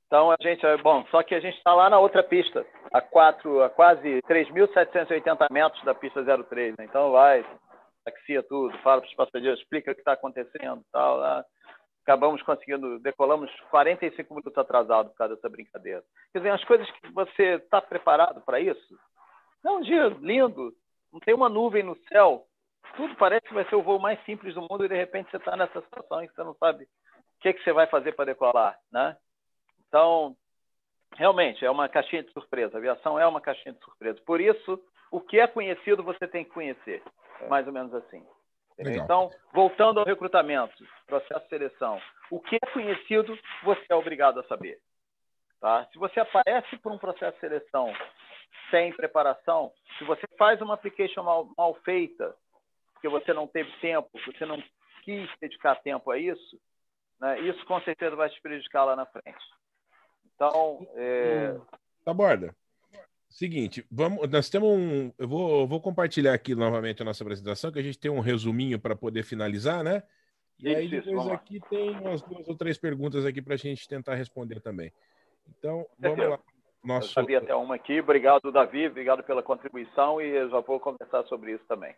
Então 0.08 0.32
a 0.32 0.36
gente, 0.42 0.62
bom, 0.82 1.06
só 1.10 1.24
que 1.24 1.34
a 1.36 1.40
gente 1.40 1.58
está 1.58 1.74
lá 1.74 1.90
na 1.90 2.00
outra 2.00 2.24
pista, 2.24 2.66
a, 2.92 3.02
quatro, 3.02 3.64
a 3.64 3.70
quase 3.70 4.22
3.780 4.24 5.48
metros 5.52 5.84
da 5.84 5.96
pista 5.96 6.24
03, 6.24 6.76
né? 6.78 6.86
Então 6.86 7.12
vai, 7.12 7.46
taxia 8.04 8.44
tudo, 8.44 8.78
fala 8.80 9.02
para 9.02 9.10
os 9.10 9.16
passageiros, 9.16 9.60
explica 9.60 9.92
o 9.92 9.96
que 9.96 10.02
está 10.02 10.14
acontecendo, 10.14 10.84
tal. 10.92 11.18
Lá. 11.18 11.46
Acabamos 12.06 12.42
conseguindo, 12.44 13.00
decolamos 13.00 13.52
45 13.72 14.34
minutos 14.34 14.58
atrasado 14.58 15.10
por 15.10 15.18
causa 15.18 15.36
dessa 15.36 15.50
brincadeira. 15.50 16.04
Quer 16.32 16.40
dizer, 16.40 16.52
as 16.52 16.64
coisas 16.64 16.90
que 16.92 17.12
você 17.12 17.56
está 17.56 17.82
preparado 17.82 18.42
para 18.42 18.60
isso. 18.60 18.98
É 19.66 19.70
um 19.72 19.82
dia 19.82 20.08
lindo, 20.22 20.72
não 21.12 21.20
tem 21.20 21.34
uma 21.34 21.50
nuvem 21.50 21.82
no 21.82 21.98
céu, 22.08 22.46
tudo 22.96 23.16
parece 23.16 23.48
que 23.48 23.54
vai 23.54 23.68
ser 23.68 23.76
o 23.76 23.82
voo 23.82 24.00
mais 24.00 24.24
simples 24.24 24.54
do 24.54 24.62
mundo 24.62 24.86
e 24.86 24.88
de 24.88 24.96
repente 24.96 25.32
você 25.32 25.38
está 25.38 25.58
nessa 25.58 25.82
situação 25.82 26.24
e 26.24 26.28
você 26.28 26.44
não 26.44 26.54
sabe 26.56 26.88
que, 27.46 27.54
que 27.54 27.64
você 27.64 27.72
vai 27.72 27.86
fazer 27.88 28.14
para 28.14 28.26
decolar, 28.26 28.80
né? 28.92 29.16
Então, 29.88 30.36
realmente, 31.14 31.64
é 31.64 31.70
uma 31.70 31.88
caixinha 31.88 32.24
de 32.24 32.32
surpresa. 32.32 32.76
A 32.76 32.80
aviação 32.80 33.20
é 33.20 33.28
uma 33.28 33.40
caixinha 33.40 33.74
de 33.74 33.80
surpresa. 33.84 34.20
Por 34.26 34.42
isso, 34.42 34.82
o 35.12 35.22
que 35.22 35.40
é 35.40 35.46
conhecido 35.46 36.04
você 36.04 36.28
tem 36.28 36.44
que 36.44 36.50
conhecer. 36.50 37.04
É 37.42 37.48
mais 37.48 37.68
ou 37.68 37.74
menos 37.74 37.94
assim. 37.94 38.26
Então, 38.78 39.32
voltando 39.54 40.00
ao 40.00 40.06
recrutamento. 40.06 40.86
processo 41.08 41.44
de 41.44 41.50
seleção. 41.50 42.02
O 42.30 42.40
que 42.40 42.56
é 42.56 42.72
conhecido, 42.72 43.38
você 43.64 43.86
é 43.90 43.96
obrigado 43.96 44.40
a 44.40 44.44
saber. 44.44 44.80
Tá? 45.60 45.86
Se 45.92 45.98
você 45.98 46.20
aparece 46.20 46.78
por 46.78 46.92
um 46.92 46.98
processo 46.98 47.34
de 47.36 47.40
seleção 47.40 47.94
sem 48.70 48.92
preparação, 48.94 49.72
se 49.98 50.04
você 50.04 50.26
faz 50.38 50.62
uma 50.62 50.74
application 50.74 51.24
mal, 51.24 51.50
mal 51.58 51.74
feita, 51.86 52.36
porque 52.94 53.08
você 53.08 53.34
não 53.34 53.48
teve 53.48 53.72
tempo, 53.80 54.10
você 54.26 54.46
não 54.46 54.62
quis 55.04 55.30
dedicar 55.40 55.76
tempo 55.76 56.12
a 56.12 56.18
isso, 56.18 56.60
né, 57.20 57.40
isso 57.42 57.64
com 57.66 57.80
certeza 57.82 58.16
vai 58.16 58.30
te 58.30 58.42
prejudicar 58.42 58.86
lá 58.86 58.96
na 58.96 59.06
frente. 59.06 59.46
Então, 60.36 60.86
é... 60.96 61.56
Tá 62.04 62.14
borda. 62.14 62.54
Seguinte, 63.36 63.86
vamos, 63.92 64.30
nós 64.30 64.50
temos 64.50 64.70
um. 64.70 65.12
Eu 65.20 65.28
vou, 65.28 65.60
eu 65.60 65.68
vou 65.68 65.82
compartilhar 65.82 66.34
aqui 66.34 66.56
novamente 66.56 67.02
a 67.02 67.06
nossa 67.06 67.22
apresentação, 67.22 67.70
que 67.70 67.78
a 67.78 67.82
gente 67.82 68.00
tem 68.00 68.10
um 68.10 68.22
resuminho 68.22 68.80
para 68.80 68.96
poder 68.96 69.24
finalizar, 69.24 69.84
né? 69.84 70.04
E 70.58 70.70
isso, 70.70 70.78
aí 70.78 70.88
depois 70.88 71.28
aqui 71.28 71.60
tem 71.70 71.90
umas 72.00 72.22
duas 72.22 72.48
ou 72.48 72.56
três 72.56 72.78
perguntas 72.78 73.26
aqui 73.26 73.42
para 73.42 73.56
a 73.56 73.58
gente 73.58 73.90
tentar 73.90 74.16
responder 74.16 74.62
também. 74.62 74.90
Então, 75.50 75.86
vamos 76.00 76.30
lá. 76.30 76.40
Nosso... 76.82 77.10
Eu 77.10 77.14
sabia 77.14 77.40
até 77.40 77.54
uma 77.54 77.76
aqui. 77.76 78.00
Obrigado, 78.00 78.54
Davi. 78.54 78.88
Obrigado 78.88 79.22
pela 79.22 79.44
contribuição 79.44 80.22
e 80.22 80.30
eu 80.30 80.50
já 80.50 80.62
vou 80.62 80.80
conversar 80.80 81.26
sobre 81.26 81.56
isso 81.56 81.66
também. 81.68 81.94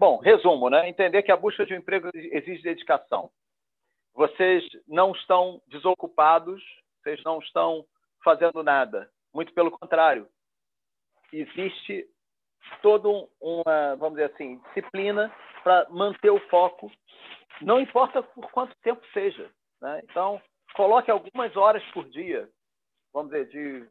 Bom, 0.00 0.16
resumo, 0.16 0.70
né? 0.70 0.88
Entender 0.88 1.22
que 1.24 1.30
a 1.30 1.36
busca 1.36 1.66
de 1.66 1.74
um 1.74 1.76
emprego 1.76 2.08
exige 2.14 2.62
dedicação. 2.62 3.28
Vocês 4.14 4.64
não 4.88 5.12
estão 5.12 5.60
desocupados, 5.68 6.62
vocês 7.02 7.20
não 7.22 7.38
estão 7.38 7.84
fazendo 8.24 8.62
nada. 8.62 9.10
Muito 9.30 9.52
pelo 9.52 9.70
contrário. 9.70 10.26
Existe 11.40 12.06
toda 12.82 13.08
uma, 13.40 13.96
vamos 13.96 14.14
dizer 14.14 14.32
assim, 14.32 14.60
disciplina 14.68 15.34
para 15.62 15.86
manter 15.90 16.30
o 16.30 16.40
foco, 16.48 16.90
não 17.60 17.80
importa 17.80 18.22
por 18.22 18.50
quanto 18.50 18.76
tempo 18.82 19.02
seja. 19.12 19.50
Né? 19.80 20.00
Então, 20.04 20.40
coloque 20.74 21.10
algumas 21.10 21.56
horas 21.56 21.82
por 21.92 22.08
dia, 22.08 22.48
vamos 23.12 23.32
dizer, 23.32 23.48
de 23.48 23.86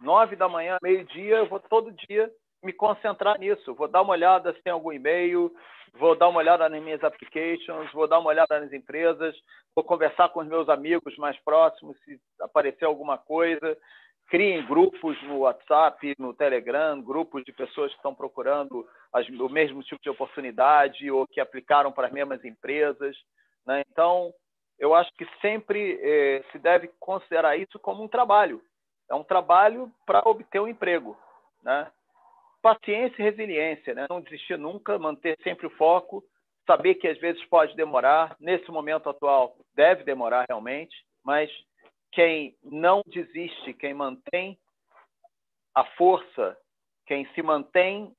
nove 0.00 0.36
da 0.36 0.48
manhã, 0.48 0.76
meio-dia, 0.82 1.36
eu 1.36 1.48
vou 1.48 1.60
todo 1.60 1.92
dia 2.08 2.30
me 2.62 2.72
concentrar 2.72 3.38
nisso. 3.38 3.74
Vou 3.74 3.88
dar 3.88 4.02
uma 4.02 4.12
olhada 4.12 4.52
se 4.52 4.62
tem 4.62 4.72
algum 4.72 4.92
e-mail, 4.92 5.52
vou 5.94 6.16
dar 6.16 6.28
uma 6.28 6.38
olhada 6.38 6.68
nas 6.68 6.82
minhas 6.82 7.02
applications, 7.02 7.92
vou 7.92 8.06
dar 8.06 8.18
uma 8.18 8.30
olhada 8.30 8.60
nas 8.60 8.72
empresas, 8.72 9.36
vou 9.74 9.84
conversar 9.84 10.28
com 10.30 10.40
os 10.40 10.48
meus 10.48 10.68
amigos 10.68 11.16
mais 11.18 11.38
próximos 11.40 11.98
se 12.04 12.20
aparecer 12.40 12.84
alguma 12.84 13.18
coisa. 13.18 13.76
Criem 14.28 14.64
grupos 14.66 15.20
no 15.22 15.38
WhatsApp, 15.38 16.14
no 16.18 16.34
Telegram, 16.34 17.00
grupos 17.00 17.44
de 17.44 17.52
pessoas 17.52 17.90
que 17.90 17.96
estão 17.96 18.14
procurando 18.14 18.86
as, 19.12 19.26
o 19.28 19.48
mesmo 19.48 19.82
tipo 19.82 20.02
de 20.02 20.10
oportunidade 20.10 21.10
ou 21.10 21.26
que 21.26 21.40
aplicaram 21.40 21.90
para 21.90 22.08
as 22.08 22.12
mesmas 22.12 22.44
empresas. 22.44 23.16
Né? 23.66 23.82
Então, 23.90 24.32
eu 24.78 24.94
acho 24.94 25.10
que 25.14 25.26
sempre 25.40 25.98
eh, 26.02 26.44
se 26.52 26.58
deve 26.58 26.88
considerar 27.00 27.56
isso 27.56 27.78
como 27.78 28.04
um 28.04 28.08
trabalho. 28.08 28.62
É 29.10 29.14
um 29.14 29.24
trabalho 29.24 29.90
para 30.04 30.22
obter 30.26 30.60
um 30.60 30.68
emprego. 30.68 31.16
Né? 31.62 31.90
paciência 32.62 33.20
e 33.20 33.24
resiliência, 33.24 33.94
né? 33.94 34.06
não 34.08 34.20
desistir 34.20 34.58
nunca, 34.58 34.98
manter 34.98 35.36
sempre 35.42 35.66
o 35.66 35.76
foco, 35.76 36.22
saber 36.66 36.96
que 36.96 37.08
às 37.08 37.18
vezes 37.18 37.42
pode 37.46 37.74
demorar, 37.76 38.36
nesse 38.40 38.70
momento 38.70 39.08
atual 39.08 39.56
deve 39.74 40.04
demorar 40.04 40.44
realmente, 40.48 40.94
mas 41.24 41.50
quem 42.12 42.56
não 42.62 43.02
desiste, 43.06 43.74
quem 43.74 43.94
mantém 43.94 44.58
a 45.74 45.84
força, 45.84 46.56
quem 47.06 47.26
se 47.34 47.42
mantém 47.42 48.14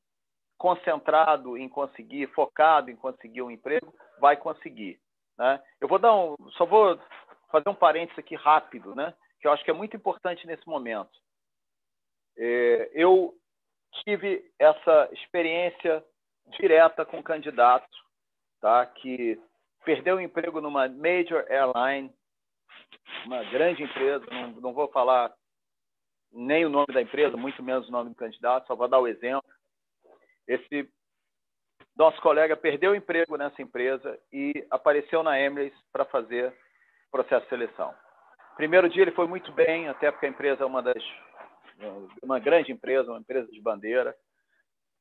concentrado 0.58 1.58
em 1.58 1.70
conseguir, 1.70 2.28
focado 2.34 2.92
em 2.92 2.96
conseguir 2.96 3.42
um 3.42 3.52
emprego, 3.52 3.94
vai 4.20 4.36
conseguir. 4.36 5.00
Né? 5.38 5.62
Eu 5.80 5.88
vou 5.88 5.98
dar 5.98 6.14
um, 6.14 6.36
só 6.52 6.66
vou 6.66 7.00
fazer 7.50 7.70
um 7.70 7.76
parênteses 7.76 8.20
aqui 8.20 8.36
rápido, 8.36 8.94
né? 8.94 9.14
Que 9.40 9.48
eu 9.48 9.52
acho 9.52 9.64
que 9.64 9.72
é 9.72 9.74
muito 9.74 9.96
importante 9.96 10.46
nesse 10.46 10.68
momento. 10.68 11.18
É, 12.38 12.92
eu 12.94 13.34
tive 14.04 14.52
essa 14.60 15.10
experiência 15.14 16.04
direta 16.60 17.06
com 17.06 17.18
um 17.18 17.24
candidato, 17.24 17.90
tá? 18.60 18.86
Que 18.86 19.42
perdeu 19.86 20.18
o 20.18 20.22
emprego 20.22 20.62
numa 20.62 20.88
major 20.90 21.46
airline, 21.50 22.14
uma 23.26 23.44
grande 23.46 23.84
empresa, 23.84 24.26
não, 24.32 24.52
não 24.62 24.74
vou 24.74 24.88
falar 24.90 25.34
nem 26.32 26.66
o 26.66 26.70
nome 26.70 26.94
da 26.94 27.02
empresa, 27.02 27.36
muito 27.36 27.62
menos 27.64 27.88
o 27.88 27.92
nome 27.92 28.10
do 28.10 28.16
candidato, 28.16 28.68
só 28.68 28.76
vou 28.76 28.88
dar 28.88 29.00
o 29.00 29.08
exemplo. 29.08 29.44
Esse 30.48 30.90
nosso 31.96 32.22
colega 32.22 32.56
perdeu 32.56 32.92
o 32.92 32.96
emprego 32.96 33.36
nessa 33.36 33.62
empresa 33.62 34.20
e 34.32 34.66
apareceu 34.70 35.22
na 35.24 35.40
Emirates 35.40 35.78
para 35.92 36.06
fazer 36.06 36.54
processo 37.12 37.44
de 37.44 37.50
seleção. 37.50 37.94
Primeiro 38.56 38.90
dia 38.90 39.04
ele 39.04 39.12
foi 39.12 39.28
muito 39.28 39.52
bem, 39.52 39.88
até 39.88 40.12
porque 40.12 40.26
a 40.26 40.30
empresa 40.30 40.64
é 40.64 40.66
uma 40.66 40.82
das 40.82 41.04
uma 42.22 42.40
grande 42.40 42.72
empresa, 42.72 43.10
uma 43.10 43.20
empresa 43.20 43.50
de 43.52 43.62
bandeira, 43.62 44.14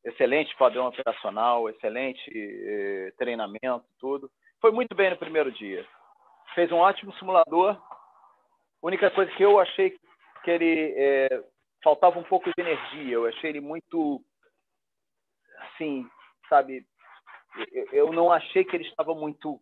excelente 0.05 0.57
padrão 0.57 0.87
operacional, 0.87 1.69
excelente 1.69 2.31
eh, 2.35 3.13
treinamento, 3.17 3.85
tudo. 3.99 4.31
Foi 4.61 4.71
muito 4.71 4.95
bem 4.95 5.11
no 5.11 5.17
primeiro 5.17 5.51
dia. 5.51 5.85
Fez 6.55 6.71
um 6.73 6.77
ótimo 6.77 7.13
simulador. 7.15 7.71
A 7.71 8.87
única 8.87 9.11
coisa 9.11 9.31
que 9.33 9.43
eu 9.43 9.59
achei 9.59 9.97
que 10.45 10.51
ele 10.51 10.95
eh, 10.97 11.45
faltava 11.83 12.19
um 12.19 12.25
pouco 12.25 12.47
de 12.47 12.55
energia. 12.59 13.15
Eu 13.15 13.27
achei 13.27 13.51
ele 13.51 13.61
muito, 13.61 14.23
assim, 15.61 16.09
sabe? 16.49 16.87
Eu 17.93 18.13
não 18.13 18.33
achei 18.33 18.65
que 18.65 18.77
ele 18.77 18.85
estava 18.85 19.15
muito 19.15 19.61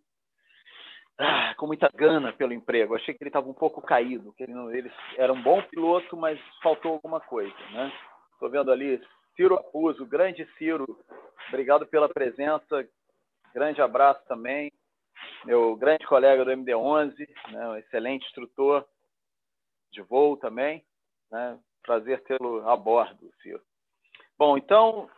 ah, 1.18 1.54
com 1.56 1.66
muita 1.66 1.88
gana 1.94 2.32
pelo 2.32 2.52
emprego. 2.52 2.94
Achei 2.94 3.14
que 3.14 3.22
ele 3.22 3.30
estava 3.30 3.48
um 3.48 3.54
pouco 3.54 3.80
caído, 3.80 4.32
que 4.34 4.42
ele, 4.42 4.52
não, 4.52 4.72
ele 4.72 4.92
era 5.16 5.32
um 5.32 5.42
bom 5.42 5.62
piloto, 5.62 6.16
mas 6.16 6.38
faltou 6.62 6.92
alguma 6.92 7.20
coisa, 7.20 7.56
né? 7.70 7.92
Estou 8.32 8.50
vendo 8.50 8.70
ali 8.70 9.00
Ciro 9.34 9.54
Apuso, 9.54 10.04
grande 10.06 10.46
Ciro, 10.58 10.86
obrigado 11.48 11.86
pela 11.86 12.08
presença, 12.08 12.86
grande 13.54 13.80
abraço 13.80 14.22
também. 14.26 14.70
Meu 15.44 15.76
grande 15.76 16.06
colega 16.06 16.44
do 16.44 16.50
MD11, 16.50 17.28
né, 17.52 17.68
um 17.68 17.76
excelente 17.76 18.26
instrutor 18.26 18.86
de 19.92 20.02
voo 20.02 20.36
também, 20.36 20.84
né? 21.30 21.58
Prazer 21.82 22.22
tê-lo 22.24 22.68
a 22.68 22.76
bordo, 22.76 23.30
Ciro. 23.42 23.62
Bom, 24.36 24.58
então 24.58 25.08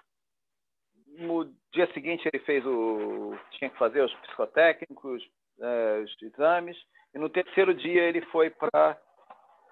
no 1.07 1.45
dia 1.73 1.93
seguinte 1.93 2.29
ele 2.33 2.45
fez 2.45 2.65
o 2.65 3.37
tinha 3.53 3.70
que 3.70 3.79
fazer 3.79 4.03
os 4.03 4.15
psicotécnicos, 4.15 5.23
uh, 5.59 6.03
os 6.05 6.23
exames. 6.23 6.77
E 7.15 7.19
no 7.19 7.29
terceiro 7.29 7.75
dia 7.75 8.03
ele 8.03 8.20
foi 8.27 8.51
para 8.51 9.01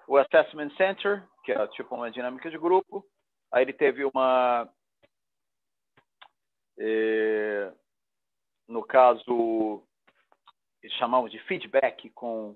o 0.07 0.17
Assessment 0.17 0.69
Center, 0.75 1.23
que 1.43 1.51
é 1.51 1.67
tipo 1.67 1.95
uma 1.95 2.11
dinâmica 2.11 2.49
de 2.49 2.57
grupo. 2.57 3.05
Aí 3.51 3.63
ele 3.63 3.73
teve 3.73 4.03
uma. 4.05 4.69
Eh, 6.79 7.71
no 8.67 8.83
caso, 8.83 9.86
eles 10.87 10.93
chamavam 10.97 11.27
de 11.27 11.37
feedback 11.39 12.09
com 12.11 12.55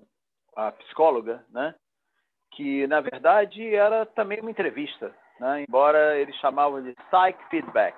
a 0.56 0.72
psicóloga, 0.72 1.44
né? 1.50 1.74
que 2.52 2.86
na 2.86 3.00
verdade 3.00 3.74
era 3.74 4.04
também 4.06 4.40
uma 4.40 4.50
entrevista, 4.50 5.14
né? 5.38 5.64
embora 5.68 6.18
eles 6.18 6.34
chamavam 6.36 6.82
de 6.82 6.94
psych 6.94 7.48
feedback. 7.50 7.96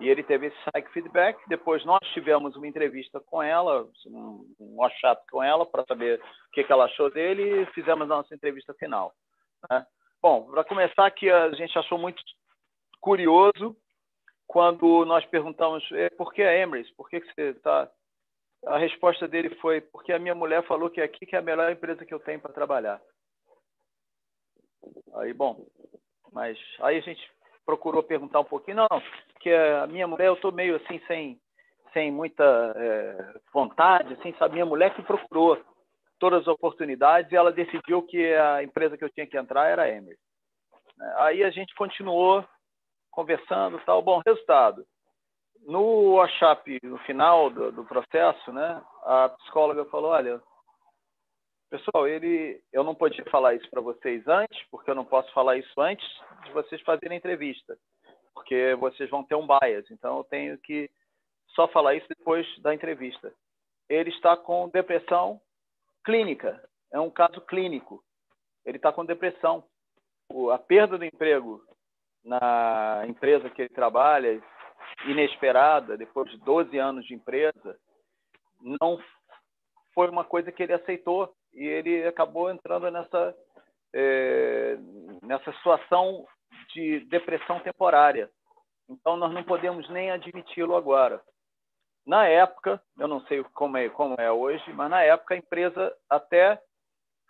E 0.00 0.08
ele 0.08 0.22
teve 0.22 0.46
esse 0.46 0.56
psych 0.56 0.90
feedback. 0.92 1.38
Depois 1.46 1.84
nós 1.84 2.00
tivemos 2.12 2.56
uma 2.56 2.66
entrevista 2.66 3.20
com 3.20 3.42
ela, 3.42 3.86
um, 4.06 4.44
um 4.58 4.76
WhatsApp 4.76 5.22
com 5.30 5.42
ela, 5.42 5.64
para 5.64 5.84
saber 5.84 6.18
o 6.18 6.50
que, 6.52 6.64
que, 6.64 6.72
ela 6.72 6.86
achou 6.86 7.10
dele 7.10 7.62
e 7.62 7.66
fizemos 7.66 8.02
a 8.10 8.16
nossa 8.16 8.34
entrevista 8.34 8.74
final. 8.74 9.12
Né? 9.70 9.86
Bom, 10.20 10.50
para 10.50 10.64
começar, 10.64 11.10
que 11.10 11.30
a 11.30 11.50
gente 11.52 11.78
achou 11.78 11.98
muito 11.98 12.20
curioso 13.00 13.76
quando 14.46 15.04
nós 15.04 15.24
perguntamos 15.26 15.86
é, 15.92 16.08
por 16.10 16.32
que 16.32 16.42
a 16.42 16.56
Emirates? 16.56 16.92
Por 16.96 17.08
que, 17.08 17.20
que 17.20 17.34
você 17.34 17.50
está. 17.50 17.88
A 18.66 18.78
resposta 18.78 19.28
dele 19.28 19.54
foi 19.56 19.80
porque 19.80 20.12
a 20.12 20.18
minha 20.18 20.34
mulher 20.34 20.64
falou 20.66 20.90
que 20.90 21.00
aqui 21.00 21.26
que 21.26 21.36
é 21.36 21.38
a 21.38 21.42
melhor 21.42 21.70
empresa 21.70 22.04
que 22.04 22.14
eu 22.14 22.20
tenho 22.20 22.40
para 22.40 22.52
trabalhar. 22.52 23.00
Aí, 25.16 25.32
bom, 25.32 25.66
mas 26.32 26.58
aí 26.80 26.98
a 26.98 27.00
gente 27.00 27.22
procurou 27.64 28.02
perguntar 28.02 28.40
um 28.40 28.44
pouquinho, 28.44 28.78
não, 28.78 29.02
que 29.40 29.50
a 29.50 29.86
minha 29.86 30.06
mulher, 30.06 30.26
eu 30.26 30.34
estou 30.34 30.52
meio 30.52 30.76
assim, 30.76 31.00
sem, 31.06 31.40
sem 31.92 32.10
muita 32.10 32.44
é, 32.76 33.40
vontade, 33.52 34.14
assim, 34.14 34.34
sabe? 34.38 34.54
Minha 34.54 34.66
mulher 34.66 34.94
que 34.94 35.02
procurou 35.02 35.62
todas 36.18 36.42
as 36.42 36.48
oportunidades 36.48 37.30
e 37.30 37.36
ela 37.36 37.52
decidiu 37.52 38.02
que 38.02 38.34
a 38.34 38.62
empresa 38.62 38.96
que 38.96 39.04
eu 39.04 39.10
tinha 39.10 39.26
que 39.26 39.36
entrar 39.36 39.68
era 39.68 39.82
a 39.82 39.88
Emer. 39.88 40.16
Aí 41.16 41.42
a 41.42 41.50
gente 41.50 41.74
continuou 41.74 42.44
conversando 43.10 43.80
tal. 43.84 44.02
Bom, 44.02 44.20
resultado. 44.24 44.84
No 45.66 46.14
WhatsApp, 46.14 46.78
no 46.82 46.98
final 46.98 47.50
do, 47.50 47.72
do 47.72 47.84
processo, 47.84 48.52
né, 48.52 48.82
a 49.04 49.30
psicóloga 49.30 49.84
falou, 49.86 50.10
olha, 50.10 50.40
Pessoal, 51.74 52.06
ele, 52.06 52.62
eu 52.72 52.84
não 52.84 52.94
podia 52.94 53.24
falar 53.32 53.54
isso 53.54 53.68
para 53.68 53.80
vocês 53.80 54.22
antes, 54.28 54.62
porque 54.70 54.88
eu 54.88 54.94
não 54.94 55.04
posso 55.04 55.32
falar 55.32 55.56
isso 55.56 55.80
antes 55.80 56.06
de 56.44 56.52
vocês 56.52 56.80
fazerem 56.82 57.16
a 57.16 57.18
entrevista, 57.18 57.76
porque 58.32 58.76
vocês 58.76 59.10
vão 59.10 59.24
ter 59.24 59.34
um 59.34 59.44
bias. 59.44 59.84
Então, 59.90 60.18
eu 60.18 60.24
tenho 60.24 60.56
que 60.58 60.88
só 61.48 61.66
falar 61.66 61.96
isso 61.96 62.06
depois 62.08 62.46
da 62.60 62.72
entrevista. 62.72 63.34
ele 63.88 64.10
está 64.10 64.36
com 64.36 64.68
depressão 64.68 65.40
clínica, 66.04 66.62
é 66.92 67.00
um 67.00 67.10
caso 67.10 67.40
clínico. 67.40 68.04
Ele 68.64 68.76
está 68.76 68.92
com 68.92 69.04
depressão. 69.04 69.64
O, 70.32 70.52
a 70.52 70.58
perda 70.60 70.96
do 70.96 71.04
emprego 71.04 71.60
na 72.24 73.04
empresa 73.08 73.50
que 73.50 73.62
ele 73.62 73.68
trabalha, 73.68 74.40
inesperada, 75.06 75.96
depois 75.96 76.30
de 76.30 76.38
12 76.38 76.76
anos 76.78 77.04
de 77.06 77.14
empresa, 77.14 77.78
não 78.60 78.98
foi 79.94 80.08
uma 80.08 80.24
coisa 80.24 80.50
que 80.50 80.62
ele 80.62 80.72
aceitou 80.72 81.32
e 81.52 81.64
ele 81.64 82.06
acabou 82.06 82.50
entrando 82.50 82.90
nessa, 82.90 83.34
é, 83.92 84.76
nessa 85.22 85.52
situação 85.52 86.26
de 86.72 87.00
depressão 87.06 87.60
temporária. 87.60 88.28
Então, 88.88 89.16
nós 89.16 89.32
não 89.32 89.44
podemos 89.44 89.88
nem 89.90 90.10
admiti-lo 90.10 90.76
agora. 90.76 91.22
Na 92.06 92.26
época, 92.26 92.82
eu 92.98 93.08
não 93.08 93.20
sei 93.26 93.42
como 93.54 93.76
é, 93.76 93.88
como 93.88 94.14
é 94.18 94.30
hoje, 94.30 94.64
mas 94.72 94.90
na 94.90 95.02
época 95.02 95.34
a 95.34 95.38
empresa 95.38 95.96
até 96.10 96.60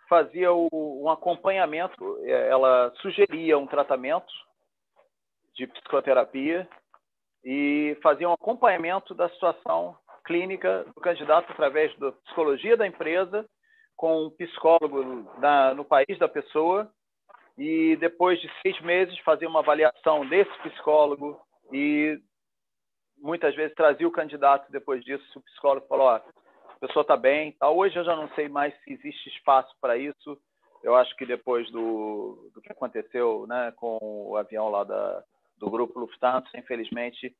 fazia 0.09 0.51
o, 0.51 0.67
um 0.71 1.09
acompanhamento, 1.09 2.17
é, 2.23 2.49
ela 2.49 2.91
sugeria 2.97 3.57
um 3.57 3.67
tratamento 3.67 4.31
de 5.55 5.65
psicoterapia 5.67 6.67
e 7.45 7.95
fazia 8.01 8.27
um 8.27 8.33
acompanhamento 8.33 9.13
da 9.13 9.29
situação 9.29 9.95
clínica 10.25 10.83
do 10.95 10.99
candidato 10.99 11.51
através 11.51 11.95
da 11.99 12.11
psicologia 12.11 12.75
da 12.75 12.87
empresa, 12.87 13.45
com 13.95 14.25
um 14.25 14.31
psicólogo 14.31 15.31
na, 15.39 15.73
no 15.75 15.85
país 15.85 16.17
da 16.17 16.27
pessoa, 16.27 16.91
e 17.55 17.95
depois 17.97 18.41
de 18.41 18.51
seis 18.61 18.81
meses 18.81 19.17
fazia 19.19 19.47
uma 19.47 19.59
avaliação 19.59 20.27
desse 20.27 20.51
psicólogo 20.59 21.39
e 21.71 22.19
muitas 23.17 23.55
vezes 23.55 23.75
trazia 23.75 24.07
o 24.07 24.11
candidato 24.11 24.69
depois 24.71 25.03
disso, 25.05 25.23
o 25.37 25.41
psicólogo 25.41 25.87
falou, 25.87 26.07
ó, 26.07 26.15
a 26.15 26.79
pessoa 26.79 27.03
está 27.03 27.15
bem. 27.15 27.53
Tá. 27.53 27.69
Hoje 27.69 27.95
eu 27.95 28.03
já 28.03 28.15
não 28.15 28.27
sei 28.29 28.49
mais 28.49 28.73
se 28.83 28.91
existe 28.91 29.29
espaço 29.29 29.73
para 29.79 29.95
isso. 29.95 30.37
Eu 30.83 30.95
acho 30.95 31.15
que 31.15 31.25
depois 31.25 31.69
do, 31.71 32.51
do 32.53 32.61
que 32.61 32.71
aconteceu 32.71 33.45
né, 33.47 33.71
com 33.77 33.97
o 34.01 34.35
avião 34.35 34.69
lá 34.69 34.83
da, 34.83 35.23
do 35.57 35.69
grupo 35.69 35.99
Lufthansa, 35.99 36.49
infelizmente, 36.55 37.35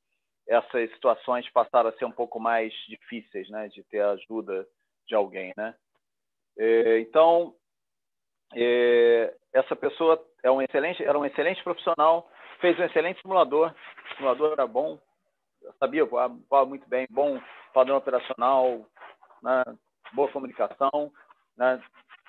essas 0.48 0.92
situações 0.92 1.50
passaram 1.52 1.90
a 1.90 1.94
ser 1.94 2.06
um 2.06 2.12
pouco 2.12 2.40
mais 2.40 2.74
difíceis, 2.88 3.50
né, 3.50 3.68
de 3.70 3.84
ter 3.84 4.02
a 4.02 4.12
ajuda 4.12 4.68
de 5.08 5.16
alguém, 5.16 5.54
né? 5.58 5.76
É, 6.58 7.00
então, 7.00 7.54
é, 8.54 9.36
essa 9.54 9.76
pessoa 9.76 10.24
é 10.44 10.52
um 10.52 10.62
excelente, 10.62 11.04
era 11.04 11.18
um 11.18 11.26
excelente 11.26 11.64
profissional, 11.64 12.30
fez 12.60 12.78
um 12.80 12.84
excelente 12.84 13.22
simulador, 13.22 13.74
o 13.74 14.16
simulador 14.16 14.54
era 14.54 14.68
bom, 14.68 15.00
sabia 15.80 16.06
voar, 16.06 16.30
muito 16.66 16.88
bem, 16.88 17.08
bom 17.10 17.42
padrão 17.74 17.98
operacional, 17.98 18.86
né, 19.42 19.64
boa 20.14 20.32
comunicação, 20.32 21.12
né, 21.58 21.82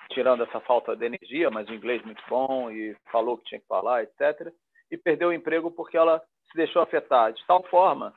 tirando 0.09 0.43
essa 0.43 0.59
falta 0.61 0.95
de 0.95 1.05
energia, 1.05 1.49
mas 1.49 1.69
o 1.69 1.73
inglês 1.73 2.03
muito 2.03 2.23
bom 2.27 2.71
e 2.71 2.95
falou 3.11 3.37
que 3.37 3.45
tinha 3.45 3.61
que 3.61 3.67
falar, 3.67 4.03
etc. 4.03 4.51
E 4.91 4.97
perdeu 4.97 5.29
o 5.29 5.33
emprego 5.33 5.71
porque 5.71 5.97
ela 5.97 6.19
se 6.49 6.55
deixou 6.55 6.81
afetar 6.81 7.33
de 7.33 7.45
tal 7.45 7.63
forma 7.63 8.13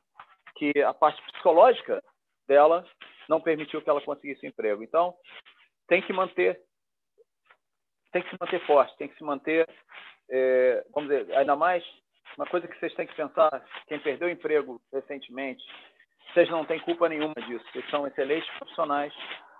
que 0.56 0.72
a 0.82 0.92
parte 0.92 1.20
psicológica 1.22 2.02
dela 2.46 2.86
não 3.28 3.40
permitiu 3.40 3.82
que 3.82 3.90
ela 3.90 4.00
conseguisse 4.00 4.46
emprego. 4.46 4.82
Então, 4.82 5.14
tem 5.88 6.02
que 6.02 6.12
manter 6.12 6.60
tem 8.12 8.22
que 8.22 8.30
se 8.30 8.36
manter 8.40 8.66
forte, 8.66 8.96
tem 8.96 9.08
que 9.08 9.16
se 9.16 9.22
manter, 9.22 9.68
é, 10.28 10.84
vamos 10.92 11.08
dizer, 11.08 11.32
ainda 11.36 11.54
mais 11.54 11.84
uma 12.36 12.46
coisa 12.46 12.66
que 12.66 12.78
vocês 12.78 12.94
têm 12.94 13.06
que 13.06 13.14
pensar, 13.14 13.64
quem 13.86 14.00
perdeu 14.00 14.28
o 14.28 14.30
emprego 14.30 14.80
recentemente, 14.92 15.62
vocês 16.32 16.48
não 16.48 16.64
têm 16.64 16.80
culpa 16.80 17.08
nenhuma 17.08 17.34
disso. 17.34 17.64
Vocês 17.72 17.88
são 17.90 18.06
excelentes 18.06 18.48
profissionais 18.56 19.12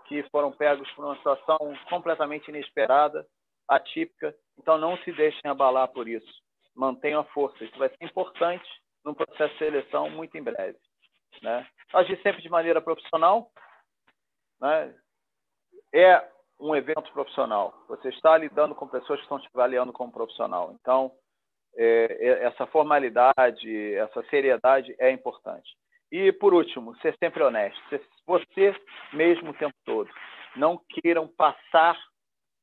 que 0.07 0.23
foram 0.31 0.53
pegos 0.53 0.91
por 0.93 1.05
uma 1.05 1.17
situação 1.17 1.59
completamente 1.89 2.49
inesperada, 2.49 3.27
atípica. 3.69 4.35
Então, 4.59 4.79
não 4.79 4.97
se 4.99 5.13
deixem 5.13 5.51
abalar 5.51 5.89
por 5.89 6.09
isso. 6.09 6.33
Mantenham 6.75 7.21
a 7.21 7.25
força. 7.25 7.63
Isso 7.65 7.79
vai 7.79 7.89
ser 7.89 8.05
importante 8.05 8.69
no 9.05 9.15
processo 9.15 9.53
de 9.53 9.59
seleção 9.59 10.11
muito 10.11 10.37
em 10.37 10.43
breve. 10.43 10.79
Né? 11.43 11.67
Agir 11.93 12.21
sempre 12.23 12.43
de 12.43 12.49
maneira 12.49 12.81
profissional. 12.81 13.51
Né? 14.61 14.95
É 15.93 16.29
um 16.59 16.75
evento 16.77 17.11
profissional. 17.13 17.75
Você 17.89 18.09
está 18.11 18.37
lidando 18.37 18.75
com 18.75 18.87
pessoas 18.87 19.19
que 19.19 19.25
estão 19.25 19.41
te 19.41 19.49
avaliando 19.55 19.93
como 19.93 20.13
profissional. 20.13 20.77
Então, 20.81 21.13
é, 21.77 22.19
é 22.21 22.45
essa 22.45 22.67
formalidade, 22.67 23.95
essa 23.95 24.23
seriedade 24.25 24.95
é 24.99 25.11
importante. 25.11 25.71
E, 26.13 26.33
por 26.33 26.53
último, 26.53 26.97
ser 26.99 27.17
sempre 27.19 27.43
honesto. 27.43 27.81
Ser 27.89 28.05
você 28.27 28.75
mesmo 29.13 29.51
o 29.51 29.55
tempo 29.55 29.75
todo. 29.85 30.11
Não 30.57 30.81
queiram 30.89 31.29
passar 31.29 31.99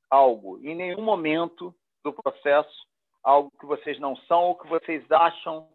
algo, 0.09 0.59
em 0.59 0.75
nenhum 0.75 1.01
momento 1.01 1.73
do 2.03 2.13
processo, 2.13 2.86
algo 3.27 3.51
que 3.59 3.65
vocês 3.65 3.99
não 3.99 4.15
são 4.15 4.45
ou 4.45 4.55
que 4.55 4.65
vocês 4.69 5.03
acham 5.11 5.67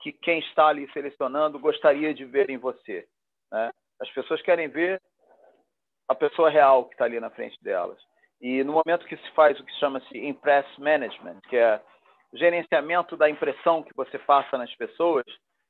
que 0.00 0.12
quem 0.12 0.40
está 0.40 0.66
ali 0.66 0.86
selecionando 0.92 1.58
gostaria 1.58 2.12
de 2.12 2.26
ver 2.26 2.50
em 2.50 2.58
você. 2.58 3.08
Né? 3.50 3.70
As 3.98 4.10
pessoas 4.10 4.42
querem 4.42 4.68
ver 4.68 5.00
a 6.06 6.14
pessoa 6.14 6.50
real 6.50 6.84
que 6.84 6.92
está 6.92 7.06
ali 7.06 7.18
na 7.18 7.30
frente 7.30 7.56
delas. 7.64 7.98
E 8.42 8.62
no 8.62 8.74
momento 8.74 9.06
que 9.06 9.16
se 9.16 9.30
faz 9.30 9.58
o 9.58 9.64
que 9.64 9.72
chama-se 9.76 10.18
impress 10.18 10.68
management, 10.78 11.40
que 11.48 11.56
é 11.56 11.82
gerenciamento 12.34 13.16
da 13.16 13.30
impressão 13.30 13.82
que 13.82 13.96
você 13.96 14.18
passa 14.18 14.58
nas 14.58 14.72
pessoas, 14.76 15.24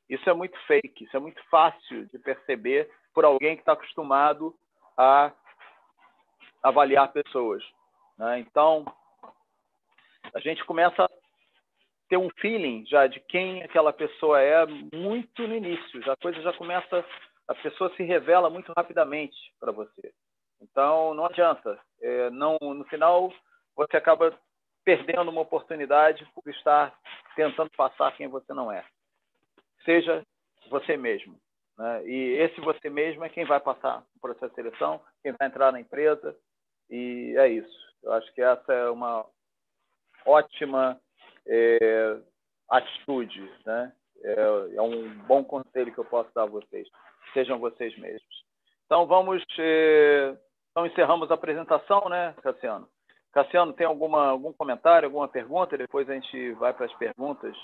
isso 0.08 0.28
é 0.28 0.34
muito 0.34 0.58
fake, 0.66 1.04
isso 1.04 1.16
é 1.16 1.20
muito 1.20 1.40
fácil 1.48 2.04
de 2.06 2.18
perceber 2.18 2.90
por 3.14 3.24
alguém 3.24 3.54
que 3.54 3.62
está 3.62 3.74
acostumado 3.74 4.52
a 4.96 5.32
avaliar 6.64 7.12
pessoas. 7.12 7.62
Né? 8.18 8.40
Então, 8.40 8.84
a 10.34 10.40
gente 10.40 10.64
começa 10.64 11.08
ter 12.08 12.16
um 12.16 12.30
feeling 12.40 12.84
já 12.86 13.06
de 13.06 13.20
quem 13.20 13.62
aquela 13.62 13.92
pessoa 13.92 14.40
é 14.40 14.66
muito 14.66 15.46
no 15.46 15.54
início. 15.54 16.02
Já 16.02 16.12
a 16.12 16.16
coisa 16.16 16.40
já 16.40 16.52
começa, 16.52 17.04
a 17.46 17.54
pessoa 17.54 17.94
se 17.96 18.02
revela 18.02 18.48
muito 18.50 18.72
rapidamente 18.76 19.36
para 19.60 19.72
você. 19.72 20.12
Então, 20.60 21.14
não 21.14 21.26
adianta. 21.26 21.78
É, 22.00 22.30
não, 22.30 22.58
no 22.60 22.84
final, 22.84 23.32
você 23.76 23.96
acaba 23.96 24.36
perdendo 24.84 25.30
uma 25.30 25.42
oportunidade 25.42 26.26
por 26.34 26.48
estar 26.50 26.94
tentando 27.36 27.70
passar 27.76 28.16
quem 28.16 28.26
você 28.26 28.52
não 28.52 28.72
é 28.72 28.84
seja 29.88 30.22
você 30.68 30.98
mesmo. 30.98 31.40
Né? 31.78 32.06
E 32.06 32.32
esse 32.42 32.60
você 32.60 32.90
mesmo 32.90 33.24
é 33.24 33.30
quem 33.30 33.46
vai 33.46 33.58
passar 33.58 34.04
o 34.14 34.20
processo 34.20 34.50
de 34.50 34.56
seleção, 34.56 35.00
quem 35.22 35.32
vai 35.32 35.48
entrar 35.48 35.72
na 35.72 35.80
empresa, 35.80 36.36
e 36.90 37.34
é 37.38 37.48
isso. 37.48 37.88
Eu 38.02 38.12
acho 38.12 38.30
que 38.34 38.42
essa 38.42 38.70
é 38.70 38.90
uma 38.90 39.24
ótima 40.26 41.00
é, 41.48 42.16
atitude, 42.68 43.50
né? 43.64 43.92
É, 44.22 44.76
é, 44.76 44.82
um 44.82 45.08
bom 45.26 45.44
conselho 45.44 45.92
que 45.92 45.98
eu 45.98 46.04
posso 46.04 46.30
dar 46.34 46.42
a 46.42 46.46
vocês. 46.46 46.86
Sejam 47.32 47.58
vocês 47.58 47.96
mesmos. 47.98 48.44
Então 48.86 49.06
vamos, 49.06 49.42
é, 49.58 50.36
então 50.70 50.86
encerramos 50.86 51.30
a 51.30 51.34
apresentação, 51.34 52.08
né, 52.08 52.34
Cassiano? 52.42 52.88
Cassiano, 53.32 53.72
tem 53.72 53.86
alguma 53.86 54.28
algum 54.28 54.52
comentário, 54.52 55.06
alguma 55.06 55.28
pergunta? 55.28 55.76
Depois 55.76 56.08
a 56.08 56.14
gente 56.14 56.52
vai 56.52 56.72
para 56.72 56.86
as 56.86 56.94
perguntas 56.94 57.54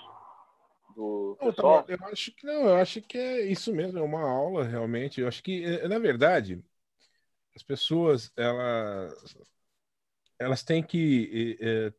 do 0.95 1.37
pessoal? 1.41 1.85
Eu, 1.89 1.99
acho 2.07 2.33
que 2.33 2.47
não, 2.47 2.69
eu 2.69 2.77
acho 2.77 3.03
que 3.03 3.19
é 3.19 3.41
isso 3.47 3.75
mesmo, 3.75 3.99
é 3.99 4.03
uma 4.03 4.29
aula 4.29 4.65
realmente. 4.65 5.21
Eu 5.21 5.29
acho 5.29 5.43
que, 5.43 5.65
eh, 5.65 5.89
na 5.89 5.99
verdade, 5.99 6.63
as 7.57 7.63
pessoas 7.63 8.31
elas, 8.37 9.37
elas 10.39 10.63
têm 10.63 10.83
que 10.83 11.59
é, 11.61 11.93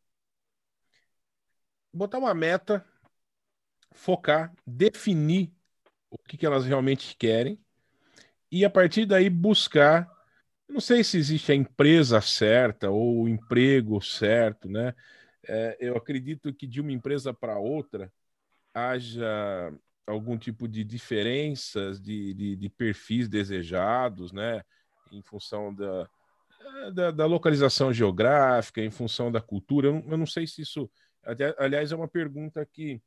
botar 1.96 2.18
uma 2.18 2.34
meta, 2.34 2.84
focar, 3.92 4.52
definir 4.66 5.52
o 6.10 6.18
que, 6.18 6.36
que 6.36 6.46
elas 6.46 6.64
realmente 6.64 7.16
querem 7.16 7.58
e 8.50 8.64
a 8.64 8.70
partir 8.70 9.06
daí 9.06 9.28
buscar. 9.28 10.08
Não 10.68 10.80
sei 10.80 11.04
se 11.04 11.16
existe 11.16 11.52
a 11.52 11.54
empresa 11.54 12.20
certa 12.20 12.90
ou 12.90 13.22
o 13.22 13.28
emprego 13.28 14.00
certo, 14.02 14.68
né? 14.68 14.94
É, 15.48 15.76
eu 15.80 15.96
acredito 15.96 16.52
que 16.52 16.66
de 16.66 16.80
uma 16.80 16.92
empresa 16.92 17.32
para 17.32 17.58
outra 17.58 18.12
haja 18.74 19.72
algum 20.06 20.36
tipo 20.36 20.68
de 20.68 20.84
diferenças 20.84 22.00
de, 22.00 22.34
de, 22.34 22.56
de 22.56 22.68
perfis 22.68 23.28
desejados, 23.28 24.32
né? 24.32 24.62
Em 25.12 25.22
função 25.22 25.72
da, 25.72 26.08
da, 26.92 27.10
da, 27.10 27.26
localização 27.26 27.92
geográfica, 27.92 28.80
em 28.80 28.90
função 28.90 29.30
da 29.30 29.40
cultura. 29.40 29.88
Eu, 29.88 30.04
eu 30.08 30.16
não 30.16 30.26
sei 30.26 30.46
se 30.46 30.62
isso. 30.62 30.90
Aliás, 31.58 31.92
é 31.92 31.96
uma 31.96 32.08
pergunta 32.08 32.64
que 32.64 33.00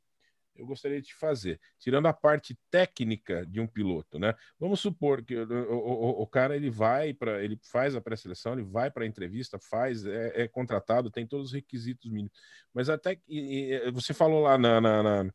eu 0.56 0.66
gostaria 0.66 1.00
de 1.00 1.14
fazer, 1.14 1.58
tirando 1.78 2.06
a 2.06 2.12
parte 2.12 2.58
técnica 2.70 3.46
de 3.46 3.60
um 3.60 3.66
piloto, 3.66 4.18
né? 4.18 4.34
Vamos 4.58 4.80
supor 4.80 5.24
que 5.24 5.36
o, 5.36 5.72
o, 5.72 6.22
o 6.22 6.26
cara 6.26 6.54
ele 6.54 6.70
vai 6.70 7.14
para, 7.14 7.42
ele 7.42 7.58
faz 7.62 7.96
a 7.96 8.00
pré-seleção, 8.00 8.52
ele 8.52 8.62
vai 8.62 8.90
para 8.90 9.04
a 9.04 9.06
entrevista, 9.06 9.58
faz, 9.58 10.04
é, 10.04 10.42
é, 10.42 10.48
contratado, 10.48 11.10
tem 11.10 11.26
todos 11.26 11.46
os 11.46 11.52
requisitos 11.52 12.10
mínimos, 12.10 12.32
mas 12.74 12.88
até 12.88 13.16
que 13.16 13.90
você 13.92 14.12
falou 14.12 14.42
lá 14.42 14.58
na, 14.58 14.80
na, 14.80 15.02
na 15.02 15.32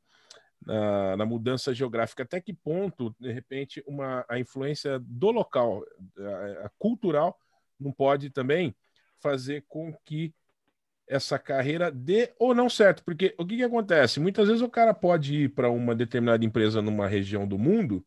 na, 0.65 1.17
na, 1.17 1.25
mudança 1.25 1.75
geográfica. 1.75 2.23
Até 2.23 2.41
que 2.41 2.51
ponto, 2.51 3.15
de 3.19 3.31
repente, 3.31 3.83
uma, 3.85 4.25
a 4.27 4.39
influência 4.39 4.97
do 4.99 5.29
local, 5.29 5.83
a, 6.17 6.65
a 6.65 6.69
cultural, 6.79 7.37
não 7.79 7.91
pode 7.91 8.31
também 8.31 8.75
fazer 9.19 9.63
com 9.67 9.93
que 10.03 10.33
essa 11.07 11.37
carreira 11.37 11.91
dê 11.91 12.33
ou 12.39 12.53
não 12.53 12.69
certo? 12.69 13.03
Porque 13.03 13.33
o 13.37 13.45
que, 13.45 13.57
que 13.57 13.63
acontece? 13.63 14.19
Muitas 14.19 14.47
vezes 14.47 14.61
o 14.61 14.69
cara 14.69 14.93
pode 14.93 15.43
ir 15.43 15.49
para 15.49 15.69
uma 15.69 15.95
determinada 15.95 16.43
empresa 16.43 16.81
numa 16.81 17.07
região 17.07 17.47
do 17.47 17.57
mundo 17.57 18.03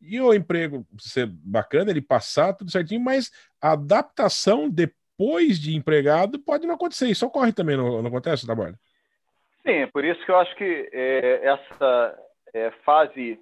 e 0.00 0.20
o 0.20 0.34
emprego 0.34 0.86
ser 0.98 1.26
bacana, 1.26 1.90
ele 1.90 2.02
passar 2.02 2.52
tudo 2.52 2.70
certinho, 2.70 3.00
mas 3.00 3.30
a 3.60 3.72
adaptação 3.72 4.68
depois 4.68 5.58
de 5.58 5.74
empregado 5.74 6.38
pode 6.38 6.66
não 6.66 6.74
acontecer. 6.74 7.08
Isso 7.08 7.26
ocorre 7.26 7.52
também, 7.52 7.76
não, 7.76 8.02
não 8.02 8.08
acontece, 8.08 8.46
Trabalho? 8.46 8.76
Sim, 9.66 9.86
por 9.92 10.04
isso 10.04 10.24
que 10.24 10.30
eu 10.30 10.38
acho 10.38 10.54
que 10.56 10.88
é, 10.92 11.46
essa 11.46 12.18
é, 12.54 12.70
fase 12.84 13.38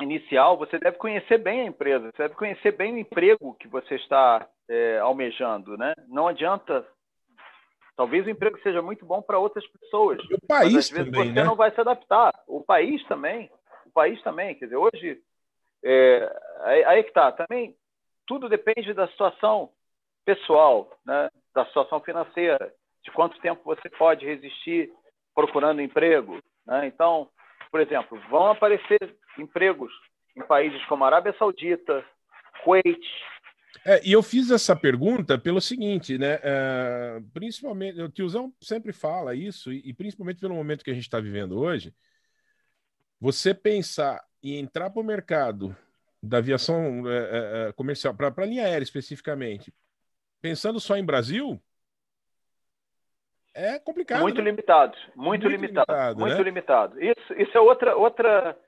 inicial 0.00 0.56
você 0.56 0.78
deve 0.78 0.96
conhecer 0.96 1.38
bem 1.38 1.60
a 1.60 1.66
empresa, 1.66 2.10
você 2.10 2.22
deve 2.22 2.34
conhecer 2.34 2.72
bem 2.72 2.94
o 2.94 2.98
emprego 2.98 3.54
que 3.54 3.68
você 3.68 3.94
está 3.96 4.48
é, 4.68 4.98
almejando, 4.98 5.76
né? 5.76 5.94
Não 6.08 6.26
adianta. 6.28 6.84
Talvez 7.96 8.26
o 8.26 8.30
emprego 8.30 8.58
seja 8.60 8.82
muito 8.82 9.06
bom 9.06 9.22
para 9.22 9.38
outras 9.38 9.66
pessoas. 9.68 10.18
E 10.28 10.34
o 10.34 10.46
país 10.46 10.72
mas, 10.74 10.84
às 10.86 10.90
vezes 10.90 11.12
também, 11.12 11.28
você 11.28 11.32
né? 11.32 11.44
não 11.44 11.54
vai 11.54 11.70
se 11.70 11.80
adaptar. 11.80 12.32
O 12.46 12.62
país 12.62 13.04
também. 13.06 13.50
O 13.86 13.90
país 13.90 14.20
também. 14.22 14.54
Quer 14.54 14.64
dizer, 14.66 14.76
hoje 14.76 15.20
é, 15.84 16.42
aí, 16.62 16.84
aí 16.84 17.04
que 17.04 17.12
tá. 17.12 17.30
Também 17.30 17.76
tudo 18.26 18.48
depende 18.48 18.92
da 18.92 19.06
situação 19.08 19.70
pessoal, 20.24 20.90
né? 21.04 21.28
Da 21.54 21.64
situação 21.66 22.00
financeira, 22.00 22.72
de 23.02 23.10
quanto 23.12 23.40
tempo 23.40 23.62
você 23.64 23.88
pode 23.90 24.26
resistir 24.26 24.90
procurando 25.34 25.82
emprego. 25.82 26.38
Né? 26.66 26.86
Então, 26.86 27.28
por 27.70 27.80
exemplo, 27.80 28.18
vão 28.30 28.46
aparecer 28.48 29.16
empregos 29.38 29.92
em 30.36 30.42
países 30.42 30.82
como 30.86 31.04
Arábia 31.04 31.34
Saudita, 31.38 32.04
Kuwait. 32.62 33.04
É, 33.84 34.00
e 34.06 34.12
eu 34.12 34.22
fiz 34.22 34.50
essa 34.50 34.76
pergunta 34.76 35.38
pelo 35.38 35.60
seguinte, 35.60 36.18
né? 36.18 36.38
É, 36.42 37.22
principalmente, 37.32 38.00
o 38.00 38.08
tiozão 38.08 38.52
sempre 38.60 38.92
fala 38.92 39.34
isso, 39.34 39.72
e, 39.72 39.82
e 39.84 39.92
principalmente 39.92 40.40
pelo 40.40 40.54
momento 40.54 40.84
que 40.84 40.90
a 40.90 40.94
gente 40.94 41.04
está 41.04 41.18
vivendo 41.18 41.58
hoje, 41.58 41.94
você 43.20 43.54
pensar 43.54 44.22
em 44.42 44.58
entrar 44.58 44.90
para 44.90 45.00
o 45.00 45.04
mercado 45.04 45.74
da 46.22 46.38
aviação 46.38 47.02
é, 47.08 47.68
é 47.68 47.72
comercial, 47.72 48.14
para 48.14 48.32
a 48.36 48.46
linha 48.46 48.64
aérea 48.64 48.84
especificamente, 48.84 49.72
pensando 50.40 50.78
só 50.78 50.96
em 50.96 51.04
Brasil, 51.04 51.60
é 53.54 53.78
complicado. 53.78 54.20
Muito 54.20 54.42
né? 54.42 54.50
limitado, 54.50 54.96
muito, 55.14 55.44
muito 55.44 55.48
limitado, 55.48 55.92
limitado, 55.92 56.20
muito 56.20 56.36
né? 56.36 56.42
limitado. 56.42 57.02
Isso, 57.02 57.34
isso 57.34 57.56
é 57.56 57.60
outra, 57.60 57.96
outra 57.96 58.58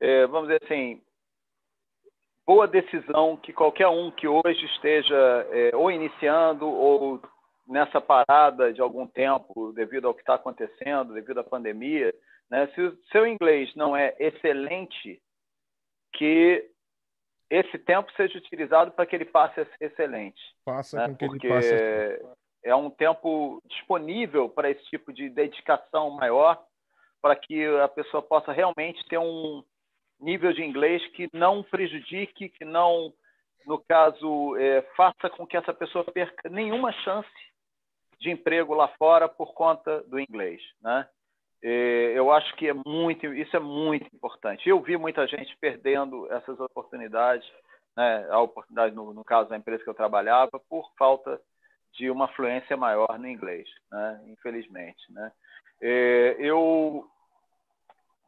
é, 0.00 0.26
vamos 0.26 0.48
dizer 0.48 0.60
assim, 0.64 1.00
boa 2.46 2.66
decisão 2.66 3.36
que 3.36 3.52
qualquer 3.52 3.88
um 3.88 4.10
que 4.10 4.26
hoje 4.26 4.64
esteja 4.66 5.16
é, 5.50 5.74
ou 5.74 5.90
iniciando 5.90 6.66
ou 6.68 7.20
nessa 7.66 8.00
parada 8.00 8.72
de 8.72 8.80
algum 8.80 9.06
tempo 9.06 9.72
devido 9.72 10.08
ao 10.08 10.14
que 10.14 10.20
está 10.20 10.34
acontecendo, 10.34 11.14
devido 11.14 11.38
à 11.38 11.44
pandemia, 11.44 12.12
né? 12.50 12.66
Se 12.74 12.80
o 12.80 12.96
seu 13.10 13.26
inglês 13.26 13.74
não 13.74 13.96
é 13.96 14.14
excelente, 14.18 15.22
que 16.14 16.68
esse 17.48 17.78
tempo 17.78 18.10
seja 18.12 18.38
utilizado 18.38 18.90
para 18.92 19.06
que 19.06 19.14
ele 19.14 19.24
passe 19.24 19.60
a 19.60 19.64
ser 19.64 19.84
excelente. 19.86 20.40
Passa 20.64 20.96
né? 20.96 21.08
com 21.08 21.16
que 21.16 21.26
Porque 21.26 21.46
ele 21.46 21.54
passe 21.54 22.42
é 22.64 22.74
um 22.74 22.90
tempo 22.90 23.60
disponível 23.66 24.48
para 24.48 24.70
esse 24.70 24.84
tipo 24.84 25.12
de 25.12 25.28
dedicação 25.28 26.10
maior, 26.10 26.62
para 27.20 27.34
que 27.36 27.64
a 27.78 27.88
pessoa 27.88 28.22
possa 28.22 28.52
realmente 28.52 29.04
ter 29.08 29.18
um 29.18 29.62
nível 30.22 30.52
de 30.52 30.62
inglês 30.62 31.04
que 31.08 31.28
não 31.32 31.62
prejudique, 31.62 32.48
que 32.48 32.64
não, 32.64 33.12
no 33.66 33.78
caso, 33.78 34.56
é, 34.56 34.82
faça 34.96 35.28
com 35.30 35.46
que 35.46 35.56
essa 35.56 35.74
pessoa 35.74 36.04
perca 36.04 36.48
nenhuma 36.48 36.92
chance 36.92 37.28
de 38.20 38.30
emprego 38.30 38.74
lá 38.74 38.88
fora 38.98 39.28
por 39.28 39.52
conta 39.52 40.02
do 40.04 40.18
inglês, 40.18 40.60
né? 40.80 41.06
É, 41.64 42.12
eu 42.16 42.32
acho 42.32 42.54
que 42.56 42.68
é 42.68 42.72
muito, 42.72 43.26
isso 43.34 43.56
é 43.56 43.60
muito 43.60 44.06
importante. 44.14 44.68
Eu 44.68 44.80
vi 44.80 44.96
muita 44.96 45.26
gente 45.28 45.56
perdendo 45.60 46.30
essas 46.32 46.58
oportunidades, 46.58 47.48
né? 47.96 48.26
A 48.30 48.40
oportunidade 48.40 48.94
no, 48.94 49.12
no 49.12 49.24
caso 49.24 49.48
da 49.48 49.56
empresa 49.56 49.82
que 49.82 49.90
eu 49.90 49.94
trabalhava 49.94 50.58
por 50.68 50.90
falta 50.98 51.40
de 51.92 52.10
uma 52.10 52.28
fluência 52.28 52.76
maior 52.76 53.18
no 53.18 53.28
inglês, 53.28 53.68
né? 53.90 54.20
infelizmente. 54.26 55.12
Né? 55.12 55.32
É, 55.80 56.36
eu, 56.38 57.06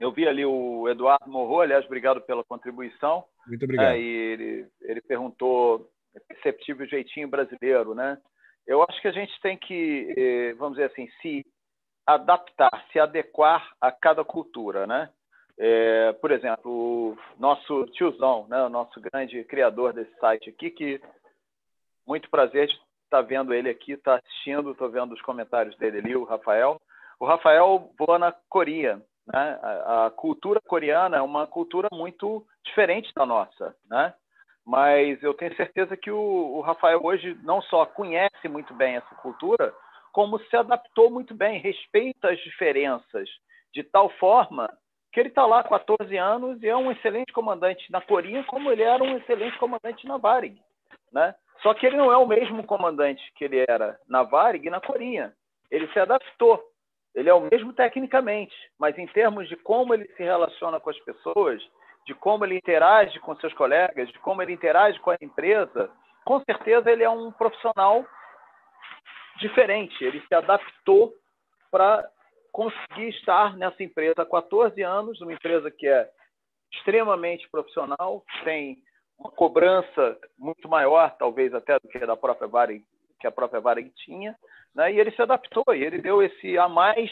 eu 0.04 0.12
vi 0.12 0.28
ali 0.28 0.44
o 0.44 0.88
Eduardo 0.88 1.28
Morro, 1.28 1.60
aliás, 1.60 1.84
obrigado 1.84 2.20
pela 2.20 2.44
contribuição. 2.44 3.24
Muito 3.46 3.64
obrigado. 3.64 3.94
É, 3.94 3.98
e 3.98 4.06
ele, 4.06 4.68
ele 4.82 5.00
perguntou 5.00 5.90
é 6.14 6.20
perceptível 6.20 6.86
jeitinho 6.86 7.28
brasileiro, 7.28 7.94
né? 7.94 8.18
Eu 8.66 8.82
acho 8.82 9.00
que 9.00 9.08
a 9.08 9.12
gente 9.12 9.32
tem 9.40 9.58
que, 9.58 10.14
é, 10.16 10.54
vamos 10.54 10.76
dizer 10.76 10.90
assim, 10.90 11.08
se 11.20 11.44
adaptar, 12.06 12.86
se 12.92 12.98
adequar 12.98 13.74
a 13.80 13.90
cada 13.90 14.24
cultura, 14.24 14.86
né? 14.86 15.10
É, 15.58 16.12
por 16.14 16.30
exemplo, 16.30 16.70
o 17.12 17.18
nosso 17.38 17.86
tiozão, 17.92 18.46
né, 18.48 18.60
o 18.64 18.68
nosso 18.68 19.00
grande 19.00 19.42
criador 19.44 19.92
desse 19.92 20.12
site 20.18 20.50
aqui, 20.50 20.68
que 20.70 21.00
muito 22.06 22.28
prazer 22.28 22.66
de 22.66 22.74
está 23.04 23.20
vendo 23.20 23.54
ele 23.54 23.70
aqui, 23.70 23.92
está 23.92 24.16
assistindo, 24.16 24.72
estou 24.72 24.90
vendo 24.90 25.12
os 25.12 25.22
comentários 25.22 25.76
dele 25.76 25.98
ali, 25.98 26.16
o 26.16 26.24
Rafael. 26.24 26.80
O 27.20 27.24
Rafael 27.24 27.90
voa 27.96 28.18
na 28.18 28.32
Coreia. 28.48 29.00
Né? 29.26 29.58
A, 29.62 30.10
cultura 30.10 30.60
coreana 30.66 31.16
é 31.16 31.22
uma 31.22 31.46
cultura 31.46 31.88
muito 31.92 32.44
diferente 32.64 33.12
da 33.14 33.24
nossa, 33.24 33.74
né? 33.88 34.14
Mas 34.66 35.22
eu 35.22 35.34
tenho 35.34 35.54
certeza 35.56 35.96
que 35.96 36.10
o, 36.10 36.18
o 36.56 36.60
Rafael 36.60 37.00
hoje 37.02 37.38
não 37.42 37.60
só 37.62 37.84
conhece 37.84 38.48
muito 38.48 38.72
bem 38.74 38.96
essa 38.96 39.14
cultura, 39.16 39.74
como 40.12 40.38
se 40.38 40.56
adaptou 40.56 41.10
muito 41.10 41.34
bem, 41.34 41.58
respeita 41.58 42.30
as 42.30 42.38
diferenças 42.40 43.28
de 43.72 43.82
tal 43.82 44.08
forma 44.10 44.70
que 45.12 45.20
ele 45.20 45.28
está 45.28 45.46
lá 45.46 45.60
há 45.60 45.64
14 45.64 46.16
anos 46.16 46.62
e 46.62 46.68
é 46.68 46.76
um 46.76 46.90
excelente 46.90 47.32
comandante 47.32 47.90
na 47.90 48.00
Coreia, 48.00 48.42
como 48.44 48.70
ele 48.70 48.82
era 48.82 49.02
um 49.02 49.16
excelente 49.16 49.56
comandante 49.58 50.06
na 50.06 50.16
Varig, 50.16 50.60
né? 51.12 51.34
Só 51.62 51.72
que 51.72 51.86
ele 51.86 51.96
não 51.96 52.12
é 52.12 52.16
o 52.16 52.26
mesmo 52.26 52.64
comandante 52.64 53.22
que 53.36 53.44
ele 53.44 53.64
era 53.68 53.98
na 54.08 54.22
Varig 54.22 54.66
e 54.66 54.70
na 54.70 54.80
Corinha. 54.80 55.32
Ele 55.70 55.86
se 55.92 55.98
adaptou. 55.98 56.60
Ele 57.14 57.28
é 57.28 57.34
o 57.34 57.48
mesmo 57.50 57.72
tecnicamente, 57.72 58.54
mas 58.78 58.98
em 58.98 59.06
termos 59.06 59.48
de 59.48 59.56
como 59.56 59.94
ele 59.94 60.06
se 60.16 60.22
relaciona 60.22 60.80
com 60.80 60.90
as 60.90 60.98
pessoas, 61.00 61.62
de 62.06 62.14
como 62.14 62.44
ele 62.44 62.56
interage 62.56 63.18
com 63.20 63.36
seus 63.36 63.54
colegas, 63.54 64.08
de 64.10 64.18
como 64.18 64.42
ele 64.42 64.52
interage 64.52 64.98
com 65.00 65.10
a 65.10 65.16
empresa, 65.20 65.90
com 66.24 66.40
certeza 66.40 66.90
ele 66.90 67.04
é 67.04 67.10
um 67.10 67.30
profissional 67.30 68.04
diferente. 69.38 70.04
Ele 70.04 70.22
se 70.26 70.34
adaptou 70.34 71.14
para 71.70 72.08
conseguir 72.52 73.08
estar 73.08 73.56
nessa 73.56 73.82
empresa 73.82 74.22
há 74.22 74.26
14 74.26 74.80
anos, 74.82 75.20
uma 75.20 75.32
empresa 75.32 75.70
que 75.70 75.86
é 75.86 76.08
extremamente 76.72 77.48
profissional, 77.50 78.24
tem 78.44 78.78
uma 79.18 79.30
cobrança 79.30 80.18
muito 80.38 80.68
maior, 80.68 81.16
talvez 81.16 81.54
até 81.54 81.78
do 81.78 81.88
que 81.88 81.98
da 81.98 82.16
própria 82.16 82.48
Varig, 82.48 82.84
que 83.20 83.26
a 83.26 83.32
própria 83.32 83.60
Varig 83.60 83.90
tinha, 84.04 84.36
né? 84.74 84.92
E 84.92 85.00
ele 85.00 85.10
se 85.12 85.22
adaptou 85.22 85.64
e 85.74 85.82
ele 85.82 85.98
deu 85.98 86.22
esse 86.22 86.58
a 86.58 86.68
mais 86.68 87.10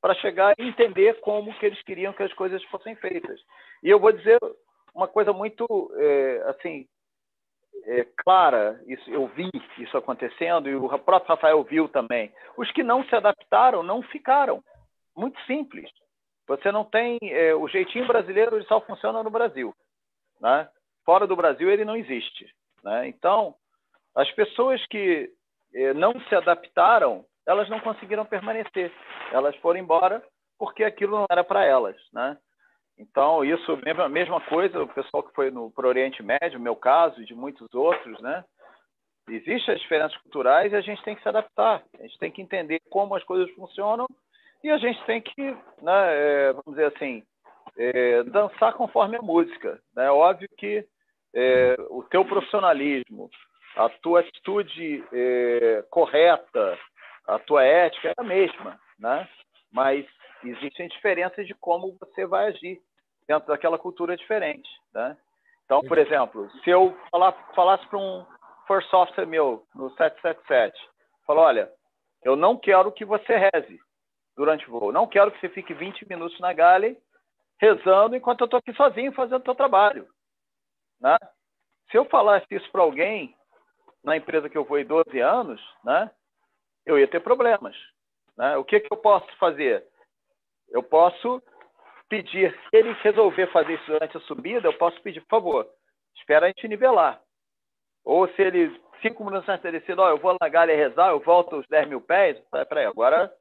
para 0.00 0.14
chegar 0.14 0.54
e 0.58 0.68
entender 0.68 1.20
como 1.20 1.52
que 1.58 1.66
eles 1.66 1.82
queriam 1.82 2.12
que 2.12 2.22
as 2.22 2.32
coisas 2.34 2.62
fossem 2.64 2.94
feitas. 2.96 3.40
E 3.82 3.88
eu 3.90 3.98
vou 3.98 4.12
dizer 4.12 4.38
uma 4.94 5.08
coisa 5.08 5.32
muito 5.32 5.66
é, 5.96 6.42
assim 6.48 6.86
é, 7.84 8.06
clara, 8.16 8.80
isso 8.86 9.08
eu 9.10 9.26
vi 9.28 9.50
isso 9.78 9.96
acontecendo 9.96 10.68
e 10.68 10.74
o 10.74 10.88
próprio 10.98 11.28
Rafael 11.28 11.62
viu 11.64 11.88
também. 11.88 12.32
Os 12.56 12.70
que 12.72 12.82
não 12.82 13.04
se 13.04 13.14
adaptaram 13.14 13.82
não 13.82 14.02
ficaram. 14.02 14.62
Muito 15.16 15.40
simples. 15.42 15.90
Você 16.46 16.70
não 16.70 16.84
tem 16.84 17.18
é, 17.22 17.54
o 17.54 17.68
jeitinho 17.68 18.06
brasileiro, 18.06 18.56
ele 18.56 18.64
só 18.64 18.80
funciona 18.80 19.22
no 19.22 19.30
Brasil, 19.30 19.74
né? 20.40 20.68
fora 21.04 21.26
do 21.26 21.36
Brasil 21.36 21.70
ele 21.70 21.84
não 21.84 21.96
existe. 21.96 22.46
Né? 22.82 23.08
Então, 23.08 23.54
as 24.14 24.30
pessoas 24.32 24.84
que 24.86 25.30
não 25.94 26.18
se 26.22 26.34
adaptaram, 26.34 27.24
elas 27.46 27.68
não 27.68 27.80
conseguiram 27.80 28.24
permanecer. 28.24 28.92
Elas 29.32 29.56
foram 29.56 29.80
embora 29.80 30.22
porque 30.58 30.84
aquilo 30.84 31.18
não 31.18 31.26
era 31.30 31.44
para 31.44 31.64
elas. 31.64 31.96
Né? 32.12 32.36
Então, 32.98 33.44
isso, 33.44 33.78
mesma, 33.84 34.08
mesma 34.08 34.40
coisa, 34.40 34.82
o 34.82 34.88
pessoal 34.88 35.22
que 35.22 35.34
foi 35.34 35.50
para 35.50 35.86
o 35.86 35.88
Oriente 35.88 36.22
Médio, 36.22 36.58
meu 36.58 36.74
caso, 36.74 37.22
e 37.22 37.24
de 37.24 37.34
muitos 37.34 37.72
outros, 37.72 38.20
né? 38.20 38.44
Existem 39.30 39.74
as 39.74 39.80
diferenças 39.80 40.16
culturais 40.22 40.72
e 40.72 40.76
a 40.76 40.80
gente 40.80 41.02
tem 41.02 41.14
que 41.14 41.22
se 41.22 41.28
adaptar. 41.28 41.82
A 41.98 42.02
gente 42.02 42.18
tem 42.18 42.30
que 42.30 42.42
entender 42.42 42.80
como 42.90 43.14
as 43.14 43.22
coisas 43.24 43.54
funcionam 43.54 44.06
e 44.64 44.70
a 44.70 44.78
gente 44.78 45.02
tem 45.04 45.20
que, 45.20 45.42
né, 45.82 45.92
é, 45.92 46.52
vamos 46.52 46.70
dizer 46.70 46.86
assim, 46.86 47.22
é, 47.76 48.22
dançar 48.24 48.74
conforme 48.74 49.16
a 49.16 49.22
música. 49.22 49.80
É 49.96 50.00
né? 50.00 50.10
óbvio 50.10 50.48
que 50.56 50.84
é, 51.34 51.76
o 51.90 52.02
teu 52.02 52.24
profissionalismo, 52.24 53.30
a 53.78 53.88
tua 53.88 54.20
atitude 54.20 55.04
é, 55.12 55.84
correta, 55.88 56.78
a 57.26 57.38
tua 57.38 57.64
ética 57.64 58.08
é 58.08 58.14
a 58.16 58.24
mesma, 58.24 58.78
né? 58.98 59.28
Mas 59.72 60.04
existem 60.42 60.88
diferenças 60.88 61.46
de 61.46 61.54
como 61.54 61.96
você 62.00 62.26
vai 62.26 62.48
agir 62.48 62.80
dentro 63.26 63.46
daquela 63.46 63.78
cultura 63.78 64.16
diferente. 64.16 64.68
Né? 64.92 65.16
Então, 65.64 65.80
por 65.82 65.96
exemplo, 65.96 66.50
se 66.64 66.70
eu 66.70 66.96
falar, 67.10 67.32
falasse 67.54 67.86
para 67.86 67.98
um 67.98 68.26
first 68.66 68.88
software 68.90 69.26
meu 69.26 69.64
no 69.74 69.90
777, 69.90 70.76
falar, 71.24 71.42
olha, 71.42 71.72
eu 72.24 72.34
não 72.34 72.56
quero 72.56 72.90
que 72.90 73.04
você 73.04 73.36
reze 73.36 73.78
durante 74.36 74.68
o 74.68 74.72
voo, 74.72 74.92
não 74.92 75.06
quero 75.06 75.30
que 75.30 75.38
você 75.38 75.48
fique 75.50 75.72
20 75.72 76.08
minutos 76.08 76.38
na 76.40 76.52
galley 76.52 76.96
rezando 77.60 78.16
enquanto 78.16 78.40
eu 78.40 78.44
estou 78.46 78.58
aqui 78.58 78.72
sozinho 78.74 79.12
fazendo 79.12 79.42
o 79.42 79.44
seu 79.44 79.54
trabalho. 79.54 80.08
Né? 81.00 81.16
Se 81.90 81.96
eu 81.96 82.04
falasse 82.06 82.46
isso 82.50 82.70
para 82.72 82.82
alguém 82.82 83.36
na 84.04 84.16
empresa 84.16 84.48
que 84.48 84.56
eu 84.56 84.64
vou 84.64 84.78
em 84.78 84.84
12 84.84 85.18
anos, 85.20 85.60
né, 85.84 86.10
eu 86.86 86.98
ia 86.98 87.08
ter 87.08 87.20
problemas. 87.20 87.76
Né? 88.36 88.56
O 88.56 88.64
que, 88.64 88.80
que 88.80 88.92
eu 88.92 88.96
posso 88.96 89.26
fazer? 89.36 89.84
Eu 90.70 90.82
posso 90.82 91.42
pedir, 92.08 92.52
se 92.52 92.76
ele 92.76 92.92
resolver 92.94 93.46
fazer 93.52 93.74
isso 93.74 93.86
durante 93.86 94.16
a 94.16 94.20
subida, 94.20 94.68
eu 94.68 94.78
posso 94.78 95.00
pedir, 95.02 95.20
por 95.22 95.28
favor, 95.28 95.68
espera 96.16 96.46
a 96.46 96.48
gente 96.48 96.68
nivelar. 96.68 97.20
Ou 98.04 98.26
se 98.28 98.42
ele, 98.42 98.80
cinco 99.02 99.24
minutos 99.24 99.48
antes 99.48 99.62
de 99.62 99.78
descer, 99.78 99.98
oh, 99.98 100.08
eu 100.08 100.18
vou 100.18 100.36
na 100.40 100.48
galha 100.48 100.74
rezar, 100.74 101.10
eu 101.10 101.20
volto 101.20 101.56
os 101.56 101.66
10 101.68 101.88
mil 101.88 102.00
pés, 102.00 102.38
peraí, 102.68 102.86
agora 102.86 103.32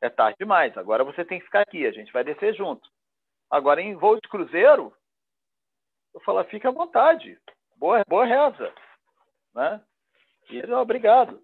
é 0.00 0.08
tarde 0.08 0.36
demais, 0.38 0.76
agora 0.76 1.04
você 1.04 1.24
tem 1.24 1.38
que 1.38 1.46
ficar 1.46 1.62
aqui, 1.62 1.86
a 1.86 1.92
gente 1.92 2.12
vai 2.12 2.22
descer 2.22 2.54
junto. 2.54 2.88
Agora, 3.50 3.80
em 3.82 3.94
voo 3.94 4.16
de 4.16 4.28
cruzeiro, 4.28 4.92
eu 6.14 6.20
falo, 6.20 6.42
fica 6.44 6.68
à 6.68 6.72
vontade, 6.72 7.38
boa, 7.76 8.02
boa 8.08 8.24
reza. 8.24 8.72
Né? 9.54 9.80
E 10.50 10.58
ele, 10.58 10.72
obrigado. 10.74 11.40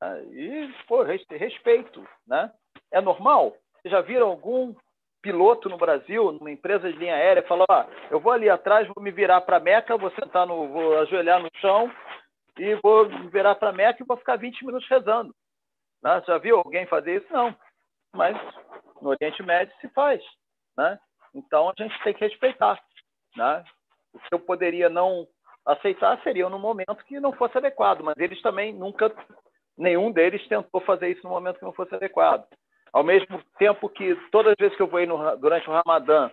Né? 0.00 0.24
E, 0.32 0.74
pô, 0.86 1.02
respeito. 1.02 2.06
Né? 2.26 2.50
É 2.90 3.00
normal? 3.00 3.56
Vocês 3.80 3.92
já 3.92 4.00
viram 4.00 4.28
algum 4.28 4.74
piloto 5.20 5.68
no 5.68 5.76
Brasil, 5.76 6.32
numa 6.32 6.50
empresa 6.50 6.92
de 6.92 6.98
linha 6.98 7.14
aérea, 7.14 7.42
falar: 7.44 7.64
ah, 7.70 7.86
eu 8.10 8.20
vou 8.20 8.32
ali 8.32 8.50
atrás, 8.50 8.88
vou 8.88 9.02
me 9.02 9.10
virar 9.10 9.40
para 9.42 9.60
Meca, 9.60 9.96
vou 9.96 10.10
sentar 10.10 10.46
no, 10.46 10.68
vou 10.68 10.98
ajoelhar 10.98 11.40
no 11.40 11.48
chão 11.60 11.90
e 12.58 12.74
vou 12.82 13.08
me 13.08 13.28
virar 13.28 13.54
para 13.54 13.72
Meca 13.72 14.02
e 14.02 14.06
vou 14.06 14.16
ficar 14.16 14.36
20 14.36 14.66
minutos 14.66 14.88
rezando. 14.88 15.34
Né? 16.02 16.22
Já 16.26 16.38
viu 16.38 16.58
alguém 16.58 16.86
fazer 16.86 17.22
isso? 17.22 17.32
Não. 17.32 17.54
Mas 18.14 18.36
no 19.00 19.10
Oriente 19.10 19.42
Médio 19.42 19.74
se 19.80 19.88
faz. 19.90 20.22
Né? 20.76 20.98
Então 21.34 21.70
a 21.70 21.82
gente 21.82 22.02
tem 22.02 22.12
que 22.12 22.24
respeitar. 22.24 22.80
Né? 23.36 23.64
O 24.12 24.18
que 24.18 24.28
eu 24.32 24.40
poderia 24.40 24.88
não 24.90 25.26
aceitar 25.64 26.20
seria 26.22 26.48
no 26.48 26.58
momento 26.58 27.04
que 27.06 27.20
não 27.20 27.32
fosse 27.32 27.56
adequado, 27.58 28.02
mas 28.02 28.16
eles 28.18 28.40
também 28.42 28.72
nunca, 28.72 29.12
nenhum 29.76 30.10
deles 30.10 30.46
tentou 30.48 30.80
fazer 30.80 31.08
isso 31.08 31.22
no 31.24 31.30
momento 31.30 31.58
que 31.58 31.64
não 31.64 31.72
fosse 31.72 31.94
adequado. 31.94 32.44
Ao 32.92 33.02
mesmo 33.02 33.42
tempo 33.58 33.88
que 33.88 34.14
todas 34.30 34.52
as 34.52 34.56
vezes 34.58 34.76
que 34.76 34.82
eu 34.82 34.86
vou 34.86 35.06
no, 35.06 35.36
durante 35.36 35.68
o 35.68 35.72
Ramadã 35.72 36.30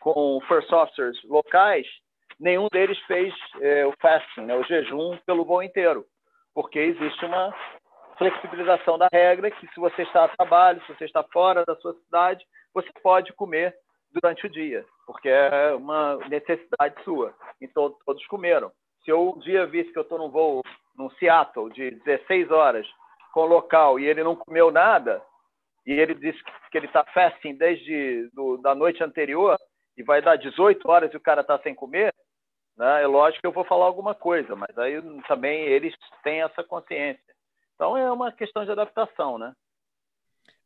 com 0.00 0.40
first 0.48 0.70
officers 0.72 1.18
locais, 1.24 1.86
nenhum 2.38 2.68
deles 2.72 2.98
fez 3.06 3.32
é, 3.60 3.86
o 3.86 3.94
fasting, 4.00 4.42
né, 4.42 4.56
o 4.56 4.64
jejum 4.64 5.16
pelo 5.24 5.44
voo 5.44 5.62
inteiro, 5.62 6.04
porque 6.52 6.78
existe 6.78 7.24
uma 7.24 7.54
flexibilização 8.18 8.98
da 8.98 9.08
regra 9.12 9.50
que 9.50 9.66
se 9.68 9.80
você 9.80 10.02
está 10.02 10.24
a 10.24 10.28
trabalho, 10.28 10.82
se 10.82 10.94
você 10.94 11.04
está 11.04 11.24
fora 11.32 11.64
da 11.64 11.74
sua 11.76 11.94
cidade, 11.94 12.44
você 12.72 12.88
pode 13.02 13.32
comer 13.32 13.74
durante 14.14 14.46
o 14.46 14.50
dia, 14.50 14.86
porque 15.06 15.28
é 15.28 15.74
uma 15.74 16.16
necessidade 16.28 17.02
sua. 17.04 17.34
Então 17.60 17.94
todos 18.06 18.24
comeram. 18.26 18.70
Se 19.04 19.10
eu 19.10 19.34
um 19.36 19.38
dia 19.40 19.66
visse 19.66 19.92
que 19.92 19.98
eu 19.98 20.02
estou 20.02 20.18
num 20.18 20.30
voo 20.30 20.62
no 20.96 21.10
Seattle 21.16 21.72
de 21.72 21.90
16 21.90 22.50
horas 22.50 22.86
com 23.32 23.44
local 23.44 23.98
e 23.98 24.06
ele 24.06 24.22
não 24.22 24.36
comeu 24.36 24.70
nada, 24.70 25.22
e 25.86 25.92
ele 25.92 26.14
disse 26.14 26.42
que 26.70 26.78
ele 26.78 26.86
está 26.86 27.04
fasting 27.04 27.56
desde 27.56 28.30
do, 28.32 28.56
da 28.58 28.74
noite 28.74 29.02
anterior 29.02 29.58
e 29.96 30.02
vai 30.02 30.22
dar 30.22 30.36
18 30.36 30.88
horas 30.88 31.12
e 31.12 31.16
o 31.16 31.20
cara 31.20 31.42
está 31.42 31.58
sem 31.58 31.74
comer, 31.74 32.14
né? 32.76 33.02
é 33.02 33.06
lógico 33.06 33.42
que 33.42 33.46
eu 33.46 33.52
vou 33.52 33.64
falar 33.64 33.84
alguma 33.84 34.14
coisa, 34.14 34.56
mas 34.56 34.76
aí 34.78 35.00
também 35.28 35.62
eles 35.62 35.94
têm 36.22 36.42
essa 36.42 36.64
consciência. 36.64 37.22
Então 37.74 37.96
é 37.96 38.10
uma 38.10 38.32
questão 38.32 38.64
de 38.64 38.70
adaptação, 38.70 39.38
né? 39.38 39.52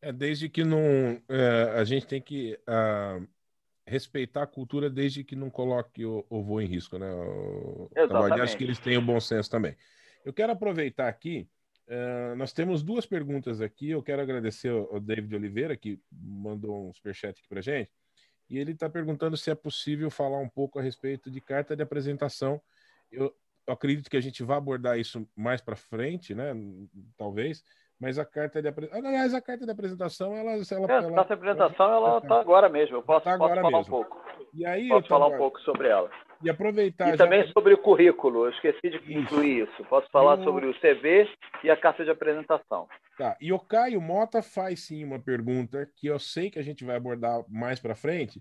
É 0.01 0.13
desde 0.13 0.49
que 0.49 0.63
não 0.63 1.21
é, 1.29 1.73
a 1.77 1.85
gente 1.85 2.07
tem 2.07 2.23
que 2.23 2.59
uh, 2.69 3.27
respeitar 3.89 4.43
a 4.43 4.47
cultura 4.47 4.91
desde 4.91 5.25
que 5.25 5.35
não 5.35 5.51
coloque 5.51 6.05
o, 6.05 6.25
o 6.29 6.43
voo 6.43 6.61
em 6.61 6.67
risco, 6.67 6.99
né? 6.99 7.11
O, 7.11 7.91
Exatamente. 7.97 8.41
Acho 8.41 8.57
que 8.57 8.65
eles 8.65 8.79
têm 8.79 8.97
o 8.97 9.03
bom 9.03 9.19
senso 9.19 9.51
também. 9.51 9.77
Eu 10.25 10.33
quero 10.33 10.53
aproveitar 10.53 11.09
aqui 11.09 11.49
Uh, 11.89 12.37
nós 12.37 12.53
temos 12.53 12.83
duas 12.83 13.07
perguntas 13.07 13.63
aqui. 13.63 13.91
Eu 13.91 14.03
quero 14.03 14.21
agradecer 14.21 14.69
ao 14.69 15.01
David 15.01 15.35
Oliveira, 15.35 15.77
que 15.77 15.99
mandou 16.13 16.89
um 16.89 16.93
superchat 16.93 17.39
aqui 17.39 17.49
para 17.49 17.63
gente. 17.63 17.91
E 18.49 18.59
ele 18.59 18.73
está 18.73 18.89
perguntando 18.91 19.37
se 19.37 19.51
é 19.51 19.55
possível 19.55 20.11
falar 20.11 20.39
um 20.39 20.49
pouco 20.49 20.79
a 20.79 20.83
respeito 20.83 21.31
de 21.31 21.41
carta 21.41 21.75
de 21.75 21.83
apresentação. 21.83 22.61
Eu, 23.11 23.35
eu 23.67 23.73
acredito 23.73 24.11
que 24.11 24.17
a 24.19 24.21
gente 24.21 24.43
vai 24.43 24.59
abordar 24.59 24.99
isso 24.99 25.27
mais 25.35 25.63
para 25.63 25.77
frente, 25.77 26.35
né? 26.35 26.53
Talvez. 27.17 27.65
Mas 28.01 28.19
a 28.19 28.25
carta 28.25 28.63
de 28.63 28.69
apresentação. 28.69 29.09
Aliás, 29.09 29.35
a 29.35 29.41
carta 29.41 29.65
de 29.65 29.73
apresentação, 29.73 30.37
ela. 30.37 30.53
ela, 30.53 30.61
é, 30.61 31.05
ela, 31.05 31.21
apresentação, 31.21 31.93
ela 31.93 32.19
está 32.19 32.41
agora 32.41 32.69
mesmo. 32.69 32.97
Eu 32.97 33.03
posso, 33.03 33.25
tá 33.25 33.37
posso 33.37 33.55
falar 33.55 33.71
mesmo. 33.71 33.81
um 33.81 33.85
pouco. 33.85 34.23
E 34.55 34.65
aí, 34.65 34.89
posso 34.89 35.09
falar 35.09 35.27
um 35.27 35.37
pouco 35.37 35.61
sobre 35.63 35.89
ela. 35.89 36.09
E 36.41 36.49
aproveitar. 36.49 37.09
E 37.09 37.11
já... 37.13 37.17
também 37.17 37.47
sobre 37.53 37.75
o 37.75 37.79
currículo, 37.79 38.45
eu 38.45 38.51
esqueci 38.51 38.91
de 38.91 39.13
incluir 39.13 39.65
isso. 39.65 39.85
Posso 39.87 40.09
falar 40.11 40.37
sobre 40.45 40.67
o 40.67 40.75
CV 40.75 41.29
e 41.65 41.71
a 41.71 41.77
carta 41.77 42.05
de 42.05 42.11
apresentação. 42.11 42.87
Tá. 43.17 43.37
E 43.41 43.53
o 43.53 43.59
Caio 43.59 44.01
Mota 44.01 44.43
faz 44.43 44.87
sim 44.87 45.03
uma 45.03 45.19
pergunta 45.19 45.89
que 45.97 46.07
eu 46.07 46.21
sei 46.21 46.51
que 46.51 46.59
a 46.59 46.63
gente 46.63 46.85
vai 46.85 46.95
abordar 46.95 47.43
mais 47.49 47.81
para 47.81 47.97
frente, 47.97 48.41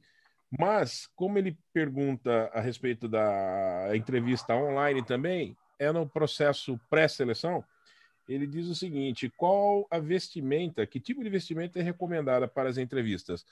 mas 0.59 1.07
como 1.15 1.39
ele 1.39 1.57
pergunta 1.73 2.51
a 2.53 2.61
respeito 2.61 3.07
da 3.07 3.89
entrevista 3.95 4.55
online 4.55 5.03
também, 5.03 5.57
é 5.79 5.91
no 5.91 6.07
processo 6.07 6.79
pré-seleção, 6.89 7.63
ele 8.27 8.45
diz 8.45 8.67
o 8.67 8.75
seguinte: 8.75 9.31
qual 9.35 9.87
a 9.89 9.99
vestimenta, 9.99 10.85
que 10.85 10.99
tipo 10.99 11.23
de 11.23 11.29
vestimenta 11.29 11.79
é 11.79 11.81
recomendada 11.81 12.47
para 12.47 12.69
as 12.69 12.77
entrevistas 12.77 13.45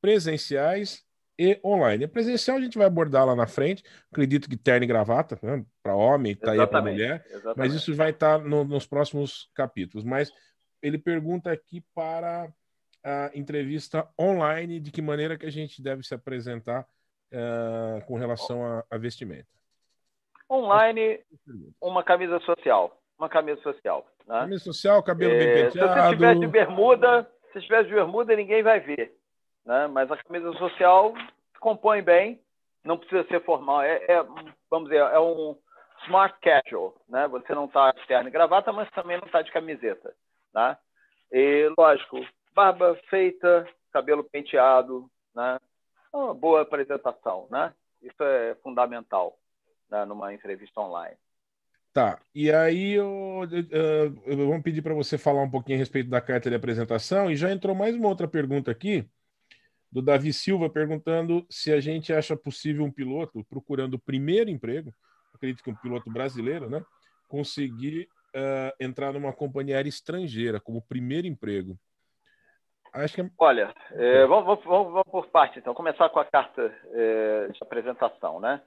presenciais 0.00 1.04
e 1.38 1.60
online. 1.64 2.04
A 2.04 2.08
presencial 2.08 2.56
a 2.56 2.60
gente 2.60 2.78
vai 2.78 2.86
abordar 2.86 3.26
lá 3.26 3.34
na 3.34 3.46
frente. 3.46 3.82
Acredito 4.10 4.48
que 4.48 4.56
terno 4.56 4.84
e 4.84 4.86
gravata, 4.86 5.38
né? 5.42 5.64
para 5.82 5.94
homem, 5.94 6.36
tá 6.36 6.52
aí 6.52 6.66
para 6.66 6.82
mulher. 6.82 7.24
Exatamente. 7.26 7.56
Mas 7.56 7.74
isso 7.74 7.94
vai 7.94 8.10
estar 8.10 8.38
tá 8.38 8.44
no, 8.44 8.64
nos 8.64 8.86
próximos 8.86 9.50
capítulos. 9.54 10.04
Mas 10.04 10.32
ele 10.82 10.98
pergunta 10.98 11.50
aqui 11.50 11.82
para 11.94 12.52
a 13.02 13.30
entrevista 13.34 14.08
online 14.18 14.78
de 14.78 14.90
que 14.90 15.02
maneira 15.02 15.36
que 15.36 15.46
a 15.46 15.50
gente 15.50 15.82
deve 15.82 16.02
se 16.02 16.14
apresentar 16.14 16.86
uh, 17.32 18.04
com 18.06 18.16
relação 18.16 18.64
a, 18.64 18.84
a 18.90 18.98
vestimenta. 18.98 19.48
Online, 20.50 21.20
uma 21.80 22.04
camisa 22.04 22.38
social. 22.40 23.01
Uma 23.22 23.28
camisa 23.28 23.60
social. 23.62 24.04
Né? 24.26 24.40
Camisa 24.40 24.64
social, 24.64 25.02
cabelo 25.02 25.32
é, 25.32 25.38
bem 25.38 25.64
penteado. 25.64 25.72
Se 25.72 25.78
você 25.78 26.04
estiver 26.04 26.34
de 26.34 26.46
bermuda, 26.46 27.30
se 27.52 27.58
estiver 27.58 27.84
de 27.84 27.94
bermuda, 27.94 28.34
ninguém 28.34 28.62
vai 28.62 28.80
ver 28.80 29.16
né? 29.64 29.86
mas 29.86 30.10
a 30.10 30.16
camisa 30.16 30.52
social 30.54 31.14
compõe 31.60 32.02
bem, 32.02 32.40
não 32.84 32.98
precisa 32.98 33.24
ser 33.28 33.44
formal. 33.44 33.82
É, 33.82 34.04
é 34.08 34.22
vamos 34.70 34.88
dizer, 34.88 35.00
é 35.00 35.20
um 35.20 35.56
smart 36.04 36.36
casual, 36.40 36.94
né? 37.08 37.28
Você 37.28 37.54
não 37.54 37.66
está 37.66 37.92
de 37.92 38.04
terno 38.06 38.28
e 38.28 38.32
gravata, 38.32 38.72
mas 38.72 38.90
também 38.90 39.18
não 39.18 39.26
está 39.26 39.40
de 39.42 39.52
camiseta, 39.52 40.12
né? 40.52 40.76
E, 41.30 41.72
lógico, 41.78 42.18
barba 42.54 42.98
feita, 43.08 43.66
cabelo 43.92 44.24
penteado, 44.24 45.08
né? 45.34 45.60
Uma 46.12 46.34
boa 46.34 46.62
apresentação, 46.62 47.46
né? 47.50 47.72
Isso 48.02 48.20
é 48.20 48.56
fundamental 48.56 49.38
né? 49.88 50.04
numa 50.04 50.34
entrevista 50.34 50.80
online. 50.80 51.16
Tá, 51.92 52.18
e 52.34 52.50
aí 52.50 52.92
eu, 52.92 53.46
eu, 53.70 54.22
eu, 54.24 54.36
vamos 54.48 54.62
pedir 54.62 54.80
para 54.80 54.94
você 54.94 55.18
falar 55.18 55.42
um 55.42 55.50
pouquinho 55.50 55.76
a 55.76 55.78
respeito 55.78 56.08
da 56.08 56.22
carta 56.22 56.48
de 56.48 56.56
apresentação, 56.56 57.30
e 57.30 57.36
já 57.36 57.52
entrou 57.52 57.74
mais 57.74 57.94
uma 57.94 58.08
outra 58.08 58.26
pergunta 58.26 58.70
aqui, 58.70 59.06
do 59.90 60.00
Davi 60.00 60.32
Silva 60.32 60.70
perguntando 60.70 61.44
se 61.50 61.70
a 61.70 61.80
gente 61.80 62.10
acha 62.10 62.34
possível 62.34 62.82
um 62.82 62.90
piloto 62.90 63.44
procurando 63.44 63.94
o 63.94 63.98
primeiro 63.98 64.48
emprego, 64.48 64.90
acredito 65.34 65.62
que 65.62 65.70
um 65.70 65.76
piloto 65.76 66.10
brasileiro, 66.10 66.70
né, 66.70 66.82
conseguir 67.28 68.08
uh, 68.34 68.72
entrar 68.80 69.12
numa 69.12 69.34
companhia 69.34 69.76
aérea 69.76 69.90
estrangeira 69.90 70.58
como 70.58 70.80
primeiro 70.80 71.26
emprego. 71.26 71.76
Acho 72.90 73.14
que 73.16 73.20
é... 73.20 73.30
Olha, 73.38 73.74
é, 73.90 74.26
vamos, 74.26 74.64
vamos, 74.64 74.92
vamos, 74.92 75.10
por 75.10 75.26
parte 75.28 75.58
então. 75.58 75.74
Começar 75.74 76.08
com 76.10 76.20
a 76.20 76.24
carta 76.24 76.74
é, 76.92 77.48
de 77.48 77.58
apresentação, 77.62 78.38
né? 78.38 78.62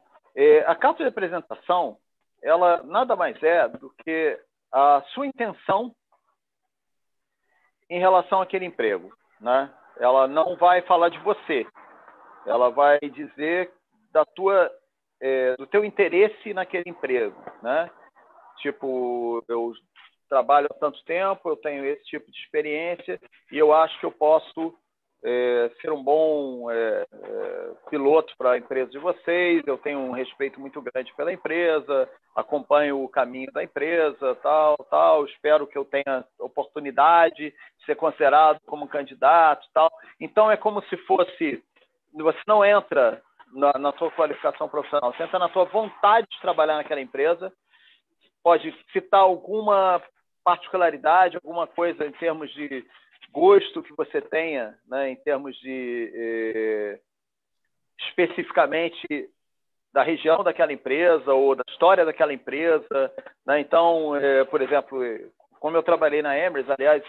A 0.66 0.76
carta 0.76 1.04
de 1.04 1.10
apresentação, 1.10 1.98
ela 2.46 2.82
nada 2.84 3.16
mais 3.16 3.42
é 3.44 3.68
do 3.68 3.90
que 4.04 4.40
a 4.72 5.02
sua 5.14 5.28
intenção 5.28 5.94
em 7.90 8.00
relação 8.00 8.42
àquele 8.42 8.66
emprego, 8.66 9.12
né? 9.40 9.72
ela 9.98 10.28
não 10.28 10.56
vai 10.56 10.82
falar 10.82 11.10
de 11.10 11.20
você. 11.20 11.66
Ela 12.46 12.70
vai 12.70 13.00
dizer 13.00 13.72
da 14.12 14.26
tua, 14.26 14.72
é, 15.22 15.56
do 15.56 15.66
teu 15.68 15.84
interesse 15.84 16.54
naquele 16.54 16.90
emprego, 16.90 17.36
né? 17.62 17.90
Tipo, 18.58 19.44
eu 19.48 19.74
trabalho 20.30 20.68
há 20.72 20.74
tanto 20.76 21.04
tempo, 21.06 21.50
eu 21.50 21.56
tenho 21.58 21.86
esse 21.86 22.04
tipo 22.06 22.32
de 22.32 22.38
experiência 22.40 23.20
e 23.52 23.58
eu 23.58 23.74
acho 23.74 24.00
que 24.00 24.06
eu 24.06 24.12
posso 24.12 24.78
é, 25.28 25.72
ser 25.82 25.92
um 25.92 26.04
bom 26.04 26.70
é, 26.70 27.08
é, 27.12 27.72
piloto 27.90 28.32
para 28.38 28.52
a 28.52 28.58
empresa 28.60 28.92
de 28.92 29.00
vocês. 29.00 29.64
Eu 29.66 29.78
tenho 29.80 29.98
um 29.98 30.12
respeito 30.12 30.62
muito 30.62 30.80
grande 30.82 31.12
pela 31.16 31.34
empresa, 31.34 32.08
acompanho 32.36 33.04
o 33.04 33.10
caminho 33.10 33.52
da 33.52 33.64
empresa, 33.64 34.36
tal, 34.44 34.78
tal. 34.88 35.26
Espero 35.26 35.66
que 35.66 35.76
eu 35.76 35.84
tenha 35.84 36.24
oportunidade 36.40 37.50
de 37.50 37.86
ser 37.86 37.96
considerado 37.96 38.60
como 38.68 38.88
candidato, 38.88 39.68
tal. 39.74 39.92
Então 40.20 40.52
é 40.52 40.56
como 40.56 40.84
se 40.84 40.98
fosse 40.98 41.64
você 42.14 42.40
não 42.48 42.64
entra 42.64 43.22
na, 43.52 43.74
na 43.74 43.92
sua 43.94 44.12
qualificação 44.12 44.70
profissional, 44.70 45.14
você 45.14 45.24
entra 45.24 45.40
na 45.40 45.50
sua 45.50 45.66
vontade 45.66 46.28
de 46.30 46.40
trabalhar 46.40 46.76
naquela 46.76 47.02
empresa. 47.02 47.52
Pode 48.44 48.72
citar 48.94 49.22
alguma 49.22 50.02
particularidade, 50.44 51.36
alguma 51.36 51.66
coisa 51.66 52.06
em 52.06 52.12
termos 52.12 52.54
de 52.54 52.86
gosto 53.32 53.84
que 53.84 53.94
você 53.96 54.22
tenha, 54.22 54.78
né, 54.88 55.10
em 55.10 55.16
termos 55.16 55.56
de 55.58 56.12
eh, 56.14 57.00
especificamente 58.08 59.30
da 59.94 60.04
região 60.04 60.44
daquela 60.44 60.74
empresa 60.74 61.34
ou 61.34 61.56
da 61.56 61.64
história 61.70 62.06
daquela 62.06 62.34
empresa. 62.34 63.12
Né? 63.46 63.62
Então, 63.62 64.16
eh, 64.16 64.44
por 64.46 64.62
exemplo, 64.62 65.00
como 65.60 65.78
eu 65.78 65.84
trabalhei 65.84 66.22
na 66.22 66.38
Emirates, 66.38 66.70
aliás, 66.70 67.04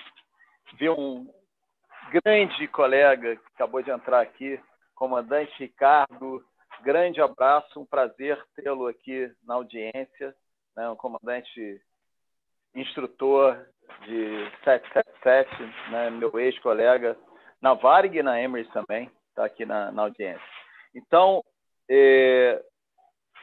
vi 0.78 0.88
um 0.88 1.28
grande 2.10 2.68
colega 2.68 3.36
que 3.36 3.42
acabou 3.54 3.82
de 3.82 3.90
entrar 3.90 4.20
aqui, 4.20 4.60
comandante 4.94 5.52
Ricardo, 5.58 6.44
grande 6.82 7.20
abraço, 7.20 7.80
um 7.80 7.86
prazer 7.86 8.40
tê-lo 8.54 8.86
aqui 8.86 9.30
na 9.44 9.54
audiência, 9.54 10.34
né? 10.76 10.88
um 10.88 10.96
comandante 10.96 11.80
instrutor 12.76 13.66
de 14.04 14.50
777, 14.64 15.90
né, 15.90 16.10
meu 16.10 16.38
ex-colega 16.38 17.16
na 17.60 17.74
Varg 17.74 18.16
e 18.16 18.22
na 18.22 18.40
Emirates 18.40 18.72
também, 18.72 19.10
está 19.30 19.44
aqui 19.44 19.64
na, 19.64 19.90
na, 19.90 20.02
audiência. 20.02 20.40
Então, 20.94 21.42
é, 21.90 22.62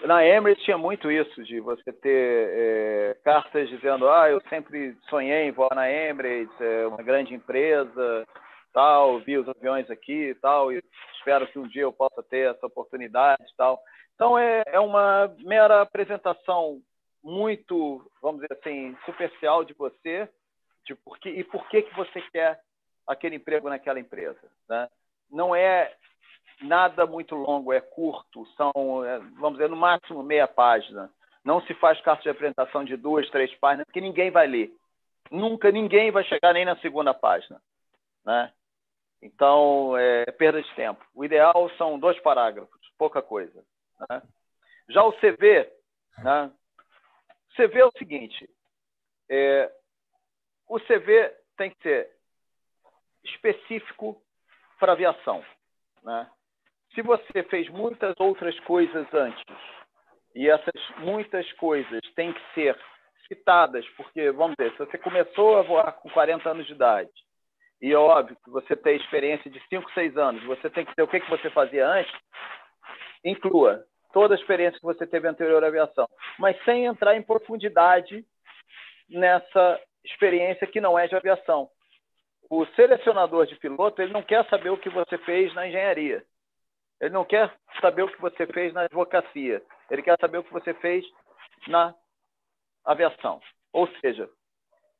na 0.01 0.25
Emirates 0.25 0.63
tinha 0.63 0.77
muito 0.77 1.11
isso, 1.11 1.43
de 1.43 1.59
você 1.59 1.91
ter 1.91 2.49
é, 2.51 3.17
cartas 3.23 3.67
dizendo 3.69 4.09
ah, 4.09 4.29
eu 4.29 4.41
sempre 4.49 4.95
sonhei 5.09 5.47
em 5.47 5.51
voar 5.51 5.75
na 5.75 5.89
Emirates, 5.89 6.61
é 6.61 6.87
uma 6.87 7.01
grande 7.01 7.33
empresa, 7.33 8.25
tal, 8.71 9.19
vi 9.19 9.37
os 9.37 9.47
aviões 9.49 9.89
aqui 9.89 10.35
tal, 10.41 10.71
e 10.71 10.81
espero 11.17 11.47
que 11.47 11.59
um 11.59 11.67
dia 11.67 11.83
eu 11.83 11.93
possa 11.93 12.23
ter 12.23 12.51
essa 12.51 12.65
oportunidade 12.65 13.43
tal. 13.57 13.79
Então, 14.15 14.37
é, 14.37 14.63
é 14.67 14.79
uma 14.79 15.33
mera 15.39 15.81
apresentação 15.81 16.79
muito, 17.23 18.05
vamos 18.21 18.41
dizer 18.41 18.53
assim, 18.59 18.95
superficial 19.05 19.63
de 19.63 19.73
você, 19.73 20.29
de 20.85 20.93
por 20.95 21.17
que, 21.17 21.29
e 21.29 21.43
por 21.43 21.67
que, 21.69 21.83
que 21.83 21.95
você 21.95 22.21
quer 22.31 22.59
aquele 23.07 23.37
emprego 23.37 23.69
naquela 23.69 23.99
empresa. 23.99 24.41
Né? 24.67 24.89
Não 25.31 25.55
é 25.55 25.95
nada 26.61 27.05
muito 27.05 27.35
longo, 27.35 27.73
é 27.73 27.79
curto, 27.79 28.45
são, 28.57 29.03
é, 29.05 29.19
vamos 29.39 29.53
dizer, 29.53 29.69
no 29.69 29.75
máximo 29.75 30.21
meia 30.23 30.47
página. 30.47 31.09
Não 31.43 31.61
se 31.61 31.73
faz 31.75 31.99
carta 32.01 32.23
de 32.23 32.29
apresentação 32.29 32.83
de 32.83 32.95
duas, 32.95 33.29
três 33.29 33.53
páginas, 33.55 33.85
porque 33.85 33.99
ninguém 34.01 34.31
vai 34.31 34.47
ler. 34.47 34.73
Nunca 35.29 35.71
ninguém 35.71 36.11
vai 36.11 36.23
chegar 36.23 36.53
nem 36.53 36.65
na 36.65 36.77
segunda 36.77 37.13
página. 37.13 37.61
Né? 38.25 38.51
Então, 39.21 39.97
é 39.97 40.25
perda 40.31 40.61
de 40.61 40.75
tempo. 40.75 41.03
O 41.13 41.23
ideal 41.25 41.69
são 41.77 41.99
dois 41.99 42.19
parágrafos, 42.21 42.79
pouca 42.97 43.21
coisa. 43.21 43.63
Né? 44.09 44.21
Já 44.89 45.03
o 45.03 45.13
CV, 45.13 45.69
né? 46.19 46.51
CV 47.55 47.79
é 47.79 47.85
o 47.85 47.91
seguinte: 47.97 48.49
é, 49.29 49.71
o 50.67 50.79
CV 50.79 51.31
tem 51.57 51.71
que 51.71 51.81
ser 51.81 52.09
específico 53.23 54.21
para 54.79 54.93
aviação. 54.93 55.43
Né? 56.03 56.29
Se 56.93 57.01
você 57.01 57.43
fez 57.43 57.69
muitas 57.69 58.13
outras 58.19 58.59
coisas 58.61 59.11
antes 59.13 59.43
e 60.35 60.49
essas 60.49 60.73
muitas 60.97 61.51
coisas 61.53 62.01
têm 62.15 62.33
que 62.33 62.53
ser 62.53 62.77
citadas, 63.27 63.87
porque, 63.89 64.31
vamos 64.31 64.55
dizer, 64.57 64.71
se 64.71 64.77
você 64.79 64.97
começou 64.97 65.57
a 65.57 65.61
voar 65.61 65.91
com 65.93 66.09
40 66.09 66.49
anos 66.49 66.67
de 66.67 66.73
idade 66.73 67.11
e 67.81 67.91
é 67.91 67.97
óbvio 67.97 68.37
que 68.43 68.49
você 68.49 68.75
tem 68.75 68.95
experiência 68.97 69.49
de 69.49 69.61
5, 69.67 69.91
6 69.93 70.17
anos, 70.17 70.43
você 70.43 70.69
tem 70.69 70.85
que 70.85 70.95
ter 70.95 71.01
o 71.01 71.07
que, 71.07 71.19
que 71.19 71.29
você 71.29 71.49
fazia 71.49 71.87
antes, 71.87 72.13
inclua 73.23 73.85
toda 74.13 74.35
a 74.35 74.37
experiência 74.37 74.79
que 74.79 74.85
você 74.85 75.05
teve 75.05 75.27
anterior 75.27 75.63
à 75.63 75.67
aviação, 75.67 76.07
mas 76.39 76.55
sem 76.63 76.85
entrar 76.85 77.17
em 77.17 77.21
profundidade 77.21 78.23
nessa 79.09 79.81
experiência 80.05 80.67
que 80.67 80.79
não 80.79 80.97
é 80.97 81.07
de 81.07 81.15
aviação. 81.15 81.69
O 82.49 82.65
selecionador 82.67 83.47
de 83.47 83.55
piloto 83.55 84.01
ele 84.01 84.13
não 84.13 84.21
quer 84.21 84.47
saber 84.49 84.69
o 84.69 84.77
que 84.77 84.89
você 84.89 85.17
fez 85.17 85.53
na 85.55 85.67
engenharia. 85.67 86.23
Ele 87.01 87.13
não 87.13 87.25
quer 87.25 87.51
saber 87.81 88.03
o 88.03 88.07
que 88.07 88.21
você 88.21 88.45
fez 88.47 88.73
na 88.73 88.83
advocacia. 88.83 89.61
Ele 89.89 90.01
quer 90.01 90.17
saber 90.19 90.37
o 90.37 90.43
que 90.43 90.53
você 90.53 90.73
fez 90.75 91.03
na 91.67 91.93
aviação. 92.85 93.41
Ou 93.73 93.87
seja, 93.99 94.29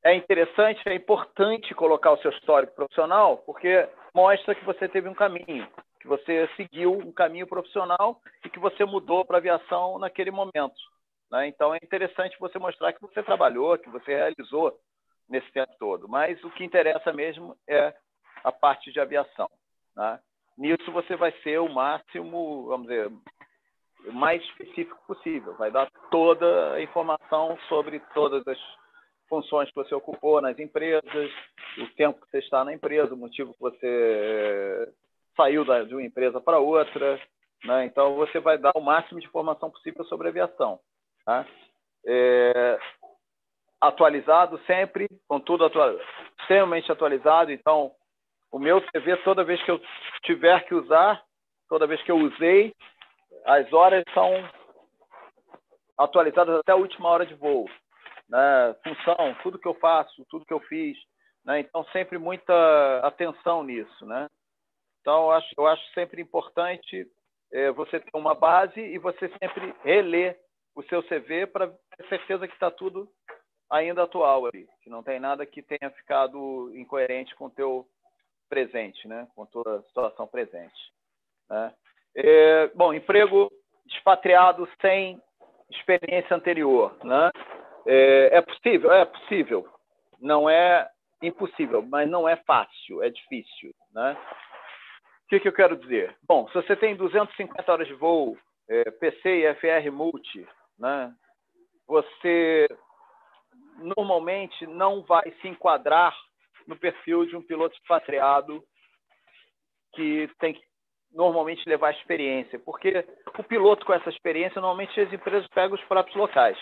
é 0.03 0.15
interessante, 0.15 0.81
é 0.87 0.95
importante 0.95 1.73
colocar 1.75 2.11
o 2.11 2.17
seu 2.17 2.31
histórico 2.31 2.75
profissional, 2.75 3.37
porque 3.37 3.87
mostra 4.13 4.55
que 4.55 4.65
você 4.65 4.87
teve 4.89 5.07
um 5.07 5.13
caminho 5.13 5.67
que 6.03 6.07
você 6.09 6.49
seguiu 6.57 6.91
um 6.91 7.13
caminho 7.13 7.47
profissional 7.47 8.21
e 8.45 8.49
que 8.49 8.59
você 8.59 8.83
mudou 8.83 9.23
para 9.23 9.37
a 9.37 9.39
aviação 9.39 9.97
naquele 9.97 10.31
momento. 10.31 10.75
Né? 11.31 11.47
Então 11.47 11.73
é 11.73 11.77
interessante 11.81 12.37
você 12.37 12.59
mostrar 12.59 12.91
que 12.91 13.01
você 13.01 13.23
trabalhou, 13.23 13.77
que 13.77 13.89
você 13.89 14.13
realizou 14.13 14.77
nesse 15.29 15.49
tempo 15.53 15.71
todo. 15.79 16.09
Mas 16.09 16.43
o 16.43 16.51
que 16.51 16.65
interessa 16.65 17.13
mesmo 17.13 17.55
é 17.65 17.95
a 18.43 18.51
parte 18.51 18.91
de 18.91 18.99
aviação. 18.99 19.49
Né? 19.95 20.19
Nisso 20.57 20.91
você 20.91 21.15
vai 21.15 21.31
ser 21.41 21.59
o 21.59 21.69
máximo, 21.69 22.65
vamos 22.67 22.87
dizer, 22.87 23.09
mais 24.11 24.43
específico 24.43 25.01
possível. 25.07 25.53
Vai 25.53 25.71
dar 25.71 25.89
toda 26.11 26.73
a 26.73 26.81
informação 26.81 27.57
sobre 27.69 28.01
todas 28.13 28.45
as 28.45 28.59
funções 29.29 29.69
que 29.69 29.75
você 29.75 29.95
ocupou 29.95 30.41
nas 30.41 30.59
empresas, 30.59 31.31
o 31.77 31.87
tempo 31.95 32.19
que 32.19 32.29
você 32.29 32.39
está 32.39 32.65
na 32.65 32.73
empresa, 32.73 33.13
o 33.13 33.17
motivo 33.17 33.53
que 33.53 33.61
você 33.61 34.93
saiu 35.35 35.65
da, 35.65 35.83
de 35.83 35.93
uma 35.93 36.03
empresa 36.03 36.39
para 36.39 36.59
outra. 36.59 37.19
Né? 37.63 37.85
Então, 37.85 38.15
você 38.15 38.39
vai 38.39 38.57
dar 38.57 38.71
o 38.75 38.81
máximo 38.81 39.19
de 39.19 39.27
informação 39.27 39.69
possível 39.69 40.03
sobre 40.05 40.27
aviação. 40.27 40.79
Tá? 41.25 41.45
É, 42.05 42.79
atualizado 43.81 44.59
sempre, 44.65 45.07
com 45.27 45.39
tudo 45.39 45.65
atual, 45.65 45.97
extremamente 46.39 46.91
atualizado. 46.91 47.51
Então, 47.51 47.91
o 48.51 48.59
meu 48.59 48.81
CV, 48.81 49.17
toda 49.23 49.43
vez 49.43 49.61
que 49.63 49.71
eu 49.71 49.81
tiver 50.23 50.65
que 50.65 50.75
usar, 50.75 51.21
toda 51.67 51.87
vez 51.87 52.01
que 52.03 52.11
eu 52.11 52.17
usei, 52.17 52.73
as 53.45 53.71
horas 53.73 54.03
são 54.13 54.31
atualizadas 55.97 56.59
até 56.59 56.71
a 56.71 56.77
última 56.77 57.09
hora 57.09 57.25
de 57.25 57.33
voo. 57.33 57.69
Né? 58.29 58.75
Função, 58.83 59.35
tudo 59.41 59.59
que 59.59 59.67
eu 59.67 59.73
faço, 59.75 60.25
tudo 60.29 60.45
que 60.45 60.53
eu 60.53 60.59
fiz. 60.61 60.97
Né? 61.45 61.59
Então, 61.59 61.83
sempre 61.85 62.17
muita 62.17 62.53
atenção 63.03 63.63
nisso. 63.63 64.05
Né? 64.05 64.27
Então, 65.03 65.25
eu 65.25 65.31
acho, 65.31 65.49
eu 65.57 65.67
acho 65.67 65.93
sempre 65.93 66.21
importante 66.21 67.05
é, 67.51 67.69
você 67.71 67.99
ter 67.99 68.09
uma 68.15 68.33
base 68.33 68.79
e 68.79 68.97
você 68.97 69.29
sempre 69.37 69.75
reler 69.83 70.39
o 70.73 70.81
seu 70.83 71.03
CV 71.03 71.45
para 71.45 71.67
ter 71.67 72.07
certeza 72.07 72.47
que 72.47 72.53
está 72.53 72.71
tudo 72.71 73.09
ainda 73.69 74.03
atual 74.03 74.45
ali, 74.45 74.65
que 74.81 74.89
não 74.89 75.03
tem 75.03 75.19
nada 75.19 75.45
que 75.45 75.61
tenha 75.61 75.91
ficado 75.91 76.71
incoerente 76.73 77.35
com 77.35 77.47
o 77.47 77.49
teu 77.49 77.85
presente, 78.47 79.05
né? 79.05 79.27
com 79.35 79.43
a 79.43 79.47
tua 79.47 79.83
situação 79.87 80.25
presente. 80.25 80.93
Né? 81.49 81.73
É, 82.15 82.67
bom, 82.67 82.93
emprego 82.93 83.51
expatriado 83.85 84.69
sem 84.79 85.21
experiência 85.69 86.33
anterior. 86.33 86.95
Né? 87.03 87.29
É, 87.85 88.37
é 88.37 88.41
possível? 88.41 88.89
É 88.89 89.03
possível. 89.03 89.67
Não 90.21 90.49
é 90.49 90.89
impossível, 91.21 91.81
mas 91.81 92.09
não 92.09 92.27
é 92.27 92.37
fácil, 92.37 93.03
é 93.03 93.09
difícil. 93.09 93.75
Né? 93.93 94.17
Que, 95.33 95.39
que 95.39 95.47
eu 95.47 95.53
quero 95.53 95.75
dizer? 95.75 96.15
Bom, 96.27 96.47
se 96.49 96.53
você 96.53 96.75
tem 96.75 96.95
250 96.95 97.71
horas 97.71 97.87
de 97.87 97.95
voo, 97.95 98.37
é, 98.69 98.91
PC 98.91 99.29
e 99.29 99.55
FR 99.55 99.91
Multi, 99.91 100.47
né, 100.77 101.11
você 101.87 102.67
normalmente 103.79 104.67
não 104.67 105.01
vai 105.01 105.31
se 105.41 105.47
enquadrar 105.47 106.15
no 106.67 106.77
perfil 106.77 107.25
de 107.25 107.35
um 107.35 107.41
piloto 107.41 107.75
expatriado 107.75 108.63
que 109.95 110.29
tem 110.39 110.53
que 110.53 110.61
normalmente 111.11 111.67
levar 111.67 111.95
experiência, 111.95 112.59
porque 112.59 113.03
o 113.35 113.43
piloto 113.43 113.87
com 113.87 113.93
essa 113.93 114.09
experiência, 114.11 114.61
normalmente 114.61 115.01
as 115.01 115.11
empresas 115.11 115.47
pegam 115.47 115.75
os 115.75 115.83
próprios 115.85 116.15
locais, 116.15 116.59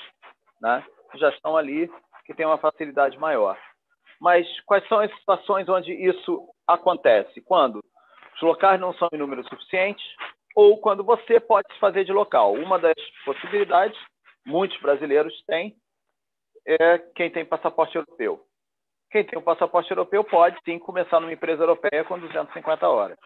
né? 0.62 0.82
já 1.16 1.28
estão 1.28 1.58
ali, 1.58 1.92
que 2.26 2.34
tem 2.34 2.46
uma 2.46 2.58
facilidade 2.58 3.18
maior. 3.18 3.60
Mas 4.18 4.48
quais 4.62 4.88
são 4.88 5.02
as 5.02 5.14
situações 5.18 5.68
onde 5.68 5.92
isso 5.92 6.48
acontece? 6.66 7.42
Quando 7.42 7.84
os 8.42 8.48
locais 8.48 8.82
não 8.82 8.94
são 8.96 9.08
em 9.14 9.18
número 9.18 9.48
suficiente 9.48 10.04
ou 10.56 10.80
quando 10.80 11.04
você 11.04 11.40
pode 11.40 11.72
se 11.72 11.80
fazer 11.80 12.04
de 12.04 12.12
local. 12.12 12.54
Uma 12.54 12.80
das 12.80 12.96
possibilidades, 13.24 13.98
muitos 14.46 14.80
brasileiros 14.82 15.34
têm, 15.46 15.76
é 16.66 16.98
quem 17.16 17.30
tem 17.32 17.46
passaporte 17.46 17.96
europeu. 17.96 18.44
Quem 19.12 19.24
tem 19.24 19.38
o 19.38 19.44
passaporte 19.44 19.92
europeu 19.92 20.24
pode 20.24 20.58
sim 20.66 20.80
começar 20.80 21.20
numa 21.20 21.34
empresa 21.34 21.64
europeia 21.64 22.04
com 22.04 22.20
250 22.20 22.88
horas. 22.88 23.18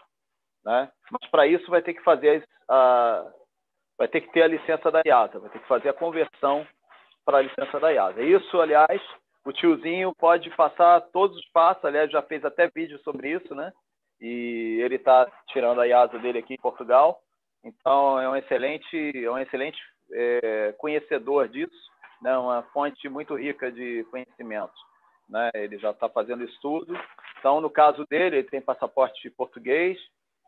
Né? 0.64 0.92
Mas 1.12 1.30
para 1.30 1.48
isso 1.48 1.70
vai 1.70 1.82
ter 1.82 1.94
que 1.94 2.04
fazer 2.04 2.46
a, 2.68 3.32
vai 3.98 4.08
ter 4.08 4.22
que 4.22 4.32
ter 4.32 4.42
a 4.42 4.48
licença 4.48 4.92
da 4.92 5.02
IATA, 5.06 5.40
vai 5.40 5.50
ter 5.50 5.60
que 5.60 5.68
fazer 5.68 5.90
a 5.90 5.94
conversão 5.94 6.68
para 7.24 7.38
a 7.38 7.42
licença 7.42 7.80
da 7.80 7.92
IATA. 7.92 8.22
Isso, 8.22 8.60
aliás, 8.60 9.02
o 9.46 9.54
tiozinho 9.54 10.14
pode 10.16 10.50
passar 10.56 11.02
todos 11.12 11.38
os 11.38 11.46
passos, 11.52 11.86
aliás, 11.86 12.12
já 12.12 12.22
fez 12.22 12.44
até 12.44 12.68
vídeo 12.68 13.00
sobre 13.00 13.30
isso, 13.30 13.54
né? 13.56 13.72
E 14.28 14.82
ele 14.82 14.96
está 14.96 15.32
tirando 15.50 15.80
a 15.80 15.86
IASA 15.86 16.18
dele 16.18 16.40
aqui 16.40 16.56
em 16.56 16.58
Portugal. 16.58 17.22
Então, 17.64 18.20
é 18.20 18.28
um 18.28 18.36
excelente, 18.36 19.24
é 19.24 19.30
um 19.30 19.38
excelente 19.38 19.80
é, 20.12 20.74
conhecedor 20.80 21.48
disso, 21.48 21.92
né? 22.24 22.36
uma 22.36 22.64
fonte 22.74 23.08
muito 23.08 23.36
rica 23.36 23.72
de 23.72 24.04
conhecimento. 24.10 24.74
Né? 25.30 25.52
Ele 25.54 25.78
já 25.78 25.92
está 25.92 26.10
fazendo 26.10 26.44
estudo. 26.44 26.98
Então, 27.38 27.62
no 27.62 27.70
caso 27.70 28.04
dele, 28.10 28.38
ele 28.38 28.50
tem 28.50 28.60
passaporte 28.60 29.30
português, 29.30 29.96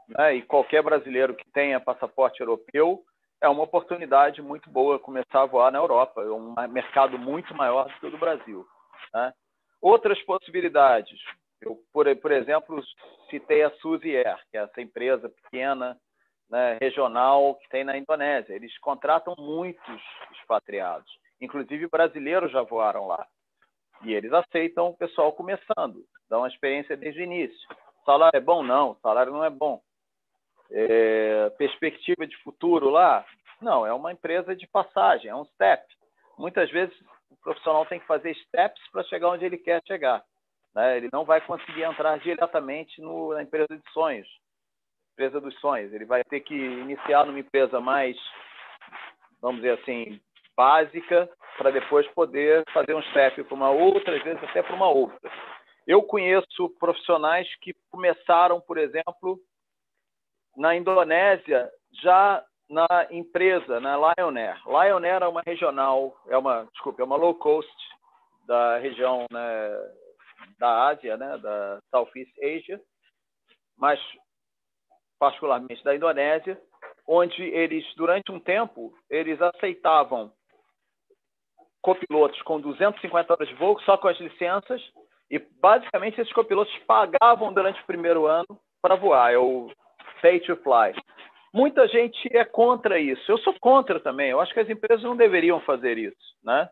né? 0.07 0.33
e 0.33 0.41
qualquer 0.41 0.81
brasileiro 0.81 1.35
que 1.35 1.47
tenha 1.51 1.79
passaporte 1.79 2.41
europeu 2.41 3.03
é 3.39 3.47
uma 3.47 3.61
oportunidade 3.61 4.41
muito 4.41 4.71
boa 4.71 4.97
começar 4.97 5.43
a 5.43 5.45
voar 5.45 5.71
na 5.71 5.77
Europa. 5.77 6.23
É 6.23 6.31
um 6.31 6.55
mercado 6.67 7.19
muito 7.19 7.53
maior 7.53 7.87
do 7.87 7.99
que 7.99 8.07
o 8.07 8.11
do 8.11 8.17
Brasil. 8.17 8.65
Né? 9.13 9.31
Outras 9.79 10.19
possibilidades. 10.23 11.19
Eu, 11.61 11.77
por, 11.91 12.13
por 12.17 12.31
exemplo, 12.31 12.81
citei 13.29 13.63
a 13.63 13.71
Suzy 13.77 14.15
Air, 14.15 14.37
que 14.51 14.57
é 14.57 14.61
essa 14.61 14.81
empresa 14.81 15.29
pequena, 15.29 15.97
né, 16.49 16.77
regional 16.79 17.55
que 17.55 17.69
tem 17.69 17.83
na 17.83 17.97
Indonésia. 17.97 18.53
Eles 18.53 18.77
contratam 18.79 19.35
muitos 19.37 20.01
expatriados, 20.33 21.11
inclusive 21.41 21.87
brasileiros 21.87 22.51
já 22.51 22.61
voaram 22.61 23.07
lá. 23.07 23.27
E 24.03 24.13
eles 24.13 24.31
aceitam 24.31 24.89
o 24.89 24.97
pessoal 24.97 25.33
começando, 25.33 26.05
dão 26.29 26.39
uma 26.41 26.47
experiência 26.47 26.95
desde 26.95 27.21
o 27.21 27.23
início. 27.23 27.67
Salário 28.05 28.37
é 28.37 28.41
bom? 28.41 28.63
Não, 28.63 28.95
salário 29.01 29.33
não 29.33 29.43
é 29.43 29.49
bom. 29.49 29.81
É, 30.69 31.49
perspectiva 31.57 32.27
de 32.27 32.37
futuro 32.43 32.89
lá? 32.89 33.25
Não, 33.61 33.85
é 33.85 33.93
uma 33.93 34.11
empresa 34.11 34.55
de 34.55 34.67
passagem, 34.67 35.31
é 35.31 35.35
um 35.35 35.45
step. 35.45 35.83
Muitas 36.37 36.69
vezes 36.69 36.95
o 37.31 37.35
profissional 37.37 37.85
tem 37.85 37.99
que 37.99 38.05
fazer 38.05 38.35
steps 38.35 38.81
para 38.91 39.03
chegar 39.03 39.29
onde 39.29 39.45
ele 39.45 39.57
quer 39.57 39.81
chegar. 39.87 40.23
Né? 40.77 40.97
Ele 40.97 41.09
não 41.11 41.25
vai 41.25 41.41
conseguir 41.41 41.81
entrar 41.81 42.19
diretamente 42.19 43.01
no, 43.01 43.33
na 43.33 43.41
empresa 43.41 43.75
de 43.75 43.91
sonhos, 43.91 44.27
empresa 45.13 45.41
dos 45.41 45.59
sonhos. 45.59 45.91
Ele 45.91 46.05
vai 46.05 46.23
ter 46.23 46.41
que 46.41 46.53
iniciar 46.53 47.25
numa 47.25 47.39
empresa 47.39 47.81
mais, 47.81 48.15
vamos 49.41 49.61
dizer 49.61 49.79
assim, 49.79 50.21
básica, 50.55 51.27
para 51.57 51.71
depois 51.71 52.07
poder 52.09 52.63
fazer 52.71 52.93
um 52.93 53.01
step 53.01 53.43
para 53.43 53.55
uma 53.55 53.71
outra, 53.71 54.15
às 54.15 54.23
vezes 54.23 54.43
até 54.43 54.61
para 54.61 54.75
uma 54.75 54.87
outra. 54.87 55.31
Eu 55.87 56.03
conheço 56.03 56.69
profissionais 56.79 57.47
que 57.55 57.73
começaram, 57.89 58.61
por 58.61 58.77
exemplo, 58.77 59.39
na 60.55 60.75
Indonésia, 60.75 61.71
já 62.03 62.45
na 62.69 63.07
empresa, 63.09 63.79
na 63.79 63.95
Lion 63.95 64.35
Air. 64.37 64.61
Lion 64.67 65.03
Air 65.03 65.23
é 65.23 65.27
uma 65.27 65.41
regional, 65.43 66.15
é 66.27 66.37
uma, 66.37 66.67
desculpa, 66.71 67.01
é 67.01 67.05
uma 67.05 67.15
low 67.15 67.33
cost 67.33 67.73
da 68.45 68.77
região 68.77 69.25
né, 69.31 69.69
da 70.57 70.87
Ásia, 70.87 71.17
né, 71.17 71.37
da 71.37 71.79
Southeast 71.89 72.31
Asia, 72.41 72.79
mas 73.77 73.99
particularmente 75.19 75.83
da 75.83 75.95
Indonésia, 75.95 76.59
onde 77.07 77.41
eles 77.41 77.85
durante 77.95 78.31
um 78.31 78.39
tempo 78.39 78.93
eles 79.09 79.41
aceitavam 79.41 80.31
copilotos 81.81 82.41
com 82.41 82.59
250 82.59 83.33
horas 83.33 83.47
de 83.47 83.55
voo, 83.55 83.79
só 83.81 83.97
com 83.97 84.07
as 84.07 84.19
licenças, 84.19 84.81
e 85.29 85.39
basicamente 85.39 86.19
esses 86.19 86.33
copilotos 86.33 86.75
pagavam 86.79 87.53
durante 87.53 87.81
o 87.81 87.85
primeiro 87.85 88.25
ano 88.25 88.59
para 88.81 88.95
voar, 88.95 89.33
é 89.33 89.37
o 89.37 89.71
pay 90.21 90.39
to 90.41 90.55
fly. 90.57 90.93
Muita 91.53 91.87
gente 91.87 92.29
é 92.35 92.45
contra 92.45 92.99
isso. 92.99 93.31
Eu 93.31 93.37
sou 93.39 93.53
contra 93.59 93.99
também. 93.99 94.29
Eu 94.29 94.39
acho 94.39 94.53
que 94.53 94.59
as 94.59 94.69
empresas 94.69 95.03
não 95.03 95.15
deveriam 95.15 95.59
fazer 95.61 95.97
isso, 95.97 96.35
né? 96.43 96.69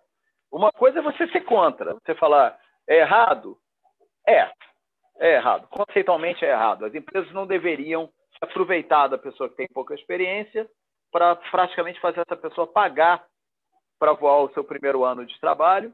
Uma 0.52 0.72
coisa 0.72 1.00
é 1.00 1.02
você 1.02 1.28
ser 1.30 1.42
contra, 1.42 1.94
você 1.94 2.14
falar 2.16 2.58
é 2.88 2.99
errado, 2.99 3.57
é, 4.28 4.52
é 5.20 5.36
errado. 5.36 5.68
Conceitualmente 5.68 6.44
é 6.45 6.52
errado. 6.52 6.86
As 6.86 6.94
empresas 6.94 7.32
não 7.32 7.48
deveriam 7.48 8.10
aproveitar 8.41 9.07
da 9.07 9.18
pessoa 9.18 9.49
que 9.49 9.56
tem 9.56 9.68
pouca 9.68 9.94
experiência 9.94 10.70
para 11.12 11.36
praticamente 11.36 11.99
fazer 11.99 12.22
essa 12.22 12.36
pessoa 12.36 12.68
pagar 12.68 13.26
para 13.98 14.14
voar 14.14 14.41
o 14.41 14.53
seu 14.53 14.64
primeiro 14.64 15.06
ano 15.06 15.26
de 15.26 15.40
trabalho, 15.40 15.94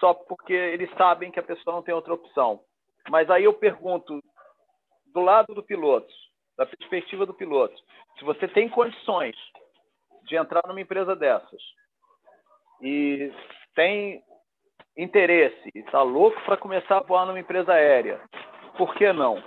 só 0.00 0.14
porque 0.14 0.52
eles 0.52 0.90
sabem 0.96 1.30
que 1.30 1.38
a 1.38 1.42
pessoa 1.42 1.76
não 1.76 1.82
tem 1.82 1.94
outra 1.94 2.14
opção. 2.14 2.60
Mas 3.10 3.30
aí 3.30 3.44
eu 3.44 3.52
pergunto, 3.52 4.22
do 5.12 5.20
lado 5.20 5.54
do 5.54 5.62
piloto, 5.62 6.12
da 6.56 6.66
perspectiva 6.66 7.26
do 7.26 7.34
piloto, 7.34 7.76
se 8.18 8.24
você 8.24 8.48
tem 8.48 8.68
condições 8.68 9.36
de 10.24 10.36
entrar 10.36 10.62
numa 10.66 10.80
empresa 10.80 11.14
dessas 11.14 11.62
e 12.80 13.30
tem 13.74 14.22
interesse, 14.96 15.70
está 15.74 16.02
louco 16.02 16.40
para 16.44 16.56
começar 16.56 16.98
a 16.98 17.02
voar 17.02 17.26
numa 17.26 17.38
empresa 17.38 17.72
aérea, 17.72 18.20
por 18.76 18.94
que 18.94 19.12
não? 19.12 19.42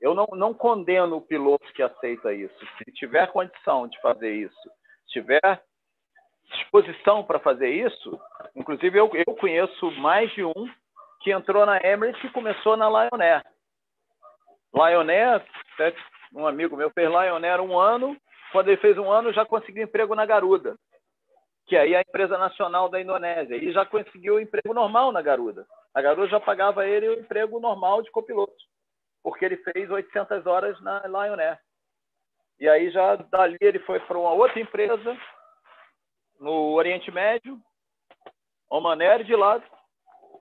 Eu 0.00 0.14
não, 0.14 0.26
não 0.32 0.54
condeno 0.54 1.16
o 1.16 1.20
piloto 1.20 1.70
que 1.74 1.82
aceita 1.82 2.32
isso. 2.32 2.58
Se 2.78 2.90
tiver 2.92 3.30
condição 3.32 3.86
de 3.86 4.00
fazer 4.00 4.32
isso, 4.32 4.70
se 5.06 5.20
tiver 5.20 5.62
disposição 6.52 7.22
para 7.22 7.38
fazer 7.38 7.68
isso, 7.68 8.18
inclusive 8.56 8.98
eu, 8.98 9.10
eu 9.14 9.34
conheço 9.36 9.90
mais 9.92 10.32
de 10.32 10.42
um 10.42 10.68
que 11.20 11.30
entrou 11.30 11.66
na 11.66 11.76
Emirates 11.76 12.24
e 12.24 12.30
começou 12.30 12.78
na 12.78 12.88
Lion 12.88 13.20
Air. 13.20 13.44
Lion 14.72 15.08
Air, 15.10 15.44
um 16.34 16.46
amigo 16.46 16.76
meu 16.76 16.90
fez 16.90 17.08
Lion 17.08 17.44
Air 17.44 17.60
um 17.60 17.78
ano, 17.78 18.16
quando 18.52 18.68
ele 18.68 18.78
fez 18.78 18.96
um 18.96 19.10
ano 19.10 19.32
já 19.34 19.44
conseguiu 19.44 19.84
emprego 19.84 20.14
na 20.14 20.24
Garuda 20.24 20.76
que 21.66 21.76
aí 21.76 21.94
é 21.94 21.98
a 21.98 22.02
empresa 22.02 22.36
nacional 22.36 22.88
da 22.88 23.00
Indonésia. 23.00 23.56
E 23.56 23.72
já 23.72 23.86
conseguiu 23.86 24.34
o 24.34 24.40
emprego 24.40 24.74
normal 24.74 25.12
na 25.12 25.22
Garuda. 25.22 25.66
A 25.94 26.02
Garuda 26.02 26.28
já 26.28 26.40
pagava 26.40 26.86
ele 26.86 27.08
o 27.08 27.20
emprego 27.20 27.60
normal 27.60 28.02
de 28.02 28.10
copiloto, 28.10 28.54
porque 29.22 29.44
ele 29.44 29.56
fez 29.58 29.90
800 29.90 30.46
horas 30.46 30.80
na 30.80 31.00
Lion 31.06 31.38
Air. 31.38 31.58
E 32.58 32.68
aí 32.68 32.90
já 32.90 33.16
dali 33.16 33.56
ele 33.60 33.78
foi 33.80 33.98
para 34.00 34.18
uma 34.18 34.32
outra 34.32 34.60
empresa 34.60 35.16
no 36.38 36.74
Oriente 36.74 37.10
Médio, 37.10 37.58
Oman 38.68 39.00
Air, 39.00 39.24
de 39.24 39.34
lá 39.34 39.62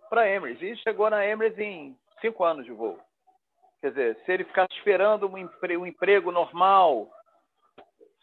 para 0.10 0.30
Emirates. 0.30 0.62
E 0.62 0.82
chegou 0.84 1.10
na 1.10 1.26
Emirates 1.26 1.60
em 1.60 1.98
cinco 2.22 2.44
anos 2.44 2.66
de 2.66 2.72
voo. 2.72 3.00
Quer 3.82 3.90
dizer, 3.90 4.18
se 4.26 4.32
ele 4.32 4.44
ficasse 4.44 4.74
esperando 4.74 5.28
um, 5.28 5.50
um 5.80 5.86
emprego 5.86 6.32
normal, 6.32 7.10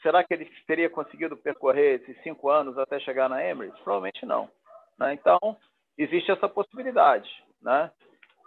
será 0.06 0.22
que 0.22 0.32
ele 0.32 0.48
teria 0.68 0.88
conseguido 0.88 1.36
percorrer 1.36 2.00
esses 2.00 2.22
cinco 2.22 2.48
anos 2.48 2.78
até 2.78 3.00
chegar 3.00 3.28
na 3.28 3.44
Emirates? 3.44 3.82
Provavelmente 3.82 4.24
não. 4.24 4.48
Né? 4.96 5.14
Então, 5.14 5.56
existe 5.98 6.30
essa 6.30 6.48
possibilidade. 6.48 7.28
Né? 7.60 7.90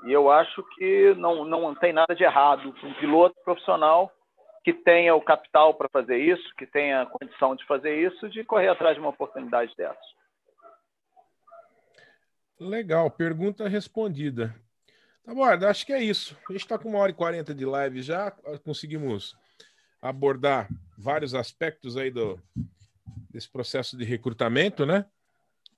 E 0.06 0.14
eu 0.14 0.31
acho 0.31 0.64
que 0.77 1.14
não, 1.15 1.44
não 1.44 1.76
tem 1.76 1.91
nada 1.91 2.15
de 2.15 2.23
errado 2.23 2.73
um 2.81 2.94
piloto 2.94 3.36
profissional 3.44 4.10
que 4.64 4.73
tenha 4.73 5.14
o 5.14 5.22
capital 5.22 5.73
para 5.73 5.90
fazer 5.90 6.18
isso, 6.18 6.56
que 6.56 6.65
tenha 6.65 7.02
a 7.02 7.06
condição 7.06 7.57
de 7.57 7.65
fazer 7.65 7.94
isso, 8.07 8.30
de 8.30 8.41
correr 8.45 8.69
atrás 8.69 8.95
de 8.95 9.02
uma 9.02 9.10
oportunidade 9.10 9.76
dessas. 9.76 9.98
Legal, 12.57 13.11
pergunta 13.11 13.68
respondida. 13.68 14.56
Tá 15.26 15.34
bom, 15.34 15.44
acho 15.44 15.86
que 15.86 15.91
é 15.91 16.02
isso. 16.02 16.38
A 16.48 16.53
gente 16.53 16.61
está 16.61 16.80
com 16.80 16.88
uma 16.88 16.99
hora 16.99 17.11
e 17.11 17.15
quarenta 17.15 17.53
de 17.53 17.65
live 17.65 18.02
já, 18.02 18.31
conseguimos 18.64 19.36
abordar 20.02 20.68
vários 20.98 21.34
aspectos 21.34 21.98
aí 21.98 22.12
do, 22.12 22.40
desse 23.30 23.50
processo 23.50 23.98
de 23.98 24.04
recrutamento, 24.04 24.86
né? 24.86 25.06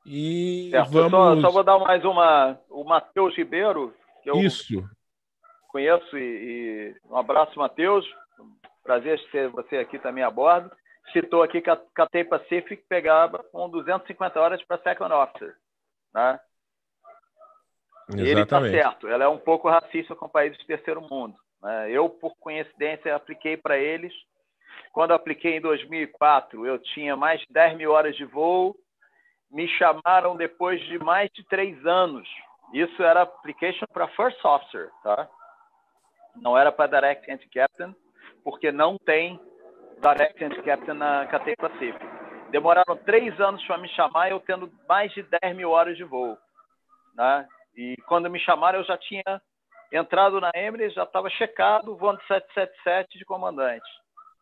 E 0.06 0.70
certo, 0.72 0.92
vamos... 0.92 1.42
Só, 1.42 1.42
só, 1.42 1.52
vou 1.52 1.64
dar 1.64 1.80
mais 1.80 2.04
uma. 2.04 2.60
O 2.70 2.84
Matheus 2.84 3.36
Ribeiro, 3.36 3.94
que 4.24 4.30
eu 4.30 4.36
Isso. 4.38 4.84
conheço, 5.68 6.18
e, 6.18 6.22
e 6.22 6.96
um 7.10 7.18
abraço, 7.18 7.58
Matheus. 7.58 8.06
Prazer 8.84 9.22
ter 9.32 9.48
você 9.50 9.78
aqui 9.78 10.00
também 10.00 10.24
a 10.24 10.32
bordo. 10.32 10.72
Citou 11.14 11.44
aqui 11.44 11.62
que 11.62 11.70
a 11.70 11.80
Cathay 11.94 12.24
Pacific 12.24 12.84
pegava 12.88 13.44
com 13.52 13.70
250 13.70 14.40
horas 14.40 14.64
para 14.64 14.82
Second 14.82 15.14
Officer. 15.14 15.56
Né? 16.14 16.40
E 18.16 18.22
ele 18.22 18.42
está 18.42 18.60
certo. 18.62 19.08
Ela 19.08 19.26
é 19.26 19.28
um 19.28 19.38
pouco 19.38 19.70
racista 19.70 20.16
com 20.16 20.28
países 20.28 20.58
de 20.58 20.66
terceiro 20.66 21.02
mundo. 21.02 21.36
Né? 21.62 21.92
Eu, 21.92 22.10
por 22.10 22.36
coincidência, 22.38 23.16
apliquei 23.16 23.58
para 23.58 23.78
eles. 23.78 24.14
Quando 24.92 25.14
apliquei 25.14 25.58
em 25.58 25.62
2004, 25.62 26.66
eu 26.66 26.80
tinha 26.80 27.16
mais 27.16 27.40
de 27.42 27.48
10 27.52 27.78
mil 27.78 27.92
horas 27.92 28.16
de 28.16 28.26
voo. 28.26 28.76
Me 29.50 29.68
chamaram 29.78 30.36
depois 30.36 30.82
de 30.88 30.98
mais 31.00 31.30
de 31.32 31.44
três 31.46 31.86
anos. 31.86 32.28
Isso 32.74 33.04
era 33.04 33.22
application 33.22 33.86
para 33.92 34.08
First 34.10 34.44
Officer, 34.44 34.90
tá? 35.04 35.30
Não 36.38 36.58
era 36.58 36.72
para 36.72 37.00
Direct 37.00 37.30
Entry 37.30 37.50
Captain, 37.50 37.94
porque 38.44 38.72
não 38.72 38.98
tem 38.98 39.40
Direct 40.02 40.42
Entry 40.42 40.64
Captain 40.64 40.94
na 40.94 41.28
Cathay 41.28 41.56
Pacific. 41.58 42.00
Demoraram 42.50 42.96
três 43.06 43.40
anos 43.40 43.64
para 43.66 43.78
me 43.78 43.90
chamar, 43.90 44.32
eu 44.32 44.40
tendo 44.40 44.72
mais 44.88 45.12
de 45.14 45.24
10 45.42 45.56
mil 45.56 45.72
horas 45.72 45.98
de 45.98 46.04
voo. 46.04 46.38
Né? 47.14 47.48
E 47.76 47.96
quando 48.08 48.30
me 48.30 48.40
chamaram, 48.40 48.80
eu 48.80 48.86
já 48.86 48.98
tinha 48.98 49.42
entrado 49.92 50.40
na 50.40 50.52
Emirates, 50.56 50.96
já 50.96 51.04
estava 51.04 51.30
checado, 51.30 51.96
voando 51.98 52.22
777 52.28 53.18
de 53.18 53.26
comandante. 53.26 53.90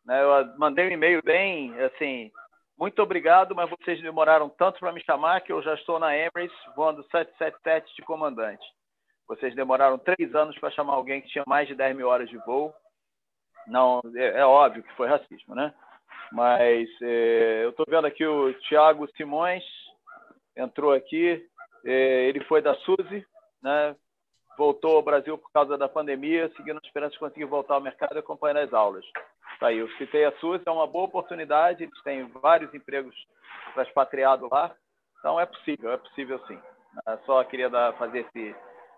Né? 0.06 0.22
Eu 0.22 0.58
mandei 0.58 0.88
um 0.88 0.92
e-mail 0.92 1.22
bem, 1.24 1.74
assim, 1.82 2.32
muito 2.78 3.02
obrigado, 3.02 3.54
mas 3.54 3.70
vocês 3.70 4.02
demoraram 4.02 4.48
tanto 4.50 4.80
para 4.80 4.94
me 4.94 5.04
chamar 5.04 5.42
que 5.42 5.52
eu 5.52 5.62
já 5.62 5.74
estou 5.74 6.00
na 6.00 6.16
Emirates 6.16 6.58
voando 6.76 7.04
777 7.12 7.96
de 7.96 8.02
comandante. 8.04 8.66
Vocês 9.28 9.54
demoraram 9.54 9.98
três 9.98 10.34
anos 10.34 10.58
para 10.58 10.72
chamar 10.72 10.94
alguém 10.94 11.22
que 11.22 11.28
tinha 11.28 11.44
mais 11.46 11.68
de 11.68 11.76
10 11.76 11.96
mil 11.96 12.08
horas 12.08 12.30
de 12.30 12.38
voo. 12.38 12.74
Não, 13.68 14.02
é, 14.16 14.40
é 14.40 14.46
óbvio 14.46 14.82
que 14.82 14.96
foi 14.96 15.08
racismo, 15.08 15.54
né? 15.54 15.74
Mas 16.32 16.90
é, 17.02 17.64
eu 17.64 17.72
estou 17.72 17.86
vendo 17.88 18.06
aqui 18.06 18.26
o 18.26 18.54
Thiago 18.62 19.08
Simões 19.16 19.64
entrou 20.56 20.94
aqui. 20.94 21.46
É, 21.86 22.30
ele 22.30 22.44
foi 22.46 22.62
da 22.62 22.76
Suzy, 22.76 23.26
né? 23.62 23.96
Voltou 24.60 24.98
ao 24.98 25.02
Brasil 25.02 25.38
por 25.38 25.50
causa 25.54 25.78
da 25.78 25.88
pandemia, 25.88 26.52
seguindo 26.58 26.82
a 26.84 26.86
esperança 26.86 27.14
de 27.14 27.20
conseguir 27.20 27.46
voltar 27.46 27.76
ao 27.76 27.82
mercado 27.82 28.18
e 28.18 28.20
acompanhar 28.20 28.58
as 28.58 28.74
aulas. 28.74 29.06
Tá 29.58 29.68
aí, 29.68 29.78
eu 29.78 29.90
citei 29.92 30.26
a 30.26 30.38
Suzy, 30.38 30.62
é 30.66 30.70
uma 30.70 30.86
boa 30.86 31.06
oportunidade, 31.06 31.84
eles 31.84 32.04
têm 32.04 32.28
vários 32.28 32.74
empregos 32.74 33.16
para 33.74 33.84
expatriado 33.84 34.50
lá, 34.52 34.76
então 35.18 35.40
é 35.40 35.46
possível, 35.46 35.94
é 35.94 35.98
possível 35.98 36.46
sim. 36.46 36.60
Só 37.26 37.42
queria 37.46 37.70
dar, 37.70 37.98
fazer 37.98 38.28
esse 38.28 38.54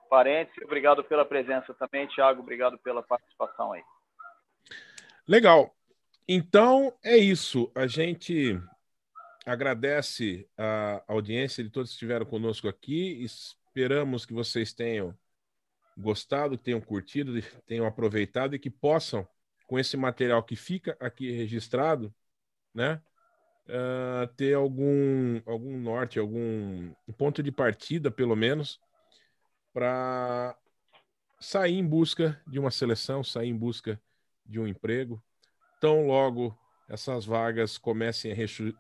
parênteses. 0.10 0.64
Obrigado 0.64 1.04
pela 1.04 1.26
presença 1.26 1.76
também, 1.76 2.08
Tiago, 2.08 2.42
obrigado 2.42 2.80
pela 2.80 3.04
participação 3.04 3.72
aí. 3.72 3.84
Legal. 5.28 5.72
Então 6.28 6.92
é 7.04 7.18
isso. 7.18 7.72
A 7.76 7.86
gente 7.86 8.60
agradece 9.46 10.50
a 10.58 11.04
audiência 11.08 11.64
de 11.64 11.70
todos 11.70 11.92
que 11.92 11.96
estiveram 11.96 12.26
conosco 12.26 12.68
aqui. 12.68 13.24
Esperamos 13.24 14.26
que 14.26 14.34
vocês 14.34 14.74
tenham 14.74 15.16
gostado, 15.98 16.58
que 16.58 16.64
tenham 16.64 16.82
curtido, 16.82 17.34
tenham 17.66 17.86
aproveitado 17.86 18.56
e 18.56 18.60
que 18.60 18.70
possam, 18.70 19.28
com 19.68 19.80
esse 19.80 19.96
material 19.96 20.44
que 20.44 20.56
fica 20.56 20.98
aqui 21.00 21.32
registrado, 21.32 22.14
né, 22.74 23.02
uh, 23.68 24.28
ter 24.36 24.54
algum, 24.54 25.42
algum 25.46 25.78
norte, 25.80 26.20
algum 26.20 26.94
ponto 27.18 27.42
de 27.44 27.52
partida, 27.52 28.10
pelo 28.12 28.36
menos, 28.36 28.80
para 29.74 30.58
sair 31.40 31.76
em 31.76 31.86
busca 31.86 32.40
de 32.48 32.60
uma 32.60 32.72
seleção, 32.72 33.24
sair 33.24 33.50
em 33.50 33.58
busca 33.58 34.00
de 34.46 34.60
um 34.60 34.68
emprego. 34.68 35.22
Tão 35.80 36.06
logo 36.06 36.58
essas 36.88 37.26
vagas 37.26 37.78
comecem 37.78 38.34
a 38.34 38.36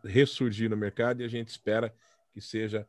ressurgir 0.05 0.69
no 0.69 0.75
mercado 0.75 1.21
e 1.21 1.25
a 1.25 1.29
gente 1.29 1.47
espera 1.47 1.95
que 2.33 2.41
seja 2.41 2.87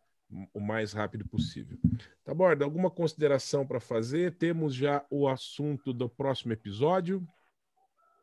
o 0.52 0.60
mais 0.60 0.92
rápido 0.92 1.26
possível. 1.28 1.76
Tá 2.24 2.34
bom? 2.34 2.46
Alguma 2.62 2.90
consideração 2.90 3.66
para 3.66 3.80
fazer? 3.80 4.36
Temos 4.36 4.74
já 4.74 5.04
o 5.10 5.28
assunto 5.28 5.92
do 5.92 6.08
próximo 6.08 6.52
episódio? 6.52 7.22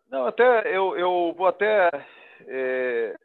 Não, 0.09 0.25
até 0.25 0.75
eu, 0.75 0.97
eu 0.97 1.33
vou 1.37 1.47
até 1.47 1.89
é, 2.47 3.15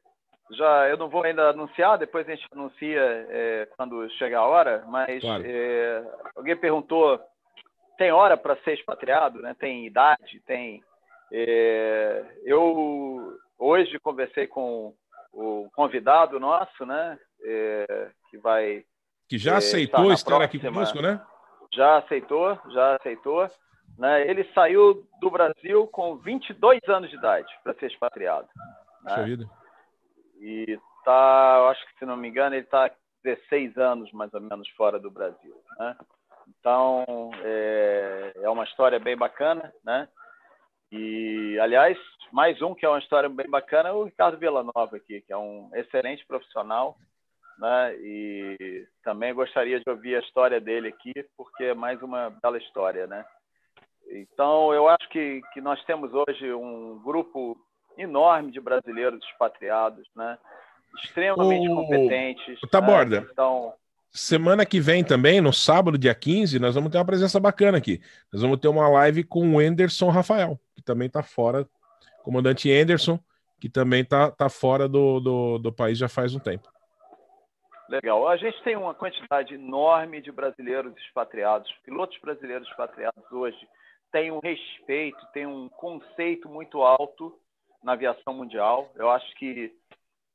já 0.51 0.89
eu 0.89 0.97
não 0.97 1.09
vou 1.09 1.23
ainda 1.23 1.51
anunciar, 1.51 1.99
depois 1.99 2.29
a 2.29 2.35
gente 2.35 2.47
anuncia 2.53 3.01
é, 3.29 3.69
quando 3.77 4.09
chegar 4.11 4.41
a 4.41 4.47
hora, 4.47 4.85
mas 4.87 5.21
claro. 5.21 5.43
é, 5.47 6.05
alguém 6.37 6.57
perguntou, 6.57 7.19
tem 7.97 8.13
hora 8.13 8.37
para 8.37 8.57
ser 8.63 8.75
expatriado, 8.75 9.41
né? 9.41 9.55
Tem 9.59 9.87
idade, 9.87 10.41
tem. 10.47 10.83
É, 11.33 12.25
eu 12.45 13.39
hoje 13.59 13.99
conversei 14.01 14.47
com 14.47 14.95
o 15.33 15.69
convidado 15.75 16.39
nosso, 16.39 16.85
né? 16.85 17.19
É, 17.45 18.11
que 18.31 18.39
vai 18.39 18.85
que 19.29 19.39
já 19.39 19.55
é, 19.55 19.57
aceitou 19.57 20.13
estar, 20.13 20.33
estar 20.33 20.45
aqui 20.45 20.59
conosco, 20.59 21.01
né? 21.01 21.21
Já 21.73 21.99
aceitou, 21.99 22.59
já 22.71 22.97
aceitou. 22.97 23.49
Né? 23.99 24.29
Ele 24.29 24.45
saiu 24.55 25.07
do 25.21 25.31
Brasil 25.31 25.87
com 25.89 26.17
22 26.17 26.81
anos 26.89 27.11
de 27.11 27.17
idade 27.17 27.53
para 27.63 27.75
ser 27.75 27.87
expatriado. 27.87 28.49
Né? 29.03 29.23
Vida. 29.25 29.51
E 30.41 30.79
tá, 31.05 31.69
acho 31.71 31.87
que 31.87 31.99
se 31.99 32.05
não 32.05 32.17
me 32.17 32.29
engano, 32.29 32.55
ele 32.55 32.65
está 32.65 32.91
16 33.23 33.77
anos 33.79 34.13
mais 34.13 34.33
ou 34.35 34.41
menos 34.41 34.69
fora 34.71 34.99
do 34.99 35.11
Brasil. 35.11 35.57
Né? 35.79 35.97
Então 36.49 37.31
é, 37.43 38.33
é 38.43 38.51
uma 38.51 38.65
história 38.65 38.99
bem 38.99 39.17
bacana, 39.17 39.73
né? 39.85 40.09
E 40.93 41.59
aliás, 41.61 41.99
mais 42.31 42.61
um 42.63 42.75
que 42.75 42.87
é 42.87 42.89
uma 42.89 42.99
história 42.99 43.29
bem 43.29 43.49
bacana 43.49 43.89
é 43.89 43.93
o 43.93 44.05
Ricardo 44.05 44.39
Villanova 44.39 44.97
aqui, 44.97 45.23
que 45.23 45.33
é 45.33 45.37
um 45.37 45.71
excelente 45.75 46.25
profissional, 46.27 46.97
né? 47.59 47.95
E 47.99 48.87
também 49.03 49.35
gostaria 49.35 49.81
de 49.81 49.89
ouvir 49.89 50.17
a 50.17 50.21
história 50.21 50.61
dele 50.61 50.89
aqui, 50.89 51.13
porque 51.37 51.65
é 51.65 51.75
mais 51.75 52.01
uma 52.03 52.31
bela 52.43 52.59
história, 52.59 53.07
né? 53.07 53.25
Então, 54.11 54.73
eu 54.73 54.89
acho 54.89 55.09
que, 55.09 55.41
que 55.53 55.61
nós 55.61 55.83
temos 55.85 56.11
hoje 56.13 56.53
um 56.53 57.01
grupo 57.03 57.57
enorme 57.97 58.53
de 58.53 58.61
brasileiros 58.61 59.25
expatriados, 59.25 60.07
né? 60.15 60.39
Extremamente 61.03 61.69
o... 61.69 61.75
competentes. 61.75 62.61
Tá 62.71 62.81
né? 62.81 62.87
borda. 62.87 63.29
Então, 63.33 63.73
Semana 64.17 64.65
que 64.65 64.79
vem 64.79 65.03
também, 65.03 65.41
no 65.41 65.53
sábado, 65.53 65.99
dia 65.99 66.15
15, 66.15 66.61
nós 66.61 66.77
vamos 66.77 66.93
ter 66.93 66.99
uma 66.99 67.05
presença 67.05 67.41
bacana 67.41 67.79
aqui. 67.79 68.01
Nós 68.33 68.43
vamos 68.43 68.61
ter 68.61 68.69
uma 68.69 68.89
live 68.89 69.25
com 69.25 69.57
o 69.57 69.59
Anderson 69.59 70.09
Rafael, 70.09 70.57
que 70.73 70.81
também 70.81 71.09
está 71.09 71.21
fora, 71.21 71.67
comandante 72.23 72.71
Anderson, 72.71 73.19
que 73.61 73.69
também 73.69 74.03
está 74.03 74.31
tá 74.31 74.49
fora 74.49 74.89
do, 74.89 75.19
do, 75.19 75.59
do 75.59 75.73
país 75.73 75.99
já 75.99 76.09
faz 76.09 76.33
um 76.33 76.39
tempo. 76.39 76.69
Legal. 77.89 78.27
A 78.29 78.37
gente 78.37 78.63
tem 78.63 78.77
uma 78.77 78.95
quantidade 78.95 79.55
enorme 79.55 80.21
de 80.23 80.33
brasileiros 80.33 80.97
expatriados, 80.97 81.71
pilotos 81.85 82.19
brasileiros 82.19 82.67
expatriados 82.69 83.31
hoje 83.31 83.69
têm 84.11 84.31
um 84.31 84.39
respeito, 84.39 85.19
têm 85.33 85.47
um 85.47 85.69
conceito 85.69 86.49
muito 86.49 86.83
alto 86.83 87.37
na 87.83 87.93
aviação 87.93 88.33
mundial. 88.33 88.91
Eu 88.95 89.11
acho 89.11 89.35
que 89.35 89.75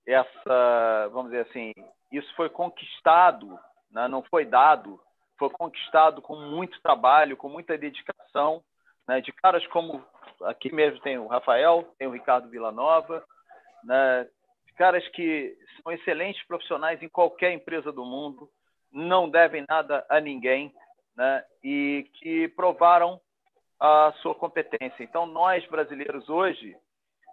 essa, 0.05 1.07
vamos 1.11 1.31
dizer 1.31 1.47
assim, 1.49 1.73
isso 2.11 2.33
foi 2.35 2.49
conquistado, 2.49 3.57
né? 3.89 4.07
não 4.07 4.21
foi 4.23 4.45
dado, 4.45 4.99
foi 5.37 5.49
conquistado 5.49 6.21
com 6.21 6.35
muito 6.35 6.81
trabalho, 6.81 7.37
com 7.37 7.47
muita 7.47 7.77
dedicação, 7.77 8.61
né? 9.07 9.21
de 9.21 9.31
caras 9.31 9.65
como 9.67 10.03
aqui 10.43 10.73
mesmo 10.73 10.99
tem 10.99 11.17
o 11.17 11.27
Rafael, 11.27 11.83
tem 11.97 12.07
o 12.07 12.11
Ricardo 12.11 12.49
Villanova, 12.49 13.23
né? 13.83 14.27
Caras 14.79 15.05
que 15.09 15.57
são 15.83 15.91
excelentes 15.91 16.41
profissionais 16.47 17.03
em 17.03 17.09
qualquer 17.09 17.51
empresa 17.51 17.91
do 17.91 18.05
mundo, 18.05 18.49
não 18.89 19.29
devem 19.29 19.65
nada 19.67 20.05
a 20.09 20.21
ninguém, 20.21 20.73
né? 21.17 21.43
E 21.61 22.09
que 22.13 22.47
provaram 22.47 23.19
a 23.77 24.13
sua 24.21 24.33
competência. 24.33 25.03
Então, 25.03 25.25
nós 25.25 25.65
brasileiros 25.67 26.29
hoje 26.29 26.77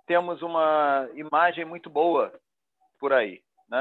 temos 0.09 0.43
uma 0.43 1.09
imagem 1.14 1.64
muito 1.64 1.89
boa 1.89 2.32
por 2.98 3.12
aí, 3.12 3.40
né? 3.70 3.81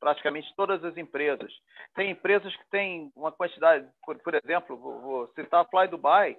Praticamente 0.00 0.52
todas 0.56 0.84
as 0.84 0.96
empresas. 0.96 1.52
Tem 1.94 2.10
empresas 2.10 2.54
que 2.56 2.70
têm 2.70 3.12
uma 3.14 3.30
quantidade, 3.30 3.88
por, 4.04 4.18
por 4.18 4.34
exemplo, 4.34 4.76
vou, 4.76 5.00
vou 5.00 5.28
citar 5.28 5.60
a 5.60 5.64
Fly 5.64 5.86
Dubai, 5.86 6.36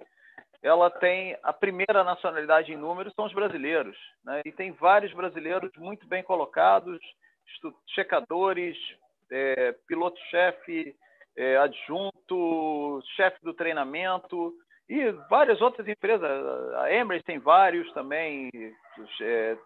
ela 0.62 0.88
tem 0.90 1.36
a 1.42 1.52
primeira 1.52 2.04
nacionalidade 2.04 2.72
em 2.72 2.76
números 2.76 3.12
são 3.14 3.24
os 3.24 3.32
brasileiros, 3.32 3.96
né? 4.24 4.42
E 4.44 4.52
tem 4.52 4.70
vários 4.72 5.12
brasileiros 5.12 5.70
muito 5.76 6.06
bem 6.06 6.22
colocados, 6.22 7.00
checadores, 7.88 8.76
é, 9.30 9.72
piloto-chefe, 9.88 10.94
é, 11.36 11.56
adjunto, 11.56 13.02
chefe 13.16 13.38
do 13.42 13.52
treinamento 13.54 14.54
e 14.88 15.10
várias 15.28 15.60
outras 15.60 15.88
empresas. 15.88 16.30
A 16.74 16.92
Emirates 16.92 17.24
tem 17.24 17.38
vários 17.38 17.90
também, 17.92 18.50
é, 19.20 19.56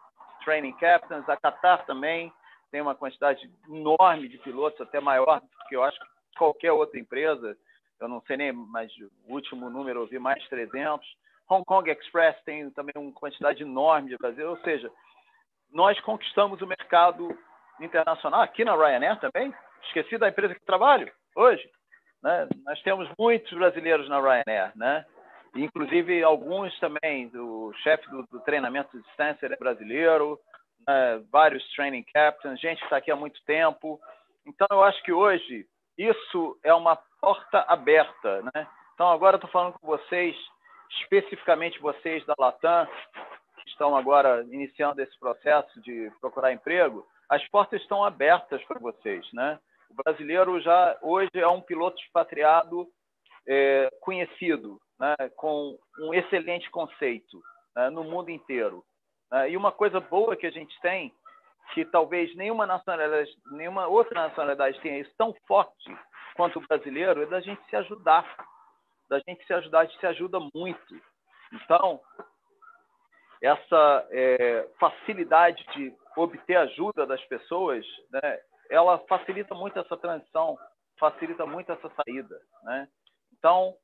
training 0.45 0.73
captains, 0.75 1.29
a 1.29 1.37
Qatar 1.37 1.85
também 1.85 2.33
tem 2.71 2.81
uma 2.81 2.95
quantidade 2.95 3.51
enorme 3.69 4.29
de 4.29 4.39
pilotos, 4.39 4.81
até 4.81 5.01
maior 5.01 5.41
do 5.41 5.69
que 5.69 5.77
eu 5.77 5.83
acho 5.83 5.99
que 5.99 6.07
qualquer 6.39 6.73
outra 6.73 6.99
empresa 6.99 7.57
eu 8.01 8.09
não 8.09 8.21
sei 8.23 8.37
nem, 8.37 8.53
mas 8.53 8.93
o 9.27 9.33
último 9.33 9.71
número 9.71 10.01
eu 10.01 10.07
vi 10.07 10.19
mais 10.19 10.43
de 10.43 10.49
300. 10.49 11.07
Hong 11.49 11.65
Kong 11.65 11.91
Express 11.91 12.37
tem 12.45 12.71
também 12.71 12.95
uma 12.97 13.13
quantidade 13.13 13.63
enorme 13.63 14.11
de 14.11 14.17
Brasil, 14.17 14.51
ou 14.51 14.57
seja, 14.59 14.91
nós 15.73 15.99
conquistamos 16.01 16.61
o 16.61 16.67
mercado 16.67 17.37
internacional 17.81 18.41
aqui 18.41 18.65
na 18.65 18.75
Ryanair 18.75 19.19
também. 19.21 19.55
Esqueci 19.85 20.19
da 20.19 20.29
empresa 20.29 20.55
que 20.55 20.65
trabalho 20.65 21.13
hoje. 21.35 21.69
Né? 22.23 22.49
Nós 22.65 22.81
temos 22.83 23.09
muitos 23.19 23.53
brasileiros 23.53 24.09
na 24.09 24.21
Ryanair, 24.21 24.73
né? 24.77 25.05
Inclusive 25.55 26.23
alguns 26.23 26.77
também, 26.81 27.31
o 27.35 27.73
chefe 27.83 28.09
do, 28.11 28.23
do 28.25 28.41
treinamento 28.41 28.97
de 28.97 29.03
distância 29.05 29.47
é 29.47 29.57
brasileiro, 29.57 30.39
né? 30.87 31.23
vários 31.31 31.67
training 31.75 32.05
captains, 32.13 32.61
gente 32.61 32.79
que 32.79 32.85
está 32.85 32.99
aqui 32.99 33.11
há 33.11 33.17
muito 33.17 33.43
tempo. 33.45 33.99
Então 34.45 34.67
eu 34.71 34.83
acho 34.83 35.03
que 35.03 35.13
hoje 35.13 35.67
isso 35.97 36.59
é 36.63 36.75
uma 36.75 36.99
porta 37.27 37.65
aberta, 37.67 38.41
né? 38.55 38.69
Então 38.95 39.09
agora 39.09 39.35
estou 39.35 39.51
falando 39.51 39.77
com 39.81 39.85
vocês, 39.89 40.37
especificamente 41.01 41.81
vocês 41.81 42.25
da 42.25 42.35
Latam, 42.39 42.87
que 42.87 43.69
estão 43.69 43.97
agora 43.97 44.45
iniciando 44.45 45.03
esse 45.03 45.19
processo 45.19 45.81
de 45.81 46.09
procurar 46.21 46.53
emprego. 46.53 47.05
As 47.29 47.45
portas 47.49 47.83
estão 47.83 48.05
abertas 48.05 48.63
para 48.67 48.79
vocês, 48.79 49.27
né? 49.33 49.59
O 49.91 49.95
brasileiro 50.05 50.61
já 50.61 50.97
hoje 51.03 51.31
é 51.35 51.49
um 51.49 51.61
piloto 51.61 52.01
expatriado 52.01 52.87
é, 53.49 53.89
conhecido, 54.01 54.81
né, 54.97 55.17
com 55.35 55.77
um 55.99 56.15
excelente 56.15 56.71
conceito 56.71 57.43
né, 57.75 57.91
no 57.91 58.05
mundo 58.05 58.31
inteiro. 58.31 58.85
Né? 59.33 59.51
E 59.51 59.57
uma 59.57 59.73
coisa 59.73 59.99
boa 59.99 60.37
que 60.37 60.47
a 60.47 60.53
gente 60.53 60.81
tem, 60.81 61.13
que 61.75 61.85
talvez 61.87 62.33
nenhuma 62.37 62.69
nacionalidade, 62.69 63.33
nenhuma 63.51 63.89
outra 63.89 64.29
nacionalidade 64.29 64.81
tenha 64.81 65.01
isso 65.01 65.13
tão 65.19 65.35
forte 65.49 65.93
quanto 66.37 66.61
brasileiro, 66.61 67.23
é 67.23 67.27
da 67.27 67.41
gente 67.41 67.61
se 67.69 67.77
ajudar. 67.77 68.25
Da 69.09 69.19
gente 69.21 69.45
se 69.47 69.53
ajudar, 69.53 69.81
a 69.81 69.85
gente 69.85 69.99
se 69.99 70.07
ajuda 70.07 70.39
muito. 70.55 71.01
Então, 71.53 72.01
essa 73.43 74.07
é, 74.11 74.69
facilidade 74.79 75.65
de 75.75 75.95
obter 76.17 76.57
ajuda 76.57 77.07
das 77.07 77.23
pessoas, 77.25 77.85
né, 78.11 78.41
ela 78.71 78.99
facilita 79.09 79.55
muito 79.55 79.79
essa 79.79 79.97
transição, 79.97 80.59
facilita 80.99 81.47
muito 81.47 81.71
essa 81.71 81.91
saída. 81.91 82.41
Né? 82.65 82.89
Então, 83.39 83.75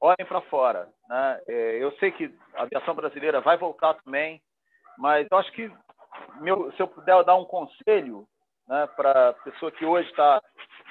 olhem 0.00 0.26
para 0.26 0.40
fora. 0.42 0.88
Né? 1.08 1.42
É, 1.48 1.82
eu 1.82 1.92
sei 1.98 2.12
que 2.12 2.32
a 2.54 2.62
aviação 2.62 2.94
brasileira 2.94 3.40
vai 3.40 3.56
voltar 3.56 3.94
também, 3.94 4.40
mas 4.98 5.26
eu 5.30 5.38
acho 5.38 5.50
que 5.52 5.72
meu, 6.40 6.70
se 6.72 6.80
eu 6.80 6.88
puder 6.88 7.24
dar 7.24 7.36
um 7.36 7.44
conselho 7.44 8.26
né, 8.68 8.86
para 8.96 9.30
a 9.30 9.32
pessoa 9.32 9.72
que 9.72 9.84
hoje 9.84 10.08
está 10.10 10.42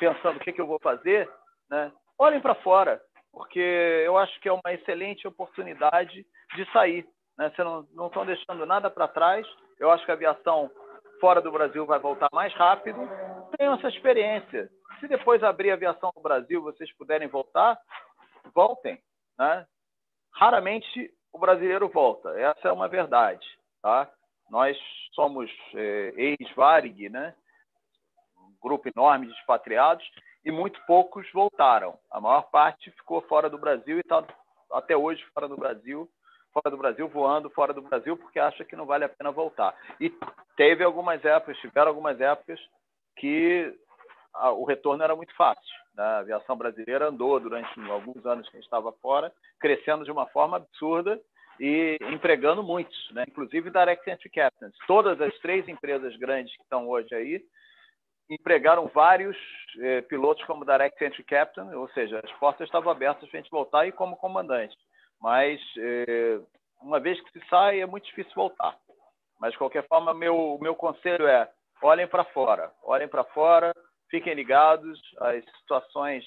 pensando 0.02 0.38
o 0.38 0.40
que, 0.40 0.52
que 0.52 0.60
eu 0.60 0.65
vou 0.65 0.80
fazer, 0.80 1.30
né, 1.69 1.91
olhem 2.18 2.41
para 2.41 2.56
fora, 2.56 2.99
porque 3.32 3.60
eu 3.60 4.18
acho 4.18 4.40
que 4.41 4.49
é 4.49 4.52
uma 4.52 4.73
excelente 4.73 5.28
oportunidade 5.28 6.26
de 6.56 6.72
sair. 6.73 7.07
Né? 7.38 7.53
Não 7.94 8.07
estão 8.07 8.26
deixando 8.26 8.65
nada 8.65 8.90
para 8.90 9.07
trás. 9.07 9.48
Eu 9.80 9.91
acho 9.91 10.03
que 10.03 10.11
a 10.11 10.15
aviação 10.15 10.72
fora 11.19 11.40
do 11.40 11.52
Brasil 11.52 11.86
vai 11.86 11.99
voltar 11.99 12.28
mais 12.34 12.52
rápido. 12.56 12.99
Tenham 13.57 13.76
essa 13.76 13.90
experiência. 13.90 14.68
Se 14.99 15.07
depois 15.07 15.44
abrir 15.44 15.69
a 15.69 15.76
aviação 15.76 16.11
no 16.15 16.22
Brasil, 16.22 16.61
vocês 16.64 16.91
puderem 16.98 17.28
voltar, 17.28 17.80
voltem. 18.56 18.99
Né? 19.38 19.65
Raramente 20.34 21.14
o 21.32 21.38
brasileiro 21.38 21.88
volta, 21.88 22.30
essa 22.38 22.68
é 22.68 22.72
uma 22.72 22.88
verdade. 22.88 23.48
Tá? 23.82 24.11
Nós 24.49 24.78
somos 25.14 25.49
é, 25.76 26.14
ex-Varig, 26.18 27.07
né? 27.10 27.36
Grupo 28.61 28.89
enorme 28.93 29.27
de 29.27 29.33
expatriados, 29.33 30.05
e 30.43 30.51
muito 30.51 30.79
poucos 30.85 31.29
voltaram. 31.31 31.97
A 32.09 32.19
maior 32.19 32.43
parte 32.49 32.91
ficou 32.91 33.21
fora 33.23 33.49
do 33.49 33.57
Brasil 33.57 33.97
e 33.97 34.01
está 34.01 34.23
até 34.71 34.95
hoje 34.95 35.23
fora 35.33 35.47
do 35.47 35.55
Brasil, 35.55 36.09
fora 36.53 36.69
do 36.69 36.77
Brasil, 36.77 37.07
voando 37.07 37.49
fora 37.49 37.73
do 37.73 37.81
Brasil, 37.81 38.17
porque 38.17 38.39
acha 38.39 38.65
que 38.65 38.75
não 38.75 38.85
vale 38.85 39.05
a 39.05 39.09
pena 39.09 39.31
voltar. 39.31 39.75
E 39.99 40.11
teve 40.55 40.83
algumas 40.83 41.23
épocas, 41.23 41.57
tiveram 41.57 41.89
algumas 41.89 42.19
épocas 42.19 42.59
que 43.17 43.73
o 44.57 44.65
retorno 44.65 45.03
era 45.03 45.15
muito 45.15 45.35
fácil. 45.35 45.75
Né? 45.95 46.03
A 46.03 46.17
aviação 46.19 46.57
brasileira 46.57 47.09
andou 47.09 47.39
durante 47.39 47.79
alguns 47.89 48.25
anos 48.25 48.47
que 48.49 48.55
a 48.55 48.59
gente 48.59 48.65
estava 48.65 48.91
fora, 48.93 49.31
crescendo 49.59 50.03
de 50.03 50.11
uma 50.11 50.25
forma 50.27 50.57
absurda 50.57 51.19
e 51.59 51.97
empregando 52.13 52.63
muitos, 52.63 53.11
né? 53.11 53.25
inclusive 53.27 53.69
Direct 53.69 54.09
Entry 54.09 54.29
Captains. 54.29 54.73
Todas 54.88 55.19
as 55.21 55.38
três 55.39 55.67
empresas 55.67 56.15
grandes 56.17 56.55
que 56.55 56.63
estão 56.63 56.88
hoje 56.88 57.13
aí 57.13 57.43
empregaram 58.31 58.87
vários 58.87 59.37
eh, 59.79 60.01
pilotos 60.01 60.43
como 60.45 60.65
Direct 60.65 61.03
Entry 61.03 61.23
Captain, 61.23 61.73
ou 61.73 61.89
seja, 61.89 62.21
as 62.23 62.31
portas 62.39 62.67
estavam 62.67 62.91
abertas 62.91 63.29
para 63.29 63.39
a 63.39 63.41
gente 63.41 63.51
voltar 63.51 63.85
e 63.85 63.91
como 63.91 64.15
comandante. 64.15 64.75
Mas, 65.19 65.59
eh, 65.77 66.39
uma 66.81 66.99
vez 66.99 67.19
que 67.21 67.39
se 67.39 67.47
sai, 67.49 67.81
é 67.81 67.85
muito 67.85 68.05
difícil 68.05 68.33
voltar. 68.33 68.77
Mas, 69.39 69.51
de 69.51 69.57
qualquer 69.57 69.85
forma, 69.87 70.13
meu, 70.13 70.57
meu 70.61 70.75
conselho 70.75 71.27
é 71.27 71.49
olhem 71.81 72.07
para 72.07 72.23
fora, 72.25 72.71
olhem 72.83 73.07
para 73.07 73.23
fora, 73.25 73.73
fiquem 74.09 74.33
ligados, 74.33 74.99
as 75.19 75.43
situações 75.59 76.23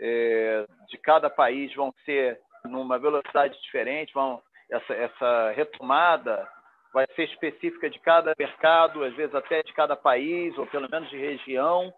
é, 0.00 0.66
de 0.88 0.98
cada 0.98 1.30
país 1.30 1.72
vão 1.74 1.94
ser 2.04 2.40
numa 2.64 2.98
velocidade 2.98 3.60
diferente, 3.62 4.12
vão 4.12 4.42
essa, 4.70 4.94
essa 4.94 5.52
retomada 5.52 6.48
vai 6.92 7.06
ser 7.14 7.24
específica 7.24 7.88
de 7.88 7.98
cada 8.00 8.34
mercado, 8.38 9.04
às 9.04 9.14
vezes 9.14 9.34
até 9.34 9.62
de 9.62 9.72
cada 9.72 9.96
país, 9.96 10.56
ou 10.58 10.66
pelo 10.66 10.88
menos 10.90 11.08
de 11.10 11.16
região. 11.16 11.92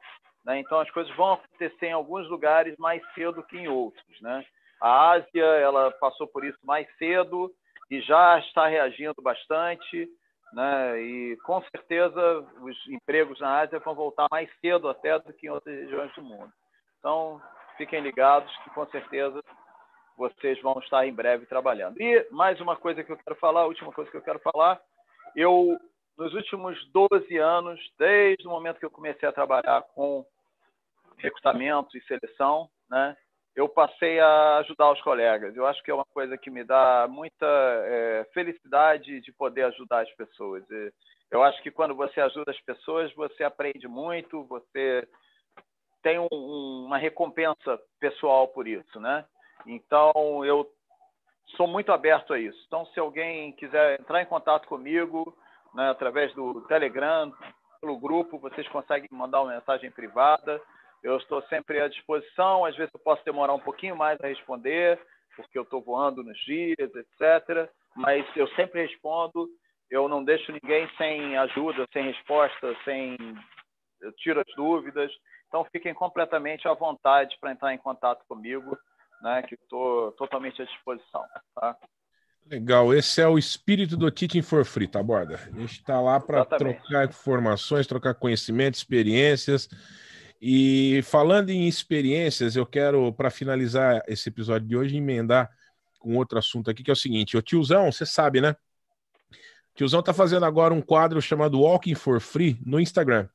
Né? 0.44 0.59
Então, 0.60 0.81
as 0.81 0.90
coisas 0.90 1.14
vão 1.16 1.35
acontecer 1.35 1.86
em 1.86 1.93
alguns 1.93 2.28
lugares 2.28 2.77
mais 2.78 3.02
cedo 3.14 3.43
que 3.43 3.56
em 3.56 3.69
outros. 3.69 4.20
Né? 4.20 4.44
A 4.81 5.10
Ásia 5.12 5.44
ela 5.44 5.90
passou 5.93 6.27
por 6.27 6.44
isso 6.44 6.59
mais 6.64 6.86
cedo 6.97 7.51
e 7.90 8.01
já 8.01 8.39
está 8.39 8.66
reagindo 8.66 9.20
bastante 9.23 10.09
né? 10.52 11.01
E 11.01 11.36
com 11.39 11.62
certeza 11.62 12.47
os 12.60 12.89
empregos 12.89 13.40
na 13.40 13.60
Ásia 13.60 13.78
vão 13.78 13.94
voltar 13.94 14.27
mais 14.31 14.48
cedo 14.60 14.89
até 14.89 15.19
do 15.19 15.32
que 15.32 15.47
em 15.47 15.51
outras 15.51 15.74
regiões 15.74 16.14
do 16.14 16.23
mundo. 16.23 16.52
Então, 16.98 17.40
fiquem 17.77 18.01
ligados 18.01 18.55
que 18.59 18.70
com 18.70 18.86
certeza 18.86 19.43
vocês 20.23 20.61
vão 20.61 20.78
estar 20.78 21.05
em 21.07 21.12
breve 21.12 21.47
trabalhando. 21.47 22.01
E 22.01 22.27
mais 22.31 22.61
uma 22.61 22.77
coisa 22.77 23.03
que 23.03 23.11
eu 23.11 23.16
quero 23.16 23.36
falar, 23.36 23.62
a 23.62 23.66
última 23.66 23.93
coisa 23.93 24.11
que 24.11 24.16
eu 24.16 24.23
quero 24.23 24.39
falar, 24.39 24.81
eu 25.35 25.77
nos 26.16 26.32
últimos 26.35 26.78
12 26.93 27.36
anos, 27.39 27.81
desde 27.99 28.47
o 28.47 28.51
momento 28.51 28.78
que 28.78 28.85
eu 28.85 28.90
comecei 28.90 29.28
a 29.28 29.32
trabalhar 29.32 29.82
com 29.94 30.24
recrutamento 31.16 31.97
e 31.97 32.05
seleção, 32.05 32.69
né, 32.89 33.16
eu 33.57 33.69
passei 33.69 34.20
a 34.20 34.59
ajudar 34.59 34.93
os 34.93 35.01
colegas. 35.03 35.57
Eu 35.57 35.66
acho 35.66 35.82
que 35.82 35.90
é 35.90 35.94
uma 35.94 36.05
coisa 36.05 36.39
que 36.39 36.51
me 36.51 36.62
dá 36.62 37.07
muita 37.09 37.47
é, 37.47 38.24
felicidade 38.32 39.20
de 39.20 39.32
poder 39.32 39.65
ajudar 39.65 40.03
as 40.03 40.15
pessoas. 40.15 40.65
Eu 41.31 41.43
acho 41.43 41.61
que 41.62 41.70
quando 41.70 41.94
você 41.94 42.20
ajuda 42.20 42.51
as 42.51 42.61
pessoas, 42.61 43.12
você 43.15 43.43
aprende 43.43 43.89
muito, 43.89 44.44
você 44.44 45.07
tem 46.03 46.19
um, 46.19 46.85
uma 46.86 46.99
recompensa 46.99 47.81
pessoal 47.99 48.49
por 48.49 48.69
isso, 48.69 49.01
né? 49.01 49.24
Então 49.67 50.45
eu 50.45 50.69
sou 51.57 51.67
muito 51.67 51.93
aberto 51.93 52.33
a 52.33 52.39
isso. 52.39 52.63
Então 52.67 52.87
se 52.87 53.01
alguém 53.01 53.53
quiser 53.53 54.01
entrar 54.01 54.23
em 54.23 54.27
contato 54.27 54.67
comigo, 54.67 55.37
né, 55.75 55.91
através 55.91 56.33
do 56.35 56.61
Telegram, 56.63 57.33
pelo 57.81 57.99
grupo, 57.99 58.39
vocês 58.39 58.67
conseguem 58.69 59.09
mandar 59.11 59.43
uma 59.43 59.55
mensagem 59.55 59.91
privada 59.91 60.61
eu 61.03 61.17
estou 61.17 61.43
sempre 61.43 61.81
à 61.81 61.89
disposição, 61.89 62.65
às 62.65 62.77
vezes 62.77 62.95
eu 62.95 63.01
posso 63.01 63.25
demorar 63.25 63.53
um 63.55 63.61
pouquinho 63.61 63.97
mais 63.97 64.21
a 64.21 64.29
responder, 64.29 65.01
porque 65.35 65.59
eu 65.59 65.65
estou 65.65 65.83
voando 65.83 66.23
nos 66.23 66.39
dias, 66.45 66.77
etc. 66.79 67.69
Mas 67.97 68.25
eu 68.37 68.47
sempre 68.51 68.83
respondo, 68.83 69.49
eu 69.91 70.09
não 70.09 70.23
deixo 70.23 70.53
ninguém 70.53 70.89
sem 70.97 71.37
ajuda, 71.37 71.87
sem 71.93 72.05
resposta, 72.05 72.77
sem. 72.85 73.17
Eu 74.01 74.13
tiro 74.13 74.41
as 74.41 74.55
dúvidas. 74.55 75.13
Então 75.49 75.65
fiquem 75.65 75.93
completamente 75.93 76.69
à 76.69 76.73
vontade 76.73 77.37
para 77.41 77.51
entrar 77.51 77.75
em 77.75 77.79
contato 77.79 78.25
comigo, 78.29 78.79
né, 79.23 79.43
que 79.43 79.55
estou 79.55 80.12
totalmente 80.12 80.61
à 80.61 80.65
disposição. 80.65 81.24
Tá? 81.55 81.77
Legal, 82.51 82.93
esse 82.93 83.20
é 83.20 83.28
o 83.28 83.39
espírito 83.39 83.97
do 83.97 84.11
Teaching 84.11 84.43
for 84.43 84.65
Free, 84.65 84.89
tá, 84.89 85.03
Borda? 85.03 85.36
A 85.36 85.61
gente 85.61 85.73
está 85.73 86.01
lá 86.01 86.19
para 86.19 86.44
trocar 86.44 87.09
informações, 87.09 87.86
trocar 87.86 88.15
conhecimento, 88.15 88.74
experiências 88.74 89.69
e 90.44 91.01
falando 91.05 91.51
em 91.51 91.69
experiências, 91.69 92.57
eu 92.57 92.66
quero, 92.66 93.12
para 93.12 93.31
finalizar 93.31 94.03
esse 94.09 94.28
episódio 94.28 94.66
de 94.66 94.77
hoje, 94.77 94.97
emendar 94.97 95.49
com 96.01 96.16
outro 96.16 96.36
assunto 96.36 96.69
aqui, 96.69 96.82
que 96.82 96.90
é 96.90 96.93
o 96.93 96.97
seguinte: 96.97 97.36
o 97.36 97.43
tiozão, 97.43 97.93
você 97.93 98.05
sabe, 98.05 98.40
né? 98.40 98.57
O 99.31 99.77
tiozão 99.77 100.03
tá 100.03 100.12
fazendo 100.12 100.44
agora 100.44 100.74
um 100.74 100.82
quadro 100.82 101.23
chamado 101.23 101.61
Walking 101.61 101.94
for 101.94 102.20
Free 102.20 102.59
no 102.66 102.81
Instagram. 102.81 103.28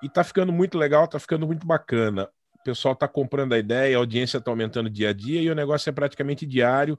E 0.00 0.08
tá 0.08 0.22
ficando 0.22 0.52
muito 0.52 0.78
legal, 0.78 1.08
tá 1.08 1.18
ficando 1.18 1.48
muito 1.48 1.66
bacana. 1.66 2.30
Pessoal 2.68 2.94
tá 2.94 3.08
comprando 3.08 3.54
a 3.54 3.58
ideia, 3.58 3.96
a 3.96 3.98
audiência 3.98 4.38
tá 4.42 4.50
aumentando 4.50 4.90
dia 4.90 5.08
a 5.08 5.12
dia 5.14 5.40
e 5.40 5.50
o 5.50 5.54
negócio 5.54 5.88
é 5.88 5.92
praticamente 5.92 6.44
diário. 6.44 6.98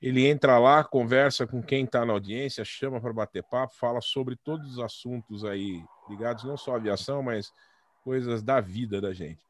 Ele 0.00 0.24
entra 0.24 0.60
lá, 0.60 0.84
conversa 0.84 1.44
com 1.44 1.60
quem 1.60 1.82
está 1.82 2.06
na 2.06 2.12
audiência, 2.12 2.64
chama 2.64 3.00
para 3.00 3.12
bater 3.12 3.42
papo, 3.42 3.74
fala 3.74 4.00
sobre 4.00 4.36
todos 4.36 4.74
os 4.74 4.78
assuntos 4.78 5.44
aí 5.44 5.82
ligados 6.08 6.44
não 6.44 6.56
só 6.56 6.74
à 6.74 6.76
aviação, 6.76 7.20
mas 7.20 7.52
coisas 8.04 8.44
da 8.44 8.60
vida 8.60 9.00
da 9.00 9.12
gente. 9.12 9.44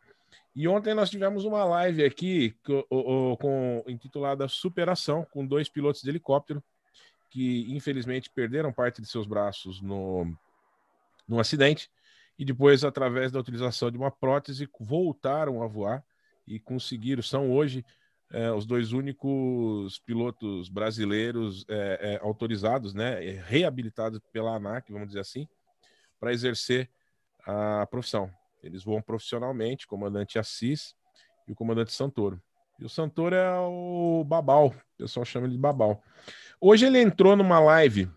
E 0.55 0.67
ontem 0.67 0.95
nós 0.95 1.11
tivemos 1.11 1.45
uma 1.45 1.67
live 1.67 2.03
aqui 2.03 2.57
com, 2.65 3.37
com 3.39 3.85
intitulada 3.87 4.49
Superação, 4.49 5.23
com 5.31 5.47
dois 5.47 5.69
pilotos 5.69 6.01
de 6.01 6.09
helicóptero 6.09 6.65
que 7.29 7.71
infelizmente 7.77 8.31
perderam 8.31 8.73
parte 8.73 9.03
de 9.03 9.07
seus 9.07 9.27
braços 9.27 9.83
no, 9.83 10.35
no 11.29 11.39
acidente 11.39 11.91
e 12.39 12.45
depois, 12.45 12.85
através 12.85 13.33
da 13.33 13.41
utilização 13.41 13.91
de 13.91 13.97
uma 13.97 14.11
prótese, 14.11 14.69
voltaram 14.79 15.63
a 15.63 15.67
voar 15.67 16.05
e 16.47 16.61
conseguiram. 16.61 17.23
São 17.23 17.51
hoje 17.51 17.85
é, 18.31 18.51
os 18.53 18.67
dois 18.67 18.93
únicos 18.93 19.99
pilotos 20.01 20.69
brasileiros 20.69 21.65
é, 21.69 22.15
é, 22.15 22.21
autorizados, 22.23 22.93
né, 22.93 23.21
reabilitados 23.47 24.21
pela 24.33 24.57
ANAC, 24.57 24.93
vamos 24.93 25.09
dizer 25.09 25.21
assim, 25.21 25.49
para 26.19 26.33
exercer 26.33 26.91
a 27.47 27.87
profissão. 27.87 28.31
Eles 28.63 28.83
voam 28.83 29.01
profissionalmente, 29.01 29.87
comandante 29.87 30.39
Assis 30.39 30.95
e 31.47 31.53
o 31.53 31.55
comandante 31.55 31.93
Santoro. 31.93 32.43
E 32.79 32.85
o 32.85 32.89
Santoro 32.89 33.35
é 33.35 33.59
o 33.61 34.25
Babal, 34.27 34.67
o 34.67 34.99
pessoal 34.99 35.25
chama 35.25 35.47
ele 35.47 35.55
de 35.55 35.61
Babal. 35.61 36.03
Hoje 36.61 36.85
ele 36.85 37.01
entrou 37.01 37.37
numa 37.37 37.59
live, 37.61 38.11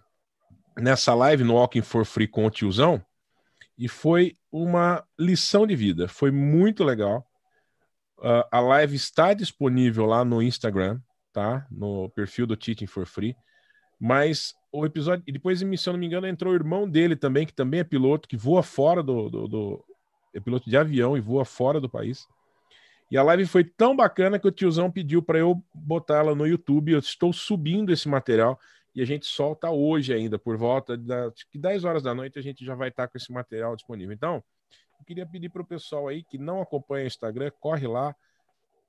nessa 0.77 1.13
live 1.13 1.43
no 1.43 1.53
Walking 1.53 1.81
for 1.81 2.03
Free 2.03 2.27
com 2.27 2.45
o 2.45 2.49
tiozão, 2.49 3.03
E 3.79 3.87
foi 3.87 4.37
uma 4.51 5.01
lição 5.17 5.65
de 5.65 5.73
vida. 5.73 6.09
Foi 6.09 6.31
muito 6.31 6.83
legal. 6.83 7.25
Uh, 8.17 8.43
a 8.51 8.59
live 8.59 8.97
está 8.97 9.33
disponível 9.33 10.05
lá 10.05 10.25
no 10.25 10.41
Instagram, 10.41 10.99
tá? 11.31 11.65
No 11.71 12.09
perfil 12.09 12.45
do 12.45 12.57
Teaching 12.57 12.87
for 12.87 13.05
Free. 13.05 13.37
Mas 13.97 14.53
o 14.69 14.85
episódio. 14.85 15.23
E 15.25 15.31
depois, 15.31 15.59
se 15.59 15.65
eu 15.65 15.93
não 15.93 15.99
me 15.99 16.05
engano, 16.05 16.27
entrou 16.27 16.51
o 16.51 16.55
irmão 16.55 16.89
dele 16.89 17.15
também, 17.15 17.45
que 17.45 17.53
também 17.53 17.79
é 17.79 17.83
piloto, 17.85 18.27
que 18.27 18.35
voa 18.35 18.61
fora 18.61 19.01
do. 19.01 19.29
do, 19.29 19.47
do 19.47 19.85
é 20.33 20.41
piloto 20.41 20.69
de 20.69 20.75
avião 20.77 21.17
e 21.17 21.21
voa 21.21 21.45
fora 21.45 21.79
do 21.79 21.89
país. 21.89 22.27
E 23.09 23.17
a 23.17 23.23
live 23.23 23.47
foi 23.47 23.63
tão 23.63 23.95
bacana 23.95 24.37
que 24.37 24.47
o 24.47 24.51
tiozão 24.51 24.91
pediu 24.91 25.23
para 25.23 25.39
eu 25.39 25.63
botar 25.73 26.17
ela 26.17 26.35
no 26.35 26.45
YouTube. 26.45 26.91
Eu 26.91 26.99
estou 26.99 27.31
subindo 27.31 27.93
esse 27.93 28.09
material 28.09 28.59
e 28.99 29.01
a 29.01 29.05
gente 29.05 29.25
solta 29.25 29.71
hoje 29.71 30.13
ainda, 30.13 30.37
por 30.37 30.57
volta 30.57 30.97
das 30.97 31.33
10 31.55 31.85
horas 31.85 32.03
da 32.03 32.13
noite, 32.13 32.37
a 32.37 32.41
gente 32.41 32.65
já 32.65 32.75
vai 32.75 32.89
estar 32.89 33.07
com 33.07 33.17
esse 33.17 33.31
material 33.31 33.73
disponível. 33.73 34.13
Então, 34.13 34.43
eu 34.99 35.05
queria 35.05 35.25
pedir 35.25 35.47
para 35.47 35.61
o 35.61 35.65
pessoal 35.65 36.09
aí 36.09 36.21
que 36.21 36.37
não 36.37 36.61
acompanha 36.61 37.05
o 37.05 37.07
Instagram, 37.07 37.49
corre 37.61 37.87
lá, 37.87 38.13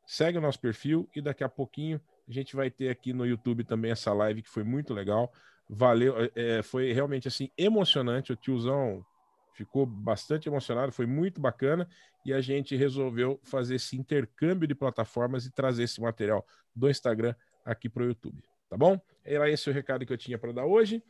segue 0.04 0.36
o 0.36 0.40
nosso 0.40 0.58
perfil 0.58 1.08
e 1.14 1.22
daqui 1.22 1.44
a 1.44 1.48
pouquinho 1.48 2.00
a 2.28 2.32
gente 2.32 2.56
vai 2.56 2.72
ter 2.72 2.88
aqui 2.88 3.12
no 3.12 3.24
YouTube 3.24 3.62
também 3.62 3.92
essa 3.92 4.12
live 4.12 4.42
que 4.42 4.50
foi 4.50 4.64
muito 4.64 4.92
legal. 4.92 5.32
Valeu, 5.68 6.16
é, 6.34 6.60
foi 6.60 6.92
realmente 6.92 7.28
assim 7.28 7.48
emocionante. 7.56 8.32
O 8.32 8.36
tiozão 8.36 9.06
ficou 9.54 9.86
bastante 9.86 10.48
emocionado, 10.48 10.90
foi 10.90 11.06
muito 11.06 11.40
bacana 11.40 11.88
e 12.26 12.32
a 12.32 12.40
gente 12.40 12.74
resolveu 12.74 13.38
fazer 13.44 13.76
esse 13.76 13.96
intercâmbio 13.96 14.66
de 14.66 14.74
plataformas 14.74 15.46
e 15.46 15.52
trazer 15.52 15.84
esse 15.84 16.00
material 16.00 16.44
do 16.74 16.90
Instagram 16.90 17.32
aqui 17.64 17.88
para 17.88 18.02
o 18.02 18.06
YouTube, 18.06 18.42
tá 18.70 18.76
bom? 18.76 18.98
Era 19.24 19.50
esse 19.50 19.68
o 19.68 19.72
recado 19.72 20.06
que 20.06 20.12
eu 20.12 20.16
tinha 20.16 20.38
para 20.38 20.52
dar 20.52 20.64
hoje. 20.64 21.02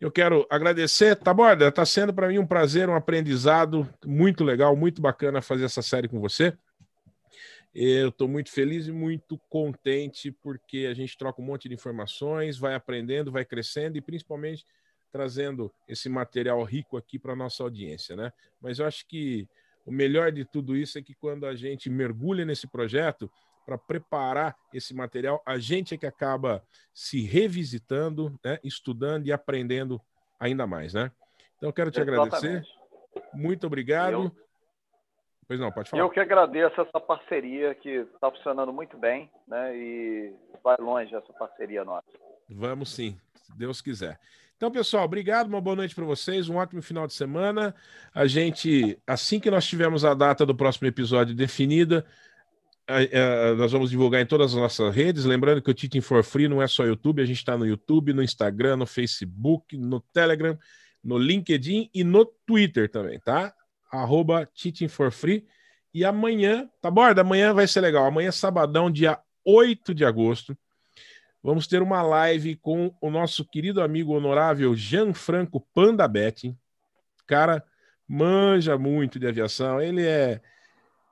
Eu 0.00 0.10
quero 0.10 0.46
agradecer, 0.50 1.14
tá 1.16 1.32
borda, 1.32 1.70
tá 1.70 1.84
sendo 1.86 2.12
para 2.12 2.28
mim 2.28 2.38
um 2.38 2.46
prazer, 2.46 2.88
um 2.88 2.94
aprendizado 2.94 3.88
muito 4.04 4.42
legal, 4.42 4.74
muito 4.74 5.00
bacana 5.00 5.40
fazer 5.40 5.64
essa 5.64 5.82
série 5.82 6.08
com 6.08 6.20
você. 6.20 6.56
Eu 7.74 8.08
estou 8.08 8.26
muito 8.26 8.50
feliz 8.50 8.86
e 8.86 8.92
muito 8.92 9.38
contente 9.50 10.32
porque 10.32 10.88
a 10.90 10.94
gente 10.94 11.16
troca 11.16 11.40
um 11.40 11.44
monte 11.44 11.68
de 11.68 11.74
informações, 11.74 12.58
vai 12.58 12.74
aprendendo, 12.74 13.30
vai 13.30 13.44
crescendo 13.44 13.98
e 13.98 14.00
principalmente 14.00 14.64
trazendo 15.12 15.72
esse 15.86 16.08
material 16.08 16.62
rico 16.62 16.96
aqui 16.96 17.18
para 17.18 17.36
nossa 17.36 17.62
audiência, 17.62 18.16
né? 18.16 18.32
Mas 18.60 18.78
eu 18.78 18.86
acho 18.86 19.06
que 19.06 19.46
o 19.84 19.92
melhor 19.92 20.32
de 20.32 20.44
tudo 20.44 20.76
isso 20.76 20.98
é 20.98 21.02
que 21.02 21.14
quando 21.14 21.46
a 21.46 21.54
gente 21.54 21.88
mergulha 21.88 22.44
nesse 22.44 22.66
projeto 22.66 23.30
para 23.66 23.76
preparar 23.76 24.56
esse 24.72 24.94
material, 24.94 25.42
a 25.44 25.58
gente 25.58 25.94
é 25.94 25.98
que 25.98 26.06
acaba 26.06 26.62
se 26.94 27.20
revisitando, 27.22 28.38
né, 28.44 28.60
estudando 28.62 29.26
e 29.26 29.32
aprendendo 29.32 30.00
ainda 30.38 30.66
mais, 30.66 30.94
né? 30.94 31.10
Então 31.56 31.68
eu 31.68 31.72
quero 31.72 31.90
te 31.90 32.00
Exatamente. 32.00 32.36
agradecer. 32.36 32.66
Muito 33.34 33.66
obrigado. 33.66 34.12
Eu... 34.12 34.32
Pois 35.48 35.58
não, 35.58 35.72
pode 35.72 35.90
falar. 35.90 36.02
Eu 36.02 36.10
que 36.10 36.20
agradeço 36.20 36.80
essa 36.80 37.00
parceria 37.00 37.74
que 37.74 37.88
está 37.88 38.30
funcionando 38.30 38.72
muito 38.72 38.96
bem, 38.96 39.30
né? 39.48 39.76
E 39.76 40.32
vai 40.62 40.76
longe 40.78 41.14
essa 41.14 41.32
parceria 41.32 41.84
nossa. 41.84 42.06
Vamos 42.48 42.94
sim, 42.94 43.18
se 43.34 43.56
Deus 43.56 43.80
quiser. 43.80 44.18
Então, 44.56 44.70
pessoal, 44.70 45.04
obrigado, 45.04 45.48
uma 45.48 45.60
boa 45.60 45.76
noite 45.76 45.94
para 45.94 46.04
vocês, 46.04 46.48
um 46.48 46.56
ótimo 46.56 46.80
final 46.80 47.06
de 47.06 47.12
semana. 47.12 47.74
A 48.14 48.26
gente, 48.26 48.98
assim 49.06 49.38
que 49.38 49.50
nós 49.50 49.66
tivermos 49.66 50.04
a 50.04 50.14
data 50.14 50.46
do 50.46 50.54
próximo 50.54 50.88
episódio 50.88 51.34
definida, 51.34 52.06
nós 53.56 53.72
vamos 53.72 53.90
divulgar 53.90 54.20
em 54.20 54.26
todas 54.26 54.52
as 54.52 54.60
nossas 54.60 54.94
redes. 54.94 55.24
Lembrando 55.24 55.60
que 55.60 55.70
o 55.70 55.74
Teaching 55.74 56.00
for 56.00 56.22
Free 56.22 56.48
não 56.48 56.62
é 56.62 56.68
só 56.68 56.84
YouTube, 56.84 57.20
a 57.20 57.24
gente 57.24 57.38
está 57.38 57.56
no 57.56 57.66
YouTube, 57.66 58.12
no 58.12 58.22
Instagram, 58.22 58.76
no 58.76 58.86
Facebook, 58.86 59.76
no 59.76 60.00
Telegram, 60.12 60.56
no 61.02 61.18
LinkedIn 61.18 61.90
e 61.92 62.04
no 62.04 62.24
Twitter 62.24 62.90
também, 62.90 63.18
tá? 63.20 63.52
Arroba 63.90 64.46
Teaching 64.46 64.88
for 64.88 65.10
Free. 65.10 65.46
E 65.92 66.04
amanhã, 66.04 66.68
tá 66.80 66.90
bom? 66.90 67.02
Amanhã 67.02 67.54
vai 67.54 67.66
ser 67.66 67.80
legal. 67.80 68.04
Amanhã, 68.04 68.30
sabadão, 68.30 68.90
dia 68.90 69.18
8 69.44 69.94
de 69.94 70.04
agosto, 70.04 70.56
vamos 71.42 71.66
ter 71.66 71.80
uma 71.80 72.02
live 72.02 72.56
com 72.56 72.92
o 73.00 73.10
nosso 73.10 73.44
querido 73.44 73.80
amigo 73.80 74.12
honorável 74.12 74.74
Gianfranco 74.74 75.66
Pandabetti. 75.72 76.54
Cara, 77.26 77.64
manja 78.06 78.76
muito 78.76 79.18
de 79.18 79.26
aviação. 79.26 79.80
Ele 79.80 80.04
é, 80.04 80.40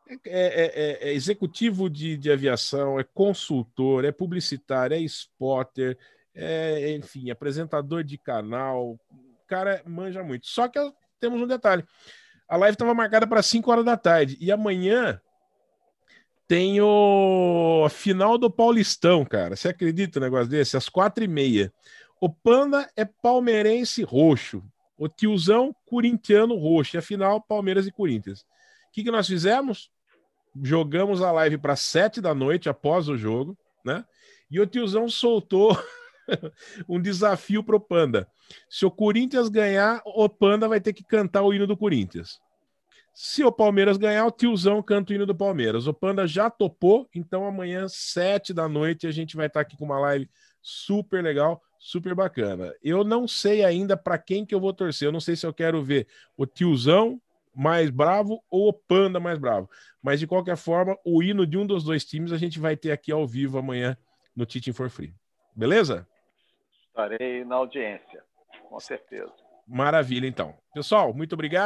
é, 0.08 0.18
é, 0.26 1.08
é 1.08 1.12
executivo 1.12 1.88
de, 1.88 2.16
de, 2.16 2.30
aviação, 2.30 3.00
é 3.00 3.04
consultor, 3.04 4.04
é 4.04 4.12
publicitário, 4.12 4.94
é 4.94 5.00
spotter, 5.00 5.98
é, 6.34 6.94
enfim, 6.94 7.30
apresentador 7.30 8.04
de 8.04 8.18
canal. 8.18 8.92
O 8.92 8.98
cara 9.46 9.82
manja 9.86 10.22
muito. 10.22 10.46
Só 10.46 10.68
que 10.68 10.78
temos 11.18 11.40
um 11.40 11.46
detalhe. 11.46 11.84
A 12.48 12.56
live 12.56 12.74
estava 12.74 12.94
marcada 12.94 13.26
para 13.26 13.42
5 13.42 13.70
horas 13.70 13.84
da 13.84 13.96
tarde 13.96 14.36
e 14.40 14.52
amanhã 14.52 15.20
tem 16.46 16.80
o 16.80 17.88
final 17.88 18.36
do 18.36 18.50
Paulistão, 18.50 19.24
cara. 19.24 19.56
Você 19.56 19.68
acredita 19.68 20.18
um 20.18 20.22
negócio 20.22 20.48
desse? 20.48 20.76
Às 20.76 20.88
quatro 20.88 21.24
e 21.24 21.28
meia. 21.28 21.72
O 22.20 22.28
Panda 22.28 22.88
é 22.96 23.04
palmeirense 23.04 24.02
roxo. 24.02 24.62
O 24.96 25.08
tiozão, 25.08 25.74
corintiano 25.86 26.54
roxo. 26.56 26.98
Afinal, 26.98 27.40
Palmeiras 27.40 27.86
e 27.86 27.92
Corinthians. 27.92 28.40
O 28.40 28.92
que, 28.92 29.02
que 29.02 29.10
nós 29.10 29.26
fizemos? 29.26 29.90
Jogamos 30.62 31.20
a 31.20 31.32
live 31.32 31.58
para 31.58 31.76
sete 31.76 32.20
da 32.20 32.34
noite 32.34 32.68
após 32.68 33.08
o 33.08 33.16
jogo, 33.16 33.56
né? 33.84 34.04
E 34.50 34.60
o 34.60 34.66
tiozão 34.66 35.08
soltou 35.08 35.76
um 36.88 37.00
desafio 37.00 37.62
pro 37.62 37.80
Panda. 37.80 38.28
Se 38.68 38.86
o 38.86 38.90
Corinthians 38.90 39.48
ganhar, 39.48 40.00
o 40.04 40.28
Panda 40.28 40.68
vai 40.68 40.80
ter 40.80 40.92
que 40.92 41.04
cantar 41.04 41.42
o 41.42 41.52
hino 41.52 41.66
do 41.66 41.76
Corinthians. 41.76 42.40
Se 43.14 43.44
o 43.44 43.52
Palmeiras 43.52 43.96
ganhar, 43.96 44.26
o 44.26 44.30
tiozão 44.32 44.82
canta 44.82 45.12
o 45.12 45.14
hino 45.14 45.24
do 45.24 45.34
Palmeiras. 45.34 45.86
O 45.86 45.94
Panda 45.94 46.26
já 46.26 46.50
topou, 46.50 47.08
então 47.14 47.46
amanhã, 47.46 47.86
sete 47.88 48.52
da 48.52 48.68
noite, 48.68 49.06
a 49.06 49.12
gente 49.12 49.36
vai 49.36 49.46
estar 49.46 49.60
aqui 49.60 49.76
com 49.76 49.84
uma 49.84 50.00
live 50.00 50.28
super 50.60 51.22
legal, 51.22 51.62
super 51.78 52.12
bacana. 52.12 52.74
Eu 52.82 53.04
não 53.04 53.28
sei 53.28 53.64
ainda 53.64 53.96
para 53.96 54.18
quem 54.18 54.44
que 54.44 54.52
eu 54.52 54.60
vou 54.60 54.72
torcer. 54.72 55.06
Eu 55.06 55.12
não 55.12 55.20
sei 55.20 55.36
se 55.36 55.46
eu 55.46 55.54
quero 55.54 55.82
ver 55.82 56.08
o 56.36 56.44
tiozão 56.44 57.20
mais 57.54 57.90
bravo 57.90 58.42
ou 58.50 58.68
o 58.68 58.72
Panda 58.72 59.20
mais 59.20 59.38
bravo. 59.38 59.68
Mas 60.02 60.20
de 60.20 60.26
qualquer 60.26 60.56
forma, 60.56 60.96
o 61.04 61.22
hino 61.22 61.46
de 61.46 61.56
um 61.56 61.66
dos 61.66 61.84
dois 61.84 62.04
times 62.04 62.32
a 62.32 62.38
gente 62.38 62.58
vai 62.58 62.76
ter 62.76 62.92
aqui 62.92 63.12
ao 63.12 63.26
vivo 63.26 63.58
amanhã 63.58 63.96
no 64.34 64.44
Teaching 64.44 64.72
for 64.72 64.90
Free. 64.90 65.14
Beleza? 65.54 66.06
Estarei 66.88 67.44
na 67.44 67.56
audiência, 67.56 68.22
com 68.68 68.80
certeza. 68.80 69.32
Maravilha, 69.66 70.26
então. 70.26 70.54
Pessoal, 70.74 71.14
muito 71.14 71.32
obrigado. 71.32 71.62